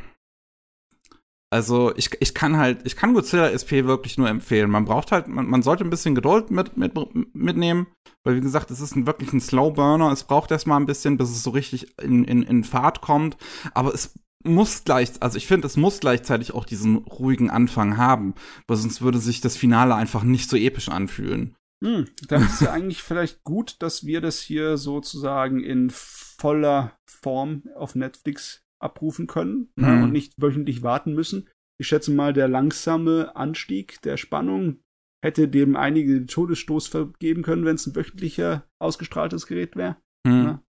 Also 1.53 1.93
ich, 1.97 2.09
ich 2.21 2.33
kann 2.33 2.55
halt, 2.55 2.79
ich 2.85 2.95
kann 2.95 3.13
Godzilla 3.13 3.49
SP 3.51 3.83
wirklich 3.83 4.17
nur 4.17 4.29
empfehlen. 4.29 4.71
Man 4.71 4.85
braucht 4.85 5.11
halt, 5.11 5.27
man, 5.27 5.47
man 5.47 5.61
sollte 5.61 5.83
ein 5.83 5.89
bisschen 5.89 6.15
Geduld 6.15 6.49
mit, 6.49 6.77
mit, 6.77 6.93
mitnehmen, 7.33 7.87
weil 8.23 8.37
wie 8.37 8.41
gesagt, 8.41 8.71
es 8.71 8.79
ist 8.79 8.95
ein, 8.95 9.05
wirklich 9.05 9.33
ein 9.33 9.41
Slow 9.41 9.71
Burner. 9.71 10.11
Es 10.11 10.23
braucht 10.23 10.51
erstmal 10.51 10.79
ein 10.79 10.85
bisschen, 10.85 11.17
bis 11.17 11.29
es 11.29 11.43
so 11.43 11.49
richtig 11.49 11.99
in, 11.99 12.23
in, 12.23 12.41
in 12.43 12.63
Fahrt 12.63 13.01
kommt. 13.01 13.35
Aber 13.73 13.93
es 13.93 14.13
muss 14.43 14.85
gleich, 14.85 15.11
also 15.19 15.37
ich 15.37 15.45
finde, 15.45 15.67
es 15.67 15.75
muss 15.75 15.99
gleichzeitig 15.99 16.53
auch 16.53 16.65
diesen 16.65 16.97
ruhigen 16.97 17.49
Anfang 17.49 17.97
haben, 17.97 18.33
weil 18.67 18.77
sonst 18.77 19.01
würde 19.01 19.19
sich 19.19 19.41
das 19.41 19.57
Finale 19.57 19.93
einfach 19.93 20.23
nicht 20.23 20.49
so 20.49 20.55
episch 20.55 20.87
anfühlen. 20.87 21.55
Hm, 21.83 22.07
dann 22.27 22.43
ist 22.43 22.61
ja 22.61 22.71
eigentlich 22.71 23.03
vielleicht 23.03 23.43
gut, 23.43 23.75
dass 23.79 24.05
wir 24.05 24.21
das 24.21 24.39
hier 24.39 24.77
sozusagen 24.77 25.61
in 25.61 25.89
voller 25.91 26.97
Form 27.05 27.63
auf 27.75 27.95
Netflix 27.95 28.63
abrufen 28.83 29.27
können 29.27 29.71
ne, 29.75 29.87
Mhm. 29.87 30.03
und 30.03 30.11
nicht 30.11 30.33
wöchentlich 30.37 30.83
warten 30.83 31.13
müssen. 31.13 31.49
Ich 31.79 31.87
schätze 31.87 32.11
mal, 32.11 32.33
der 32.33 32.47
langsame 32.47 33.35
Anstieg 33.35 34.01
der 34.03 34.17
Spannung 34.17 34.81
hätte 35.23 35.47
dem 35.47 35.75
einige 35.75 36.25
Todesstoß 36.25 36.91
geben 37.19 37.43
können, 37.43 37.65
wenn 37.65 37.75
es 37.75 37.85
ein 37.87 37.95
wöchentlicher 37.95 38.67
ausgestrahltes 38.79 39.45
Gerät 39.47 39.75
wäre. 39.75 39.97
Hm. 40.27 40.43
Ja. 40.43 40.63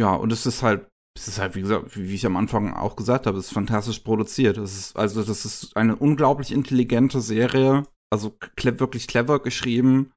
Ja, 0.00 0.14
und 0.14 0.32
es 0.32 0.46
ist 0.46 0.62
halt, 0.62 0.88
es 1.16 1.26
ist 1.26 1.38
halt, 1.40 1.56
wie 1.56 1.62
gesagt, 1.62 1.96
wie 1.96 2.14
ich 2.14 2.24
am 2.24 2.36
Anfang 2.36 2.72
auch 2.72 2.94
gesagt 2.96 3.26
habe, 3.26 3.38
es 3.38 3.46
ist 3.46 3.52
fantastisch 3.52 3.98
produziert. 4.00 4.56
Es 4.56 4.78
ist, 4.78 4.96
also, 4.96 5.22
das 5.24 5.44
ist 5.44 5.76
eine 5.76 5.96
unglaublich 5.96 6.52
intelligente 6.52 7.20
Serie, 7.20 7.84
also 8.10 8.36
wirklich 8.56 9.08
clever 9.08 9.40
geschrieben. 9.40 10.12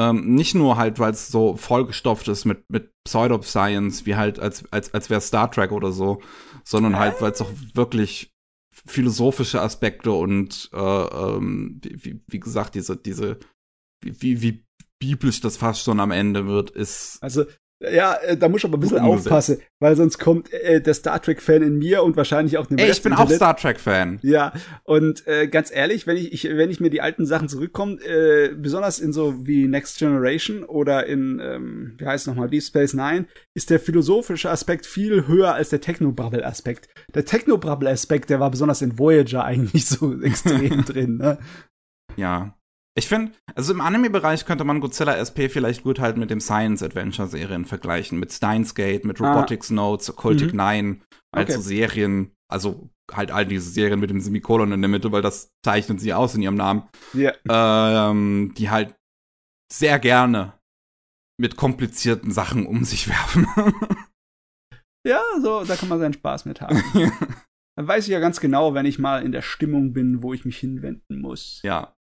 Ähm, 0.00 0.34
nicht 0.34 0.54
nur 0.54 0.78
halt, 0.78 0.98
weil 0.98 1.12
es 1.12 1.28
so 1.28 1.56
vollgestopft 1.56 2.26
ist 2.28 2.46
mit, 2.46 2.64
mit 2.70 2.90
Pseudoscience, 3.04 4.06
wie 4.06 4.16
halt, 4.16 4.38
als, 4.38 4.64
als, 4.72 4.94
als 4.94 5.10
wäre 5.10 5.20
Star 5.20 5.50
Trek 5.50 5.72
oder 5.72 5.92
so, 5.92 6.22
sondern 6.64 6.98
halt, 6.98 7.20
weil 7.20 7.32
es 7.32 7.42
auch 7.42 7.50
wirklich 7.74 8.30
philosophische 8.72 9.60
Aspekte 9.60 10.12
und, 10.12 10.70
äh, 10.72 10.78
ähm, 10.78 11.82
wie, 11.82 12.22
wie, 12.26 12.40
gesagt, 12.40 12.76
diese, 12.76 12.96
diese, 12.96 13.40
wie, 14.02 14.22
wie, 14.22 14.42
wie 14.42 14.64
biblisch 14.98 15.42
das 15.42 15.58
fast 15.58 15.82
schon 15.82 16.00
am 16.00 16.12
Ende 16.12 16.46
wird, 16.46 16.70
ist 16.70 17.22
Also, 17.22 17.44
ja, 17.80 18.14
äh, 18.14 18.36
da 18.36 18.48
muss 18.48 18.60
ich 18.60 18.64
aber 18.66 18.76
ein 18.76 18.80
bisschen 18.80 18.98
umgesetzt. 18.98 19.26
aufpassen, 19.26 19.58
weil 19.78 19.96
sonst 19.96 20.18
kommt 20.18 20.52
äh, 20.52 20.82
der 20.82 20.92
Star 20.92 21.20
Trek-Fan 21.20 21.62
in 21.62 21.78
mir 21.78 22.02
und 22.02 22.14
wahrscheinlich 22.14 22.58
auch 22.58 22.70
in 22.70 22.76
dem 22.76 22.84
Ey, 22.84 22.90
ich 22.90 23.02
bin 23.02 23.14
auch. 23.14 23.30
Star 23.30 23.56
Trek-Fan. 23.56 24.18
Ja, 24.22 24.52
und 24.84 25.26
äh, 25.26 25.48
ganz 25.48 25.74
ehrlich, 25.74 26.06
wenn 26.06 26.18
ich, 26.18 26.32
ich, 26.32 26.44
wenn 26.44 26.70
ich 26.70 26.80
mir 26.80 26.90
die 26.90 27.00
alten 27.00 27.24
Sachen 27.24 27.48
zurückkomme, 27.48 27.94
äh, 28.02 28.54
besonders 28.54 28.98
in 28.98 29.14
so 29.14 29.46
wie 29.46 29.66
Next 29.66 29.98
Generation 29.98 30.62
oder 30.64 31.06
in, 31.06 31.40
ähm, 31.42 31.94
wie 31.96 32.04
heißt 32.04 32.24
es 32.24 32.26
nochmal, 32.26 32.50
Deep 32.50 32.62
Space 32.62 32.92
Nine, 32.92 33.26
ist 33.54 33.70
der 33.70 33.80
philosophische 33.80 34.50
Aspekt 34.50 34.84
viel 34.84 35.26
höher 35.26 35.54
als 35.54 35.70
der 35.70 35.80
Technobubble-Aspekt. 35.80 36.88
Der 37.14 37.24
Technobubble-Aspekt, 37.24 38.28
der 38.28 38.40
war 38.40 38.50
besonders 38.50 38.82
in 38.82 38.98
Voyager 38.98 39.44
eigentlich 39.50 39.86
so 39.86 40.20
extrem 40.20 40.84
drin, 40.84 41.16
ne? 41.16 41.38
Ja. 42.16 42.56
Ich 42.96 43.06
finde, 43.08 43.32
also 43.54 43.72
im 43.72 43.80
Anime-Bereich 43.80 44.44
könnte 44.44 44.64
man 44.64 44.80
Godzilla 44.80 45.14
SP 45.16 45.48
vielleicht 45.48 45.84
gut 45.84 46.00
halt 46.00 46.16
mit 46.16 46.30
dem 46.30 46.40
Science-Adventure-Serien 46.40 47.64
vergleichen. 47.64 48.18
Mit 48.18 48.32
Steins 48.32 48.74
Gate, 48.74 49.04
mit 49.04 49.20
Ah. 49.20 49.32
Robotics 49.34 49.70
Notes, 49.70 50.10
Occultic 50.10 50.52
Mhm. 50.52 50.56
Nine, 50.56 51.00
also 51.32 51.54
Okay. 51.54 51.62
Serien, 51.62 52.32
also 52.50 52.90
halt 53.12 53.30
all 53.30 53.46
diese 53.46 53.70
Serien 53.70 54.00
mit 54.00 54.10
dem 54.10 54.20
Semikolon 54.20 54.72
in 54.72 54.82
der 54.82 54.88
Mitte, 54.88 55.12
weil 55.12 55.22
das 55.22 55.50
zeichnen 55.64 55.98
sie 55.98 56.12
aus 56.12 56.34
in 56.34 56.42
ihrem 56.42 56.56
Namen, 56.56 56.82
Ja. 57.12 57.32
ähm, 57.48 58.54
die 58.56 58.70
halt 58.70 58.94
sehr 59.72 59.98
gerne 60.00 60.54
mit 61.40 61.56
komplizierten 61.56 62.32
Sachen 62.32 62.66
um 62.66 62.84
sich 62.84 63.08
werfen. 63.08 63.46
Ja, 65.06 65.22
so, 65.40 65.64
da 65.64 65.76
kann 65.76 65.88
man 65.88 65.98
seinen 65.98 66.12
Spaß 66.12 66.44
mit 66.44 66.60
haben. 66.60 66.76
Dann 67.76 67.88
weiß 67.88 68.04
ich 68.04 68.10
ja 68.12 68.20
ganz 68.20 68.38
genau, 68.38 68.74
wenn 68.74 68.84
ich 68.84 68.98
mal 68.98 69.22
in 69.24 69.32
der 69.32 69.40
Stimmung 69.40 69.94
bin, 69.94 70.22
wo 70.22 70.34
ich 70.34 70.44
mich 70.44 70.58
hinwenden 70.58 71.20
muss. 71.22 71.60
ja. 71.64 71.94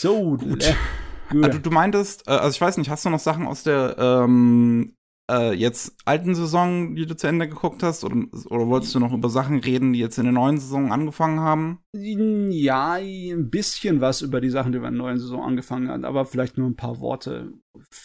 So, 0.00 0.36
Gut. 0.36 0.62
le- 0.64 0.74
gut. 1.30 1.44
Also 1.44 1.58
du 1.58 1.70
meintest, 1.70 2.26
äh, 2.28 2.30
also 2.32 2.50
ich 2.54 2.60
weiß 2.60 2.76
nicht, 2.78 2.88
hast 2.90 3.04
du 3.04 3.10
noch 3.10 3.18
Sachen 3.18 3.46
aus 3.46 3.64
der 3.64 3.96
ähm, 3.98 4.94
äh, 5.30 5.52
jetzt 5.52 5.94
alten 6.04 6.34
Saison, 6.34 6.94
die 6.94 7.04
du 7.04 7.16
zu 7.16 7.26
Ende 7.26 7.48
geguckt 7.48 7.82
hast? 7.82 8.04
Oder, 8.04 8.16
oder 8.48 8.66
wolltest 8.68 8.94
du 8.94 9.00
noch 9.00 9.12
über 9.12 9.28
Sachen 9.28 9.58
reden, 9.58 9.92
die 9.92 9.98
jetzt 9.98 10.16
in 10.18 10.24
der 10.24 10.32
neuen 10.32 10.58
Saison 10.58 10.92
angefangen 10.92 11.40
haben? 11.40 11.80
Ja, 11.94 12.92
ein 12.94 13.50
bisschen 13.50 14.00
was 14.00 14.22
über 14.22 14.40
die 14.40 14.50
Sachen, 14.50 14.72
die 14.72 14.80
wir 14.80 14.88
in 14.88 14.94
der 14.94 15.02
neuen 15.02 15.18
Saison 15.18 15.42
angefangen 15.42 15.88
haben, 15.88 16.04
aber 16.04 16.24
vielleicht 16.26 16.58
nur 16.58 16.68
ein 16.68 16.76
paar 16.76 17.00
Worte. 17.00 17.52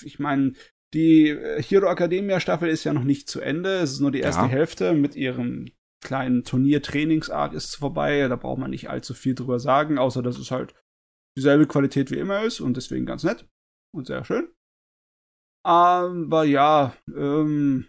Ich 0.04 0.20
meine, 0.20 0.54
die 0.94 1.30
äh, 1.30 1.62
Hero 1.62 1.88
Academia 1.88 2.40
Staffel 2.40 2.70
ist 2.70 2.84
ja 2.84 2.94
noch 2.94 3.04
nicht 3.04 3.30
zu 3.30 3.40
Ende. 3.40 3.70
Es 3.76 3.92
ist 3.94 4.00
nur 4.00 4.12
die 4.12 4.20
erste 4.20 4.44
Ja. 4.44 4.50
Hälfte 4.50 4.94
mit 4.94 5.16
ihrem 5.16 5.68
kleinen 6.04 6.44
Turnier-Trainingsarg 6.44 7.54
ist 7.54 7.76
vorbei. 7.76 8.28
Da 8.28 8.36
braucht 8.36 8.60
man 8.60 8.72
nicht 8.72 8.90
allzu 8.90 9.14
viel 9.14 9.36
drüber 9.36 9.60
sagen, 9.60 9.98
außer 9.98 10.22
dass 10.22 10.38
es 10.38 10.52
halt 10.52 10.74
dieselbe 11.38 11.68
Qualität 11.68 12.12
wie 12.12 12.20
immer 12.20 12.44
ist 12.44 12.60
und 12.60 12.78
deswegen 12.78 13.06
ganz 13.06 13.24
nett 13.24 13.48
und 13.96 14.08
sehr 14.08 14.24
schön. 14.24 14.50
Aber 15.66 16.44
ja, 16.44 16.96
ähm, 17.16 17.88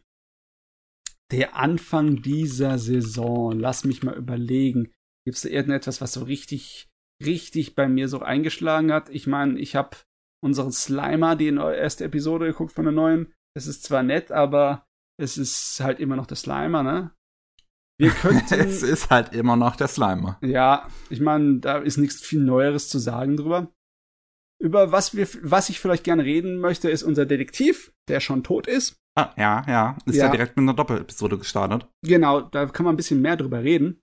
der 1.32 1.56
Anfang 1.56 2.22
dieser 2.22 2.78
Saison, 2.78 3.58
lass 3.58 3.84
mich 3.84 4.02
mal 4.02 4.16
überlegen. 4.16 4.92
Gibt 5.26 5.36
es 5.36 5.42
da 5.42 5.48
irgendetwas, 5.48 6.00
was 6.00 6.12
so 6.12 6.24
richtig, 6.24 6.88
richtig 7.24 7.74
bei 7.74 7.88
mir 7.88 8.08
so 8.08 8.20
eingeschlagen 8.20 8.92
hat? 8.92 9.08
Ich 9.08 9.26
meine, 9.26 9.58
ich 9.58 9.74
habe 9.74 9.96
unseren 10.42 10.70
Slimer, 10.70 11.34
die 11.34 11.48
erste 11.48 12.04
Episode 12.04 12.46
geguckt 12.46 12.72
von 12.72 12.84
der 12.84 12.92
neuen. 12.92 13.32
Es 13.56 13.66
ist 13.66 13.82
zwar 13.82 14.02
nett, 14.02 14.30
aber 14.30 14.86
es 15.18 15.38
ist 15.38 15.80
halt 15.80 15.98
immer 15.98 16.16
noch 16.16 16.26
der 16.26 16.36
Slimer, 16.36 16.82
ne? 16.82 17.14
Wir 17.98 18.10
könnten. 18.22 18.54
es 18.54 18.82
ist 18.82 19.10
halt 19.10 19.34
immer 19.34 19.56
noch 19.56 19.76
der 19.76 19.88
Slimer. 19.88 20.38
Ja, 20.42 20.88
ich 21.10 21.20
meine, 21.20 21.60
da 21.60 21.78
ist 21.78 21.96
nichts 21.96 22.20
viel 22.22 22.40
Neueres 22.40 22.88
zu 22.88 22.98
sagen 22.98 23.36
drüber. 23.36 23.72
Über 24.60 24.92
was 24.92 25.14
wir, 25.14 25.28
was 25.42 25.68
ich 25.68 25.80
vielleicht 25.80 26.04
gerne 26.04 26.24
reden 26.24 26.58
möchte, 26.58 26.90
ist 26.90 27.02
unser 27.02 27.26
Detektiv, 27.26 27.92
der 28.08 28.20
schon 28.20 28.42
tot 28.44 28.66
ist. 28.66 28.96
Ah, 29.16 29.32
ja, 29.36 29.64
ja. 29.68 29.98
Ist 30.06 30.16
ja. 30.16 30.26
Ja. 30.26 30.30
direkt 30.30 30.56
mit 30.56 30.64
einer 30.64 30.74
Doppelepisode 30.74 31.38
gestartet. 31.38 31.86
Genau, 32.02 32.40
da 32.40 32.66
kann 32.66 32.84
man 32.84 32.94
ein 32.94 32.96
bisschen 32.96 33.20
mehr 33.20 33.36
drüber 33.36 33.62
reden. 33.62 34.00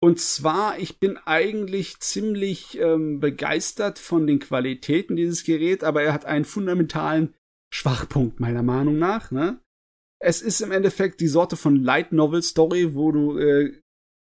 Und 0.00 0.20
zwar, 0.20 0.78
ich 0.78 1.00
bin 1.00 1.16
eigentlich 1.24 1.98
ziemlich 2.00 2.78
ähm, 2.78 3.20
begeistert 3.20 3.98
von 3.98 4.26
den 4.26 4.38
Qualitäten 4.38 5.16
dieses 5.16 5.44
Gerät, 5.44 5.82
aber 5.82 6.02
er 6.02 6.12
hat 6.12 6.26
einen 6.26 6.44
fundamentalen 6.44 7.34
Schwachpunkt 7.72 8.38
meiner 8.38 8.62
Meinung 8.62 8.98
nach. 8.98 9.30
Ne? 9.30 9.60
Es 10.24 10.40
ist 10.40 10.62
im 10.62 10.72
Endeffekt 10.72 11.20
die 11.20 11.28
Sorte 11.28 11.54
von 11.54 11.76
Light 11.76 12.12
Novel 12.12 12.42
Story, 12.42 12.94
wo 12.94 13.12
du 13.12 13.36
äh, 13.36 13.78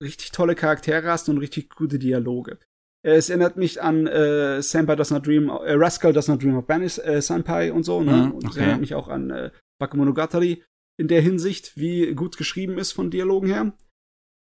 richtig 0.03 0.31
tolle 0.31 0.53
Charaktere 0.53 1.09
hast 1.09 1.27
und 1.27 1.39
richtig 1.39 1.71
gute 1.71 1.97
Dialoge. 1.97 2.59
Es 3.03 3.29
erinnert 3.29 3.57
mich 3.57 3.81
an 3.81 4.05
äh, 4.05 4.61
Senpai 4.61 4.95
Does 4.95 5.09
Not 5.09 5.25
Dream, 5.25 5.49
äh, 5.49 5.73
Rascal 5.73 6.13
Does 6.13 6.27
Not 6.27 6.43
Dream 6.43 6.55
of 6.55 6.67
Banis, 6.67 6.99
äh, 6.99 7.21
Senpai 7.21 7.71
und 7.73 7.83
so. 7.83 8.01
Ne? 8.01 8.27
Mhm, 8.27 8.31
und 8.33 8.43
es 8.43 8.51
okay. 8.51 8.59
erinnert 8.59 8.81
mich 8.81 8.93
auch 8.93 9.07
an 9.07 9.31
äh, 9.31 9.51
Bakemonogatari 9.79 10.63
in 10.99 11.07
der 11.07 11.21
Hinsicht, 11.21 11.77
wie 11.77 12.13
gut 12.13 12.37
geschrieben 12.37 12.77
ist 12.77 12.91
von 12.91 13.09
Dialogen 13.09 13.47
her. 13.47 13.73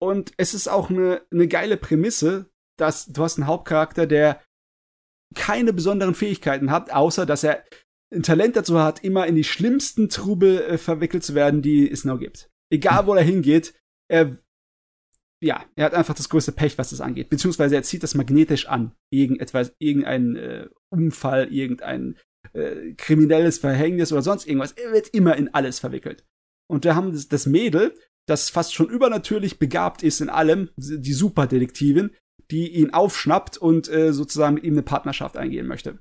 Und 0.00 0.32
es 0.38 0.54
ist 0.54 0.68
auch 0.68 0.88
eine, 0.88 1.22
eine 1.30 1.46
geile 1.46 1.76
Prämisse, 1.76 2.50
dass 2.78 3.06
du 3.06 3.22
hast 3.22 3.38
einen 3.38 3.46
Hauptcharakter, 3.46 4.06
der 4.06 4.42
keine 5.34 5.72
besonderen 5.74 6.14
Fähigkeiten 6.14 6.70
hat, 6.70 6.90
außer 6.90 7.26
dass 7.26 7.44
er 7.44 7.64
ein 8.14 8.22
Talent 8.22 8.56
dazu 8.56 8.78
hat, 8.78 9.02
immer 9.02 9.26
in 9.26 9.34
die 9.34 9.44
schlimmsten 9.44 10.08
Trubel 10.08 10.60
äh, 10.62 10.78
verwickelt 10.78 11.24
zu 11.24 11.34
werden, 11.34 11.62
die 11.62 11.90
es 11.90 12.04
noch 12.04 12.18
gibt. 12.18 12.50
Egal, 12.70 13.06
wo 13.06 13.14
er 13.14 13.22
hingeht, 13.22 13.74
er, 14.08 14.38
ja, 15.42 15.64
er 15.74 15.84
hat 15.84 15.94
einfach 15.94 16.14
das 16.14 16.28
größte 16.28 16.52
Pech, 16.52 16.78
was 16.78 16.90
das 16.90 17.00
angeht. 17.00 17.28
Beziehungsweise 17.30 17.74
er 17.74 17.82
zieht 17.82 18.02
das 18.02 18.14
magnetisch 18.14 18.66
an. 18.66 18.92
Irgendetwas, 19.10 19.74
irgendein 19.78 20.36
äh, 20.36 20.68
Unfall, 20.90 21.52
irgendein 21.52 22.16
äh, 22.52 22.92
kriminelles 22.96 23.58
Verhängnis 23.58 24.12
oder 24.12 24.22
sonst 24.22 24.46
irgendwas. 24.46 24.72
Er 24.72 24.92
wird 24.92 25.08
immer 25.08 25.36
in 25.36 25.52
alles 25.52 25.78
verwickelt. 25.78 26.24
Und 26.70 26.84
wir 26.84 26.94
haben 26.94 27.12
das, 27.12 27.28
das 27.28 27.46
Mädel, 27.46 27.94
das 28.26 28.50
fast 28.50 28.74
schon 28.74 28.88
übernatürlich 28.88 29.58
begabt 29.58 30.02
ist 30.02 30.20
in 30.20 30.30
allem, 30.30 30.70
die 30.76 31.12
Superdetektivin, 31.12 32.10
die 32.50 32.68
ihn 32.68 32.92
aufschnappt 32.92 33.58
und 33.58 33.88
äh, 33.88 34.12
sozusagen 34.12 34.54
mit 34.54 34.64
ihm 34.64 34.74
eine 34.74 34.82
Partnerschaft 34.82 35.36
eingehen 35.36 35.66
möchte. 35.66 35.98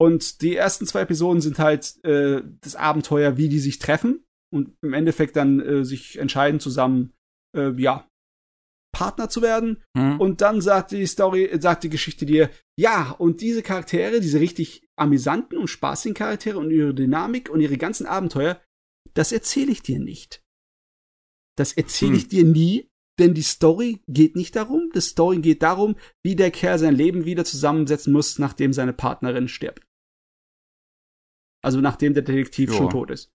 Und 0.00 0.40
die 0.40 0.56
ersten 0.56 0.86
zwei 0.86 1.02
Episoden 1.02 1.42
sind 1.42 1.58
halt 1.58 2.02
äh, 2.04 2.42
das 2.62 2.74
Abenteuer, 2.74 3.36
wie 3.36 3.50
die 3.50 3.58
sich 3.58 3.78
treffen 3.78 4.24
und 4.52 4.74
im 4.82 4.94
Endeffekt 4.94 5.36
dann 5.36 5.60
äh, 5.60 5.84
sich 5.84 6.18
entscheiden, 6.18 6.58
zusammen, 6.58 7.12
äh, 7.54 7.70
ja, 7.76 8.08
Partner 8.92 9.28
zu 9.28 9.42
werden. 9.42 9.82
Hm? 9.96 10.18
Und 10.18 10.40
dann 10.40 10.62
sagt 10.62 10.92
die 10.92 11.06
Story, 11.06 11.50
sagt 11.60 11.84
die 11.84 11.90
Geschichte 11.90 12.24
dir, 12.24 12.50
ja, 12.78 13.10
und 13.10 13.42
diese 13.42 13.62
Charaktere, 13.62 14.20
diese 14.20 14.40
richtig 14.40 14.88
amüsanten 14.96 15.58
und 15.58 15.68
spaßigen 15.68 16.14
Charaktere 16.14 16.58
und 16.58 16.70
ihre 16.70 16.94
Dynamik 16.94 17.50
und 17.50 17.60
ihre 17.60 17.76
ganzen 17.76 18.06
Abenteuer, 18.06 18.60
das 19.14 19.32
erzähle 19.32 19.72
ich 19.72 19.82
dir 19.82 19.98
nicht. 19.98 20.42
Das 21.58 21.74
erzähle 21.74 22.16
ich 22.16 22.28
dir 22.28 22.44
nie, 22.44 22.88
denn 23.18 23.34
die 23.34 23.42
Story 23.42 24.00
geht 24.08 24.34
nicht 24.34 24.56
darum. 24.56 24.90
Die 24.94 25.00
Story 25.02 25.40
geht 25.40 25.62
darum, 25.62 25.96
wie 26.24 26.36
der 26.36 26.50
Kerl 26.50 26.78
sein 26.78 26.94
Leben 26.94 27.26
wieder 27.26 27.44
zusammensetzen 27.44 28.14
muss, 28.14 28.38
nachdem 28.38 28.72
seine 28.72 28.94
Partnerin 28.94 29.46
stirbt. 29.46 29.82
Also 31.62 31.80
nachdem 31.80 32.14
der 32.14 32.22
Detektiv 32.22 32.70
Ja. 32.70 32.76
schon 32.76 32.90
tot 32.90 33.10
ist. 33.10 33.30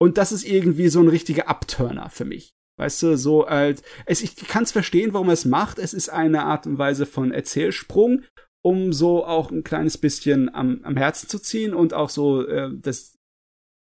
Und 0.00 0.18
das 0.18 0.32
ist 0.32 0.44
irgendwie 0.44 0.88
so 0.88 1.00
ein 1.00 1.08
richtiger 1.08 1.48
Abturner 1.48 2.10
für 2.10 2.24
mich. 2.24 2.54
Weißt 2.78 3.02
du, 3.02 3.16
so 3.16 3.44
als 3.44 3.82
es, 4.06 4.22
ich 4.22 4.34
kann 4.36 4.64
es 4.64 4.72
verstehen, 4.72 5.12
warum 5.12 5.28
er 5.28 5.34
es 5.34 5.44
macht. 5.44 5.78
Es 5.78 5.94
ist 5.94 6.08
eine 6.08 6.44
Art 6.44 6.66
und 6.66 6.78
Weise 6.78 7.06
von 7.06 7.30
Erzählsprung, 7.30 8.24
um 8.64 8.92
so 8.92 9.24
auch 9.24 9.50
ein 9.50 9.62
kleines 9.62 9.98
bisschen 9.98 10.52
am, 10.54 10.80
am 10.82 10.96
Herzen 10.96 11.28
zu 11.28 11.38
ziehen 11.38 11.74
und 11.74 11.94
auch 11.94 12.08
so 12.10 12.46
äh, 12.46 12.70
das 12.74 13.18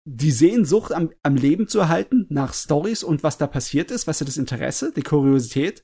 die 0.08 0.30
Sehnsucht 0.30 0.92
am, 0.92 1.10
am 1.24 1.34
Leben 1.34 1.66
zu 1.66 1.80
erhalten 1.80 2.26
nach 2.28 2.54
Stories 2.54 3.02
und 3.02 3.24
was 3.24 3.38
da 3.38 3.48
passiert 3.48 3.90
ist, 3.90 4.06
weißt 4.06 4.20
du, 4.20 4.24
das 4.24 4.36
Interesse, 4.36 4.92
die 4.94 5.02
Kuriosität. 5.02 5.82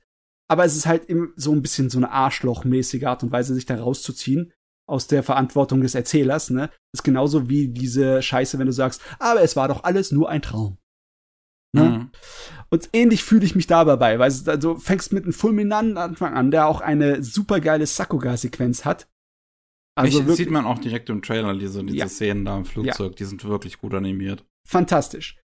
aber 0.49 0.65
es 0.65 0.77
ist 0.77 0.87
halt 0.87 1.09
so 1.35 1.51
ein 1.51 1.63
bisschen 1.63 1.91
so 1.91 1.99
eine 1.99 2.13
Arschlochmäßige 2.13 3.03
Art 3.05 3.25
und 3.25 3.33
Weise, 3.33 3.53
sich 3.55 3.67
da 3.67 3.75
rauszuziehen 3.75 4.53
aus 4.89 5.07
der 5.07 5.23
Verantwortung 5.23 5.81
des 5.81 5.95
Erzählers, 5.95 6.51
ne? 6.51 6.71
ist 6.95 7.05
genauso 7.05 7.49
wie 7.49 7.69
diese 7.69 8.23
Scheiße, 8.23 8.59
wenn 8.59 8.67
du 8.67 8.73
sagst, 8.73 9.01
aber 9.19 9.43
es 9.43 9.57
war 9.57 9.69
doch 9.69 9.85
alles 9.85 10.13
nur 10.13 10.29
ein 10.29 10.43
Traum. 10.43 10.79
Ne? 11.75 11.83
Mhm. 11.85 12.11
Und 12.71 12.91
ähnlich 12.93 13.25
fühle 13.25 13.45
ich 13.45 13.55
mich 13.55 13.67
dabei, 13.67 14.19
weil 14.19 14.31
du 14.31 14.51
also 14.51 14.77
fängst 14.77 15.13
mit 15.13 15.25
einem 15.25 15.33
fulminanten 15.33 15.97
Anfang 15.97 16.35
an, 16.35 16.51
der 16.51 16.67
auch 16.67 16.81
eine 16.81 17.23
supergeile 17.23 17.87
Sakuga-Sequenz 17.87 18.85
hat. 18.85 19.09
Also 19.95 20.21
ich, 20.21 20.37
sieht 20.37 20.51
man 20.51 20.65
auch 20.65 20.79
direkt 20.79 21.11
im 21.11 21.23
Trailer, 21.23 21.55
diese, 21.55 21.85
diese 21.85 21.99
ja. 21.99 22.09
Szenen 22.09 22.45
da 22.45 22.57
im 22.57 22.65
Flugzeug, 22.65 23.13
ja. 23.13 23.17
die 23.17 23.25
sind 23.25 23.45
wirklich 23.45 23.79
gut 23.79 23.95
animiert. 23.95 24.45
Fantastisch. 24.67 25.39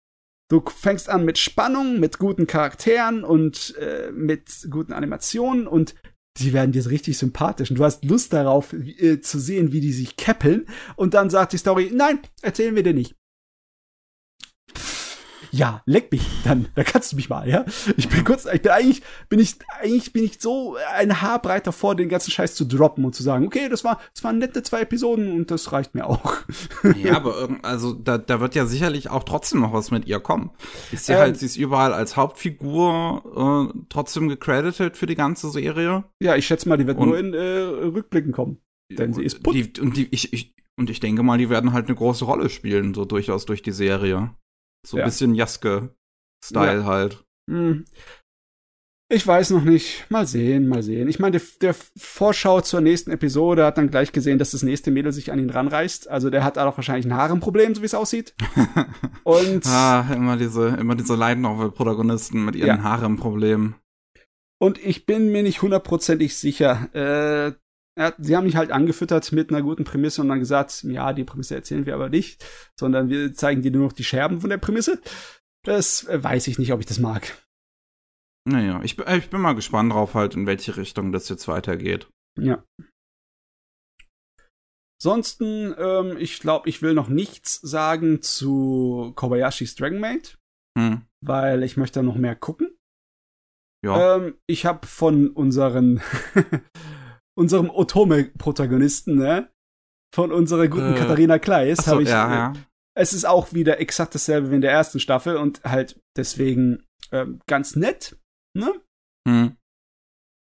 Du 0.49 0.63
fängst 0.65 1.09
an 1.09 1.25
mit 1.25 1.39
Spannung, 1.39 1.99
mit 1.99 2.19
guten 2.19 2.47
Charakteren 2.47 3.25
und 3.25 3.75
äh, 3.77 4.13
mit 4.13 4.69
guten 4.71 4.93
Animationen 4.93 5.67
und 5.67 5.97
die 6.39 6.53
werden 6.53 6.73
dir 6.73 6.87
richtig 6.87 7.19
sympathisch. 7.19 7.71
Und 7.71 7.79
du 7.79 7.85
hast 7.85 8.05
Lust 8.05 8.33
darauf 8.33 8.73
äh, 8.73 9.21
zu 9.21 9.39
sehen, 9.39 9.73
wie 9.73 9.81
die 9.81 9.93
sich 9.93 10.17
keppeln 10.17 10.67
und 10.97 11.15
dann 11.15 11.31
sagt 11.31 11.53
die 11.53 11.59
Story, 11.59 11.91
nein, 11.95 12.21
erzählen 12.43 12.75
wir 12.75 12.83
dir 12.83 12.95
nicht 12.95 13.15
ja, 15.57 15.83
leck 15.87 16.12
mich, 16.12 16.23
dann, 16.45 16.69
da 16.74 16.85
kannst 16.85 17.12
du 17.12 17.16
mich 17.16 17.28
mal, 17.28 17.49
ja. 17.49 17.65
Ich 17.97 18.09
bin 18.09 18.24
kurz, 18.24 18.47
ich 18.53 18.62
bin 18.62 18.73
eigentlich, 18.73 19.03
bin 19.28 19.41
ich, 19.41 19.57
eigentlich 19.81 20.12
bin 20.12 20.24
ich 20.24 20.41
so 20.41 20.77
ein 20.95 21.23
Haar 21.23 21.41
breiter 21.41 21.73
vor, 21.73 21.95
den 21.95 22.09
ganzen 22.09 22.31
Scheiß 22.31 22.55
zu 22.55 22.65
droppen 22.65 23.05
und 23.05 23.15
zu 23.15 23.23
sagen, 23.23 23.47
okay, 23.47 23.69
das 23.69 23.83
war, 23.83 24.01
das 24.15 24.23
waren 24.23 24.39
nette 24.39 24.62
zwei 24.62 24.83
Episoden 24.83 25.33
und 25.33 25.51
das 25.51 25.73
reicht 25.73 25.95
mir 25.95 26.07
auch. 26.07 26.37
Ja, 27.03 27.16
aber 27.16 27.49
also 27.62 27.93
da, 27.93 28.19
da 28.19 28.41
wird 28.41 28.55
ja 28.55 28.66
sicherlich 28.66 29.11
auch 29.11 29.24
trotzdem 29.24 29.61
noch 29.61 29.73
was 29.73 29.91
mit 29.91 30.07
ihr 30.07 30.20
kommen. 30.20 30.51
Ist 30.93 31.07
sie 31.07 31.12
ähm, 31.12 31.19
halt, 31.19 31.39
sie 31.39 31.47
ist 31.47 31.57
überall 31.57 31.93
als 31.93 32.16
Hauptfigur 32.16 33.73
äh, 33.74 33.78
trotzdem 33.89 34.28
gecredited 34.28 34.97
für 34.97 35.07
die 35.07 35.15
ganze 35.15 35.51
Serie. 35.51 36.05
Ja, 36.20 36.37
ich 36.37 36.47
schätze 36.47 36.69
mal, 36.69 36.77
die 36.77 36.87
wird 36.87 36.99
und, 36.99 37.09
nur 37.09 37.19
in 37.19 37.35
äh, 37.35 37.39
Rückblicken 37.39 38.33
kommen. 38.33 38.59
Denn 38.91 39.15
sie 39.15 39.24
ist 39.24 39.43
put. 39.43 39.55
Die, 39.55 39.81
und 39.81 39.97
die, 39.97 40.09
ich, 40.11 40.33
ich, 40.33 40.55
und 40.77 40.91
ich 40.91 41.01
denke 41.01 41.23
mal, 41.23 41.39
die 41.39 41.51
werden 41.51 41.73
halt 41.73 41.87
eine 41.87 41.97
große 41.97 42.24
Rolle 42.24 42.51
spielen, 42.51 42.95
so 42.95 43.05
durchaus 43.05 43.47
durch 43.47 43.62
die 43.62 43.73
Serie. 43.73 44.31
So 44.87 44.97
ein 44.97 45.01
ja. 45.01 45.05
bisschen 45.05 45.35
Jaske-Style 45.35 46.81
ja. 46.81 46.85
halt. 46.85 47.25
Hm. 47.51 47.85
Ich 49.09 49.25
weiß 49.25 49.51
noch 49.51 49.63
nicht. 49.63 50.11
Mal 50.11 50.27
sehen, 50.27 50.67
mal 50.67 50.83
sehen. 50.83 51.09
Ich 51.09 51.21
meine, 51.21 51.39
der, 51.39 51.47
der, 51.61 51.75
Vorschau 51.97 52.61
zur 52.61 52.81
nächsten 52.81 53.13
Episode 53.13 53.65
hat 53.65 53.79
dann 53.79 53.91
gleich 53.91 54.11
gesehen, 54.11 54.39
dass 54.39 54.51
das 54.51 54.65
nächste 54.65 54.91
Mädel 54.91 55.13
sich 55.13 55.31
an 55.31 55.39
ihn 55.39 55.51
ranreißt. 55.51 56.09
Also 56.09 56.29
der 56.29 56.43
hat 56.43 56.57
da 56.57 56.65
doch 56.65 56.77
wahrscheinlich 56.77 57.07
ein 57.07 57.15
Haarenproblem, 57.15 57.77
so 57.77 57.83
wie 57.83 57.87
es 57.87 57.95
aussieht. 57.95 58.35
Und 59.23 59.65
ah, 59.67 60.13
immer 60.13 60.37
diese, 60.37 60.69
immer 60.71 60.97
diese 60.97 61.15
Light 61.15 61.39
Novel-Protagonisten 61.39 62.45
mit 62.45 62.57
ihren 62.57 62.79
ja. 62.79 62.83
Haremproblemen. 62.83 63.77
Und 64.59 64.85
ich 64.85 65.07
bin 65.07 65.31
mir 65.31 65.45
nicht 65.45 65.63
hundertprozentig 65.63 66.37
sicher. 66.37 66.89
Äh, 66.93 67.53
ja, 67.98 68.12
sie 68.18 68.36
haben 68.36 68.44
mich 68.44 68.56
halt 68.56 68.70
angefüttert 68.70 69.32
mit 69.32 69.51
einer 69.51 69.62
guten 69.62 69.85
Prämisse 69.85 70.20
und 70.20 70.28
dann 70.28 70.39
gesagt, 70.39 70.82
ja, 70.85 71.12
die 71.12 71.24
Prämisse 71.24 71.55
erzählen 71.55 71.86
wir 71.86 71.94
aber 71.94 72.10
nicht, 72.10 72.44
sondern 72.78 73.09
wir 73.09 73.32
zeigen 73.32 73.62
dir 73.62 73.70
nur 73.70 73.85
noch 73.85 73.93
die 73.93 74.05
Scherben 74.05 74.40
von 74.40 74.51
der 74.51 74.59
Prämisse. 74.59 75.01
Das 75.64 76.05
äh, 76.05 76.23
weiß 76.23 76.47
ich 76.48 76.59
nicht, 76.59 76.73
ob 76.73 76.81
ich 76.81 76.86
das 76.86 76.98
mag. 76.98 77.36
Naja, 78.48 78.81
ich, 78.85 78.98
ich 78.98 79.31
bin 79.31 79.40
mal 79.40 79.55
gespannt 79.55 79.93
drauf 79.93 80.14
halt, 80.14 80.35
in 80.35 80.47
welche 80.47 80.77
Richtung 80.77 81.10
das 81.10 81.28
jetzt 81.28 81.48
weitergeht. 81.48 82.09
Ja. 82.39 82.62
Ansonsten, 85.01 85.74
ähm, 85.77 86.16
ich 86.18 86.39
glaube, 86.39 86.68
ich 86.68 86.81
will 86.81 86.94
noch 86.94 87.09
nichts 87.09 87.55
sagen 87.60 88.23
zu 88.23 89.12
Kobayashi's 89.16 89.74
Dragon 89.74 89.98
Maid, 89.98 90.39
hm. 90.78 91.02
weil 91.23 91.62
ich 91.62 91.77
möchte 91.77 92.02
noch 92.02 92.16
mehr 92.16 92.36
gucken. 92.36 92.77
Ja. 93.85 94.16
Ähm, 94.16 94.39
ich 94.47 94.64
habe 94.64 94.86
von 94.86 95.31
unseren 95.31 96.01
unserem 97.37 97.71
Otome-Protagonisten, 97.71 99.17
ne? 99.17 99.53
Von 100.15 100.33
unserer 100.33 100.69
guten 100.69 100.95
äh, 100.95 100.99
Katharina 100.99 101.39
Kleis 101.39 101.79
so, 101.79 101.93
habe 101.93 102.03
ich. 102.03 102.09
Ja, 102.09 102.33
ja. 102.33 102.53
Es 102.97 103.13
ist 103.13 103.27
auch 103.27 103.53
wieder 103.53 103.79
exakt 103.81 104.15
dasselbe 104.15 104.51
wie 104.51 104.55
in 104.55 104.61
der 104.63 104.73
ersten 104.73 105.01
Staffel 105.01 105.37
und 105.37 105.63
halt 105.65 106.01
deswegen 106.17 106.87
ähm, 107.13 107.41
ganz 107.47 107.77
nett, 107.77 108.19
ne? 108.57 108.73
Hm. 109.29 109.57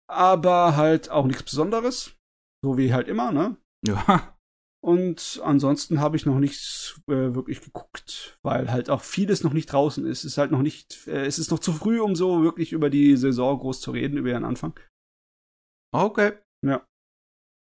Aber 0.09 0.77
halt 0.77 1.09
auch 1.09 1.25
nichts 1.25 1.43
Besonderes. 1.43 2.15
So 2.63 2.77
wie 2.77 2.93
halt 2.93 3.09
immer, 3.09 3.31
ne? 3.31 3.57
Ja. 3.85 4.37
Und 4.81 5.41
ansonsten 5.43 5.99
habe 5.99 6.15
ich 6.15 6.25
noch 6.25 6.39
nichts 6.39 7.01
äh, 7.07 7.33
wirklich 7.35 7.61
geguckt, 7.61 8.39
weil 8.43 8.71
halt 8.71 8.89
auch 8.89 9.01
vieles 9.01 9.43
noch 9.43 9.51
nicht 9.51 9.71
draußen 9.73 10.05
ist. 10.05 10.19
Es 10.19 10.25
ist 10.25 10.37
halt 10.37 10.51
noch 10.51 10.61
nicht, 10.61 11.07
äh, 11.07 11.25
es 11.25 11.39
ist 11.39 11.51
noch 11.51 11.59
zu 11.59 11.73
früh, 11.73 11.99
um 11.99 12.15
so 12.15 12.43
wirklich 12.43 12.71
über 12.71 12.89
die 12.89 13.17
Saison 13.17 13.59
groß 13.59 13.81
zu 13.81 13.91
reden, 13.91 14.17
über 14.17 14.29
ihren 14.29 14.45
Anfang. 14.45 14.79
Okay. 15.93 16.37
Ja. 16.67 16.85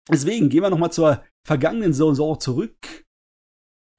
Deswegen 0.09 0.49
gehen 0.49 0.61
wir 0.61 0.69
noch 0.69 0.77
mal 0.77 0.91
zur 0.91 1.23
vergangenen 1.45 1.93
Saison 1.93 2.39
zurück 2.39 3.05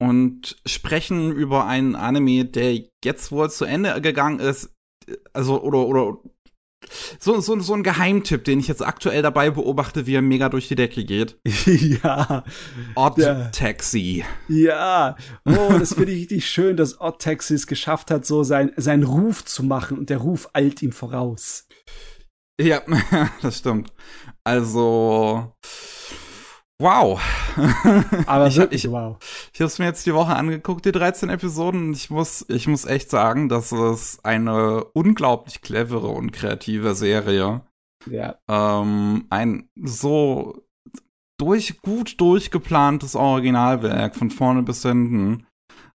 und 0.01 0.57
sprechen 0.65 1.31
über 1.31 1.65
einen 1.65 1.95
Anime, 1.95 2.45
der 2.45 2.83
jetzt 3.03 3.31
wohl 3.31 3.49
zu 3.49 3.65
Ende 3.65 4.01
gegangen 4.01 4.39
ist. 4.39 4.73
Also, 5.33 5.61
oder, 5.61 5.85
oder, 5.85 6.17
so, 7.19 7.39
so, 7.41 7.59
so 7.59 7.73
ein 7.73 7.83
Geheimtipp, 7.83 8.43
den 8.45 8.59
ich 8.59 8.67
jetzt 8.67 8.85
aktuell 8.85 9.21
dabei 9.21 9.51
beobachte, 9.51 10.07
wie 10.07 10.15
er 10.15 10.21
mega 10.21 10.49
durch 10.49 10.67
die 10.67 10.75
Decke 10.75 11.03
geht. 11.03 11.37
ja. 11.65 12.43
Odd 12.95 13.21
ja. 13.21 13.49
Taxi. 13.49 14.23
Ja. 14.47 15.15
Oh, 15.45 15.73
das 15.77 15.93
finde 15.93 16.13
ich 16.13 16.21
richtig 16.21 16.49
schön, 16.49 16.77
dass 16.77 16.99
Odd 16.99 17.19
Taxi 17.19 17.53
es 17.53 17.67
geschafft 17.67 18.11
hat, 18.11 18.25
so 18.25 18.43
sein, 18.43 18.71
seinen 18.77 19.03
Ruf 19.03 19.43
zu 19.45 19.63
machen 19.63 19.97
und 19.97 20.09
der 20.09 20.19
Ruf 20.19 20.49
eilt 20.53 20.81
ihm 20.81 20.91
voraus. 20.91 21.67
Ja, 22.59 22.81
das 23.41 23.59
stimmt. 23.59 23.91
Also, 24.49 25.53
wow. 26.81 27.21
Aber 28.25 28.47
ich, 28.47 28.57
wirklich, 28.57 28.85
ich, 28.85 28.91
wow. 28.91 29.17
Ich 29.53 29.59
habe 29.59 29.67
es 29.67 29.77
mir 29.77 29.85
jetzt 29.85 30.07
die 30.07 30.13
Woche 30.15 30.35
angeguckt, 30.35 30.85
die 30.85 30.91
13 30.91 31.29
Episoden, 31.29 31.93
ich 31.93 32.09
muss, 32.09 32.47
ich 32.49 32.67
muss 32.67 32.85
echt 32.85 33.11
sagen, 33.11 33.47
dass 33.47 33.71
es 33.71 34.25
eine 34.25 34.85
unglaublich 34.85 35.61
clevere 35.61 36.07
und 36.07 36.31
kreative 36.31 36.95
Serie. 36.95 37.61
Ja. 38.09 38.39
Ähm, 38.49 39.27
ein 39.29 39.69
so 39.75 40.63
durch, 41.39 41.79
gut 41.83 42.19
durchgeplantes 42.19 43.15
Originalwerk 43.15 44.15
von 44.15 44.31
vorne 44.31 44.63
bis 44.63 44.81
hinten. 44.81 45.45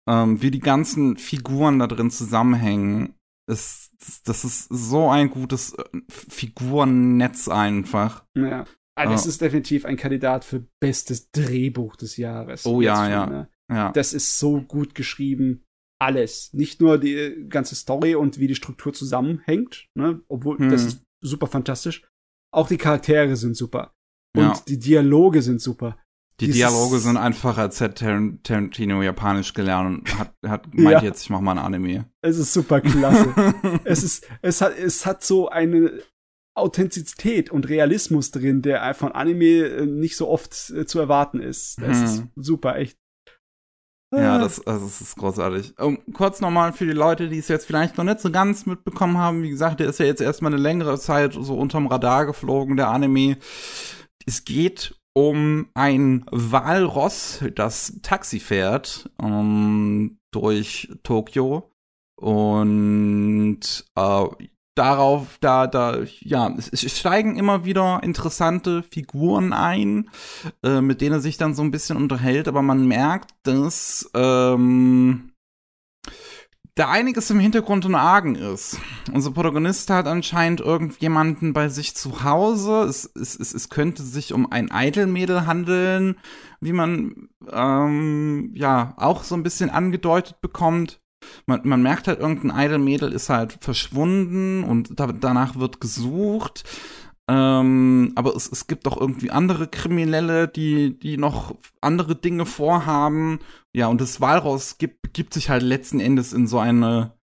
Ähm, 0.09 0.41
wie 0.41 0.49
die 0.49 0.59
ganzen 0.59 1.17
Figuren 1.17 1.77
da 1.77 1.85
drin 1.85 2.09
zusammenhängen, 2.09 3.13
ist 3.49 3.89
das 4.23 4.45
ist 4.45 4.67
so 4.69 5.09
ein 5.09 5.29
gutes 5.29 5.73
äh, 5.73 5.83
Figurennetz 6.09 7.47
einfach. 7.49 8.25
Ja. 8.35 8.65
Also 8.95 9.13
das 9.13 9.25
oh. 9.25 9.29
ist 9.29 9.41
definitiv 9.41 9.85
ein 9.85 9.97
Kandidat 9.97 10.43
für 10.43 10.65
bestes 10.79 11.31
Drehbuch 11.31 11.95
des 11.95 12.17
Jahres. 12.17 12.65
Oh 12.65 12.81
ja, 12.81 12.95
schon, 12.95 13.11
ja. 13.11 13.25
Ne? 13.25 13.49
ja. 13.69 13.91
Das 13.91 14.13
ist 14.13 14.39
so 14.39 14.61
gut 14.61 14.95
geschrieben. 14.95 15.63
Alles. 16.01 16.53
Nicht 16.53 16.79
nur 16.81 16.97
die 16.97 17.45
ganze 17.49 17.75
Story 17.75 18.15
und 18.15 18.39
wie 18.39 18.47
die 18.47 18.55
Struktur 18.55 18.93
zusammenhängt, 18.93 19.89
ne? 19.95 20.21
Obwohl, 20.29 20.57
hm. 20.57 20.69
das 20.69 20.85
ist 20.85 21.03
super 21.21 21.47
fantastisch. 21.47 22.03
Auch 22.53 22.67
die 22.67 22.77
Charaktere 22.77 23.35
sind 23.35 23.55
super. 23.55 23.93
Und 24.35 24.43
ja. 24.43 24.63
die 24.67 24.79
Dialoge 24.79 25.41
sind 25.41 25.61
super. 25.61 25.97
Die 26.39 26.45
Dieses 26.47 26.57
Dialoge 26.57 26.99
sind 26.99 27.17
einfach, 27.17 27.57
als 27.57 27.81
hätte 27.81 28.37
Tarantino 28.43 29.03
Japanisch 29.03 29.53
gelernt 29.53 29.99
und 29.99 30.19
hat, 30.19 30.33
hat 30.47 30.67
meint 30.73 31.01
ja. 31.01 31.03
jetzt, 31.03 31.23
ich 31.23 31.29
mach 31.29 31.41
mal 31.41 31.51
ein 31.51 31.59
Anime. 31.59 32.05
Es 32.21 32.37
ist 32.37 32.53
super 32.53 32.79
klasse. 32.79 33.33
es 33.83 34.03
ist, 34.03 34.27
es 34.41 34.61
hat, 34.61 34.77
es 34.77 35.05
hat 35.05 35.23
so 35.23 35.49
eine 35.49 36.01
Authentizität 36.55 37.49
und 37.49 37.67
Realismus 37.67 38.31
drin, 38.31 38.61
der 38.61 38.93
von 38.93 39.11
Anime 39.11 39.65
äh, 39.65 39.85
nicht 39.85 40.15
so 40.15 40.29
oft 40.29 40.69
äh, 40.69 40.85
zu 40.85 40.99
erwarten 40.99 41.41
ist. 41.41 41.81
Das 41.81 41.97
hm. 41.97 42.05
ist 42.05 42.23
super, 42.35 42.77
echt. 42.77 42.97
Ja, 44.15 44.35
ah. 44.35 44.39
das, 44.39 44.65
also 44.65 44.85
das 44.85 45.01
ist 45.01 45.15
großartig. 45.17 45.77
Um, 45.77 45.99
kurz 46.13 46.41
nochmal 46.41 46.73
für 46.73 46.85
die 46.85 46.93
Leute, 46.93 47.29
die 47.29 47.37
es 47.37 47.47
jetzt 47.47 47.65
vielleicht 47.65 47.97
noch 47.97 48.03
nicht 48.03 48.21
so 48.21 48.31
ganz 48.31 48.65
mitbekommen 48.65 49.17
haben. 49.17 49.43
Wie 49.43 49.49
gesagt, 49.49 49.79
der 49.79 49.89
ist 49.89 49.99
ja 49.99 50.05
jetzt 50.05 50.21
erstmal 50.21 50.53
eine 50.53 50.61
längere 50.61 50.99
Zeit 50.99 51.33
so 51.33 51.55
unterm 51.55 51.87
Radar 51.87 52.25
geflogen, 52.25 52.75
der 52.75 52.89
Anime. 52.89 53.37
Es 54.25 54.45
geht 54.45 54.98
um 55.19 55.67
ein 55.73 56.25
Walross, 56.31 57.43
das 57.55 57.99
Taxi 58.01 58.39
fährt 58.39 59.09
ähm, 59.21 60.19
durch 60.31 60.89
Tokio. 61.03 61.71
Und 62.15 63.85
äh, 63.95 64.25
darauf, 64.75 65.37
da, 65.41 65.67
da, 65.67 65.99
ja, 66.21 66.53
es, 66.57 66.71
es, 66.71 66.97
steigen 66.97 67.35
immer 67.35 67.65
wieder 67.65 68.01
interessante 68.01 68.83
Figuren 68.83 69.51
ein, 69.51 70.09
äh, 70.63 70.79
mit 70.79 71.01
denen 71.01 71.15
er 71.15 71.19
sich 71.21 71.37
dann 71.37 71.53
so 71.53 71.63
ein 71.63 71.71
bisschen 71.71 71.97
unterhält, 71.97 72.47
aber 72.47 72.61
man 72.61 72.87
merkt, 72.87 73.31
dass 73.43 74.09
ähm, 74.13 75.28
da 76.79 76.89
einiges 76.89 77.29
im 77.29 77.41
Hintergrund 77.41 77.85
und 77.85 77.95
Argen 77.95 78.35
ist. 78.35 78.79
Unser 79.11 79.31
Protagonist 79.31 79.89
hat 79.89 80.07
anscheinend 80.07 80.61
irgendjemanden 80.61 81.51
bei 81.51 81.67
sich 81.67 81.93
zu 81.93 82.23
Hause. 82.23 82.83
Es, 82.83 83.03
es, 83.19 83.37
es, 83.37 83.53
es 83.53 83.69
könnte 83.69 84.01
sich 84.01 84.33
um 84.33 84.49
ein 84.49 84.71
Eidelmädel 84.71 85.45
handeln, 85.45 86.15
wie 86.61 86.71
man 86.71 87.27
ähm, 87.51 88.51
ja 88.55 88.93
auch 88.95 89.23
so 89.23 89.35
ein 89.35 89.43
bisschen 89.43 89.69
angedeutet 89.69 90.39
bekommt. 90.39 91.01
man, 91.45 91.59
man 91.65 91.81
merkt 91.81 92.07
halt, 92.07 92.19
irgendein 92.19 92.57
Idol-Mädel 92.57 93.11
ist 93.11 93.29
halt 93.29 93.57
verschwunden 93.59 94.63
und 94.63 94.97
da, 94.97 95.07
danach 95.07 95.57
wird 95.57 95.81
gesucht. 95.81 96.63
Ähm, 97.29 98.13
aber 98.15 98.35
es, 98.35 98.49
es 98.49 98.67
gibt 98.67 98.87
auch 98.87 98.99
irgendwie 98.99 99.29
andere 99.29 99.67
Kriminelle, 99.67 100.47
die, 100.47 100.97
die 100.97 101.17
noch 101.17 101.55
andere 101.81 102.15
Dinge 102.15 102.45
vorhaben. 102.45 103.39
Ja, 103.71 103.87
und 103.87 104.01
das 104.01 104.19
Walross 104.19 104.79
gibt, 104.79 104.98
gibt 105.13 105.33
sich 105.33 105.49
halt 105.49 105.63
letzten 105.63 105.99
Endes 105.99 106.33
in 106.33 106.47
so 106.47 106.59
eine, 106.59 107.17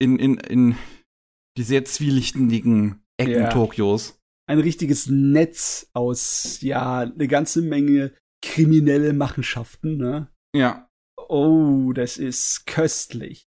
in, 0.00 0.18
in, 0.18 0.36
in 0.38 0.76
die 1.56 1.62
sehr 1.62 1.84
zwielichtigen 1.84 3.02
Ecken 3.18 3.42
Ja. 3.42 3.50
Tokios. 3.50 4.18
Ein 4.48 4.58
richtiges 4.58 5.06
Netz 5.08 5.88
aus, 5.94 6.60
ja, 6.62 7.00
eine 7.00 7.28
ganze 7.28 7.62
Menge 7.62 8.12
kriminelle 8.44 9.12
Machenschaften, 9.12 9.96
ne? 9.96 10.28
Ja. 10.54 10.90
Oh, 11.28 11.92
das 11.94 12.18
ist 12.18 12.66
köstlich. 12.66 13.46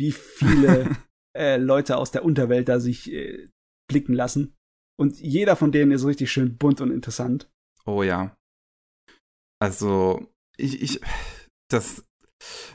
Wie 0.00 0.12
viele 0.12 0.96
äh, 1.36 1.58
Leute 1.58 1.98
aus 1.98 2.10
der 2.10 2.24
Unterwelt 2.24 2.68
da 2.68 2.80
sich 2.80 3.12
äh, 3.12 3.48
blicken 3.88 4.14
lassen. 4.14 4.56
Und 4.98 5.20
jeder 5.20 5.56
von 5.56 5.72
denen 5.72 5.92
ist 5.92 6.06
richtig 6.06 6.32
schön 6.32 6.56
bunt 6.56 6.80
und 6.80 6.90
interessant. 6.90 7.50
Oh 7.84 8.02
ja. 8.02 8.36
Also, 9.60 10.26
ich, 10.56 10.82
ich, 10.82 11.00
das, 11.68 12.04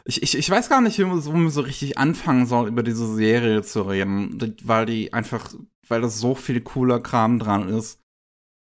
ich, 0.06 0.23
ich, 0.23 0.38
ich 0.38 0.49
weiß 0.49 0.69
gar 0.69 0.81
nicht, 0.81 0.98
wie 0.99 1.06
man 1.06 1.22
so, 1.22 1.61
richtig 1.61 1.98
anfangen 1.98 2.45
soll, 2.45 2.68
über 2.68 2.84
diese 2.84 3.14
Serie 3.14 3.61
zu 3.61 3.81
reden, 3.81 4.56
weil 4.64 4.85
die 4.85 5.14
einfach, 5.14 5.53
weil 5.88 6.02
das 6.02 6.19
so 6.19 6.35
viel 6.35 6.61
cooler 6.61 6.99
Kram 6.99 7.39
dran 7.39 7.68
ist. 7.69 7.99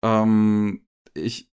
Ähm, 0.03 0.85
ich 1.13 1.49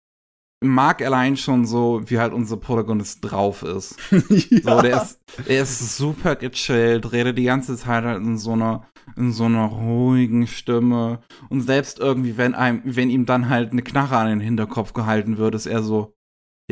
mag 0.62 1.02
allein 1.02 1.36
schon 1.36 1.66
so, 1.66 2.02
wie 2.06 2.18
halt 2.18 2.32
unser 2.32 2.56
Protagonist 2.56 3.18
drauf 3.22 3.62
ist. 3.62 3.96
So, 4.62 4.80
der 4.80 5.02
ist, 5.02 5.20
er 5.46 5.62
ist 5.62 5.96
super 5.96 6.36
gechillt, 6.36 7.10
redet 7.12 7.38
die 7.38 7.44
ganze 7.44 7.76
Zeit 7.76 8.04
halt 8.04 8.22
in 8.22 8.38
so 8.38 8.52
einer, 8.52 8.86
in 9.16 9.32
so 9.32 9.44
einer 9.44 9.66
ruhigen 9.66 10.46
Stimme. 10.46 11.20
Und 11.48 11.62
selbst 11.62 11.98
irgendwie, 11.98 12.36
wenn 12.36 12.54
einem, 12.54 12.82
wenn 12.84 13.10
ihm 13.10 13.26
dann 13.26 13.48
halt 13.48 13.72
eine 13.72 13.82
Knarre 13.82 14.18
an 14.18 14.28
den 14.28 14.40
Hinterkopf 14.40 14.92
gehalten 14.92 15.38
wird, 15.38 15.54
ist 15.54 15.66
er 15.66 15.82
so, 15.82 16.14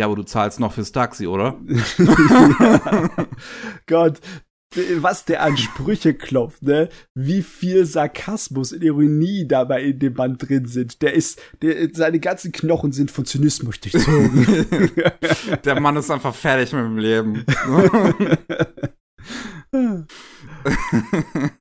ja, 0.01 0.06
aber 0.06 0.16
du 0.16 0.22
zahlst 0.22 0.60
noch 0.60 0.72
fürs 0.72 0.93
Taxi, 0.93 1.27
oder? 1.27 1.60
ja. 1.68 3.10
Gott, 3.86 4.18
was 4.97 5.27
der 5.27 5.43
an 5.43 5.59
Sprüche 5.59 6.14
klopft, 6.14 6.62
ne? 6.62 6.89
Wie 7.14 7.43
viel 7.43 7.85
Sarkasmus 7.85 8.72
und 8.72 8.82
Ironie 8.82 9.47
dabei 9.47 9.82
in 9.82 9.98
dem 9.98 10.14
Band 10.14 10.48
drin 10.48 10.64
sind. 10.64 11.02
Der 11.02 11.12
ist, 11.12 11.39
der, 11.60 11.90
seine 11.93 12.18
ganzen 12.18 12.51
Knochen 12.51 12.93
sind 12.93 13.10
von 13.10 13.27
Zynismus 13.27 13.78
durchzogen. 13.81 14.90
Der 15.64 15.78
Mann 15.78 15.98
ist 15.98 16.10
einfach 16.10 16.35
fertig 16.35 16.72
mit 16.72 16.82
dem 16.82 16.97
Leben. 16.97 17.44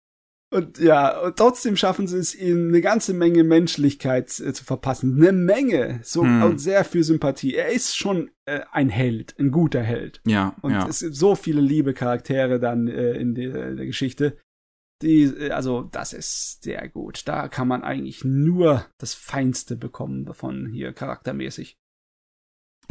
Und 0.52 0.80
ja, 0.80 1.20
und 1.20 1.36
trotzdem 1.36 1.76
schaffen 1.78 2.08
sie 2.08 2.18
es, 2.18 2.34
ihm 2.34 2.70
eine 2.70 2.82
ganze 2.82 3.14
Menge 3.14 3.44
Menschlichkeit 3.44 4.40
äh, 4.40 4.52
zu 4.52 4.64
verpassen. 4.64 5.16
Eine 5.22 5.32
Menge. 5.32 6.00
So, 6.04 6.24
Hm. 6.24 6.42
und 6.44 6.58
sehr 6.60 6.84
viel 6.84 7.04
Sympathie. 7.04 7.54
Er 7.54 7.70
ist 7.70 7.96
schon 7.96 8.32
äh, 8.46 8.62
ein 8.72 8.90
Held, 8.90 9.36
ein 9.40 9.52
guter 9.52 9.82
Held. 9.84 10.22
ja, 10.26 10.56
Und 10.62 10.72
ja. 10.72 10.88
es 10.88 11.02
gibt 11.02 11.16
so 11.16 11.36
viele 11.36 11.62
liebe 11.62 11.94
Charaktere 11.94 12.60
dann 12.60 12.88
äh, 12.88 13.12
in 13.14 13.36
der, 13.36 13.76
der 13.76 13.86
Geschichte. 13.86 14.38
Die, 15.04 15.24
äh, 15.24 15.52
also, 15.52 15.84
das 15.84 16.14
ist 16.14 16.64
sehr 16.64 16.90
gut. 16.90 17.28
Da 17.28 17.48
kann 17.48 17.68
man 17.68 17.84
eigentlich 17.84 18.26
nur 18.26 18.86
das 18.98 19.14
Feinste 19.14 19.76
bekommen 19.76 20.26
davon 20.26 20.66
hier 20.66 20.94
charaktermäßig. 20.94 21.78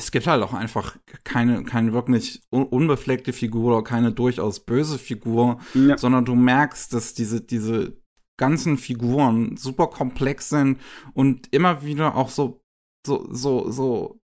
Es 0.01 0.11
gibt 0.13 0.27
halt 0.29 0.43
auch 0.43 0.55
einfach 0.55 0.97
keine, 1.25 1.65
keine 1.65 1.93
wirklich 1.93 2.41
un 2.51 2.65
unbefleckte 2.65 3.33
Figur 3.33 3.73
oder 3.77 3.83
keine 3.85 4.13
durchaus 4.13 4.61
böse 4.61 4.99
Figur, 4.99 5.59
Ja. 5.75 5.99
sondern 5.99 6.25
du 6.25 6.35
merkst, 6.35 6.93
dass 6.95 7.15
diese, 7.15 7.41
diese 7.41 7.97
ganzen 8.39 8.79
Figuren 8.79 9.57
super 9.57 9.89
komplex 9.89 10.49
sind 10.51 10.79
und 11.15 11.53
immer 11.53 11.83
wieder 11.83 12.15
auch 12.15 12.29
so, 12.31 12.63
so, 13.05 13.27
so, 13.33 13.71
so 13.73 14.21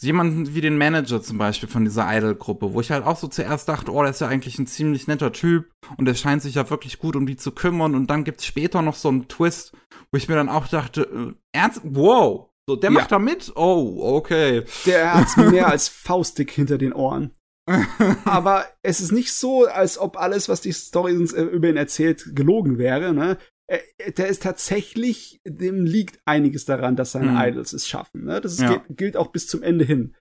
jemanden 0.00 0.54
wie 0.54 0.60
den 0.62 0.78
Manager 0.78 1.22
zum 1.22 1.38
Beispiel 1.38 1.68
von 1.68 1.84
dieser 1.84 2.06
Idol-Gruppe, 2.16 2.72
wo 2.72 2.80
ich 2.80 2.90
halt 2.90 3.04
auch 3.04 3.16
so 3.16 3.28
zuerst 3.28 3.68
dachte, 3.68 3.92
oh, 3.92 4.00
der 4.02 4.10
ist 4.10 4.20
ja 4.20 4.26
eigentlich 4.28 4.58
ein 4.58 4.66
ziemlich 4.66 5.06
netter 5.06 5.32
Typ 5.32 5.70
und 5.96 6.06
der 6.06 6.14
scheint 6.14 6.42
sich 6.42 6.54
ja 6.56 6.68
wirklich 6.70 6.98
gut 6.98 7.14
um 7.14 7.26
die 7.26 7.36
zu 7.36 7.52
kümmern 7.52 7.94
und 7.94 8.08
dann 8.08 8.24
gibt's 8.24 8.46
später 8.46 8.82
noch 8.82 8.96
so 8.96 9.10
einen 9.10 9.28
Twist, 9.28 9.72
wo 10.10 10.16
ich 10.16 10.28
mir 10.28 10.34
dann 10.34 10.48
auch 10.48 10.66
dachte, 10.66 11.02
äh, 11.02 11.34
ernst, 11.52 11.82
wow, 11.84 12.48
so, 12.68 12.76
der 12.76 12.90
Ja. 12.90 12.94
macht 13.00 13.12
da 13.12 13.18
mit? 13.18 13.52
Oh, 13.56 13.98
okay. 14.16 14.64
Der 14.86 15.14
hat's 15.14 15.36
mehr 15.36 15.68
als 15.68 15.88
faustdick 15.88 16.50
hinter 16.50 16.78
den 16.78 16.92
Ohren. 16.92 17.32
Aber 18.24 18.66
es 18.82 19.00
ist 19.00 19.12
nicht 19.12 19.32
so, 19.32 19.66
als 19.66 19.96
ob 19.98 20.16
alles, 20.16 20.48
was 20.48 20.60
die 20.60 20.72
Story 20.72 21.16
uns 21.16 21.32
äh, 21.32 21.42
über 21.42 21.68
ihn 21.68 21.76
erzählt, 21.76 22.34
gelogen 22.34 22.78
wäre. 22.78 23.12
Ne? 23.14 23.38
Er- 23.68 24.10
Der 24.16 24.26
ist 24.28 24.42
tatsächlich, 24.42 25.40
dem 25.46 25.84
liegt 25.86 26.20
einiges 26.24 26.64
daran, 26.64 26.96
dass 26.96 27.12
seine 27.12 27.38
Hm. 27.38 27.48
Idols 27.50 27.72
es 27.72 27.86
schaffen. 27.88 28.24
Ne? 28.24 28.40
Das 28.40 28.58
Ja. 28.58 28.68
gilt, 28.68 28.82
gilt 28.96 29.16
auch 29.16 29.28
bis 29.28 29.46
zum 29.46 29.62
Ende 29.62 29.84
hin. 29.84 30.14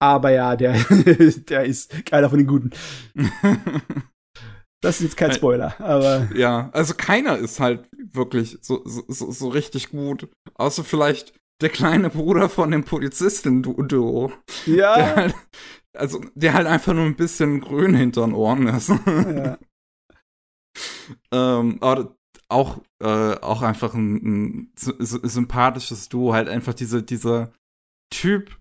Aber 0.00 0.30
ja, 0.30 0.54
der, 0.56 0.72
der 1.48 1.64
ist 1.64 2.04
keiner 2.06 2.28
von 2.30 2.38
den 2.38 2.46
Guten. 2.48 2.70
Das 4.80 4.96
ist 5.00 5.02
jetzt 5.02 5.16
kein 5.16 5.30
Äh, 5.30 5.34
Spoiler, 5.34 5.80
aber 5.80 6.28
Ja, 6.36 6.70
also 6.72 6.94
keiner 6.94 7.36
ist 7.36 7.58
halt 7.58 7.88
wirklich 8.12 8.58
so, 8.60 8.82
so, 8.86 9.04
so 9.32 9.48
richtig 9.48 9.90
gut. 9.90 10.28
Außer 10.54 10.84
vielleicht 10.84 11.37
der 11.60 11.68
kleine 11.70 12.10
Bruder 12.10 12.48
von 12.48 12.70
dem 12.70 12.84
Polizisten-Duo. 12.84 14.32
Der 14.66 14.74
ja, 14.74 15.16
halt, 15.16 15.34
also, 15.96 16.20
der 16.34 16.54
halt 16.54 16.66
einfach 16.66 16.94
nur 16.94 17.04
ein 17.04 17.16
bisschen 17.16 17.60
grün 17.60 17.94
hinter 17.94 18.22
den 18.24 18.34
Ohren 18.34 18.66
ist. 18.68 18.88
ja. 18.88 19.58
ähm, 21.32 21.78
aber 21.80 22.16
auch, 22.48 22.78
äh, 23.02 23.34
auch 23.40 23.62
einfach 23.62 23.94
ein, 23.94 24.14
ein 24.16 24.72
sy- 24.78 24.94
sy- 25.00 25.26
sympathisches 25.28 26.08
Duo. 26.08 26.32
Halt 26.32 26.48
einfach 26.48 26.74
diese, 26.74 27.02
dieser 27.02 27.52
Typ, 28.10 28.56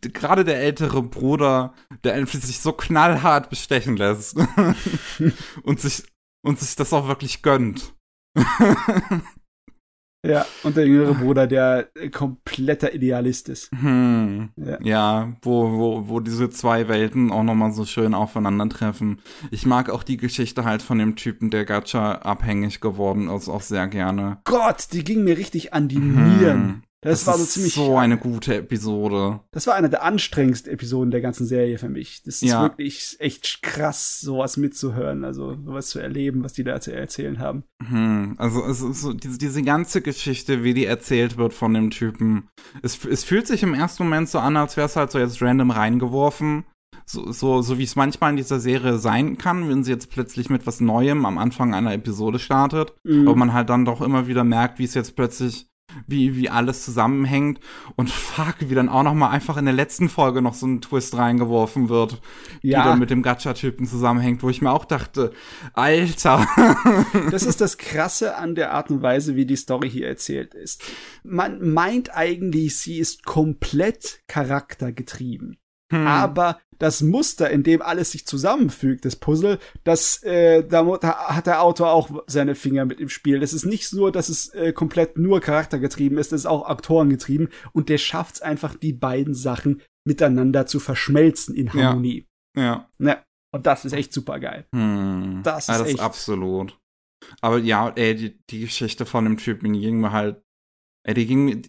gerade 0.00 0.44
der 0.44 0.60
ältere 0.60 1.02
Bruder, 1.02 1.74
der 2.04 2.14
einfach 2.14 2.38
sich 2.40 2.60
so 2.60 2.72
knallhart 2.72 3.50
bestechen 3.50 3.96
lässt. 3.96 4.36
und 5.62 5.80
sich, 5.80 6.04
und 6.46 6.60
sich 6.60 6.76
das 6.76 6.92
auch 6.92 7.08
wirklich 7.08 7.42
gönnt. 7.42 7.94
ja. 10.24 10.46
Und 10.62 10.76
der 10.76 10.86
jüngere 10.86 11.14
Bruder, 11.14 11.46
der 11.46 11.88
kompletter 12.12 12.94
Idealist 12.94 13.48
ist. 13.48 13.70
Hm. 13.72 14.50
Ja. 14.56 14.78
Ja, 14.82 15.32
wo, 15.42 15.72
wo, 15.72 16.08
wo 16.08 16.20
diese 16.20 16.50
zwei 16.50 16.88
Welten 16.88 17.30
auch 17.30 17.42
nochmal 17.42 17.72
so 17.72 17.84
schön 17.84 18.14
aufeinandertreffen. 18.14 19.20
Ich 19.50 19.66
mag 19.66 19.90
auch 19.90 20.02
die 20.02 20.16
Geschichte 20.16 20.64
halt 20.64 20.82
von 20.82 20.98
dem 20.98 21.16
Typen, 21.16 21.50
der 21.50 21.64
Gacha 21.64 22.12
abhängig 22.16 22.80
geworden 22.80 23.28
ist, 23.28 23.48
auch 23.48 23.62
sehr 23.62 23.88
gerne. 23.88 24.38
Gott, 24.44 24.88
die 24.92 25.04
ging 25.04 25.24
mir 25.24 25.38
richtig 25.38 25.72
an 25.72 25.88
die 25.88 25.96
Hm. 25.96 26.82
Nieren. 27.04 27.12
Das, 27.12 27.26
war 27.28 27.38
so 27.38 27.44
ziemlich. 27.44 27.74
so 27.74 27.96
eine 27.96 28.18
gute 28.18 28.56
Episode. 28.56 29.40
Das 29.52 29.66
war 29.68 29.74
eine 29.74 29.88
der 29.88 30.02
anstrengendsten 30.02 30.72
Episoden 30.72 31.10
der 31.12 31.20
ganzen 31.20 31.46
Serie 31.46 31.78
für 31.78 31.88
mich. 31.88 32.22
Das 32.24 32.36
ist 32.42 32.50
Ja. 32.50 32.62
wirklich 32.62 33.16
echt 33.20 33.62
krass, 33.62 34.20
sowas 34.20 34.56
mitzuhören, 34.56 35.24
also 35.24 35.56
sowas 35.64 35.88
zu 35.90 36.00
erleben, 36.00 36.42
was 36.42 36.54
die 36.54 36.64
da 36.64 36.80
zu 36.80 36.92
erzählen 36.92 37.38
haben. 37.38 37.62
Hm. 37.88 38.34
Also 38.38 38.64
es 38.64 38.80
ist 38.80 39.00
so, 39.00 39.12
diese, 39.12 39.38
diese 39.38 39.62
ganze 39.62 40.02
Geschichte, 40.02 40.64
wie 40.64 40.74
die 40.74 40.86
erzählt 40.86 41.36
wird 41.36 41.54
von 41.54 41.72
dem 41.72 41.90
Typen. 41.90 42.48
Es, 42.82 43.04
es 43.04 43.22
fühlt 43.22 43.46
sich 43.46 43.62
im 43.62 43.74
ersten 43.74 44.02
Moment 44.02 44.28
so 44.28 44.38
an, 44.40 44.56
als 44.56 44.76
wäre 44.76 44.86
es 44.86 44.96
halt 44.96 45.12
so 45.12 45.18
jetzt 45.20 45.40
random 45.40 45.70
reingeworfen. 45.70 46.64
So, 47.06 47.32
so, 47.32 47.62
so 47.62 47.78
wie 47.78 47.84
es 47.84 47.96
manchmal 47.96 48.30
in 48.32 48.36
dieser 48.36 48.60
Serie 48.60 48.98
sein 48.98 49.38
kann, 49.38 49.66
wenn 49.70 49.82
sie 49.82 49.92
jetzt 49.92 50.10
plötzlich 50.10 50.50
mit 50.50 50.66
was 50.66 50.80
Neuem 50.80 51.24
am 51.24 51.38
Anfang 51.38 51.74
einer 51.74 51.94
Episode 51.94 52.38
startet. 52.38 52.92
Mhm. 53.04 53.26
Aber 53.28 53.36
man 53.36 53.54
halt 53.54 53.70
dann 53.70 53.86
doch 53.86 54.02
immer 54.02 54.26
wieder 54.26 54.44
merkt, 54.44 54.78
wie 54.78 54.84
es 54.84 54.92
jetzt 54.92 55.16
plötzlich, 55.16 55.67
wie, 56.06 56.36
wie 56.36 56.50
alles 56.50 56.84
zusammenhängt. 56.84 57.60
Und 57.96 58.10
fuck, 58.10 58.56
wie 58.60 58.74
dann 58.74 58.88
auch 58.88 59.02
noch 59.02 59.14
mal 59.14 59.30
einfach 59.30 59.56
in 59.56 59.64
der 59.64 59.74
letzten 59.74 60.08
Folge 60.08 60.42
noch 60.42 60.54
so 60.54 60.66
ein 60.66 60.80
Twist 60.80 61.16
reingeworfen 61.16 61.88
wird, 61.88 62.20
die 62.62 62.68
Ja. 62.68 62.84
dann 62.84 62.98
mit 62.98 63.10
dem 63.10 63.22
Gacha-Typen 63.22 63.86
zusammenhängt, 63.86 64.42
wo 64.42 64.50
ich 64.50 64.62
mir 64.62 64.70
auch 64.70 64.84
dachte, 64.84 65.32
Alter. 65.72 66.46
Das 67.30 67.42
ist 67.42 67.60
das 67.60 67.78
Krasse 67.78 68.36
an 68.36 68.54
der 68.54 68.72
Art 68.72 68.90
und 68.90 69.02
Weise, 69.02 69.36
wie 69.36 69.46
die 69.46 69.56
Story 69.56 69.90
hier 69.90 70.08
erzählt 70.08 70.54
ist. 70.54 70.82
Man 71.22 71.72
meint 71.72 72.14
eigentlich, 72.16 72.76
sie 72.76 72.98
ist 72.98 73.24
komplett 73.24 74.20
charaktergetrieben. 74.28 75.58
Hm. 75.92 76.06
Aber 76.06 76.58
das 76.78 77.02
Muster, 77.02 77.50
in 77.50 77.62
dem 77.62 77.82
alles 77.82 78.12
sich 78.12 78.26
zusammenfügt, 78.26 79.04
das 79.04 79.16
Puzzle, 79.16 79.58
das, 79.84 80.22
äh, 80.22 80.64
da, 80.66 80.86
hat 81.28 81.46
der 81.46 81.62
Autor 81.62 81.92
auch 81.92 82.22
seine 82.26 82.54
Finger 82.54 82.84
mit 82.84 83.00
im 83.00 83.08
Spiel. 83.08 83.40
Das 83.40 83.52
ist 83.52 83.64
nicht 83.64 83.92
nur, 83.92 84.12
dass 84.12 84.28
es 84.28 84.48
äh, 84.54 84.72
komplett 84.72 85.18
nur 85.18 85.40
charaktergetrieben 85.40 86.18
ist, 86.18 86.32
das 86.32 86.40
ist 86.42 86.46
auch 86.46 86.68
autorengetrieben. 86.68 87.48
Und 87.72 87.88
der 87.88 87.98
schafft 87.98 88.36
es 88.36 88.42
einfach, 88.42 88.74
die 88.76 88.92
beiden 88.92 89.34
Sachen 89.34 89.82
miteinander 90.06 90.66
zu 90.66 90.80
verschmelzen 90.80 91.54
in 91.54 91.66
Ja. 91.66 91.72
Harmonie. 91.84 92.26
ja. 92.56 92.88
Ja. 92.98 93.24
Und 93.50 93.66
das 93.66 93.84
ist 93.86 93.92
echt 93.94 94.12
super 94.12 94.38
geil. 94.40 94.66
Hm. 94.74 95.40
Das 95.42 95.68
ja, 95.68 95.74
ist 95.74 95.80
das 95.80 95.88
echt- 95.88 96.00
absolut. 96.00 96.78
Aber 97.40 97.58
ja, 97.58 97.88
ey, 97.96 98.14
die, 98.14 98.38
die 98.50 98.60
Geschichte 98.60 99.06
von 99.06 99.24
dem 99.24 99.38
Typen, 99.38 99.72
ging 99.72 100.00
mir 100.00 100.12
halt, 100.12 100.42
ey, 101.04 101.14
die 101.14 101.26
ging 101.26 101.44
mir, 101.46 101.62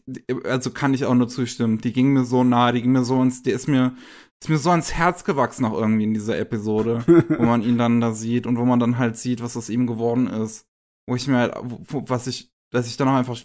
also 0.46 0.72
kann 0.72 0.94
ich 0.94 1.06
auch 1.06 1.16
nur 1.16 1.28
zustimmen, 1.30 1.80
die 1.80 1.94
ging 1.94 2.12
mir 2.14 2.26
so 2.26 2.44
nah, 2.44 2.72
die 2.72 2.82
ging 2.82 2.92
mir 2.92 3.04
so 3.06 3.22
ins, 3.22 3.42
die 3.44 3.52
ist 3.52 3.68
mir 3.68 3.96
ist 4.42 4.50
mir 4.50 4.58
so 4.58 4.70
ans 4.72 4.94
Herz 4.94 5.24
gewachsen 5.24 5.66
auch 5.66 5.74
irgendwie 5.74 6.06
in 6.06 6.14
dieser 6.14 6.38
Episode, 6.40 7.04
wo 7.38 7.44
man 7.44 7.62
ihn 7.62 7.78
dann 7.78 8.02
da 8.02 8.14
sieht 8.14 8.48
und 8.48 8.58
wo 8.58 8.66
man 8.66 8.80
dann 8.80 8.98
halt 8.98 9.18
sieht, 9.18 9.44
was 9.44 9.58
aus 9.58 9.70
ihm 9.70 9.86
geworden 9.88 10.28
ist. 10.28 10.66
Wo 11.08 11.16
ich 11.16 11.28
mir 11.28 11.38
halt, 11.38 11.56
wo, 11.62 12.04
was 12.08 12.28
ich, 12.28 12.52
dass 12.72 12.88
ich 12.88 12.98
dann 12.98 13.08
auch 13.08 13.16
einfach 13.16 13.38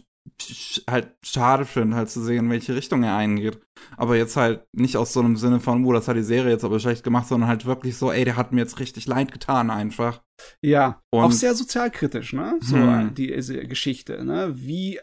halt 0.89 1.17
schade 1.23 1.65
finde, 1.65 1.97
halt 1.97 2.11
zu 2.11 2.23
sehen, 2.23 2.47
in 2.47 2.51
welche 2.51 2.75
Richtung 2.75 3.03
er 3.03 3.17
eingeht. 3.17 3.61
Aber 3.97 4.17
jetzt 4.17 4.37
halt 4.37 4.67
nicht 4.73 4.97
aus 4.97 5.13
so 5.13 5.21
einem 5.21 5.37
Sinne 5.37 5.61
von, 5.61 5.85
oh, 5.85 5.93
das 5.93 6.09
hat 6.09 6.17
die 6.17 6.23
Serie 6.23 6.53
jetzt 6.53 6.65
aber 6.65 6.81
schlecht 6.81 7.05
gemacht, 7.05 7.29
sondern 7.29 7.49
halt 7.49 7.67
wirklich 7.67 7.97
so, 7.97 8.11
ey, 8.11 8.25
der 8.25 8.37
hat 8.37 8.53
mir 8.53 8.61
jetzt 8.61 8.79
richtig 8.81 9.07
leid 9.07 9.33
getan 9.33 9.71
einfach. 9.71 10.23
Ja, 10.63 11.03
und 11.11 11.25
auch 11.25 11.33
sehr 11.33 11.55
sozialkritisch, 11.55 12.33
ne? 12.33 12.59
So 12.61 12.77
hm. 12.77 13.15
diese 13.15 13.67
Geschichte, 13.67 14.25
ne? 14.25 14.53
Wie 14.55 14.99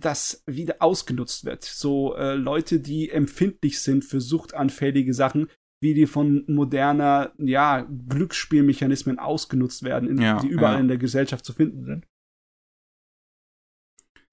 das 0.00 0.42
wieder 0.46 0.76
ausgenutzt 0.80 1.44
wird. 1.44 1.64
So 1.64 2.16
äh, 2.16 2.34
Leute, 2.34 2.80
die 2.80 3.10
empfindlich 3.10 3.80
sind 3.80 4.04
für 4.04 4.20
suchtanfällige 4.20 5.14
Sachen, 5.14 5.48
wie 5.82 5.94
die 5.94 6.06
von 6.06 6.44
moderner, 6.46 7.32
ja, 7.38 7.86
Glücksspielmechanismen 8.08 9.18
ausgenutzt 9.18 9.82
werden, 9.82 10.08
in, 10.08 10.20
ja, 10.20 10.40
die 10.40 10.48
überall 10.48 10.74
ja. 10.74 10.80
in 10.80 10.88
der 10.88 10.98
Gesellschaft 10.98 11.44
zu 11.44 11.52
finden 11.52 11.84
sind. 11.84 12.06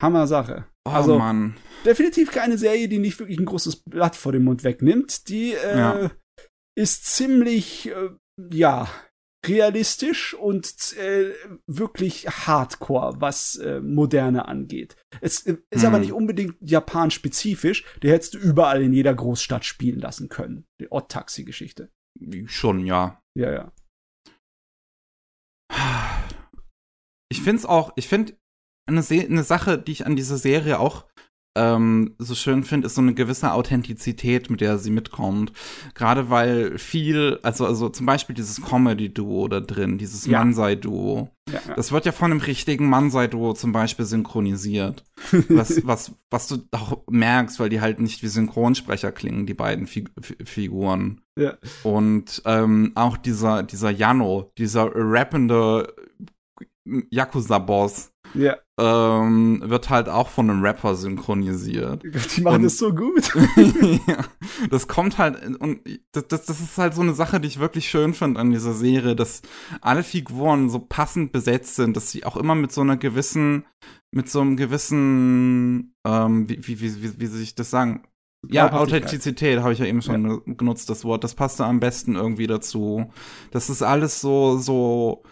Hammer 0.01 0.27
Sache. 0.27 0.65
Oh, 0.85 0.91
also, 0.91 1.17
Mann. 1.17 1.55
definitiv 1.85 2.31
keine 2.31 2.57
Serie, 2.57 2.87
die 2.87 2.99
nicht 2.99 3.19
wirklich 3.19 3.39
ein 3.39 3.45
großes 3.45 3.77
Blatt 3.83 4.15
vor 4.15 4.31
dem 4.31 4.43
Mund 4.43 4.63
wegnimmt. 4.63 5.27
Die 5.29 5.53
äh, 5.53 5.77
ja. 5.77 6.11
ist 6.75 7.05
ziemlich, 7.05 7.89
äh, 7.89 8.09
ja, 8.51 8.89
realistisch 9.45 10.33
und 10.33 10.93
äh, 10.97 11.33
wirklich 11.67 12.27
hardcore, 12.27 13.21
was 13.21 13.55
äh, 13.57 13.79
Moderne 13.79 14.47
angeht. 14.47 14.95
Es 15.21 15.45
äh, 15.45 15.57
ist 15.69 15.81
hm. 15.81 15.87
aber 15.87 15.99
nicht 15.99 16.11
unbedingt 16.11 16.55
Japan-spezifisch. 16.61 17.85
Der 18.01 18.13
hättest 18.13 18.33
du 18.33 18.39
überall 18.39 18.81
in 18.81 18.93
jeder 18.93 19.13
Großstadt 19.13 19.65
spielen 19.65 19.99
lassen 19.99 20.29
können. 20.29 20.65
Die 20.81 20.91
Odd-Taxi-Geschichte. 20.91 21.91
Schon, 22.45 22.85
ja. 22.85 23.21
Ja, 23.35 23.51
ja. 23.51 23.71
Ich 27.29 27.41
finde 27.41 27.57
es 27.57 27.65
auch, 27.65 27.93
ich 27.95 28.07
finde 28.07 28.37
eine, 28.87 29.03
eine 29.09 29.43
Sache, 29.43 29.77
die 29.77 29.91
ich 29.91 30.05
an 30.05 30.15
dieser 30.15 30.37
Serie 30.37 30.79
auch 30.79 31.07
ähm, 31.57 32.15
so 32.19 32.35
schön 32.35 32.63
finde, 32.63 32.87
ist 32.87 32.95
so 32.95 33.01
eine 33.01 33.13
gewisse 33.13 33.51
Authentizität, 33.51 34.49
mit 34.49 34.61
der 34.61 34.77
sie 34.77 34.91
mitkommt. 34.91 35.51
Gerade 35.95 36.29
weil 36.29 36.77
viel, 36.77 37.39
also, 37.41 37.65
also 37.65 37.89
zum 37.89 38.05
Beispiel 38.05 38.35
dieses 38.35 38.61
Comedy-Duo 38.61 39.47
da 39.47 39.59
drin, 39.59 39.97
dieses 39.97 40.25
ja. 40.25 40.39
Mansei-Duo. 40.39 41.29
Ja, 41.49 41.59
ja. 41.67 41.75
Das 41.75 41.91
wird 41.91 42.05
ja 42.05 42.11
von 42.11 42.31
einem 42.31 42.41
richtigen 42.41 42.87
Mansei-Duo 42.89 43.53
zum 43.53 43.71
Beispiel 43.71 44.05
synchronisiert. 44.05 45.03
was, 45.49 45.85
was, 45.85 46.11
was 46.29 46.47
du 46.47 46.57
auch 46.71 47.03
merkst, 47.09 47.59
weil 47.59 47.69
die 47.69 47.81
halt 47.81 47.99
nicht 47.99 48.21
wie 48.21 48.27
Synchronsprecher 48.27 49.11
klingen, 49.11 49.45
die 49.47 49.53
beiden 49.53 49.87
Fig 49.87 50.09
Figuren. 50.21 51.21
Ja. 51.37 51.57
Und 51.83 52.41
ähm, 52.45 52.91
auch 52.95 53.17
dieser, 53.17 53.63
dieser 53.63 53.89
Jano, 53.89 54.51
dieser 54.57 54.91
rappende 54.93 55.93
Yakuza-Boss, 57.09 58.11
ja. 58.33 58.57
ähm, 58.79 59.61
wird 59.65 59.89
halt 59.89 60.09
auch 60.09 60.29
von 60.29 60.49
einem 60.49 60.63
Rapper 60.63 60.95
synchronisiert. 60.95 62.03
Die 62.03 62.41
machen 62.41 62.57
und, 62.57 62.63
das 62.63 62.77
so 62.77 62.93
gut. 62.93 63.33
ja, 64.07 64.23
das 64.69 64.87
kommt 64.87 65.17
halt, 65.17 65.43
und 65.59 65.79
das, 66.11 66.27
das, 66.27 66.45
das 66.45 66.59
ist 66.59 66.77
halt 66.77 66.93
so 66.93 67.01
eine 67.01 67.13
Sache, 67.13 67.39
die 67.39 67.47
ich 67.47 67.59
wirklich 67.59 67.89
schön 67.89 68.13
finde 68.13 68.39
an 68.39 68.51
dieser 68.51 68.73
Serie, 68.73 69.15
dass 69.15 69.41
alle 69.81 70.03
Figuren 70.03 70.69
so 70.69 70.79
passend 70.79 71.31
besetzt 71.31 71.75
sind, 71.75 71.97
dass 71.97 72.11
sie 72.11 72.25
auch 72.25 72.37
immer 72.37 72.55
mit 72.55 72.71
so 72.71 72.81
einer 72.81 72.97
gewissen, 72.97 73.65
mit 74.11 74.29
so 74.29 74.41
einem 74.41 74.57
gewissen, 74.57 75.95
ähm, 76.05 76.49
wie, 76.49 76.67
wie, 76.67 76.81
wie, 76.81 77.03
wie, 77.03 77.19
wie 77.19 77.25
soll 77.27 77.41
ich 77.41 77.55
das 77.55 77.69
sagen? 77.69 78.03
Ja, 78.49 78.71
Authentizität 78.71 79.59
habe 79.59 79.73
ich 79.73 79.79
ja 79.79 79.85
eben 79.85 80.01
schon 80.01 80.29
ja. 80.29 80.53
genutzt, 80.53 80.89
das 80.89 81.03
Wort. 81.03 81.23
Das 81.23 81.33
passt 81.33 81.59
da 81.59 81.67
am 81.67 81.79
besten 81.79 82.15
irgendwie 82.15 82.47
dazu. 82.47 83.11
Das 83.51 83.69
ist 83.69 83.81
alles 83.81 84.21
so, 84.21 84.57
so, 84.57 85.23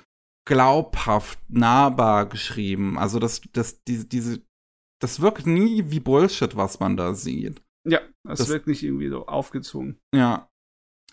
glaubhaft, 0.45 1.39
nahbar 1.49 2.27
geschrieben. 2.27 2.97
Also 2.97 3.19
das, 3.19 3.41
das, 3.53 3.83
die, 3.83 4.07
diese, 4.07 4.41
das 5.01 5.19
wirkt 5.19 5.45
nie 5.45 5.91
wie 5.91 5.99
Bullshit, 5.99 6.55
was 6.55 6.79
man 6.79 6.95
da 6.97 7.13
sieht. 7.13 7.61
Ja, 7.87 7.99
das, 8.23 8.39
das 8.39 8.49
wirkt 8.49 8.67
nicht 8.67 8.83
irgendwie 8.83 9.09
so 9.09 9.25
aufgezwungen. 9.25 9.99
Ja. 10.13 10.49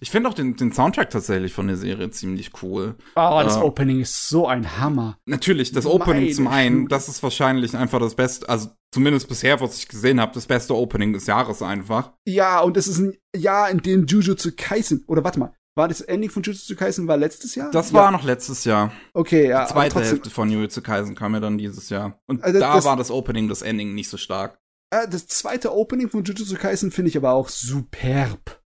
Ich 0.00 0.10
finde 0.10 0.28
auch 0.28 0.34
den, 0.34 0.56
den 0.56 0.72
Soundtrack 0.72 1.10
tatsächlich 1.10 1.52
von 1.52 1.68
der 1.68 1.76
Serie 1.76 2.10
ziemlich 2.10 2.50
cool. 2.62 2.96
Oh, 3.14 3.40
das 3.44 3.56
äh, 3.56 3.60
Opening 3.60 4.00
ist 4.00 4.28
so 4.28 4.48
ein 4.48 4.78
Hammer. 4.78 5.16
Natürlich, 5.26 5.70
das 5.70 5.86
Opening 5.86 6.24
Meine 6.24 6.34
zum 6.34 6.48
einen, 6.48 6.88
das 6.88 7.08
ist 7.08 7.22
wahrscheinlich 7.22 7.76
einfach 7.76 8.00
das 8.00 8.16
Beste, 8.16 8.48
also 8.48 8.70
zumindest 8.90 9.28
bisher, 9.28 9.60
was 9.60 9.78
ich 9.78 9.86
gesehen 9.86 10.20
habe, 10.20 10.34
das 10.34 10.46
beste 10.46 10.74
Opening 10.74 11.12
des 11.12 11.26
Jahres 11.26 11.62
einfach. 11.62 12.14
Ja, 12.26 12.60
und 12.62 12.76
es 12.76 12.88
ist 12.88 12.98
ein 12.98 13.16
Jahr, 13.36 13.70
in 13.70 13.78
dem 13.78 14.06
Jujutsu 14.06 14.50
Kaisen, 14.56 15.04
oder 15.06 15.22
warte 15.22 15.38
mal, 15.38 15.54
war 15.74 15.88
das 15.88 16.00
Ending 16.02 16.30
von 16.30 16.42
Jujutsu 16.42 16.76
Kaisen 16.76 17.08
war 17.08 17.16
letztes 17.16 17.54
Jahr? 17.54 17.70
Das 17.70 17.92
war 17.92 18.10
noch 18.10 18.24
letztes 18.24 18.64
Jahr. 18.64 18.92
Okay, 19.14 19.48
ja. 19.48 19.64
Die 19.64 19.72
zweite 19.72 20.00
Hälfte 20.00 20.30
von 20.30 20.50
Jujutsu 20.50 20.82
Kaisen 20.82 21.14
kam 21.14 21.34
ja 21.34 21.40
dann 21.40 21.58
dieses 21.58 21.88
Jahr. 21.88 22.20
Und 22.26 22.44
also 22.44 22.60
da 22.60 22.74
das, 22.74 22.84
war 22.84 22.96
das 22.96 23.10
Opening, 23.10 23.48
das 23.48 23.62
Ending 23.62 23.94
nicht 23.94 24.08
so 24.08 24.16
stark. 24.16 24.58
Äh, 24.90 25.08
das 25.08 25.26
zweite 25.26 25.74
Opening 25.74 26.10
von 26.10 26.24
Jujutsu 26.24 26.56
Kaisen 26.56 26.90
finde 26.90 27.08
ich 27.08 27.16
aber 27.16 27.32
auch 27.32 27.48
superb. 27.48 28.62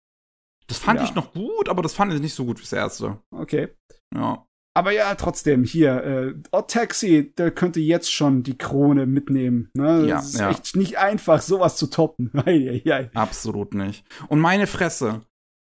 Das 0.68 0.78
fand 0.78 1.00
ja. 1.00 1.04
ich 1.04 1.14
noch 1.14 1.32
gut, 1.32 1.68
aber 1.68 1.82
das 1.82 1.92
fand 1.92 2.14
ich 2.14 2.20
nicht 2.20 2.34
so 2.34 2.44
gut 2.44 2.58
wie 2.58 2.62
das 2.62 2.72
erste. 2.72 3.18
Okay. 3.30 3.68
Ja. 4.14 4.46
Aber 4.74 4.92
ja, 4.92 5.14
trotzdem, 5.16 5.64
hier, 5.64 6.02
äh, 6.02 6.34
Odd 6.50 6.70
Taxi, 6.70 7.34
der 7.36 7.50
könnte 7.50 7.80
jetzt 7.80 8.10
schon 8.10 8.42
die 8.42 8.56
Krone 8.56 9.04
mitnehmen. 9.06 9.70
Ne? 9.74 10.06
Ja, 10.06 10.16
das 10.16 10.28
ist 10.28 10.40
ja. 10.40 10.50
echt 10.50 10.76
nicht 10.76 10.96
einfach, 10.96 11.42
sowas 11.42 11.76
zu 11.76 11.88
toppen. 11.88 12.30
Absolut 13.14 13.74
nicht. 13.74 14.06
Und 14.28 14.40
meine 14.40 14.66
Fresse, 14.66 15.26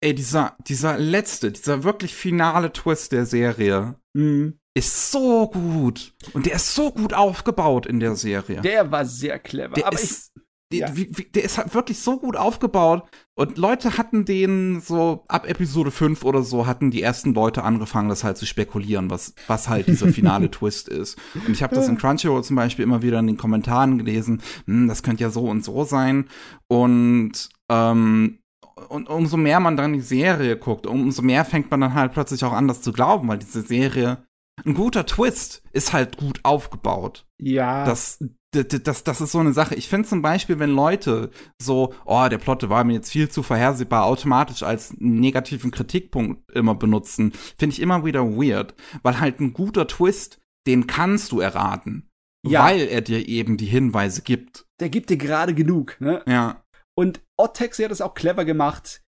ey, 0.05 0.15
dieser, 0.15 0.55
dieser 0.69 0.99
letzte, 0.99 1.51
dieser 1.51 1.83
wirklich 1.83 2.15
finale 2.15 2.73
Twist 2.73 3.13
der 3.13 3.25
Serie 3.25 3.97
mhm. 4.13 4.59
ist 4.75 5.11
so 5.11 5.49
gut. 5.49 6.15
Und 6.35 6.45
der 6.45 6.57
ist 6.57 6.75
so 6.75 6.91
gut 6.93 7.15
aufgebaut 7.15 7.87
in 7.87 8.01
der 8.01 8.15
Serie. 8.15 8.61
Der 8.61 8.93
war 8.93 9.07
sehr 9.07 9.39
clever. 9.39 9.75
Der 9.75 9.87
aber 9.87 9.99
ist, 9.99 10.33
ich, 10.37 10.43
der, 10.73 10.89
ja. 10.89 10.97
wie, 10.97 11.09
wie, 11.17 11.25
der 11.25 11.45
ist 11.45 11.57
halt 11.57 11.75
wirklich 11.75 12.01
so 12.01 12.19
gut 12.19 12.37
aufgebaut. 12.37 13.05
Und 13.35 13.57
Leute 13.57 13.97
hatten 13.97 14.27
den 14.27 14.83
so 14.83 15.25
ab 15.27 15.49
Episode 15.49 15.91
5 15.91 16.23
oder 16.23 16.43
so, 16.43 16.67
hatten 16.67 16.91
die 16.91 17.01
ersten 17.01 17.33
Leute 17.33 17.65
angefangen, 17.65 18.11
das 18.11 18.25
halt 18.25 18.37
zu 18.37 18.45
spekulieren, 18.45 19.09
was, 19.09 19.35
was 19.47 19.71
halt 19.71 19.89
dieser 19.89 20.09
finale 20.09 20.51
Twist 20.51 20.89
ist. 20.89 21.19
Und 21.35 21.55
ich 21.55 21.63
habe 21.63 21.75
das 21.75 21.89
in 21.89 21.97
Crunchyroll 21.97 22.45
zum 22.45 22.57
Beispiel 22.57 22.83
immer 22.83 23.01
wieder 23.01 23.21
in 23.21 23.27
den 23.27 23.39
Kommentaren 23.39 23.97
gelesen, 23.97 24.43
hm, 24.67 24.87
das 24.87 25.03
könnte 25.03 25.23
ja 25.23 25.31
so 25.31 25.47
und 25.47 25.65
so 25.65 25.85
sein. 25.85 26.29
Und 26.69 27.49
ähm, 27.71 28.39
und 28.89 29.09
umso 29.09 29.37
mehr 29.37 29.61
man 29.61 29.77
dann 29.77 29.93
die 29.93 30.01
Serie 30.01 30.57
guckt, 30.57 30.87
umso 30.87 31.23
mehr 31.23 31.45
fängt 31.45 31.71
man 31.71 31.81
dann 31.81 31.95
halt 31.95 32.13
plötzlich 32.13 32.45
auch 32.45 32.53
an, 32.53 32.69
das 32.69 32.83
zu 32.83 32.93
glauben, 32.93 33.29
weil 33.29 33.39
diese 33.39 33.63
Serie, 33.63 34.25
ein 34.65 34.75
guter 34.75 35.07
Twist 35.07 35.63
ist 35.73 35.93
halt 35.93 36.17
gut 36.17 36.41
aufgebaut. 36.43 37.27
Ja. 37.39 37.85
Das, 37.85 38.23
das, 38.53 38.83
das, 38.83 39.05
das 39.05 39.21
ist 39.21 39.33
so 39.33 39.41
eine 39.41 39.53
Sache. 39.53 39.75
Ich 39.75 39.89
finde 39.89 40.09
zum 40.09 40.23
Beispiel, 40.23 40.59
wenn 40.59 40.71
Leute 40.71 41.31
so, 41.61 41.93
oh, 42.05 42.27
der 42.31 42.39
Plot 42.39 42.69
war 42.69 42.85
mir 42.85 42.95
jetzt 42.95 43.11
viel 43.11 43.29
zu 43.29 43.43
vorhersehbar, 43.43 44.05
automatisch 44.05 44.63
als 44.63 44.95
negativen 44.99 45.71
Kritikpunkt 45.71 46.51
immer 46.53 46.75
benutzen, 46.75 47.33
finde 47.59 47.75
ich 47.75 47.83
immer 47.83 48.05
wieder 48.05 48.25
weird. 48.25 48.75
Weil 49.03 49.21
halt 49.21 49.41
ein 49.41 49.53
guter 49.53 49.87
Twist, 49.87 50.41
den 50.67 50.87
kannst 50.87 51.33
du 51.33 51.41
erraten. 51.41 52.09
Ja. 52.47 52.65
Weil 52.65 52.83
er 52.83 53.01
dir 53.01 53.27
eben 53.27 53.57
die 53.57 53.67
Hinweise 53.67 54.23
gibt. 54.23 54.67
Der 54.79 54.91
gibt 54.91 55.11
dir 55.11 55.17
gerade 55.17 55.55
genug, 55.55 55.97
ne? 56.01 56.23
Ja. 56.27 56.64
Und 56.97 57.23
Oddtaxi 57.37 57.83
hat 57.83 57.91
es 57.91 58.01
auch 58.01 58.15
clever 58.15 58.45
gemacht, 58.45 59.03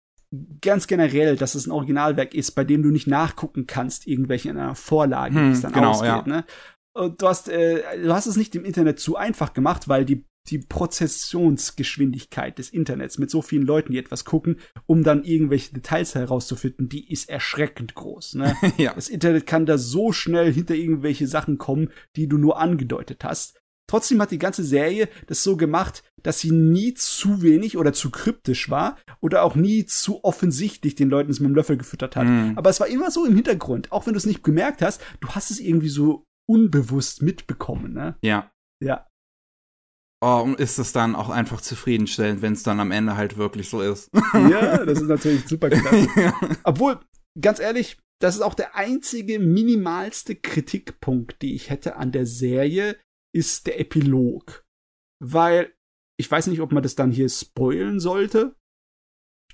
ganz 0.61 0.87
generell, 0.87 1.37
dass 1.37 1.55
es 1.55 1.67
ein 1.67 1.73
Originalwerk 1.73 2.35
ist, 2.35 2.53
bei 2.53 2.65
dem 2.65 2.83
du 2.83 2.91
nicht 2.91 3.07
nachgucken 3.07 3.67
kannst, 3.67 4.07
irgendwelche 4.07 4.51
in 4.51 4.59
einer 4.59 4.75
Vorlage, 4.75 5.35
hm, 5.35 5.49
wie 5.49 5.53
es 5.53 5.61
dann 5.61 5.73
genau, 5.73 5.91
ausgeht. 5.91 6.09
Ja. 6.09 6.27
Ne? 6.27 6.45
Und 6.95 7.23
du 7.23 7.29
hast, 7.29 7.49
äh, 7.49 7.83
du 8.03 8.13
hast 8.13 8.27
es 8.27 8.37
nicht 8.37 8.55
im 8.55 8.65
Internet 8.65 8.99
zu 8.99 9.17
einfach 9.17 9.53
gemacht, 9.53 9.89
weil 9.89 10.05
die 10.05 10.25
die 10.51 10.59
Prozessionsgeschwindigkeit 10.59 12.59
des 12.59 12.71
Internets 12.71 13.19
mit 13.19 13.31
so 13.31 13.43
vielen 13.43 13.65
Leuten, 13.65 13.93
die 13.93 13.99
etwas 13.99 14.25
gucken, 14.25 14.61
um 14.87 15.03
dann 15.03 15.25
irgendwelche 15.25 15.73
Details 15.73 16.15
herauszufinden, 16.15 16.89
die 16.89 17.11
ist 17.11 17.29
erschreckend 17.29 17.95
groß. 17.95 18.35
Ne? 18.35 18.55
ja. 18.77 18.95
Das 18.95 19.09
Internet 19.09 19.47
kann 19.47 19.67
da 19.67 19.79
so 19.79 20.13
schnell 20.13 20.53
hinter 20.53 20.75
irgendwelche 20.75 21.27
Sachen 21.27 21.59
kommen, 21.59 21.91
die 22.17 22.29
du 22.29 22.39
nur 22.39 22.59
angedeutet 22.59 23.25
hast. 23.25 23.61
Trotzdem 23.89 24.21
hat 24.21 24.33
die 24.33 24.39
ganze 24.39 24.65
Serie 24.65 25.09
das 25.27 25.43
so 25.43 25.57
gemacht, 25.57 26.03
dass 26.23 26.41
sie 26.41 26.51
nie 26.51 26.95
zu 26.95 27.43
wenig 27.43 27.77
oder 27.77 27.93
zu 27.93 28.11
kryptisch 28.11 28.69
war 28.69 28.97
oder 29.21 29.43
auch 29.45 29.55
nie 29.55 29.87
zu 29.87 30.25
offensichtlich 30.25 30.97
den 30.97 31.09
Leuten 31.09 31.31
es 31.31 31.41
mit 31.41 31.49
dem 31.49 31.55
Löffel 31.55 31.77
gefüttert 31.77 32.17
hat. 32.17 32.27
Mm. 32.27 32.53
Aber 32.57 32.69
es 32.71 32.81
war 32.81 32.89
immer 32.89 33.11
so 33.11 33.25
im 33.25 33.37
Hintergrund, 33.37 33.93
auch 33.93 34.07
wenn 34.07 34.15
du 34.15 34.19
es 34.19 34.27
nicht 34.27 34.43
gemerkt 34.43 34.83
hast, 34.83 35.01
du 35.21 35.29
hast 35.29 35.51
es 35.51 35.61
irgendwie 35.61 35.89
so 35.89 36.25
unbewusst 36.49 37.23
mitbekommen, 37.23 37.93
ne? 37.93 38.17
Ja. 38.23 38.51
Ja. 38.83 39.07
Oh, 40.25 40.41
und 40.43 40.59
ist 40.59 40.79
es 40.79 40.93
dann 40.93 41.15
auch 41.15 41.29
einfach 41.29 41.61
zufriedenstellend, 41.61 42.43
wenn 42.43 42.55
es 42.55 42.63
dann 42.63 42.81
am 42.81 42.91
Ende 42.91 43.17
halt 43.17 43.37
wirklich 43.37 43.69
so 43.69 43.83
ist. 43.83 44.11
ja, 44.33 44.79
das 44.85 45.01
ist 45.01 45.09
natürlich 45.09 45.47
super 45.47 45.69
klasse. 45.69 46.09
ja. 46.17 46.33
Obwohl, 46.65 46.99
ganz 47.41 47.61
ehrlich, 47.61 47.99
das 48.21 48.37
ist 48.37 48.41
auch 48.41 48.55
der 48.55 48.75
einzige 48.75 49.39
minimalste 49.39 50.35
Kritikpunkt, 50.35 51.43
die 51.43 51.55
ich 51.55 51.69
hätte 51.69 51.97
an 51.97 52.13
der 52.13 52.27
Serie, 52.27 52.97
ist 53.37 53.67
der 53.67 53.79
Epilog. 53.79 54.65
Weil 55.23 55.73
ich 56.19 56.31
weiß 56.31 56.47
nicht, 56.47 56.61
ob 56.61 56.73
man 56.73 56.83
das 56.83 56.95
dann 56.95 57.11
hier 57.11 57.29
spoilen 57.29 58.01
sollte. 58.01 58.57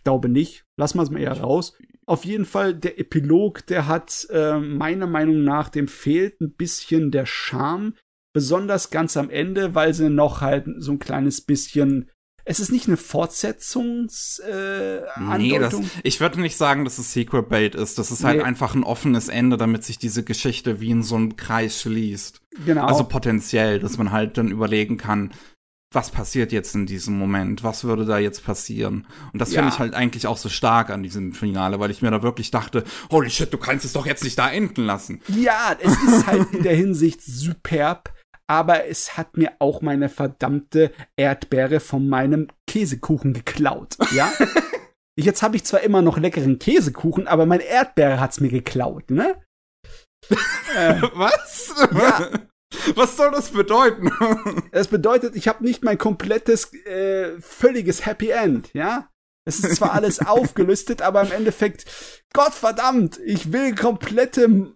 glaube 0.04 0.28
nicht. 0.28 0.64
Lassen 0.78 0.98
wir 0.98 1.02
es 1.02 1.10
mal 1.10 1.20
eher 1.20 1.40
raus. 1.40 1.76
Auf 2.06 2.24
jeden 2.24 2.44
Fall, 2.44 2.74
der 2.74 2.98
Epilog, 2.98 3.66
der 3.66 3.86
hat 3.86 4.26
äh, 4.30 4.58
meiner 4.58 5.06
Meinung 5.06 5.44
nach, 5.44 5.68
dem 5.68 5.88
fehlt 5.88 6.40
ein 6.40 6.54
bisschen 6.54 7.10
der 7.10 7.26
Charme. 7.26 7.94
Besonders 8.34 8.90
ganz 8.90 9.16
am 9.16 9.28
Ende, 9.28 9.74
weil 9.74 9.92
sie 9.92 10.08
noch 10.08 10.40
halt 10.40 10.66
so 10.78 10.92
ein 10.92 10.98
kleines 10.98 11.42
bisschen 11.42 12.10
es 12.44 12.60
ist 12.60 12.72
nicht 12.72 12.88
eine 12.88 12.96
Fortsetzungs 12.96 14.40
äh, 14.40 15.00
Nee, 15.38 15.58
das, 15.58 15.74
ich 16.02 16.20
würde 16.20 16.40
nicht 16.40 16.56
sagen, 16.56 16.84
dass 16.84 16.98
es 16.98 17.12
Secret 17.12 17.48
Bait 17.48 17.74
ist. 17.74 17.98
Das 17.98 18.10
ist 18.10 18.24
halt 18.24 18.38
nee. 18.38 18.42
einfach 18.42 18.74
ein 18.74 18.84
offenes 18.84 19.28
Ende, 19.28 19.56
damit 19.56 19.84
sich 19.84 19.98
diese 19.98 20.24
Geschichte 20.24 20.80
wie 20.80 20.90
in 20.90 21.02
so 21.02 21.16
einem 21.16 21.36
Kreis 21.36 21.80
schließt. 21.80 22.40
Genau. 22.66 22.86
Also 22.86 23.04
potenziell, 23.04 23.78
dass 23.78 23.96
man 23.96 24.10
halt 24.10 24.38
dann 24.38 24.48
überlegen 24.48 24.96
kann, 24.96 25.32
was 25.92 26.10
passiert 26.10 26.52
jetzt 26.52 26.74
in 26.74 26.86
diesem 26.86 27.18
Moment? 27.18 27.62
Was 27.62 27.84
würde 27.84 28.06
da 28.06 28.18
jetzt 28.18 28.44
passieren? 28.44 29.06
Und 29.32 29.40
das 29.40 29.52
ja. 29.52 29.60
finde 29.60 29.74
ich 29.74 29.78
halt 29.78 29.94
eigentlich 29.94 30.26
auch 30.26 30.38
so 30.38 30.48
stark 30.48 30.90
an 30.90 31.02
diesem 31.02 31.34
Finale, 31.34 31.78
weil 31.80 31.90
ich 31.90 32.02
mir 32.02 32.10
da 32.10 32.22
wirklich 32.22 32.50
dachte, 32.50 32.84
holy 33.10 33.30
shit, 33.30 33.52
du 33.52 33.58
kannst 33.58 33.84
es 33.84 33.92
doch 33.92 34.06
jetzt 34.06 34.24
nicht 34.24 34.38
da 34.38 34.50
enden 34.50 34.84
lassen. 34.84 35.20
Ja, 35.28 35.76
es 35.78 35.92
ist 35.92 36.26
halt 36.26 36.52
in 36.52 36.62
der 36.62 36.74
Hinsicht 36.74 37.22
superb 37.22 38.12
aber 38.46 38.86
es 38.86 39.16
hat 39.16 39.36
mir 39.36 39.52
auch 39.58 39.80
meine 39.82 40.08
verdammte 40.08 40.92
Erdbeere 41.16 41.80
von 41.80 42.08
meinem 42.08 42.48
Käsekuchen 42.66 43.32
geklaut, 43.32 43.96
ja? 44.12 44.32
Jetzt 45.18 45.42
habe 45.42 45.56
ich 45.56 45.64
zwar 45.64 45.80
immer 45.80 46.00
noch 46.00 46.18
leckeren 46.18 46.58
Käsekuchen, 46.58 47.28
aber 47.28 47.44
meine 47.44 47.64
Erdbeere 47.64 48.18
hat's 48.18 48.40
mir 48.40 48.48
geklaut, 48.48 49.10
ne? 49.10 49.36
äh, 50.76 51.02
Was? 51.14 51.74
Ja. 51.92 52.30
Was 52.94 53.16
soll 53.16 53.30
das 53.30 53.50
bedeuten? 53.50 54.10
Es 54.72 54.88
bedeutet, 54.88 55.36
ich 55.36 55.48
habe 55.48 55.62
nicht 55.64 55.84
mein 55.84 55.98
komplettes, 55.98 56.72
äh, 56.86 57.38
völliges 57.40 58.06
Happy 58.06 58.30
End, 58.30 58.72
ja? 58.72 59.08
Es 59.44 59.58
ist 59.58 59.76
zwar 59.76 59.92
alles 59.92 60.20
aufgelistet, 60.24 61.02
aber 61.02 61.22
im 61.22 61.32
Endeffekt, 61.32 61.84
Gott 62.32 62.54
verdammt, 62.54 63.18
ich 63.24 63.52
will 63.52 63.74
komplette 63.74 64.72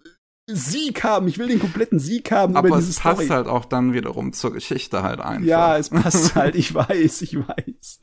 Sieg 0.49 1.03
haben. 1.03 1.27
Ich 1.29 1.39
will 1.39 1.49
den 1.49 1.59
kompletten 1.59 1.99
Sieg 1.99 2.31
haben. 2.31 2.57
Aber 2.57 2.69
es 2.77 3.01
passt 3.01 3.23
Story. 3.23 3.29
halt 3.29 3.49
auch 3.49 3.65
dann 3.65 3.93
wiederum 3.93 4.33
zur 4.33 4.53
Geschichte 4.53 5.03
halt 5.03 5.21
einfach. 5.21 5.47
Ja, 5.47 5.77
es 5.77 5.91
passt 5.91 6.35
halt. 6.35 6.55
Ich 6.55 6.73
weiß, 6.73 7.23
ich 7.23 7.37
weiß. 7.37 8.01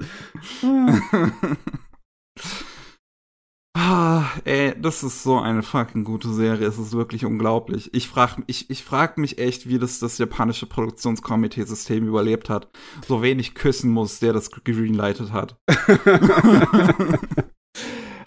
ah, 3.77 4.25
ey, 4.43 4.73
das 4.79 5.03
ist 5.03 5.23
so 5.23 5.39
eine 5.39 5.63
fucking 5.63 6.03
gute 6.03 6.33
Serie. 6.33 6.67
Es 6.67 6.77
ist 6.77 6.91
wirklich 6.91 7.23
unglaublich. 7.23 7.93
Ich 7.93 8.09
frag, 8.09 8.37
ich, 8.47 8.69
ich 8.69 8.83
frag 8.83 9.17
mich 9.17 9.37
echt, 9.37 9.69
wie 9.69 9.79
das 9.79 9.99
das 9.99 10.17
japanische 10.17 10.65
Produktionskomitee-System 10.65 12.05
überlebt 12.05 12.49
hat. 12.49 12.69
So 13.07 13.21
wenig 13.21 13.55
küssen 13.55 13.89
muss, 13.89 14.19
der 14.19 14.33
das 14.33 14.51
greenlightet 14.51 15.31
hat. 15.31 15.55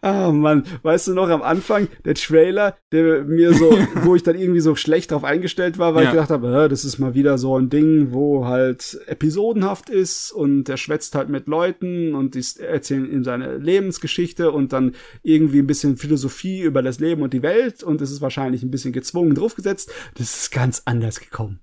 Ah, 0.07 0.31
Mann, 0.31 0.63
weißt 0.83 1.09
du 1.09 1.15
noch 1.15 1.29
am 1.29 1.43
Anfang, 1.43 1.89
der 2.05 2.15
Trailer, 2.15 2.77
der 2.93 3.25
mir 3.25 3.53
so, 3.53 3.71
wo 4.05 4.15
ich 4.15 4.23
dann 4.23 4.39
irgendwie 4.39 4.61
so 4.61 4.77
schlecht 4.77 5.11
drauf 5.11 5.25
eingestellt 5.25 5.79
war, 5.79 5.97
weil 5.97 6.05
ja. 6.05 6.11
ich 6.11 6.15
gedacht 6.15 6.31
habe, 6.31 6.69
das 6.69 6.85
ist 6.85 7.01
mal 7.01 7.15
wieder 7.15 7.39
so 7.39 7.59
ein 7.59 7.71
Ding, 7.71 8.13
wo 8.13 8.47
halt 8.47 9.01
episodenhaft 9.09 9.91
ist 9.91 10.31
und 10.31 10.69
der 10.69 10.77
schwätzt 10.77 11.17
halt 11.17 11.29
mit 11.29 11.49
Leuten 11.49 12.15
und 12.15 12.37
die 12.37 12.45
erzählen 12.63 13.11
ihm 13.11 13.25
seine 13.25 13.57
Lebensgeschichte 13.57 14.53
und 14.53 14.73
dann 14.73 14.95
irgendwie 15.25 15.59
ein 15.59 15.67
bisschen 15.67 15.97
Philosophie 15.97 16.61
über 16.61 16.83
das 16.83 17.01
Leben 17.01 17.23
und 17.23 17.33
die 17.33 17.43
Welt 17.43 17.83
und 17.83 18.01
es 18.01 18.13
ist 18.13 18.21
wahrscheinlich 18.21 18.63
ein 18.63 18.71
bisschen 18.71 18.93
gezwungen 18.93 19.35
draufgesetzt. 19.35 19.91
Das 20.15 20.37
ist 20.37 20.53
ganz 20.53 20.83
anders 20.85 21.19
gekommen. 21.19 21.59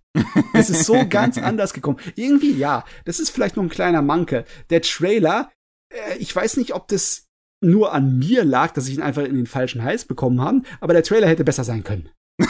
Es 0.53 0.69
ist 0.69 0.83
so 0.83 1.07
ganz 1.07 1.37
anders 1.41 1.71
gekommen. 1.71 1.99
Irgendwie 2.17 2.51
ja, 2.51 2.83
das 3.05 3.21
ist 3.21 3.29
vielleicht 3.29 3.55
noch 3.55 3.63
ein 3.63 3.69
kleiner 3.69 4.01
Manke. 4.01 4.43
Der 4.69 4.81
Trailer, 4.81 5.49
äh, 5.87 6.17
ich 6.17 6.35
weiß 6.35 6.57
nicht, 6.57 6.75
ob 6.75 6.89
das 6.89 7.22
nur 7.63 7.93
an 7.93 8.19
mir 8.19 8.43
lag, 8.43 8.71
dass 8.71 8.87
ich 8.87 8.95
ihn 8.95 9.01
einfach 9.01 9.23
in 9.23 9.35
den 9.35 9.47
falschen 9.47 9.83
Hals 9.83 10.05
bekommen 10.05 10.41
habe, 10.41 10.61
aber 10.79 10.93
der 10.93 11.03
Trailer 11.03 11.27
hätte 11.27 11.43
besser 11.43 11.63
sein 11.63 11.83
können. 11.83 12.09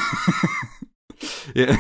ja. 1.54 1.78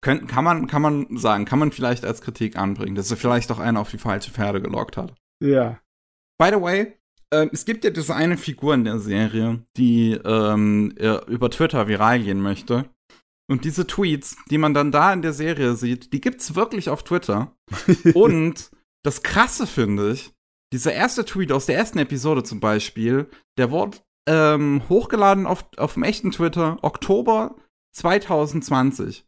Kön 0.00 0.26
kann, 0.26 0.44
man, 0.44 0.66
kann 0.68 0.82
man 0.82 1.16
sagen, 1.16 1.44
kann 1.44 1.58
man 1.58 1.72
vielleicht 1.72 2.04
als 2.04 2.20
Kritik 2.20 2.56
anbringen, 2.56 2.94
dass 2.94 3.10
er 3.10 3.16
vielleicht 3.16 3.50
auch 3.50 3.58
einen 3.58 3.76
auf 3.76 3.90
die 3.90 3.98
falsche 3.98 4.30
Pferde 4.30 4.62
gelockt 4.62 4.96
hat. 4.96 5.14
Ja. 5.42 5.80
By 6.38 6.50
the 6.52 6.60
way, 6.60 6.98
äh, 7.30 7.48
es 7.52 7.64
gibt 7.64 7.84
ja 7.84 7.90
diese 7.90 8.14
eine 8.14 8.36
Figur 8.36 8.74
in 8.74 8.84
der 8.84 9.00
Serie, 9.00 9.64
die 9.76 10.12
ähm, 10.12 10.92
über 11.26 11.50
Twitter 11.50 11.88
viral 11.88 12.20
gehen 12.20 12.40
möchte. 12.40 12.88
Und 13.50 13.64
diese 13.64 13.86
Tweets, 13.86 14.36
die 14.50 14.58
man 14.58 14.74
dann 14.74 14.92
da 14.92 15.12
in 15.12 15.22
der 15.22 15.32
Serie 15.32 15.74
sieht, 15.74 16.12
die 16.12 16.20
gibt's 16.20 16.54
wirklich 16.54 16.90
auf 16.90 17.02
Twitter. 17.02 17.56
Und 18.14 18.70
das 19.02 19.22
Krasse 19.22 19.66
finde 19.66 20.12
ich, 20.12 20.32
dieser 20.72 20.92
erste 20.92 21.24
Tweet 21.24 21.52
aus 21.52 21.66
der 21.66 21.76
ersten 21.76 21.98
Episode 21.98 22.42
zum 22.42 22.60
Beispiel, 22.60 23.28
der 23.56 23.70
wurde 23.70 23.98
ähm, 24.26 24.82
hochgeladen 24.88 25.46
auf, 25.46 25.64
auf 25.76 25.94
dem 25.94 26.02
echten 26.02 26.30
Twitter, 26.30 26.78
Oktober 26.82 27.56
2020. 27.92 29.27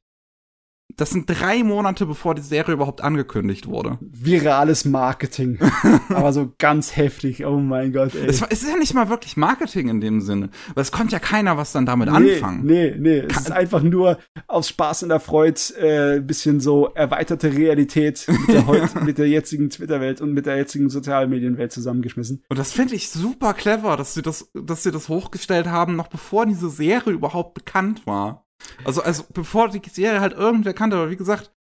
Das 1.00 1.08
sind 1.08 1.24
drei 1.30 1.64
Monate, 1.64 2.04
bevor 2.04 2.34
die 2.34 2.42
Serie 2.42 2.74
überhaupt 2.74 3.00
angekündigt 3.00 3.66
wurde. 3.66 3.96
Virales 4.02 4.84
Marketing. 4.84 5.58
Aber 6.10 6.34
so 6.34 6.52
ganz 6.58 6.94
heftig. 6.94 7.46
Oh 7.46 7.58
mein 7.58 7.94
Gott, 7.94 8.14
ey. 8.14 8.26
Es, 8.26 8.42
es, 8.42 8.62
ist 8.62 8.68
ja 8.68 8.76
nicht 8.76 8.92
mal 8.92 9.08
wirklich 9.08 9.38
Marketing 9.38 9.88
in 9.88 10.02
dem 10.02 10.20
Sinne. 10.20 10.50
Weil 10.74 10.82
es 10.82 10.92
konnte 10.92 11.12
ja 11.12 11.18
keiner 11.18 11.56
was 11.56 11.72
dann 11.72 11.86
damit 11.86 12.12
nee, 12.12 12.34
anfangen. 12.34 12.66
Nee, 12.66 12.94
nee. 12.98 13.20
Es 13.20 13.38
ist 13.38 13.50
einfach 13.50 13.82
nur 13.82 14.18
aus 14.46 14.68
Spaß 14.68 15.04
und 15.04 15.08
der 15.08 15.20
Freude 15.20 15.58
äh, 15.78 16.20
bisschen 16.20 16.60
so 16.60 16.88
erweiterte 16.88 17.50
Realität 17.50 18.26
mit 18.28 18.54
der, 18.54 18.66
heut, 18.66 18.94
mit 19.02 19.16
der 19.16 19.26
jetzigen 19.26 19.70
Twitter-Welt 19.70 20.20
und 20.20 20.34
mit 20.34 20.44
der 20.44 20.58
jetzigen 20.58 20.90
Sozialmedienwelt 20.90 21.72
zusammengeschmissen. 21.72 22.44
Und 22.50 22.58
das 22.58 22.72
finde 22.72 22.94
ich 22.94 23.08
super 23.08 23.54
clever, 23.54 23.96
dass 23.96 24.12
sie 24.12 24.20
das, 24.20 24.50
dass 24.52 24.82
sie 24.82 24.90
das 24.90 25.08
hochgestellt 25.08 25.66
haben, 25.66 25.96
noch 25.96 26.08
bevor 26.08 26.44
diese 26.44 26.68
Serie 26.68 27.14
überhaupt 27.14 27.54
bekannt 27.54 28.06
war. 28.06 28.44
Also, 28.84 29.02
also 29.02 29.24
bevor 29.32 29.68
die 29.68 29.82
Serie 29.90 30.20
halt 30.20 30.32
irgendwer 30.32 30.74
kannte, 30.74 30.96
aber 30.96 31.10
wie 31.10 31.16
gesagt, 31.16 31.52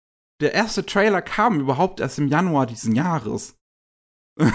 der 0.41 0.53
erste 0.53 0.85
Trailer 0.85 1.21
kam 1.21 1.59
überhaupt 1.59 1.99
erst 1.99 2.17
im 2.17 2.27
Januar 2.27 2.65
diesen 2.65 2.95
Jahres. 2.95 3.55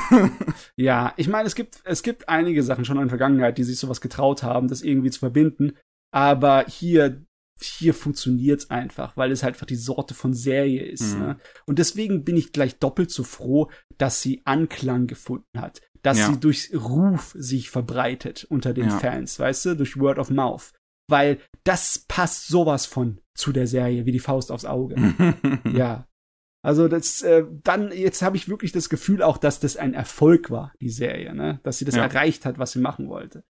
ja, 0.76 1.12
ich 1.16 1.28
meine, 1.28 1.46
es 1.46 1.54
gibt, 1.54 1.82
es 1.84 2.02
gibt 2.02 2.28
einige 2.28 2.62
Sachen 2.62 2.84
schon 2.84 2.96
in 2.96 3.02
der 3.02 3.10
Vergangenheit, 3.10 3.58
die 3.58 3.64
sich 3.64 3.78
sowas 3.78 4.00
getraut 4.00 4.42
haben, 4.42 4.68
das 4.68 4.82
irgendwie 4.82 5.10
zu 5.10 5.18
verbinden. 5.18 5.72
Aber 6.10 6.64
hier, 6.66 7.22
hier 7.60 7.92
funktioniert's 7.92 8.70
einfach, 8.70 9.16
weil 9.16 9.30
es 9.30 9.42
halt 9.42 9.54
einfach 9.54 9.66
die 9.66 9.76
Sorte 9.76 10.14
von 10.14 10.32
Serie 10.32 10.84
ist. 10.84 11.14
Mhm. 11.14 11.20
Ne? 11.20 11.36
Und 11.66 11.78
deswegen 11.78 12.24
bin 12.24 12.36
ich 12.36 12.52
gleich 12.52 12.78
doppelt 12.78 13.10
so 13.10 13.24
froh, 13.24 13.70
dass 13.98 14.22
sie 14.22 14.42
Anklang 14.44 15.06
gefunden 15.06 15.60
hat. 15.60 15.82
Dass 16.02 16.18
ja. 16.18 16.28
sie 16.28 16.40
durch 16.40 16.70
Ruf 16.74 17.34
sich 17.36 17.70
verbreitet 17.70 18.44
unter 18.44 18.74
den 18.74 18.88
ja. 18.88 18.98
Fans, 18.98 19.38
weißt 19.38 19.66
du, 19.66 19.76
durch 19.76 19.98
Word 19.98 20.18
of 20.18 20.30
Mouth 20.30 20.72
weil 21.08 21.40
das 21.64 22.04
passt 22.08 22.48
sowas 22.48 22.86
von 22.86 23.20
zu 23.34 23.52
der 23.52 23.66
Serie 23.66 24.06
wie 24.06 24.12
die 24.12 24.20
Faust 24.20 24.50
aufs 24.52 24.64
Auge. 24.64 24.96
ja. 25.72 26.06
Also 26.62 26.88
das 26.88 27.20
äh, 27.22 27.44
dann 27.62 27.92
jetzt 27.92 28.22
habe 28.22 28.36
ich 28.36 28.48
wirklich 28.48 28.72
das 28.72 28.88
Gefühl 28.88 29.22
auch, 29.22 29.36
dass 29.36 29.60
das 29.60 29.76
ein 29.76 29.92
Erfolg 29.92 30.50
war, 30.50 30.72
die 30.80 30.88
Serie, 30.88 31.34
ne? 31.34 31.60
Dass 31.62 31.78
sie 31.78 31.84
das 31.84 31.96
ja. 31.96 32.04
erreicht 32.04 32.46
hat, 32.46 32.58
was 32.58 32.72
sie 32.72 32.78
machen 32.78 33.08
wollte. 33.10 33.44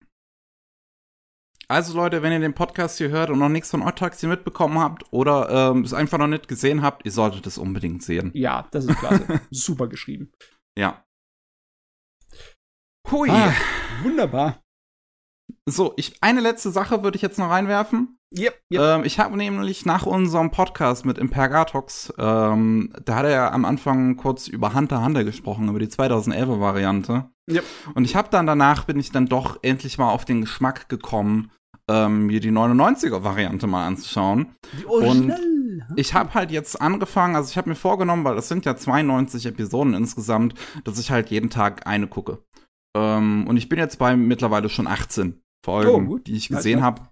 Also 1.67 1.95
Leute, 1.95 2.23
wenn 2.23 2.33
ihr 2.33 2.41
den 2.41 2.55
Podcast 2.55 2.99
hier 2.99 3.11
hört 3.11 3.31
und 3.31 3.39
noch 3.39 3.49
nichts 3.49 3.71
von 3.71 3.83
Ottaxi 3.83 4.27
mitbekommen 4.27 4.79
habt 4.79 5.05
oder 5.13 5.71
ähm, 5.71 5.83
es 5.83 5.95
einfach 5.95 6.19
noch 6.19 6.27
nicht 6.27 6.49
gesehen 6.49 6.83
habt, 6.83 7.05
ihr 7.05 7.13
solltet 7.13 7.47
es 7.47 7.59
unbedingt 7.59 8.03
sehen. 8.03 8.33
Ja, 8.35 8.67
das 8.73 8.87
ist 8.87 8.99
klasse. 8.99 9.41
Super 9.51 9.87
geschrieben. 9.87 10.33
Ja. 10.77 11.05
Hui. 13.09 13.31
Ah, 13.31 13.55
wunderbar. 14.03 14.60
So, 15.69 15.93
ich, 15.97 16.15
eine 16.21 16.41
letzte 16.41 16.71
Sache 16.71 17.03
würde 17.03 17.17
ich 17.17 17.23
jetzt 17.23 17.39
noch 17.39 17.51
reinwerfen. 17.51 18.19
Yep, 18.37 18.61
yep. 18.73 18.81
Ähm, 18.81 19.05
ich 19.05 19.19
habe 19.19 19.37
nämlich 19.37 19.85
nach 19.85 20.07
unserem 20.07 20.51
Podcast 20.51 21.05
mit 21.05 21.19
Impergatox, 21.19 22.13
ähm, 22.17 22.93
da 23.05 23.17
hat 23.17 23.25
er 23.25 23.31
ja 23.31 23.53
am 23.53 23.65
Anfang 23.65 24.17
kurz 24.17 24.47
über 24.47 24.73
Hunter 24.73 25.05
Hunter 25.05 25.25
gesprochen, 25.25 25.69
über 25.69 25.81
die 25.81 25.89
2011er 25.89 26.61
Variante. 26.61 27.31
Yep. 27.51 27.65
Und 27.95 28.05
ich 28.05 28.15
habe 28.15 28.29
dann 28.31 28.47
danach, 28.47 28.85
bin 28.85 29.01
ich 29.01 29.11
dann 29.11 29.27
doch 29.27 29.59
endlich 29.63 29.99
mal 29.99 30.11
auf 30.11 30.25
den 30.25 30.43
Geschmack 30.43 30.89
gekommen, 30.89 31.51
ähm, 31.91 32.27
mir 32.27 32.39
die 32.39 32.53
99er 32.53 33.25
Variante 33.25 33.67
mal 33.67 33.87
anzuschauen. 33.87 34.55
Die 34.81 34.87
Original. 34.87 35.41
Und 35.41 35.99
ich 35.99 36.15
habe 36.15 36.35
halt 36.35 36.53
jetzt 36.53 36.81
angefangen, 36.81 37.35
also 37.35 37.51
ich 37.51 37.59
habe 37.59 37.69
mir 37.69 37.77
vorgenommen, 37.77 38.25
weil 38.25 38.37
das 38.37 38.49
sind 38.49 38.65
ja 38.65 38.77
92 38.77 39.47
Episoden 39.47 39.95
insgesamt, 39.95 40.55
dass 40.85 41.01
ich 41.01 41.11
halt 41.11 41.31
jeden 41.31 41.51
Tag 41.51 41.87
eine 41.89 42.07
gucke. 42.07 42.39
Ähm, 42.97 43.47
und 43.49 43.57
ich 43.57 43.69
bin 43.69 43.81
jetzt 43.81 43.99
bei 43.99 44.17
mittlerweile 44.17 44.69
schon 44.69 44.87
18 44.87 45.43
Folgen, 45.65 46.09
oh, 46.09 46.19
die 46.19 46.37
ich 46.37 46.49
gesehen 46.49 46.83
habe. 46.83 47.03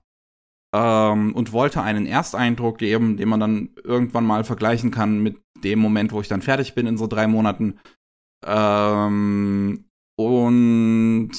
Ähm, 0.74 1.34
und 1.34 1.52
wollte 1.52 1.82
einen 1.82 2.04
Ersteindruck 2.06 2.78
geben, 2.78 3.16
den 3.16 3.28
man 3.28 3.40
dann 3.40 3.70
irgendwann 3.84 4.26
mal 4.26 4.44
vergleichen 4.44 4.90
kann 4.90 5.22
mit 5.22 5.38
dem 5.64 5.78
Moment, 5.78 6.12
wo 6.12 6.20
ich 6.20 6.28
dann 6.28 6.42
fertig 6.42 6.74
bin 6.74 6.86
in 6.86 6.98
so 6.98 7.06
drei 7.06 7.26
Monaten. 7.26 7.78
Ähm, 8.44 9.84
und 10.16 11.32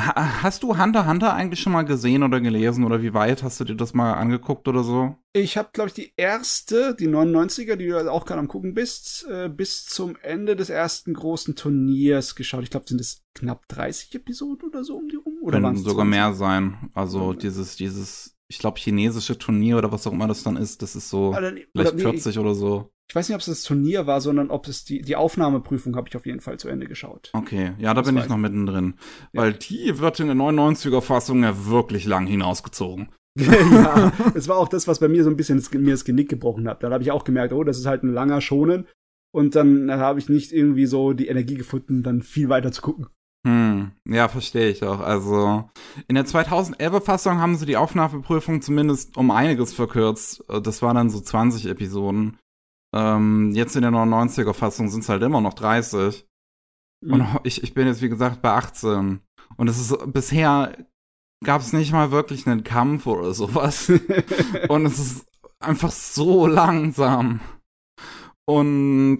hast 0.00 0.62
du 0.62 0.78
Hunter 0.78 1.06
Hunter 1.06 1.34
eigentlich 1.34 1.60
schon 1.60 1.72
mal 1.72 1.84
gesehen 1.84 2.22
oder 2.22 2.40
gelesen 2.40 2.84
oder 2.84 3.02
wie 3.02 3.14
weit 3.14 3.42
hast 3.42 3.60
du 3.60 3.64
dir 3.64 3.74
das 3.74 3.94
mal 3.94 4.14
angeguckt 4.14 4.66
oder 4.68 4.82
so? 4.82 5.16
Ich 5.32 5.56
habe, 5.56 5.70
glaube 5.72 5.88
ich, 5.88 5.94
die 5.94 6.12
erste, 6.16 6.94
die 6.94 7.08
99er, 7.08 7.76
die 7.76 7.88
du 7.88 8.10
auch 8.10 8.26
gerade 8.26 8.40
am 8.40 8.48
gucken 8.48 8.74
bist, 8.74 9.26
äh, 9.30 9.48
bis 9.48 9.86
zum 9.86 10.16
Ende 10.22 10.56
des 10.56 10.70
ersten 10.70 11.14
großen 11.14 11.54
Turniers 11.54 12.34
geschaut. 12.34 12.64
Ich 12.64 12.70
glaube, 12.70 12.86
sind 12.88 13.00
es 13.00 13.22
knapp 13.34 13.68
30 13.68 14.14
Episoden 14.14 14.68
oder 14.68 14.82
so 14.84 14.96
um 14.96 15.08
die 15.08 15.16
rum? 15.16 15.38
Oder 15.42 15.60
Können 15.60 15.76
sogar 15.76 16.04
20? 16.04 16.10
mehr 16.10 16.34
sein. 16.34 16.90
Also 16.94 17.32
dieses, 17.32 17.76
dieses, 17.76 18.36
ich 18.48 18.58
glaube, 18.58 18.78
chinesische 18.78 19.38
Turnier 19.38 19.78
oder 19.78 19.92
was 19.92 20.06
auch 20.06 20.12
immer 20.12 20.26
das 20.26 20.42
dann 20.42 20.56
ist, 20.56 20.82
das 20.82 20.96
ist 20.96 21.08
so 21.08 21.28
oder, 21.28 21.52
vielleicht 21.52 21.94
oder, 21.94 21.98
40 21.98 22.34
nee, 22.34 22.42
oder 22.42 22.54
so. 22.54 22.90
Ich 23.10 23.16
weiß 23.16 23.28
nicht, 23.28 23.34
ob 23.34 23.40
es 23.40 23.46
das 23.46 23.64
Turnier 23.64 24.06
war, 24.06 24.20
sondern 24.20 24.50
ob 24.50 24.68
es 24.68 24.84
die, 24.84 25.02
die 25.02 25.16
Aufnahmeprüfung 25.16 25.96
habe 25.96 26.06
ich 26.08 26.16
auf 26.16 26.26
jeden 26.26 26.40
Fall 26.40 26.60
zu 26.60 26.68
Ende 26.68 26.86
geschaut. 26.86 27.32
Okay, 27.32 27.72
ja, 27.76 27.92
da 27.92 28.02
das 28.02 28.06
bin 28.06 28.16
ich 28.22 28.28
noch 28.28 28.36
mittendrin. 28.36 28.94
Ja. 29.32 29.42
Weil 29.42 29.54
die 29.54 29.98
wird 29.98 30.20
in 30.20 30.28
der 30.28 30.36
99er-Fassung 30.36 31.42
ja 31.42 31.66
wirklich 31.66 32.04
lang 32.04 32.28
hinausgezogen. 32.28 33.08
ja, 33.36 34.12
es 34.36 34.46
war 34.46 34.58
auch 34.58 34.68
das, 34.68 34.86
was 34.86 35.00
bei 35.00 35.08
mir 35.08 35.24
so 35.24 35.30
ein 35.30 35.36
bisschen 35.36 35.58
das, 35.58 35.72
mir 35.72 35.90
das 35.90 36.04
Genick 36.04 36.28
gebrochen 36.28 36.68
hat. 36.68 36.84
Dann 36.84 36.92
habe 36.92 37.02
ich 37.02 37.10
auch 37.10 37.24
gemerkt, 37.24 37.52
oh, 37.52 37.64
das 37.64 37.78
ist 37.78 37.86
halt 37.86 38.04
ein 38.04 38.12
langer 38.12 38.40
Schonen. 38.40 38.86
Und 39.32 39.56
dann 39.56 39.90
habe 39.90 40.20
ich 40.20 40.28
nicht 40.28 40.52
irgendwie 40.52 40.86
so 40.86 41.12
die 41.12 41.26
Energie 41.26 41.56
gefunden, 41.56 42.04
dann 42.04 42.22
viel 42.22 42.48
weiter 42.48 42.70
zu 42.70 42.80
gucken. 42.80 43.08
Hm, 43.44 43.90
ja, 44.06 44.28
verstehe 44.28 44.68
ich 44.68 44.84
auch. 44.84 45.00
Also 45.00 45.68
in 46.06 46.14
der 46.14 46.26
2011er 46.26 47.00
Fassung 47.00 47.40
haben 47.40 47.56
sie 47.56 47.66
die 47.66 47.76
Aufnahmeprüfung 47.76 48.62
zumindest 48.62 49.16
um 49.16 49.32
einiges 49.32 49.72
verkürzt. 49.72 50.44
Das 50.62 50.80
waren 50.80 50.94
dann 50.94 51.10
so 51.10 51.20
20 51.20 51.66
Episoden. 51.66 52.36
Ähm, 52.94 53.52
jetzt 53.52 53.76
in 53.76 53.82
der 53.82 53.92
99er 53.92 54.54
Fassung 54.54 54.88
sind 54.88 55.00
es 55.00 55.08
halt 55.08 55.22
immer 55.22 55.40
noch 55.40 55.54
30. 55.54 56.26
Mhm. 57.04 57.12
Und 57.12 57.40
ich, 57.44 57.62
ich 57.62 57.74
bin 57.74 57.86
jetzt, 57.86 58.02
wie 58.02 58.08
gesagt, 58.08 58.42
bei 58.42 58.50
18. 58.50 59.20
Und 59.56 59.68
es 59.68 59.78
ist 59.78 60.12
bisher 60.12 60.76
gab 61.44 61.62
es 61.62 61.72
nicht 61.72 61.92
mal 61.92 62.10
wirklich 62.10 62.46
einen 62.46 62.64
Kampf 62.64 63.06
oder 63.06 63.32
sowas. 63.32 63.88
und 64.68 64.86
es 64.86 64.98
ist 64.98 65.26
einfach 65.58 65.90
so 65.90 66.46
langsam. 66.46 67.40
Und 68.46 69.18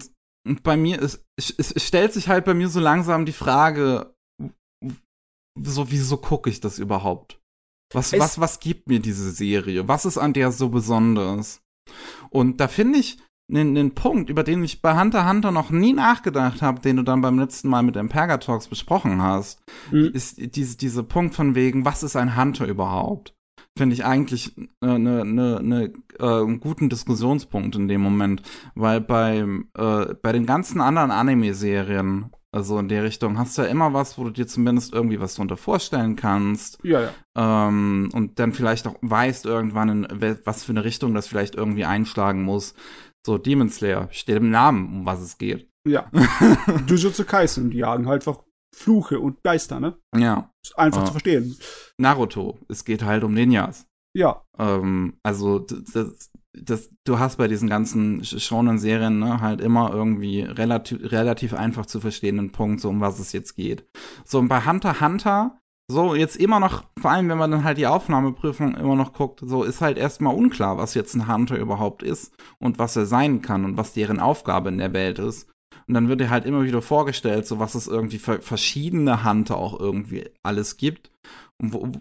bei 0.63 0.77
mir 0.77 0.99
ist, 0.99 1.25
es, 1.37 1.51
es 1.51 1.85
stellt 1.85 2.13
sich 2.13 2.27
halt 2.27 2.45
bei 2.45 2.53
mir 2.53 2.69
so 2.69 2.79
langsam 2.79 3.25
die 3.25 3.31
Frage, 3.31 4.13
so, 5.59 5.91
wieso 5.91 6.17
gucke 6.17 6.49
ich 6.49 6.61
das 6.61 6.79
überhaupt? 6.79 7.39
Was, 7.93 8.13
was, 8.13 8.39
was 8.39 8.59
gibt 8.59 8.87
mir 8.87 8.99
diese 8.99 9.31
Serie? 9.31 9.87
Was 9.87 10.05
ist 10.05 10.17
an 10.17 10.33
der 10.33 10.51
so 10.51 10.69
besonders? 10.69 11.61
Und 12.29 12.61
da 12.61 12.67
finde 12.67 12.99
ich, 12.99 13.17
einen, 13.51 13.77
einen 13.77 13.93
Punkt, 13.93 14.29
über 14.29 14.43
den 14.43 14.63
ich 14.63 14.81
bei 14.81 14.99
Hunter 14.99 15.27
Hunter 15.27 15.51
noch 15.51 15.69
nie 15.69 15.93
nachgedacht 15.93 16.61
habe, 16.61 16.81
den 16.81 16.97
du 16.97 17.03
dann 17.03 17.21
beim 17.21 17.37
letzten 17.37 17.69
Mal 17.69 17.83
mit 17.83 17.95
Emperga 17.95 18.37
Talks 18.37 18.67
besprochen 18.67 19.21
hast, 19.21 19.61
mhm. 19.91 20.11
ist 20.13 20.55
diese, 20.55 20.77
diese 20.77 21.03
Punkt 21.03 21.35
von 21.35 21.55
wegen, 21.55 21.85
was 21.85 22.03
ist 22.03 22.15
ein 22.15 22.37
Hunter 22.37 22.67
überhaupt? 22.67 23.35
Finde 23.77 23.93
ich 23.93 24.03
eigentlich 24.03 24.55
eine, 24.81 25.21
eine, 25.21 25.57
eine, 25.59 25.93
äh, 26.19 26.25
einen 26.25 26.59
guten 26.59 26.89
Diskussionspunkt 26.89 27.75
in 27.75 27.87
dem 27.87 28.01
Moment, 28.01 28.41
weil 28.75 28.99
bei, 28.99 29.45
äh, 29.77 30.13
bei 30.21 30.31
den 30.31 30.45
ganzen 30.45 30.81
anderen 30.81 31.11
Anime-Serien 31.11 32.31
also 32.53 32.79
in 32.79 32.89
der 32.89 33.03
Richtung 33.03 33.37
hast 33.37 33.57
du 33.57 33.61
ja 33.61 33.69
immer 33.69 33.93
was, 33.93 34.17
wo 34.17 34.25
du 34.25 34.29
dir 34.29 34.45
zumindest 34.45 34.93
irgendwie 34.93 35.21
was 35.21 35.35
drunter 35.35 35.55
vorstellen 35.55 36.17
kannst. 36.17 36.79
Ja, 36.83 37.01
ja. 37.01 37.09
Ähm, 37.35 38.09
und 38.13 38.39
dann 38.39 38.51
vielleicht 38.51 38.87
auch 38.87 38.95
weißt 39.01 39.45
irgendwann, 39.45 40.03
in 40.03 40.37
was 40.43 40.65
für 40.65 40.73
eine 40.73 40.83
Richtung 40.83 41.13
das 41.13 41.27
vielleicht 41.27 41.55
irgendwie 41.55 41.85
einschlagen 41.85 42.43
muss. 42.43 42.73
So, 43.25 43.37
Demon 43.37 43.69
Slayer, 43.69 44.07
steht 44.11 44.37
im 44.37 44.49
Namen, 44.49 44.87
um 44.87 45.05
was 45.05 45.21
es 45.21 45.37
geht. 45.37 45.69
Ja. 45.87 46.09
Jujutsu 46.87 47.23
Kaisen, 47.25 47.71
die 47.71 47.77
jagen 47.77 48.07
halt 48.07 48.27
einfach 48.27 48.43
Fluche 48.73 49.19
und 49.19 49.43
Geister, 49.43 49.79
ne? 49.79 49.97
Ja. 50.15 50.51
Ist 50.63 50.77
einfach 50.77 51.03
uh, 51.03 51.05
zu 51.05 51.11
verstehen. 51.11 51.57
Naruto, 51.97 52.57
es 52.69 52.85
geht 52.85 53.03
halt 53.03 53.23
um 53.23 53.33
Ninjas. 53.33 53.85
Ja. 54.13 54.43
Ähm, 54.57 55.19
also, 55.23 55.59
das, 55.59 56.31
das, 56.53 56.89
du 57.05 57.19
hast 57.19 57.37
bei 57.37 57.47
diesen 57.47 57.69
ganzen 57.69 58.23
Shonen-Serien 58.23 59.19
ne, 59.19 59.41
halt 59.41 59.61
immer 59.61 59.93
irgendwie 59.93 60.41
relativ, 60.41 61.11
relativ 61.11 61.53
einfach 61.53 61.85
zu 61.85 61.99
verstehenden 61.99 62.51
Punkt, 62.51 62.81
so 62.81 62.89
um 62.89 63.01
was 63.01 63.19
es 63.19 63.31
jetzt 63.31 63.55
geht. 63.55 63.85
So, 64.25 64.39
und 64.39 64.47
bei 64.47 64.65
Hunter 64.65 64.99
Hunter 65.01 65.60
so 65.91 66.15
jetzt 66.15 66.37
immer 66.37 66.59
noch, 66.59 66.85
vor 66.99 67.11
allem 67.11 67.29
wenn 67.29 67.37
man 67.37 67.51
dann 67.51 67.63
halt 67.63 67.77
die 67.77 67.87
Aufnahmeprüfung 67.87 68.75
immer 68.75 68.95
noch 68.95 69.13
guckt, 69.13 69.41
so 69.43 69.63
ist 69.63 69.81
halt 69.81 69.97
erstmal 69.97 70.35
unklar, 70.35 70.77
was 70.77 70.93
jetzt 70.93 71.13
ein 71.15 71.27
Hunter 71.27 71.57
überhaupt 71.57 72.01
ist 72.01 72.33
und 72.59 72.79
was 72.79 72.95
er 72.95 73.05
sein 73.05 73.41
kann 73.41 73.65
und 73.65 73.77
was 73.77 73.93
deren 73.93 74.19
Aufgabe 74.19 74.69
in 74.69 74.77
der 74.77 74.93
Welt 74.93 75.19
ist. 75.19 75.49
Und 75.87 75.93
dann 75.95 76.07
wird 76.07 76.21
dir 76.21 76.29
halt 76.29 76.45
immer 76.45 76.63
wieder 76.63 76.81
vorgestellt, 76.81 77.45
so 77.45 77.59
was 77.59 77.75
es 77.75 77.87
irgendwie 77.87 78.19
für 78.19 78.41
verschiedene 78.41 79.25
Hunter 79.25 79.57
auch 79.57 79.79
irgendwie 79.79 80.29
alles 80.43 80.77
gibt. 80.77 81.11
Und 81.61 81.73
wo, 81.73 81.91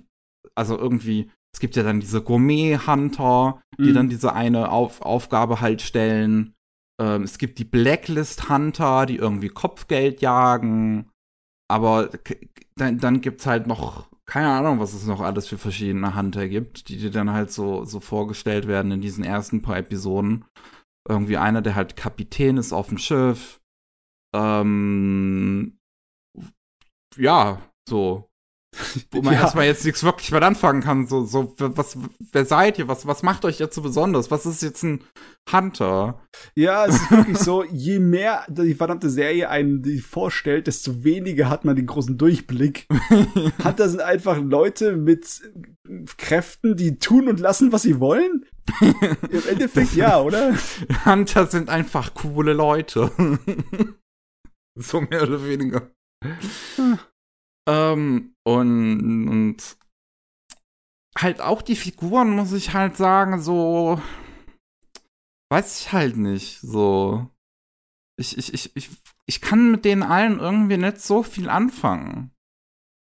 also 0.54 0.78
irgendwie, 0.78 1.30
es 1.52 1.60
gibt 1.60 1.76
ja 1.76 1.82
dann 1.82 2.00
diese 2.00 2.22
Gourmet-Hunter, 2.22 3.60
die 3.78 3.90
mhm. 3.90 3.94
dann 3.94 4.08
diese 4.08 4.32
eine 4.32 4.70
Auf 4.70 5.02
Aufgabe 5.02 5.60
halt 5.60 5.82
stellen. 5.82 6.54
Ähm, 7.00 7.22
es 7.22 7.38
gibt 7.38 7.58
die 7.58 7.64
Blacklist-Hunter, 7.64 9.06
die 9.06 9.16
irgendwie 9.16 9.48
Kopfgeld 9.48 10.20
jagen. 10.20 11.10
Aber 11.68 12.10
dann, 12.80 12.98
dann 12.98 13.20
gibt's 13.20 13.46
halt 13.46 13.66
noch, 13.66 14.08
keine 14.26 14.50
Ahnung, 14.50 14.80
was 14.80 14.94
es 14.94 15.06
noch 15.06 15.20
alles 15.20 15.48
für 15.48 15.58
verschiedene 15.58 16.16
Hunter 16.16 16.48
gibt, 16.48 16.88
die 16.88 16.96
dir 16.96 17.10
dann 17.10 17.30
halt 17.30 17.50
so, 17.50 17.84
so 17.84 18.00
vorgestellt 18.00 18.66
werden 18.66 18.92
in 18.92 19.00
diesen 19.00 19.24
ersten 19.24 19.62
paar 19.62 19.78
Episoden. 19.78 20.44
Irgendwie 21.08 21.36
einer, 21.36 21.62
der 21.62 21.74
halt 21.74 21.96
Kapitän 21.96 22.56
ist 22.56 22.72
auf 22.72 22.88
dem 22.88 22.98
Schiff. 22.98 23.60
Ähm, 24.34 25.78
ja, 27.16 27.60
so. 27.88 28.29
Wo 29.10 29.22
man 29.22 29.34
ja. 29.34 29.40
erstmal 29.40 29.66
jetzt 29.66 29.84
nichts 29.84 30.04
wirklich 30.04 30.30
mit 30.30 30.42
anfangen 30.42 30.82
kann. 30.82 31.06
So, 31.06 31.24
so, 31.24 31.54
was, 31.58 31.98
wer 32.32 32.44
seid 32.44 32.78
ihr? 32.78 32.88
Was, 32.88 33.06
was 33.06 33.22
macht 33.22 33.44
euch 33.44 33.58
jetzt 33.58 33.74
so 33.74 33.82
besonders? 33.82 34.30
Was 34.30 34.46
ist 34.46 34.62
jetzt 34.62 34.82
ein 34.82 35.04
Hunter? 35.50 36.20
Ja, 36.54 36.86
es 36.86 36.96
ist 36.96 37.10
wirklich 37.10 37.38
so, 37.40 37.64
je 37.64 37.98
mehr 37.98 38.44
die 38.48 38.74
verdammte 38.74 39.10
Serie 39.10 39.48
einen 39.48 39.82
die 39.82 40.00
vorstellt, 40.00 40.66
desto 40.66 41.02
weniger 41.02 41.48
hat 41.48 41.64
man 41.64 41.76
den 41.76 41.86
großen 41.86 42.16
Durchblick. 42.16 42.86
Hunter 43.64 43.88
sind 43.88 44.02
einfach 44.02 44.38
Leute 44.38 44.96
mit 44.96 45.40
Kräften, 46.16 46.76
die 46.76 46.98
tun 46.98 47.28
und 47.28 47.40
lassen, 47.40 47.72
was 47.72 47.82
sie 47.82 47.98
wollen. 47.98 48.46
Im 48.80 49.48
Endeffekt 49.48 49.94
ja, 49.94 50.20
oder? 50.20 50.54
Hunter 51.04 51.46
sind 51.46 51.68
einfach 51.68 52.14
coole 52.14 52.52
Leute. 52.52 53.10
so 54.76 55.00
mehr 55.00 55.24
oder 55.24 55.44
weniger. 55.44 55.90
Hm. 57.70 57.98
Ähm, 57.98 58.34
und, 58.44 59.28
und 59.28 59.76
halt 61.16 61.40
auch 61.40 61.62
die 61.62 61.76
Figuren, 61.76 62.30
muss 62.30 62.52
ich 62.52 62.72
halt 62.72 62.96
sagen, 62.96 63.40
so 63.40 64.00
weiß 65.50 65.80
ich 65.80 65.92
halt 65.92 66.16
nicht. 66.16 66.60
So. 66.60 67.28
Ich, 68.18 68.36
ich, 68.36 68.52
ich, 68.54 68.76
ich, 68.76 68.90
ich 69.26 69.40
kann 69.40 69.70
mit 69.70 69.84
denen 69.84 70.02
allen 70.02 70.38
irgendwie 70.38 70.76
nicht 70.76 71.00
so 71.00 71.22
viel 71.22 71.48
anfangen. 71.48 72.32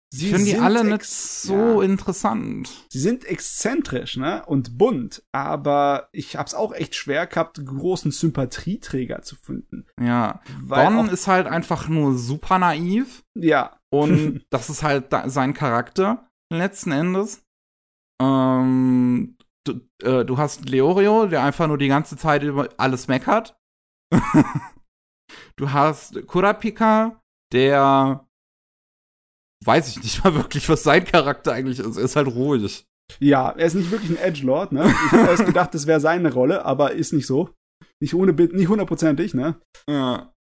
Sie 0.09 0.27
ich 0.27 0.33
finde 0.33 0.51
die 0.51 0.57
alle 0.57 0.85
nicht 0.85 1.03
so 1.03 1.81
ja. 1.81 1.85
interessant. 1.85 2.69
Sie 2.89 2.99
sind 2.99 3.25
exzentrisch, 3.25 4.15
ne? 4.15 4.45
Und 4.45 4.77
bunt, 4.77 5.21
aber 5.33 6.07
ich 6.13 6.37
hab's 6.37 6.53
auch 6.53 6.71
echt 6.71 6.95
schwer 6.95 7.27
gehabt, 7.27 7.59
großen 7.65 8.11
Sympathieträger 8.11 9.21
zu 9.21 9.35
finden. 9.35 9.85
Ja. 9.99 10.41
Weil 10.61 10.85
Bon 10.93 11.09
ist 11.09 11.27
halt 11.27 11.47
einfach 11.47 11.89
nur 11.89 12.17
super 12.17 12.57
naiv. 12.57 13.25
Ja. 13.35 13.76
Und 13.93 14.45
das 14.49 14.69
ist 14.69 14.83
halt 14.83 15.13
sein 15.25 15.53
Charakter, 15.53 16.29
letzten 16.51 16.91
Endes. 16.91 17.43
Ähm, 18.21 19.37
du, 19.65 19.79
äh, 20.03 20.25
du 20.25 20.37
hast 20.37 20.69
Leorio, 20.69 21.27
der 21.27 21.43
einfach 21.43 21.67
nur 21.67 21.77
die 21.77 21.87
ganze 21.87 22.17
Zeit 22.17 22.43
über 22.43 22.69
alles 22.77 23.07
meckert. 23.07 23.57
du 25.57 25.71
hast 25.71 26.25
Kurapika, 26.27 27.21
der 27.53 28.27
weiß 29.65 29.89
ich 29.89 30.03
nicht 30.03 30.23
mal 30.23 30.35
wirklich, 30.35 30.67
was 30.69 30.83
sein 30.83 31.05
Charakter 31.05 31.53
eigentlich 31.53 31.79
ist. 31.79 31.97
Er 31.97 32.03
ist 32.03 32.15
halt 32.15 32.27
ruhig. 32.27 32.85
Ja, 33.19 33.51
er 33.51 33.65
ist 33.65 33.75
nicht 33.75 33.91
wirklich 33.91 34.11
ein 34.11 34.17
Edgelord, 34.17 34.73
ne? 34.73 34.85
Ich 35.05 35.11
hätte 35.11 35.29
erst 35.29 35.45
gedacht, 35.45 35.73
das 35.73 35.87
wäre 35.87 36.01
seine 36.01 36.33
Rolle, 36.33 36.65
aber 36.65 36.91
ist 36.91 37.13
nicht 37.13 37.25
so. 37.25 37.51
Nicht 38.01 38.13
ohne 38.13 38.33
nicht 38.33 38.67
hundertprozentig, 38.67 39.33
ne? 39.33 39.61
Ja. 39.89 40.33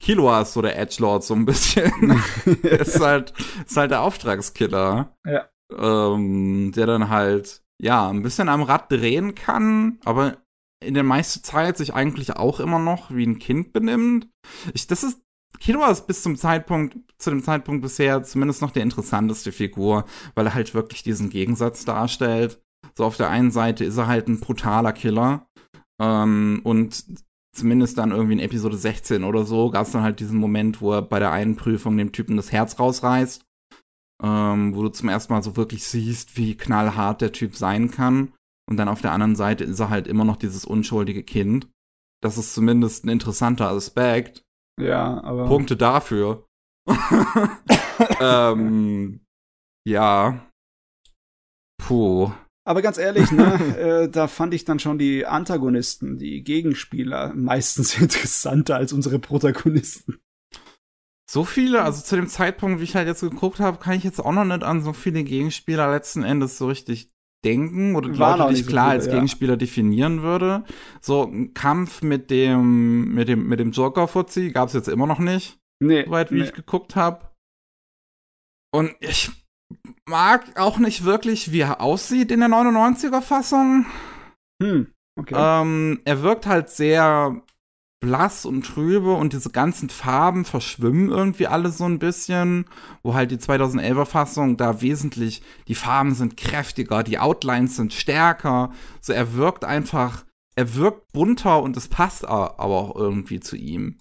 Killua 0.00 0.42
ist 0.42 0.54
so 0.54 0.62
der 0.62 0.78
Edgelord 0.78 1.22
so 1.22 1.34
ein 1.34 1.44
bisschen. 1.44 2.20
ist 2.62 3.00
halt, 3.00 3.32
ist 3.66 3.76
halt 3.76 3.90
der 3.90 4.02
Auftragskiller. 4.02 5.14
Ja. 5.24 5.48
Ähm, 5.76 6.72
der 6.74 6.86
dann 6.86 7.10
halt, 7.10 7.62
ja, 7.80 8.08
ein 8.08 8.22
bisschen 8.22 8.48
am 8.48 8.62
Rad 8.62 8.90
drehen 8.90 9.34
kann, 9.34 9.98
aber 10.04 10.38
in 10.82 10.94
der 10.94 11.04
meisten 11.04 11.44
Zeit 11.44 11.76
sich 11.76 11.94
eigentlich 11.94 12.36
auch 12.36 12.58
immer 12.58 12.78
noch 12.78 13.14
wie 13.14 13.26
ein 13.26 13.38
Kind 13.38 13.72
benimmt. 13.72 14.28
Ich, 14.74 14.86
das 14.86 15.04
ist 15.04 15.20
Killua 15.58 15.90
ist 15.90 16.06
bis 16.06 16.22
zum 16.22 16.36
Zeitpunkt, 16.36 16.96
zu 17.18 17.30
dem 17.30 17.42
Zeitpunkt 17.42 17.82
bisher 17.82 18.22
zumindest 18.22 18.62
noch 18.62 18.70
der 18.70 18.82
interessanteste 18.82 19.52
Figur, 19.52 20.06
weil 20.34 20.46
er 20.46 20.54
halt 20.54 20.74
wirklich 20.74 21.02
diesen 21.02 21.28
Gegensatz 21.28 21.84
darstellt. 21.84 22.62
So 22.96 23.04
auf 23.04 23.18
der 23.18 23.28
einen 23.28 23.50
Seite 23.50 23.84
ist 23.84 23.98
er 23.98 24.06
halt 24.06 24.28
ein 24.28 24.40
brutaler 24.40 24.92
Killer 24.92 25.46
ähm, 26.00 26.60
und 26.64 27.04
zumindest 27.52 27.98
dann 27.98 28.10
irgendwie 28.12 28.34
in 28.34 28.38
Episode 28.40 28.76
16 28.76 29.24
oder 29.24 29.44
so 29.44 29.70
gab 29.70 29.86
es 29.86 29.92
dann 29.92 30.02
halt 30.02 30.20
diesen 30.20 30.38
Moment, 30.38 30.80
wo 30.80 30.92
er 30.92 31.02
bei 31.02 31.18
der 31.18 31.32
einen 31.32 31.56
Prüfung 31.56 31.96
dem 31.96 32.12
Typen 32.12 32.36
das 32.36 32.52
Herz 32.52 32.78
rausreißt. 32.78 33.44
ähm, 34.22 34.74
wo 34.74 34.82
du 34.82 34.88
zum 34.90 35.08
ersten 35.08 35.32
Mal 35.32 35.42
so 35.42 35.56
wirklich 35.56 35.84
siehst, 35.84 36.36
wie 36.36 36.56
knallhart 36.56 37.20
der 37.20 37.32
Typ 37.32 37.56
sein 37.56 37.90
kann. 37.90 38.32
Und 38.68 38.76
dann 38.76 38.88
auf 38.88 39.00
der 39.00 39.12
anderen 39.12 39.34
Seite 39.36 39.64
ist 39.64 39.80
er 39.80 39.90
halt 39.90 40.06
immer 40.06 40.24
noch 40.24 40.36
dieses 40.36 40.64
unschuldige 40.64 41.22
Kind. 41.22 41.68
Das 42.22 42.36
ist 42.38 42.54
zumindest 42.54 43.04
ein 43.04 43.08
interessanter 43.08 43.68
Aspekt. 43.70 44.44
Ja, 44.80 45.22
aber. 45.24 45.46
Punkte 45.46 45.76
dafür. 45.76 46.46
ähm, 48.20 49.20
ja. 49.86 50.46
Puh. 51.78 52.30
Aber 52.70 52.82
ganz 52.82 52.98
ehrlich, 52.98 53.32
ne, 53.32 53.54
äh, 54.04 54.08
da 54.08 54.28
fand 54.28 54.54
ich 54.54 54.64
dann 54.64 54.78
schon 54.78 54.96
die 54.96 55.26
Antagonisten, 55.26 56.18
die 56.18 56.44
Gegenspieler, 56.44 57.34
meistens 57.34 57.98
interessanter 58.00 58.76
als 58.76 58.92
unsere 58.92 59.18
Protagonisten. 59.18 60.20
So 61.28 61.42
viele, 61.42 61.82
also 61.82 62.00
zu 62.00 62.14
dem 62.14 62.28
Zeitpunkt, 62.28 62.78
wie 62.78 62.84
ich 62.84 62.94
halt 62.94 63.08
jetzt 63.08 63.22
geguckt 63.22 63.58
habe, 63.58 63.78
kann 63.78 63.94
ich 63.94 64.04
jetzt 64.04 64.20
auch 64.20 64.30
noch 64.30 64.44
nicht 64.44 64.62
an 64.62 64.82
so 64.82 64.92
viele 64.92 65.24
Gegenspieler 65.24 65.90
letzten 65.90 66.22
Endes 66.22 66.58
so 66.58 66.68
richtig 66.68 67.10
denken 67.44 67.96
oder 67.96 68.08
die 68.08 68.20
Waren 68.20 68.38
Leute, 68.38 68.54
die 68.54 68.60
ich 68.60 68.66
so 68.66 68.70
klar 68.70 68.90
viele, 68.90 68.94
als 68.94 69.06
ja. 69.06 69.12
Gegenspieler 69.14 69.56
definieren 69.56 70.22
würde. 70.22 70.62
So 71.00 71.24
ein 71.24 71.52
Kampf 71.54 72.02
mit 72.02 72.30
dem 72.30 73.12
mit 73.12 73.26
dem 73.26 73.48
mit 73.48 73.58
dem 73.58 73.72
Joker-Fuzzi 73.72 74.52
gab 74.52 74.68
es 74.68 74.74
jetzt 74.74 74.88
immer 74.88 75.08
noch 75.08 75.18
nicht, 75.18 75.58
Nee. 75.80 76.04
soweit 76.04 76.30
wie 76.30 76.36
nee. 76.36 76.44
ich 76.44 76.52
geguckt 76.52 76.94
habe. 76.94 77.30
Und 78.72 78.94
ich 79.00 79.30
mag 80.06 80.58
auch 80.58 80.78
nicht 80.78 81.04
wirklich, 81.04 81.52
wie 81.52 81.60
er 81.60 81.80
aussieht 81.80 82.30
in 82.30 82.40
der 82.40 82.48
99er 82.48 83.20
Fassung. 83.20 83.86
Hm, 84.62 84.88
okay. 85.16 85.34
Ähm, 85.36 86.00
er 86.04 86.22
wirkt 86.22 86.46
halt 86.46 86.68
sehr 86.68 87.42
blass 88.00 88.46
und 88.46 88.64
trübe 88.64 89.12
und 89.12 89.34
diese 89.34 89.50
ganzen 89.50 89.90
Farben 89.90 90.46
verschwimmen 90.46 91.10
irgendwie 91.10 91.46
alle 91.46 91.70
so 91.70 91.84
ein 91.84 91.98
bisschen, 91.98 92.64
wo 93.02 93.14
halt 93.14 93.30
die 93.30 93.36
2011er 93.36 94.06
Fassung 94.06 94.56
da 94.56 94.80
wesentlich, 94.80 95.42
die 95.68 95.74
Farben 95.74 96.14
sind 96.14 96.38
kräftiger, 96.38 97.02
die 97.02 97.18
Outlines 97.18 97.76
sind 97.76 97.92
stärker, 97.92 98.72
so 99.02 99.12
er 99.12 99.34
wirkt 99.34 99.64
einfach, 99.64 100.24
er 100.56 100.74
wirkt 100.74 101.12
bunter 101.12 101.62
und 101.62 101.76
es 101.76 101.88
passt 101.88 102.26
aber 102.26 102.58
auch 102.58 102.96
irgendwie 102.96 103.40
zu 103.40 103.56
ihm. 103.56 103.98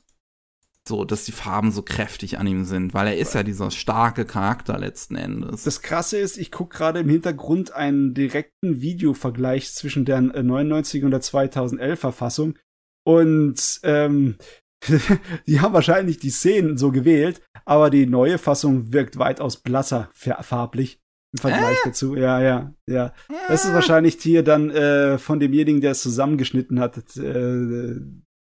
So, 0.89 1.05
dass 1.05 1.23
die 1.23 1.31
Farben 1.31 1.71
so 1.71 1.83
kräftig 1.83 2.39
an 2.39 2.47
ihm 2.47 2.65
sind, 2.65 2.95
weil 2.95 3.05
er 3.07 3.17
ist 3.17 3.35
ja 3.35 3.43
dieser 3.43 3.69
starke 3.69 4.25
Charakter 4.25 4.79
letzten 4.79 5.15
Endes. 5.15 5.63
Das 5.63 5.83
Krasse 5.83 6.17
ist, 6.17 6.35
ich 6.39 6.51
gucke 6.51 6.75
gerade 6.75 6.99
im 7.01 7.09
Hintergrund 7.09 7.71
einen 7.73 8.15
direkten 8.15 8.81
Videovergleich 8.81 9.71
zwischen 9.71 10.03
der 10.03 10.17
äh, 10.17 10.41
99 10.41 11.03
und 11.03 11.11
der 11.11 11.21
2011er 11.21 12.11
Fassung. 12.11 12.57
Und 13.05 13.79
ähm, 13.83 14.37
die 15.47 15.59
haben 15.61 15.73
wahrscheinlich 15.73 16.17
die 16.17 16.31
Szenen 16.31 16.75
so 16.77 16.91
gewählt, 16.91 17.41
aber 17.65 17.91
die 17.91 18.07
neue 18.07 18.39
Fassung 18.39 18.91
wirkt 18.91 19.19
weitaus 19.19 19.57
blasser 19.57 20.09
fa- 20.13 20.41
farblich 20.41 20.99
im 21.33 21.39
Vergleich 21.39 21.77
dazu. 21.85 22.15
Ja, 22.15 22.41
ja, 22.41 22.73
ja. 22.87 23.13
Das 23.47 23.63
ist 23.63 23.73
wahrscheinlich 23.73 24.17
hier 24.19 24.41
dann 24.41 24.71
äh, 24.71 25.19
von 25.19 25.39
demjenigen, 25.39 25.81
der 25.81 25.91
es 25.91 26.01
zusammengeschnitten 26.01 26.79
hat. 26.79 26.97
Äh, 27.15 27.95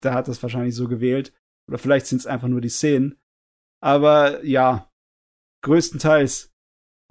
der 0.03 0.13
hat 0.13 0.29
das 0.29 0.41
wahrscheinlich 0.41 0.75
so 0.75 0.87
gewählt. 0.87 1.33
Oder 1.69 1.77
vielleicht 1.77 2.07
sind 2.07 2.17
es 2.17 2.25
einfach 2.25 2.47
nur 2.47 2.61
die 2.61 2.69
Szenen. 2.69 3.19
Aber 3.81 4.43
ja, 4.43 4.89
größtenteils. 5.63 6.51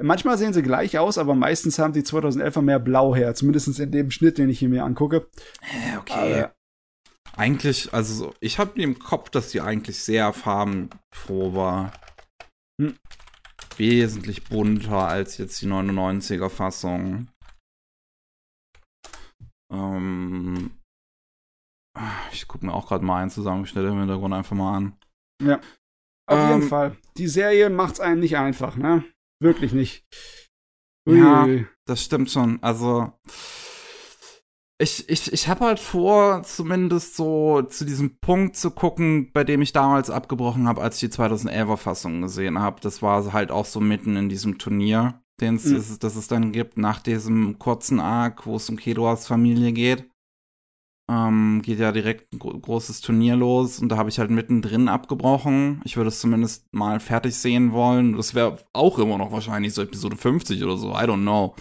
Manchmal 0.00 0.36
sehen 0.36 0.52
sie 0.52 0.62
gleich 0.62 0.98
aus, 0.98 1.16
aber 1.16 1.34
meistens 1.34 1.78
haben 1.78 1.92
die 1.92 2.02
2011er 2.02 2.60
mehr 2.62 2.78
Blau 2.78 3.14
her. 3.14 3.34
Zumindest 3.34 3.78
in 3.78 3.92
dem 3.92 4.10
Schnitt, 4.10 4.38
den 4.38 4.50
ich 4.50 4.58
hier 4.58 4.68
mir 4.68 4.84
angucke. 4.84 5.28
Äh, 5.62 5.96
okay. 5.96 6.42
Aber, 6.42 6.54
Eigentlich, 7.36 7.92
also 7.94 8.14
so, 8.14 8.34
ich 8.40 8.58
habe 8.58 8.80
im 8.82 8.98
Kopf, 8.98 9.30
dass 9.30 9.50
die 9.50 9.60
eigentlich 9.60 10.02
sehr 10.02 10.32
farbenfroh 10.32 11.54
war. 11.54 11.92
Hm. 12.80 12.96
Wesentlich 13.76 14.44
bunter 14.44 15.06
als 15.06 15.38
jetzt 15.38 15.62
die 15.62 15.68
99er 15.68 16.48
Fassung. 16.48 17.28
Ähm, 19.72 20.77
ich 22.32 22.46
gucke 22.48 22.64
mir 22.66 22.72
auch 22.74 22.86
gerade 22.88 23.04
mal 23.04 23.20
einen 23.20 23.30
Zusammenschnitt 23.30 23.84
im 23.84 23.98
Hintergrund 23.98 24.34
einfach 24.34 24.56
mal 24.56 24.76
an. 24.76 24.96
auf 25.40 26.48
jeden 26.50 26.62
Ähm, 26.62 26.68
Fall. 26.68 26.96
Die 27.16 27.28
Serie 27.28 27.70
macht's 27.70 28.00
einen 28.00 28.20
nicht 28.20 28.36
einfach, 28.36 28.76
ne? 28.76 29.04
Wirklich 29.40 29.72
nicht. 29.72 30.04
Ja. 31.08 31.44
Ui. 31.44 31.66
Das 31.86 32.02
stimmt 32.04 32.30
schon. 32.30 32.58
Also, 32.62 33.12
ich, 34.80 35.08
ich, 35.08 35.32
ich 35.32 35.48
habe 35.48 35.64
halt 35.64 35.80
vor, 35.80 36.42
zumindest 36.44 37.16
so 37.16 37.62
zu 37.62 37.84
diesem 37.84 38.18
Punkt 38.20 38.56
zu 38.56 38.70
gucken, 38.70 39.30
bei 39.32 39.42
dem 39.42 39.60
ich 39.60 39.72
damals 39.72 40.08
abgebrochen 40.10 40.68
habe, 40.68 40.82
als 40.82 41.02
ich 41.02 41.10
die 41.10 41.16
2011er 41.16 41.76
Fassung 41.76 42.20
gesehen 42.22 42.58
habe. 42.60 42.80
Das 42.80 43.02
war 43.02 43.32
halt 43.32 43.50
auch 43.50 43.64
so 43.64 43.80
mitten 43.80 44.16
in 44.16 44.28
diesem 44.28 44.58
Turnier, 44.58 45.20
den 45.40 45.56
es, 45.56 45.64
Mhm. 45.64 45.74
das 45.74 45.90
es- 45.90 45.98
das 45.98 46.14
es 46.16 46.28
dann 46.28 46.52
gibt, 46.52 46.76
nach 46.78 47.00
diesem 47.00 47.58
kurzen 47.58 47.98
Arc, 47.98 48.46
wo 48.46 48.56
es 48.56 48.68
um 48.70 48.76
Kedoas 48.76 49.26
Familie 49.26 49.72
geht. 49.72 50.07
Ähm, 51.10 51.62
geht 51.62 51.78
ja 51.78 51.90
direkt 51.90 52.34
ein 52.34 52.38
gro 52.38 52.50
großes 52.58 53.00
Turnier 53.00 53.34
los 53.34 53.78
und 53.78 53.88
da 53.88 53.96
habe 53.96 54.10
ich 54.10 54.18
halt 54.18 54.30
mittendrin 54.30 54.88
abgebrochen. 54.88 55.80
Ich 55.84 55.96
würde 55.96 56.08
es 56.08 56.20
zumindest 56.20 56.66
mal 56.72 57.00
fertig 57.00 57.34
sehen 57.34 57.72
wollen. 57.72 58.14
Das 58.14 58.34
wäre 58.34 58.58
auch 58.74 58.98
immer 58.98 59.16
noch 59.16 59.32
wahrscheinlich 59.32 59.72
so 59.72 59.82
Episode 59.82 60.16
50 60.16 60.62
oder 60.62 60.76
so, 60.76 60.90
I 60.90 61.04
don't 61.04 61.22
know. 61.22 61.54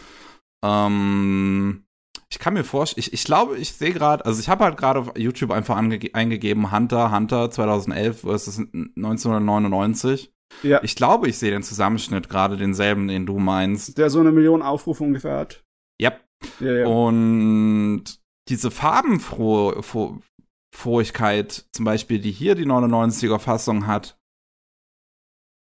Ähm, 0.65 1.85
ich 2.29 2.39
kann 2.39 2.55
mir 2.55 2.65
vorstellen, 2.65 2.99
ich, 2.99 3.13
ich 3.13 3.23
glaube, 3.23 3.57
ich 3.57 3.71
sehe 3.71 3.93
gerade, 3.93 4.25
also 4.25 4.41
ich 4.41 4.49
habe 4.49 4.65
halt 4.65 4.75
gerade 4.75 4.99
auf 4.99 5.17
YouTube 5.17 5.51
einfach 5.51 5.77
eingegeben, 5.77 6.71
Hunter, 6.71 7.11
Hunter 7.15 7.49
2011 7.49 8.21
versus 8.21 8.59
1999. 8.59 10.33
Ja. 10.63 10.81
Ich 10.83 10.95
glaube, 10.95 11.29
ich 11.29 11.37
sehe 11.37 11.51
den 11.51 11.63
Zusammenschnitt, 11.63 12.27
gerade 12.29 12.57
denselben, 12.57 13.07
den 13.07 13.25
du 13.25 13.39
meinst. 13.39 13.97
Der 13.97 14.09
so 14.09 14.19
eine 14.19 14.31
Million 14.31 14.61
Aufrufe 14.61 15.03
ungefähr 15.03 15.37
hat. 15.37 15.63
Yep. 16.01 16.21
Ja, 16.59 16.73
ja. 16.73 16.87
Und 16.87 18.03
diese 18.49 18.71
Farbenfrohigkeit, 18.71 21.65
zum 21.71 21.85
Beispiel, 21.85 22.19
die 22.19 22.31
hier 22.31 22.55
die 22.55 22.65
99er 22.65 23.39
Fassung 23.39 23.87
hat, 23.87 24.17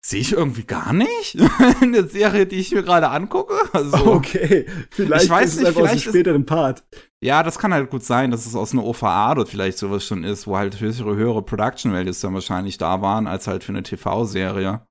sehe 0.04 0.20
ich 0.20 0.32
irgendwie 0.32 0.64
gar 0.64 0.92
nicht 0.92 1.34
in 1.80 1.92
der 1.92 2.06
Serie, 2.06 2.46
die 2.46 2.56
ich 2.56 2.70
mir 2.72 2.82
gerade 2.84 3.08
angucke. 3.10 3.54
Also, 3.72 3.96
Okay, 4.14 4.66
vielleicht 4.90 5.24
Ich 5.24 5.30
weiß 5.30 5.48
ist 5.48 5.54
es 5.54 5.58
nicht, 5.60 5.68
aus 5.68 5.74
dem 5.74 5.82
vielleicht 5.84 6.06
ist- 6.06 6.12
späteren 6.12 6.46
Part. 6.46 6.84
ja, 7.20 7.42
das 7.42 7.58
kann 7.58 7.74
halt 7.74 7.90
gut 7.90 8.04
sein, 8.04 8.30
dass 8.30 8.46
es 8.46 8.54
aus 8.54 8.72
einer 8.72 8.84
OVA 8.84 9.34
dort 9.34 9.48
vielleicht 9.48 9.78
sowas 9.78 10.04
schon 10.06 10.22
ist, 10.22 10.46
wo 10.46 10.56
halt 10.56 10.78
höhere, 10.80 11.16
höhere 11.16 11.42
Production 11.42 11.92
Values 11.92 12.20
dann 12.20 12.34
wahrscheinlich 12.34 12.78
da 12.78 13.02
waren, 13.02 13.26
als 13.26 13.48
halt 13.48 13.64
für 13.64 13.72
eine 13.72 13.82
TV-Serie. 13.82 14.85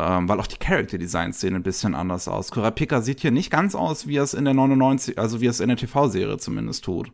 Ähm, 0.00 0.28
weil 0.28 0.38
auch 0.38 0.46
die 0.46 0.58
Character 0.58 0.96
Designs 0.98 1.40
sehen 1.40 1.54
ein 1.56 1.62
bisschen 1.64 1.94
anders 1.94 2.28
aus. 2.28 2.50
Kurapika 2.52 3.02
sieht 3.02 3.20
hier 3.20 3.32
nicht 3.32 3.50
ganz 3.50 3.74
aus, 3.74 4.06
wie 4.06 4.16
es 4.16 4.32
in 4.34 4.44
der 4.44 4.54
99, 4.54 5.18
also 5.18 5.40
wie 5.40 5.46
es 5.46 5.58
in 5.60 5.68
der 5.68 5.76
TV-Serie 5.76 6.38
zumindest 6.38 6.84
tut. 6.84 7.12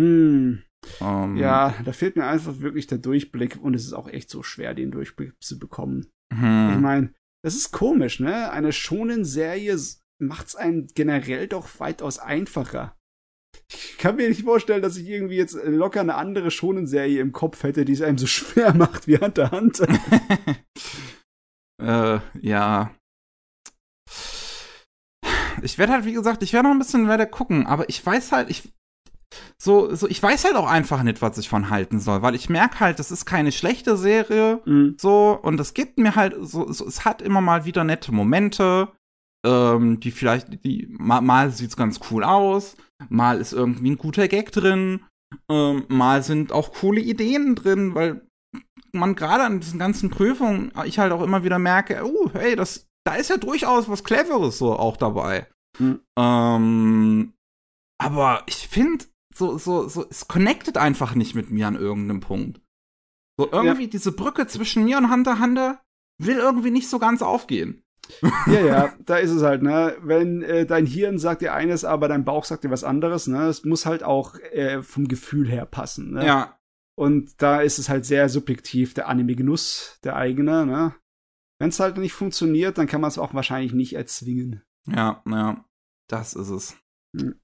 Hm. 0.00 0.62
Ähm, 1.00 1.36
Ja, 1.36 1.74
da 1.84 1.92
fehlt 1.92 2.16
mir 2.16 2.24
einfach 2.26 2.60
wirklich 2.60 2.86
der 2.86 2.98
Durchblick 2.98 3.58
und 3.60 3.74
es 3.74 3.84
ist 3.84 3.92
auch 3.92 4.08
echt 4.08 4.30
so 4.30 4.42
schwer, 4.42 4.74
den 4.74 4.90
Durchblick 4.90 5.34
zu 5.42 5.58
bekommen. 5.58 6.06
Ich 6.32 6.38
Hm. 6.38 6.80
meine, 6.80 7.12
das 7.44 7.54
ist 7.54 7.72
komisch, 7.72 8.20
ne? 8.20 8.50
Eine 8.52 8.72
schonen 8.72 9.24
Serie 9.24 9.76
macht's 10.18 10.56
einem 10.56 10.86
generell 10.94 11.46
doch 11.46 11.78
weitaus 11.78 12.18
einfacher. 12.18 12.96
Ich 13.70 13.98
kann 13.98 14.16
mir 14.16 14.28
nicht 14.28 14.42
vorstellen, 14.44 14.82
dass 14.82 14.96
ich 14.96 15.06
irgendwie 15.08 15.36
jetzt 15.36 15.58
locker 15.64 16.00
eine 16.00 16.14
andere 16.14 16.50
schonen 16.50 16.86
Serie 16.86 17.20
im 17.20 17.32
Kopf 17.32 17.62
hätte, 17.64 17.84
die 17.84 17.92
es 17.92 18.02
einem 18.02 18.18
so 18.18 18.26
schwer 18.38 18.74
macht 18.74 19.06
wie 19.08 19.18
Hunter 19.18 19.44
x 19.44 19.52
Hunter. 19.52 19.88
Äh, 21.80 22.18
ja. 22.40 22.90
Ich 25.62 25.78
werde 25.78 25.92
halt, 25.92 26.04
wie 26.04 26.12
gesagt, 26.12 26.42
ich 26.42 26.52
werde 26.52 26.68
noch 26.68 26.74
ein 26.74 26.78
bisschen 26.78 27.08
weiter 27.08 27.26
gucken, 27.26 27.66
aber 27.66 27.88
ich 27.88 28.04
weiß 28.04 28.32
halt, 28.32 28.50
ich. 28.50 28.72
So, 29.60 29.94
so, 29.94 30.08
ich 30.08 30.22
weiß 30.22 30.44
halt 30.44 30.56
auch 30.56 30.68
einfach 30.68 31.02
nicht, 31.02 31.20
was 31.20 31.36
ich 31.36 31.48
von 31.50 31.68
halten 31.68 32.00
soll, 32.00 32.22
weil 32.22 32.34
ich 32.34 32.48
merke 32.48 32.80
halt, 32.80 32.98
das 32.98 33.10
ist 33.10 33.26
keine 33.26 33.52
schlechte 33.52 33.96
Serie, 33.96 34.62
Mhm. 34.64 34.96
so, 34.98 35.38
und 35.42 35.60
es 35.60 35.74
gibt 35.74 35.98
mir 35.98 36.16
halt, 36.16 36.34
so, 36.40 36.70
so 36.72 36.86
es 36.86 37.04
hat 37.04 37.20
immer 37.20 37.42
mal 37.42 37.64
wieder 37.66 37.84
nette 37.84 38.10
Momente, 38.10 38.88
ähm, 39.44 40.00
die 40.00 40.12
vielleicht, 40.12 40.64
die, 40.64 40.86
mal, 40.90 41.20
mal 41.20 41.50
sieht's 41.50 41.76
ganz 41.76 42.00
cool 42.10 42.24
aus, 42.24 42.76
mal 43.10 43.38
ist 43.38 43.52
irgendwie 43.52 43.90
ein 43.90 43.98
guter 43.98 44.28
Gag 44.28 44.50
drin, 44.52 45.04
ähm, 45.50 45.84
mal 45.88 46.22
sind 46.22 46.50
auch 46.52 46.72
coole 46.72 47.00
Ideen 47.00 47.54
drin, 47.54 47.94
weil 47.94 48.26
man 48.92 49.14
gerade 49.14 49.44
an 49.44 49.60
diesen 49.60 49.78
ganzen 49.78 50.10
Prüfungen, 50.10 50.72
ich 50.84 50.98
halt 50.98 51.12
auch 51.12 51.22
immer 51.22 51.44
wieder 51.44 51.58
merke, 51.58 52.02
oh, 52.04 52.30
hey, 52.32 52.56
das, 52.56 52.88
da 53.04 53.14
ist 53.14 53.30
ja 53.30 53.36
durchaus 53.36 53.88
was 53.88 54.04
Cleveres 54.04 54.58
so 54.58 54.76
auch 54.76 54.96
dabei. 54.96 55.46
Hm. 55.78 56.00
Ähm, 56.18 57.32
aber 57.98 58.42
ich 58.46 58.68
finde, 58.68 59.04
so, 59.34 59.58
so, 59.58 59.88
so, 59.88 60.06
es 60.08 60.28
connectet 60.28 60.76
einfach 60.76 61.14
nicht 61.14 61.34
mit 61.34 61.50
mir 61.50 61.66
an 61.66 61.76
irgendeinem 61.76 62.20
Punkt. 62.20 62.60
So 63.38 63.48
irgendwie 63.52 63.86
diese 63.86 64.12
Brücke 64.12 64.46
zwischen 64.48 64.84
mir 64.84 64.98
und 64.98 65.12
Hunter 65.12 65.38
Hunter 65.40 65.80
will 66.20 66.38
irgendwie 66.38 66.72
nicht 66.72 66.90
so 66.90 66.98
ganz 66.98 67.22
aufgehen. 67.22 67.84
Ja, 68.46 68.60
ja, 68.60 68.92
da 69.04 69.18
ist 69.18 69.30
es 69.30 69.42
halt, 69.42 69.62
ne? 69.62 69.96
Wenn 70.00 70.42
äh, 70.42 70.66
dein 70.66 70.86
Hirn 70.86 71.18
sagt 71.18 71.42
dir 71.42 71.52
eines, 71.52 71.84
aber 71.84 72.08
dein 72.08 72.24
Bauch 72.24 72.44
sagt 72.44 72.64
dir 72.64 72.70
was 72.70 72.82
anderes, 72.82 73.26
ne? 73.26 73.46
Es 73.46 73.64
muss 73.64 73.86
halt 73.86 74.02
auch 74.02 74.34
äh, 74.52 74.82
vom 74.82 75.08
Gefühl 75.08 75.48
her 75.48 75.66
passen, 75.66 76.14
ne? 76.14 76.26
Ja, 76.26 76.57
Und 76.98 77.40
da 77.40 77.60
ist 77.60 77.78
es 77.78 77.88
halt 77.88 78.04
sehr 78.04 78.28
subjektiv, 78.28 78.92
der 78.92 79.06
Anime-Genuss, 79.06 80.00
der 80.02 80.16
eigene, 80.16 80.66
ne? 80.66 80.96
Wenn 81.60 81.68
es 81.68 81.78
halt 81.78 81.96
nicht 81.96 82.12
funktioniert, 82.12 82.76
dann 82.76 82.88
kann 82.88 83.00
man 83.00 83.06
es 83.06 83.18
auch 83.18 83.34
wahrscheinlich 83.34 83.72
nicht 83.72 83.92
erzwingen. 83.92 84.64
Ja, 84.84 85.22
ja, 85.24 85.64
das 86.08 86.34
ist 86.34 86.48
es. 86.48 86.76
Hm. 87.16 87.38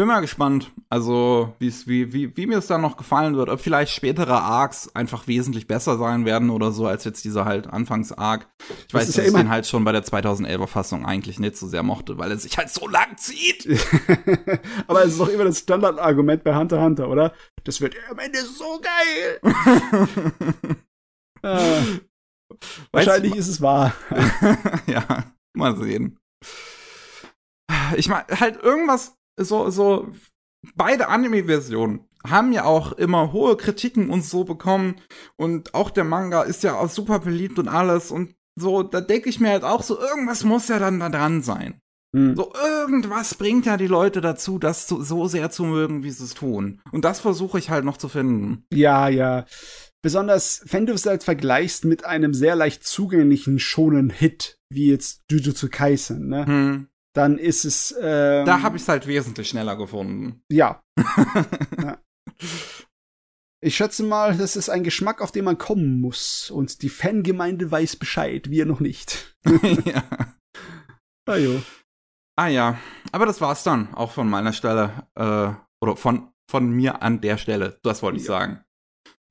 Bin 0.00 0.06
mal 0.06 0.20
gespannt, 0.20 0.72
also 0.88 1.54
wie, 1.58 1.70
wie, 1.86 2.34
wie 2.34 2.46
mir 2.46 2.56
es 2.56 2.66
dann 2.66 2.80
noch 2.80 2.96
gefallen 2.96 3.36
wird, 3.36 3.50
ob 3.50 3.60
vielleicht 3.60 3.92
spätere 3.92 4.32
Arcs 4.32 4.96
einfach 4.96 5.26
wesentlich 5.26 5.66
besser 5.66 5.98
sein 5.98 6.24
werden 6.24 6.48
oder 6.48 6.72
so, 6.72 6.86
als 6.86 7.04
jetzt 7.04 7.22
dieser 7.22 7.44
halt 7.44 7.66
Anfangs-Arc. 7.66 8.48
Ich 8.88 8.94
weiß, 8.94 9.08
dass 9.08 9.16
ja 9.16 9.24
ich 9.24 9.34
den 9.34 9.50
halt 9.50 9.66
schon 9.66 9.84
bei 9.84 9.92
der 9.92 10.02
2011er 10.02 10.66
Fassung 10.68 11.04
eigentlich 11.04 11.38
nicht 11.38 11.58
so 11.58 11.68
sehr 11.68 11.82
mochte, 11.82 12.16
weil 12.16 12.30
er 12.30 12.38
sich 12.38 12.56
halt 12.56 12.70
so 12.70 12.88
lang 12.88 13.18
zieht. 13.18 13.68
Aber 14.86 15.04
es 15.04 15.12
ist 15.12 15.20
doch 15.20 15.28
immer 15.28 15.44
das 15.44 15.58
Standardargument 15.58 16.44
bei 16.44 16.56
Hunter 16.56 16.76
x 16.76 16.84
Hunter, 16.86 17.08
oder? 17.10 17.34
Das 17.64 17.82
wird 17.82 17.94
am 18.08 18.18
Ende 18.20 18.38
so 18.38 18.80
geil. 18.80 19.40
äh, 21.42 22.00
wahrscheinlich 22.90 23.36
ist 23.36 23.48
es 23.48 23.60
wahr. 23.60 23.92
ja, 24.86 25.30
mal 25.54 25.76
sehen. 25.76 26.18
Ich 27.96 28.08
meine, 28.08 28.24
halt 28.40 28.62
irgendwas, 28.62 29.19
so, 29.36 29.70
so, 29.70 30.08
beide 30.74 31.08
Anime-Versionen 31.08 32.06
haben 32.26 32.52
ja 32.52 32.64
auch 32.64 32.92
immer 32.92 33.32
hohe 33.32 33.56
Kritiken 33.56 34.10
und 34.10 34.24
so 34.24 34.44
bekommen. 34.44 34.96
Und 35.36 35.74
auch 35.74 35.90
der 35.90 36.04
Manga 36.04 36.42
ist 36.42 36.62
ja 36.62 36.74
auch 36.74 36.90
super 36.90 37.20
beliebt 37.20 37.58
und 37.58 37.68
alles. 37.68 38.10
Und 38.10 38.34
so, 38.58 38.82
da 38.82 39.00
denke 39.00 39.28
ich 39.28 39.40
mir 39.40 39.50
halt 39.50 39.64
auch 39.64 39.82
so, 39.82 39.98
irgendwas 39.98 40.44
muss 40.44 40.68
ja 40.68 40.78
dann 40.78 41.00
da 41.00 41.08
dran 41.08 41.42
sein. 41.42 41.80
Hm. 42.14 42.36
So, 42.36 42.52
irgendwas 42.54 43.34
bringt 43.34 43.66
ja 43.66 43.76
die 43.76 43.86
Leute 43.86 44.20
dazu, 44.20 44.58
das 44.58 44.88
so, 44.88 45.02
so 45.02 45.28
sehr 45.28 45.50
zu 45.50 45.64
mögen, 45.64 46.02
wie 46.02 46.10
sie 46.10 46.24
es 46.24 46.34
tun. 46.34 46.80
Und 46.92 47.04
das 47.04 47.20
versuche 47.20 47.58
ich 47.58 47.70
halt 47.70 47.84
noch 47.84 47.96
zu 47.96 48.08
finden. 48.08 48.64
Ja, 48.72 49.08
ja. 49.08 49.46
Besonders, 50.02 50.62
wenn 50.66 50.86
du 50.86 50.94
es 50.94 51.06
halt 51.06 51.22
vergleichst 51.22 51.84
mit 51.84 52.04
einem 52.04 52.34
sehr 52.34 52.56
leicht 52.56 52.84
zugänglichen 52.84 53.58
schonen 53.58 54.10
Hit, 54.10 54.56
wie 54.70 54.90
jetzt 54.90 55.22
Jujutsu 55.30 55.68
Kaisen, 55.70 56.28
ne? 56.28 56.46
Hm. 56.46 56.86
Dann 57.14 57.38
ist 57.38 57.64
es, 57.64 57.94
ähm, 58.00 58.46
Da 58.46 58.62
habe 58.62 58.76
ich 58.76 58.82
es 58.82 58.88
halt 58.88 59.06
wesentlich 59.06 59.48
schneller 59.48 59.76
gefunden. 59.76 60.42
Ja. 60.50 60.82
ja. 61.82 61.98
Ich 63.62 63.76
schätze 63.76 64.02
mal, 64.04 64.36
das 64.36 64.56
ist 64.56 64.70
ein 64.70 64.84
Geschmack, 64.84 65.20
auf 65.20 65.32
den 65.32 65.44
man 65.44 65.58
kommen 65.58 66.00
muss. 66.00 66.50
Und 66.50 66.82
die 66.82 66.88
Fangemeinde 66.88 67.70
weiß 67.70 67.96
Bescheid, 67.96 68.48
wir 68.50 68.64
noch 68.64 68.80
nicht. 68.80 69.36
ja. 69.84 70.02
Ah, 71.28 71.36
jo. 71.36 71.60
Ah 72.38 72.48
ja, 72.48 72.78
aber 73.12 73.26
das 73.26 73.40
war's 73.42 73.62
dann 73.64 73.92
auch 73.94 74.12
von 74.12 74.28
meiner 74.30 74.52
Stelle. 74.54 75.06
Äh, 75.14 75.52
oder 75.82 75.96
von, 75.96 76.30
von 76.50 76.70
mir 76.70 77.02
an 77.02 77.20
der 77.20 77.36
Stelle. 77.36 77.78
Das 77.82 78.02
wollte 78.02 78.18
ich 78.18 78.24
Ja. 78.24 78.28
sagen. 78.38 78.64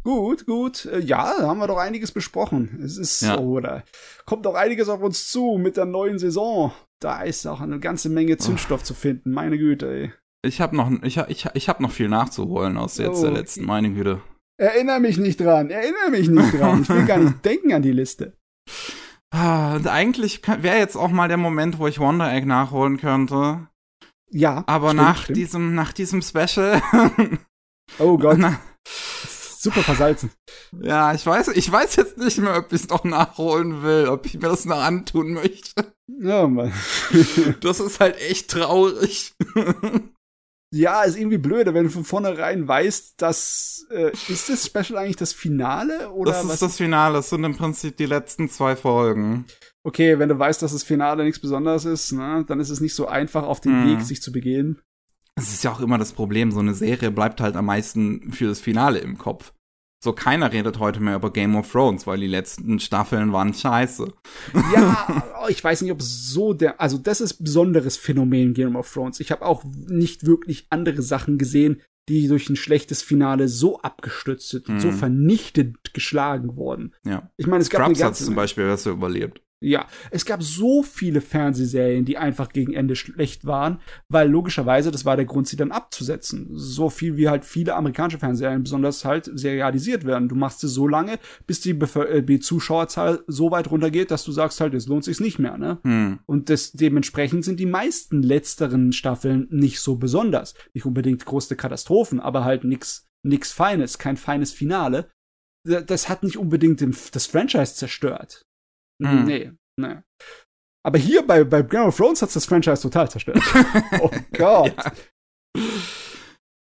Gut, 0.04 0.46
gut. 0.46 0.86
Äh, 0.86 1.00
Ja, 1.00 1.34
da 1.40 1.48
haben 1.48 1.58
wir 1.60 1.68
doch 1.68 1.78
einiges 1.78 2.12
besprochen. 2.12 2.80
Es 2.84 2.98
ist 2.98 3.22
Ja. 3.22 3.36
so, 3.38 3.60
da 3.60 3.84
kommt 4.26 4.46
doch 4.46 4.54
einiges 4.56 4.90
auf 4.90 5.02
uns 5.02 5.30
zu 5.32 5.58
mit 5.58 5.76
der 5.76 5.86
neuen 5.86 6.20
Saison. 6.20 6.72
Da 7.02 7.22
ist 7.22 7.46
auch 7.48 7.62
eine 7.62 7.80
ganze 7.80 8.10
Menge 8.10 8.38
Zündstoff 8.38 8.84
zu 8.84 8.94
finden. 8.94 9.32
Meine 9.32 9.58
Güte, 9.58 9.90
ey. 9.90 10.14
Ich 10.46 10.62
habe 10.62 10.76
noch, 10.76 10.92
ich, 11.04 11.18
ich, 11.18 11.48
ich 11.54 11.70
hab 11.70 11.80
noch 11.80 11.92
viel 11.92 12.10
nachzuholen 12.10 12.78
aus 12.78 12.98
jetzt 12.98 13.22
der 13.24 13.32
Oh, 13.32 13.34
letzten, 13.36 13.66
meine 13.66 13.92
Güte. 13.92 14.22
Erinnere 14.58 15.00
mich 15.00 15.18
nicht 15.18 15.40
dran. 15.40 15.70
Erinnere 15.70 16.10
mich 16.12 16.28
nicht 16.30 16.54
dran. 16.60 16.82
Ich 16.82 16.90
will 16.90 17.06
gar 17.06 17.18
nicht 17.18 17.44
denken 17.46 17.74
an 17.74 17.82
die 17.82 17.92
Liste. 17.94 18.38
Ah, 19.32 19.76
Und 19.76 19.88
eigentlich 19.88 20.42
wäre 20.48 20.78
jetzt 20.78 20.96
auch 20.98 21.10
mal 21.12 21.28
der 21.28 21.38
Moment, 21.38 21.80
wo 21.80 21.88
ich 21.88 22.00
Wonder 22.00 22.32
Egg 22.34 22.46
nachholen 22.46 22.98
könnte. 22.98 23.68
Ja. 24.32 24.64
Aber 24.68 24.90
stimmt, 24.90 25.02
nach 25.04 25.24
stimmt. 25.24 25.38
diesem, 25.38 25.76
nach 25.76 25.94
diesem 25.94 26.22
Special. 26.22 26.82
Oh 28.00 28.18
Gott, 28.18 28.38
na, 28.40 28.60
super 29.62 29.82
versalzen. 29.84 30.32
ja, 30.82 31.14
ich 31.14 31.26
weiß, 31.26 31.50
ich 31.50 31.72
weiß 31.72 31.96
jetzt 31.98 32.18
nicht 32.18 32.38
mehr, 32.40 32.58
ob 32.58 32.72
ich 32.72 32.82
es 32.84 32.90
noch 32.90 33.04
nachholen 33.04 33.84
will, 33.84 34.08
ob 34.08 34.26
ich 34.26 34.36
mir 34.36 34.48
das 34.50 34.66
noch 34.66 34.78
antun 34.82 35.34
möchte. 35.34 35.94
Ja, 36.22 36.48
Mann. 36.48 36.74
Das 37.62 37.80
ist 37.80 38.00
halt 38.00 38.20
echt 38.20 38.50
traurig. 38.52 39.34
Ja, 40.72 41.02
ist 41.04 41.18
irgendwie 41.18 41.40
blöde, 41.40 41.74
wenn 41.74 41.86
du 41.86 41.90
von 41.90 42.04
vornherein 42.06 42.68
weißt, 42.68 43.16
dass 43.20 43.88
äh, 43.90 44.12
ist 44.28 44.50
das 44.50 44.66
Special 44.68 45.00
eigentlich 45.00 45.16
das 45.16 45.34
Finale 45.34 46.12
oder 46.12 46.32
das 46.32 46.44
ist 46.44 46.50
was? 46.50 46.60
das 46.60 46.78
Finale, 46.78 47.16
das 47.16 47.30
sind 47.30 47.44
im 47.44 47.58
Prinzip 47.58 47.98
die 47.98 48.06
letzten 48.06 48.50
zwei 48.50 48.76
Folgen. 48.76 49.46
okay, 49.84 50.20
wenn 50.20 50.30
du 50.30 50.38
weißt, 50.38 50.62
dass 50.62 50.74
das 50.74 50.84
Finale 50.84 51.24
nichts 51.24 51.40
Besonderes 51.42 51.86
ist, 51.86 52.12
ne, 52.12 52.46
dann 52.48 52.60
ist 52.60 52.70
es 52.70 52.82
nicht 52.82 52.94
so 52.94 53.08
einfach 53.08 53.44
auf 53.44 53.62
den 53.62 53.72
Hm. 53.84 53.90
Weg 53.98 54.06
sich 54.06 54.22
zu 54.22 54.32
begehen. 54.32 54.80
Es 55.40 55.54
ist 55.54 55.64
ja 55.64 55.72
auch 55.72 55.80
immer 55.80 55.98
das 55.98 56.14
Problem, 56.14 56.52
so 56.52 56.60
eine 56.60 56.74
Serie 56.76 57.12
bleibt 57.12 57.42
halt 57.42 57.56
am 57.56 57.66
meisten 57.66 58.32
für 58.32 58.48
das 58.48 58.60
Finale 58.60 59.00
im 59.00 59.18
Kopf. 59.18 59.54
So 60.02 60.14
keiner 60.14 60.54
redet 60.54 60.80
heute 60.80 61.02
mehr 61.02 61.16
über 61.16 61.34
Game 61.34 61.56
of 61.58 61.70
Thrones, 61.70 62.08
weil 62.08 62.20
die 62.22 62.28
letzten 62.28 62.80
Staffeln 62.80 63.34
waren 63.34 63.54
scheiße. 63.54 64.08
Ja, 64.74 65.24
oh, 65.44 65.48
ich 65.50 65.62
weiß 65.64 65.82
nicht, 65.82 65.92
ob 65.92 66.02
so 66.02 66.54
der, 66.54 66.80
also 66.80 66.98
das 66.98 67.20
ist 67.20 67.44
besonderes 67.44 67.98
Phänomen 67.98 68.54
Game 68.54 68.76
of 68.78 68.92
Thrones. 68.92 69.20
Ich 69.20 69.32
habe 69.32 69.46
auch 69.46 69.64
nicht 69.66 70.26
wirklich 70.26 70.68
andere 70.70 71.02
Sachen 71.02 71.38
gesehen, 71.38 71.82
die 72.08 72.28
durch 72.28 72.50
ein 72.50 72.56
schlechtes 72.56 73.02
Finale 73.04 73.48
so 73.50 73.82
abgestützt 73.82 74.50
sind, 74.50 74.70
und 74.70 74.80
so 74.80 74.88
Mhm. 74.88 74.94
vernichtend 74.94 75.94
geschlagen 75.94 76.56
wurden. 76.56 76.96
Ja. 77.06 77.30
Ich 77.38 77.46
meine, 77.46 77.62
es 77.62 77.70
gab 77.70 77.82
eine 77.82 77.90
Scrubs 77.94 78.00
hat 78.00 78.08
ganze 78.08 78.26
zum 78.26 78.36
Beispiel 78.36 78.66
besser 78.66 78.92
überlebt. 78.92 79.42
Ja, 79.62 79.88
es 80.10 80.24
gab 80.24 80.42
so 80.42 80.84
viele 80.84 81.20
Fernsehserien, 81.20 82.06
die 82.06 82.18
einfach 82.18 82.50
gegen 82.50 82.74
Ende 82.74 82.96
schlecht 82.96 83.46
waren, 83.46 83.82
weil 84.08 84.30
logischerweise 84.30 84.90
das 84.90 85.04
war 85.04 85.18
der 85.18 85.26
Grund, 85.26 85.50
sie 85.50 85.58
dann 85.58 85.74
abzusetzen. 85.74 86.48
So 86.54 86.90
viel 86.90 87.18
wie 87.18 87.28
halt 87.28 87.44
viele 87.44 87.76
amerikanische 87.76 88.20
Fernsehserien 88.20 88.64
besonders 88.64 89.04
halt 89.04 89.30
serialisiert 89.34 90.06
werden. 90.06 90.30
Du 90.30 90.36
machst 90.36 90.64
es 90.64 90.74
so 90.74 90.88
lange, 90.88 91.20
bis 91.46 91.60
die, 91.60 91.74
Bevölker 91.74 92.10
äh, 92.10 92.24
die 92.24 92.40
Zuschauerzahl 92.40 93.24
so 93.28 93.52
weit 93.52 93.70
runtergeht, 93.70 94.12
dass 94.12 94.24
du 94.24 94.32
sagst 94.32 94.62
halt, 94.62 94.74
es 94.74 94.88
lohnt 94.88 95.04
sich 95.04 95.20
nicht 95.20 95.40
mehr, 95.40 95.58
ne? 95.58 95.80
Hm. 95.84 96.20
Und 96.26 96.50
das, 96.50 96.72
dementsprechend 96.72 97.44
sind 97.44 97.60
die 97.60 97.66
meisten 97.66 98.24
letzteren 98.24 98.94
Staffeln 98.94 99.48
nicht 99.50 99.82
so 99.82 99.98
besonders. 99.98 100.54
Nicht 100.74 100.86
unbedingt 100.86 101.26
große 101.26 101.58
Katastrophen, 101.58 102.22
aber 102.22 102.46
halt 102.46 102.64
nix, 102.64 103.10
nix 103.24 103.52
Feines, 103.52 103.98
kein 103.98 104.16
feines 104.16 104.54
Finale. 104.54 105.12
Das 105.66 106.08
hat 106.08 106.24
nicht 106.24 106.38
unbedingt 106.38 106.82
das 107.14 107.26
Franchise 107.26 107.76
zerstört. 107.76 108.46
Mhm. 109.02 109.24
Nee, 109.26 109.52
nee. 109.80 109.98
Aber 110.86 110.98
hier 110.98 111.26
bei, 111.26 111.44
bei 111.44 111.62
Game 111.62 111.88
of 111.88 111.98
Thrones 111.98 112.22
hat 112.22 112.36
das 112.36 112.46
Franchise 112.46 112.82
total 112.82 113.10
zerstört. 113.10 113.40
oh 114.02 114.12
Gott. 114.38 114.74
Ja. 114.76 114.92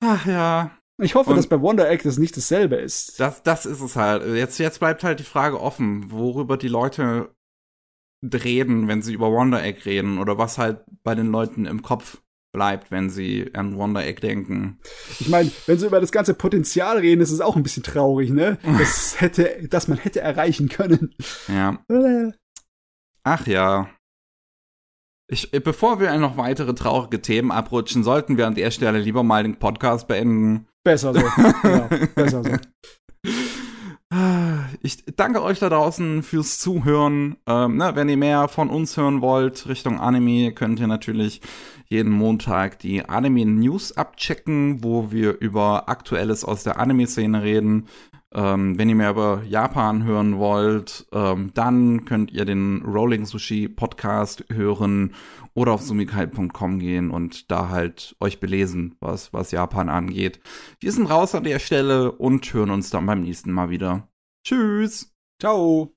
Ach 0.03 0.25
ja, 0.25 0.77
Ich 1.01 1.15
hoffe, 1.15 1.31
Und- 1.31 1.35
dass 1.37 1.47
bei 1.47 1.59
Wonder 1.61 1.89
Egg 1.89 2.03
das 2.03 2.17
nicht 2.17 2.35
dasselbe 2.37 2.75
ist. 2.75 3.19
das, 3.19 3.43
das 3.43 3.65
ist 3.65 3.81
es 3.81 3.95
halt. 3.95 4.25
Jetzt, 4.35 4.57
jetzt 4.59 4.79
bleibt 4.79 5.03
halt 5.03 5.19
die 5.19 5.23
Frage 5.23 5.59
offen, 5.59 6.11
worüber 6.11 6.57
die 6.57 6.67
Leute 6.67 7.33
reden, 8.23 8.87
wenn 8.87 9.01
sie 9.01 9.13
über 9.13 9.31
Wonder 9.31 9.63
Egg 9.63 9.81
reden 9.85 10.17
oder 10.17 10.37
was 10.37 10.57
halt 10.57 10.83
bei 11.03 11.15
den 11.15 11.27
Leuten 11.31 11.65
im 11.65 11.81
Kopf 11.81 12.21
bleibt, 12.55 12.89
wenn 12.89 13.09
sie 13.09 13.51
an 13.53 13.77
Wonder 13.77 14.05
Egg 14.05 14.21
denken. 14.21 14.79
Ich 15.19 15.27
meine, 15.27 15.51
wenn 15.65 15.77
sie 15.77 15.85
über 15.85 15.99
das 15.99 16.13
ganze 16.13 16.33
Potenzial 16.33 16.97
reden, 16.97 17.21
ist 17.21 17.31
es 17.31 17.41
auch 17.41 17.57
ein 17.57 17.63
bisschen 17.63 17.83
traurig, 17.83 18.31
ne? 18.31 18.57
Das 18.63 19.19
hätte, 19.21 19.67
dass 19.69 19.89
man 19.89 19.97
hätte 19.97 20.21
erreichen 20.21 20.69
können. 20.69 21.13
Ja. 21.49 21.77
Äh. 21.89 22.31
Ach 23.23 23.45
ja. 23.45 23.89
Ich, 25.27 25.53
äh, 25.53 25.59
bevor 25.59 25.99
wir 25.99 26.15
noch 26.17 26.37
weitere 26.37 26.73
traurige 26.73 27.21
Themen 27.21 27.51
abrutschen, 27.51 28.03
sollten 28.03 28.37
wir 28.37 28.47
an 28.47 28.55
der 28.55 28.71
Stelle 28.71 28.99
lieber 28.99 29.23
mal 29.23 29.43
den 29.43 29.57
Podcast 29.57 30.07
beenden. 30.07 30.67
Besser 30.83 31.13
so. 31.13 31.19
ja, 31.67 31.89
besser 32.15 32.43
so. 32.43 32.51
Ich 34.81 35.03
danke 35.15 35.41
euch 35.41 35.59
da 35.59 35.69
draußen 35.69 36.23
fürs 36.23 36.59
Zuhören. 36.59 37.37
Ähm, 37.47 37.77
ne, 37.77 37.91
wenn 37.95 38.09
ihr 38.09 38.17
mehr 38.17 38.47
von 38.47 38.69
uns 38.69 38.97
hören 38.97 39.21
wollt 39.21 39.67
Richtung 39.67 39.99
Anime, 39.99 40.53
könnt 40.53 40.79
ihr 40.79 40.87
natürlich 40.87 41.41
jeden 41.87 42.11
Montag 42.11 42.79
die 42.79 43.07
Anime 43.07 43.45
News 43.45 43.91
abchecken, 43.91 44.83
wo 44.83 45.11
wir 45.11 45.39
über 45.39 45.89
Aktuelles 45.89 46.45
aus 46.45 46.63
der 46.63 46.79
Anime-Szene 46.79 47.43
reden. 47.43 47.87
Ähm, 48.35 48.77
wenn 48.77 48.89
ihr 48.89 48.95
mehr 48.95 49.11
über 49.11 49.43
Japan 49.47 50.03
hören 50.03 50.37
wollt, 50.37 51.07
ähm, 51.13 51.51
dann 51.53 52.03
könnt 52.03 52.31
ihr 52.31 52.43
den 52.43 52.83
Rolling 52.83 53.25
Sushi 53.25 53.69
Podcast 53.69 54.43
hören 54.51 55.15
oder 55.53 55.71
auf 55.71 55.81
sumikai.com 55.81 56.79
gehen 56.79 57.11
und 57.11 57.49
da 57.49 57.69
halt 57.69 58.17
euch 58.19 58.41
belesen, 58.41 58.97
was, 58.99 59.31
was 59.31 59.51
Japan 59.51 59.87
angeht. 59.87 60.41
Wir 60.81 60.91
sind 60.91 61.09
raus 61.09 61.33
an 61.33 61.45
der 61.45 61.59
Stelle 61.59 62.11
und 62.11 62.53
hören 62.53 62.71
uns 62.71 62.89
dann 62.89 63.05
beim 63.05 63.21
nächsten 63.21 63.53
Mal 63.53 63.69
wieder. 63.69 64.09
Tschüss! 64.45 65.15
Ciao. 65.39 65.94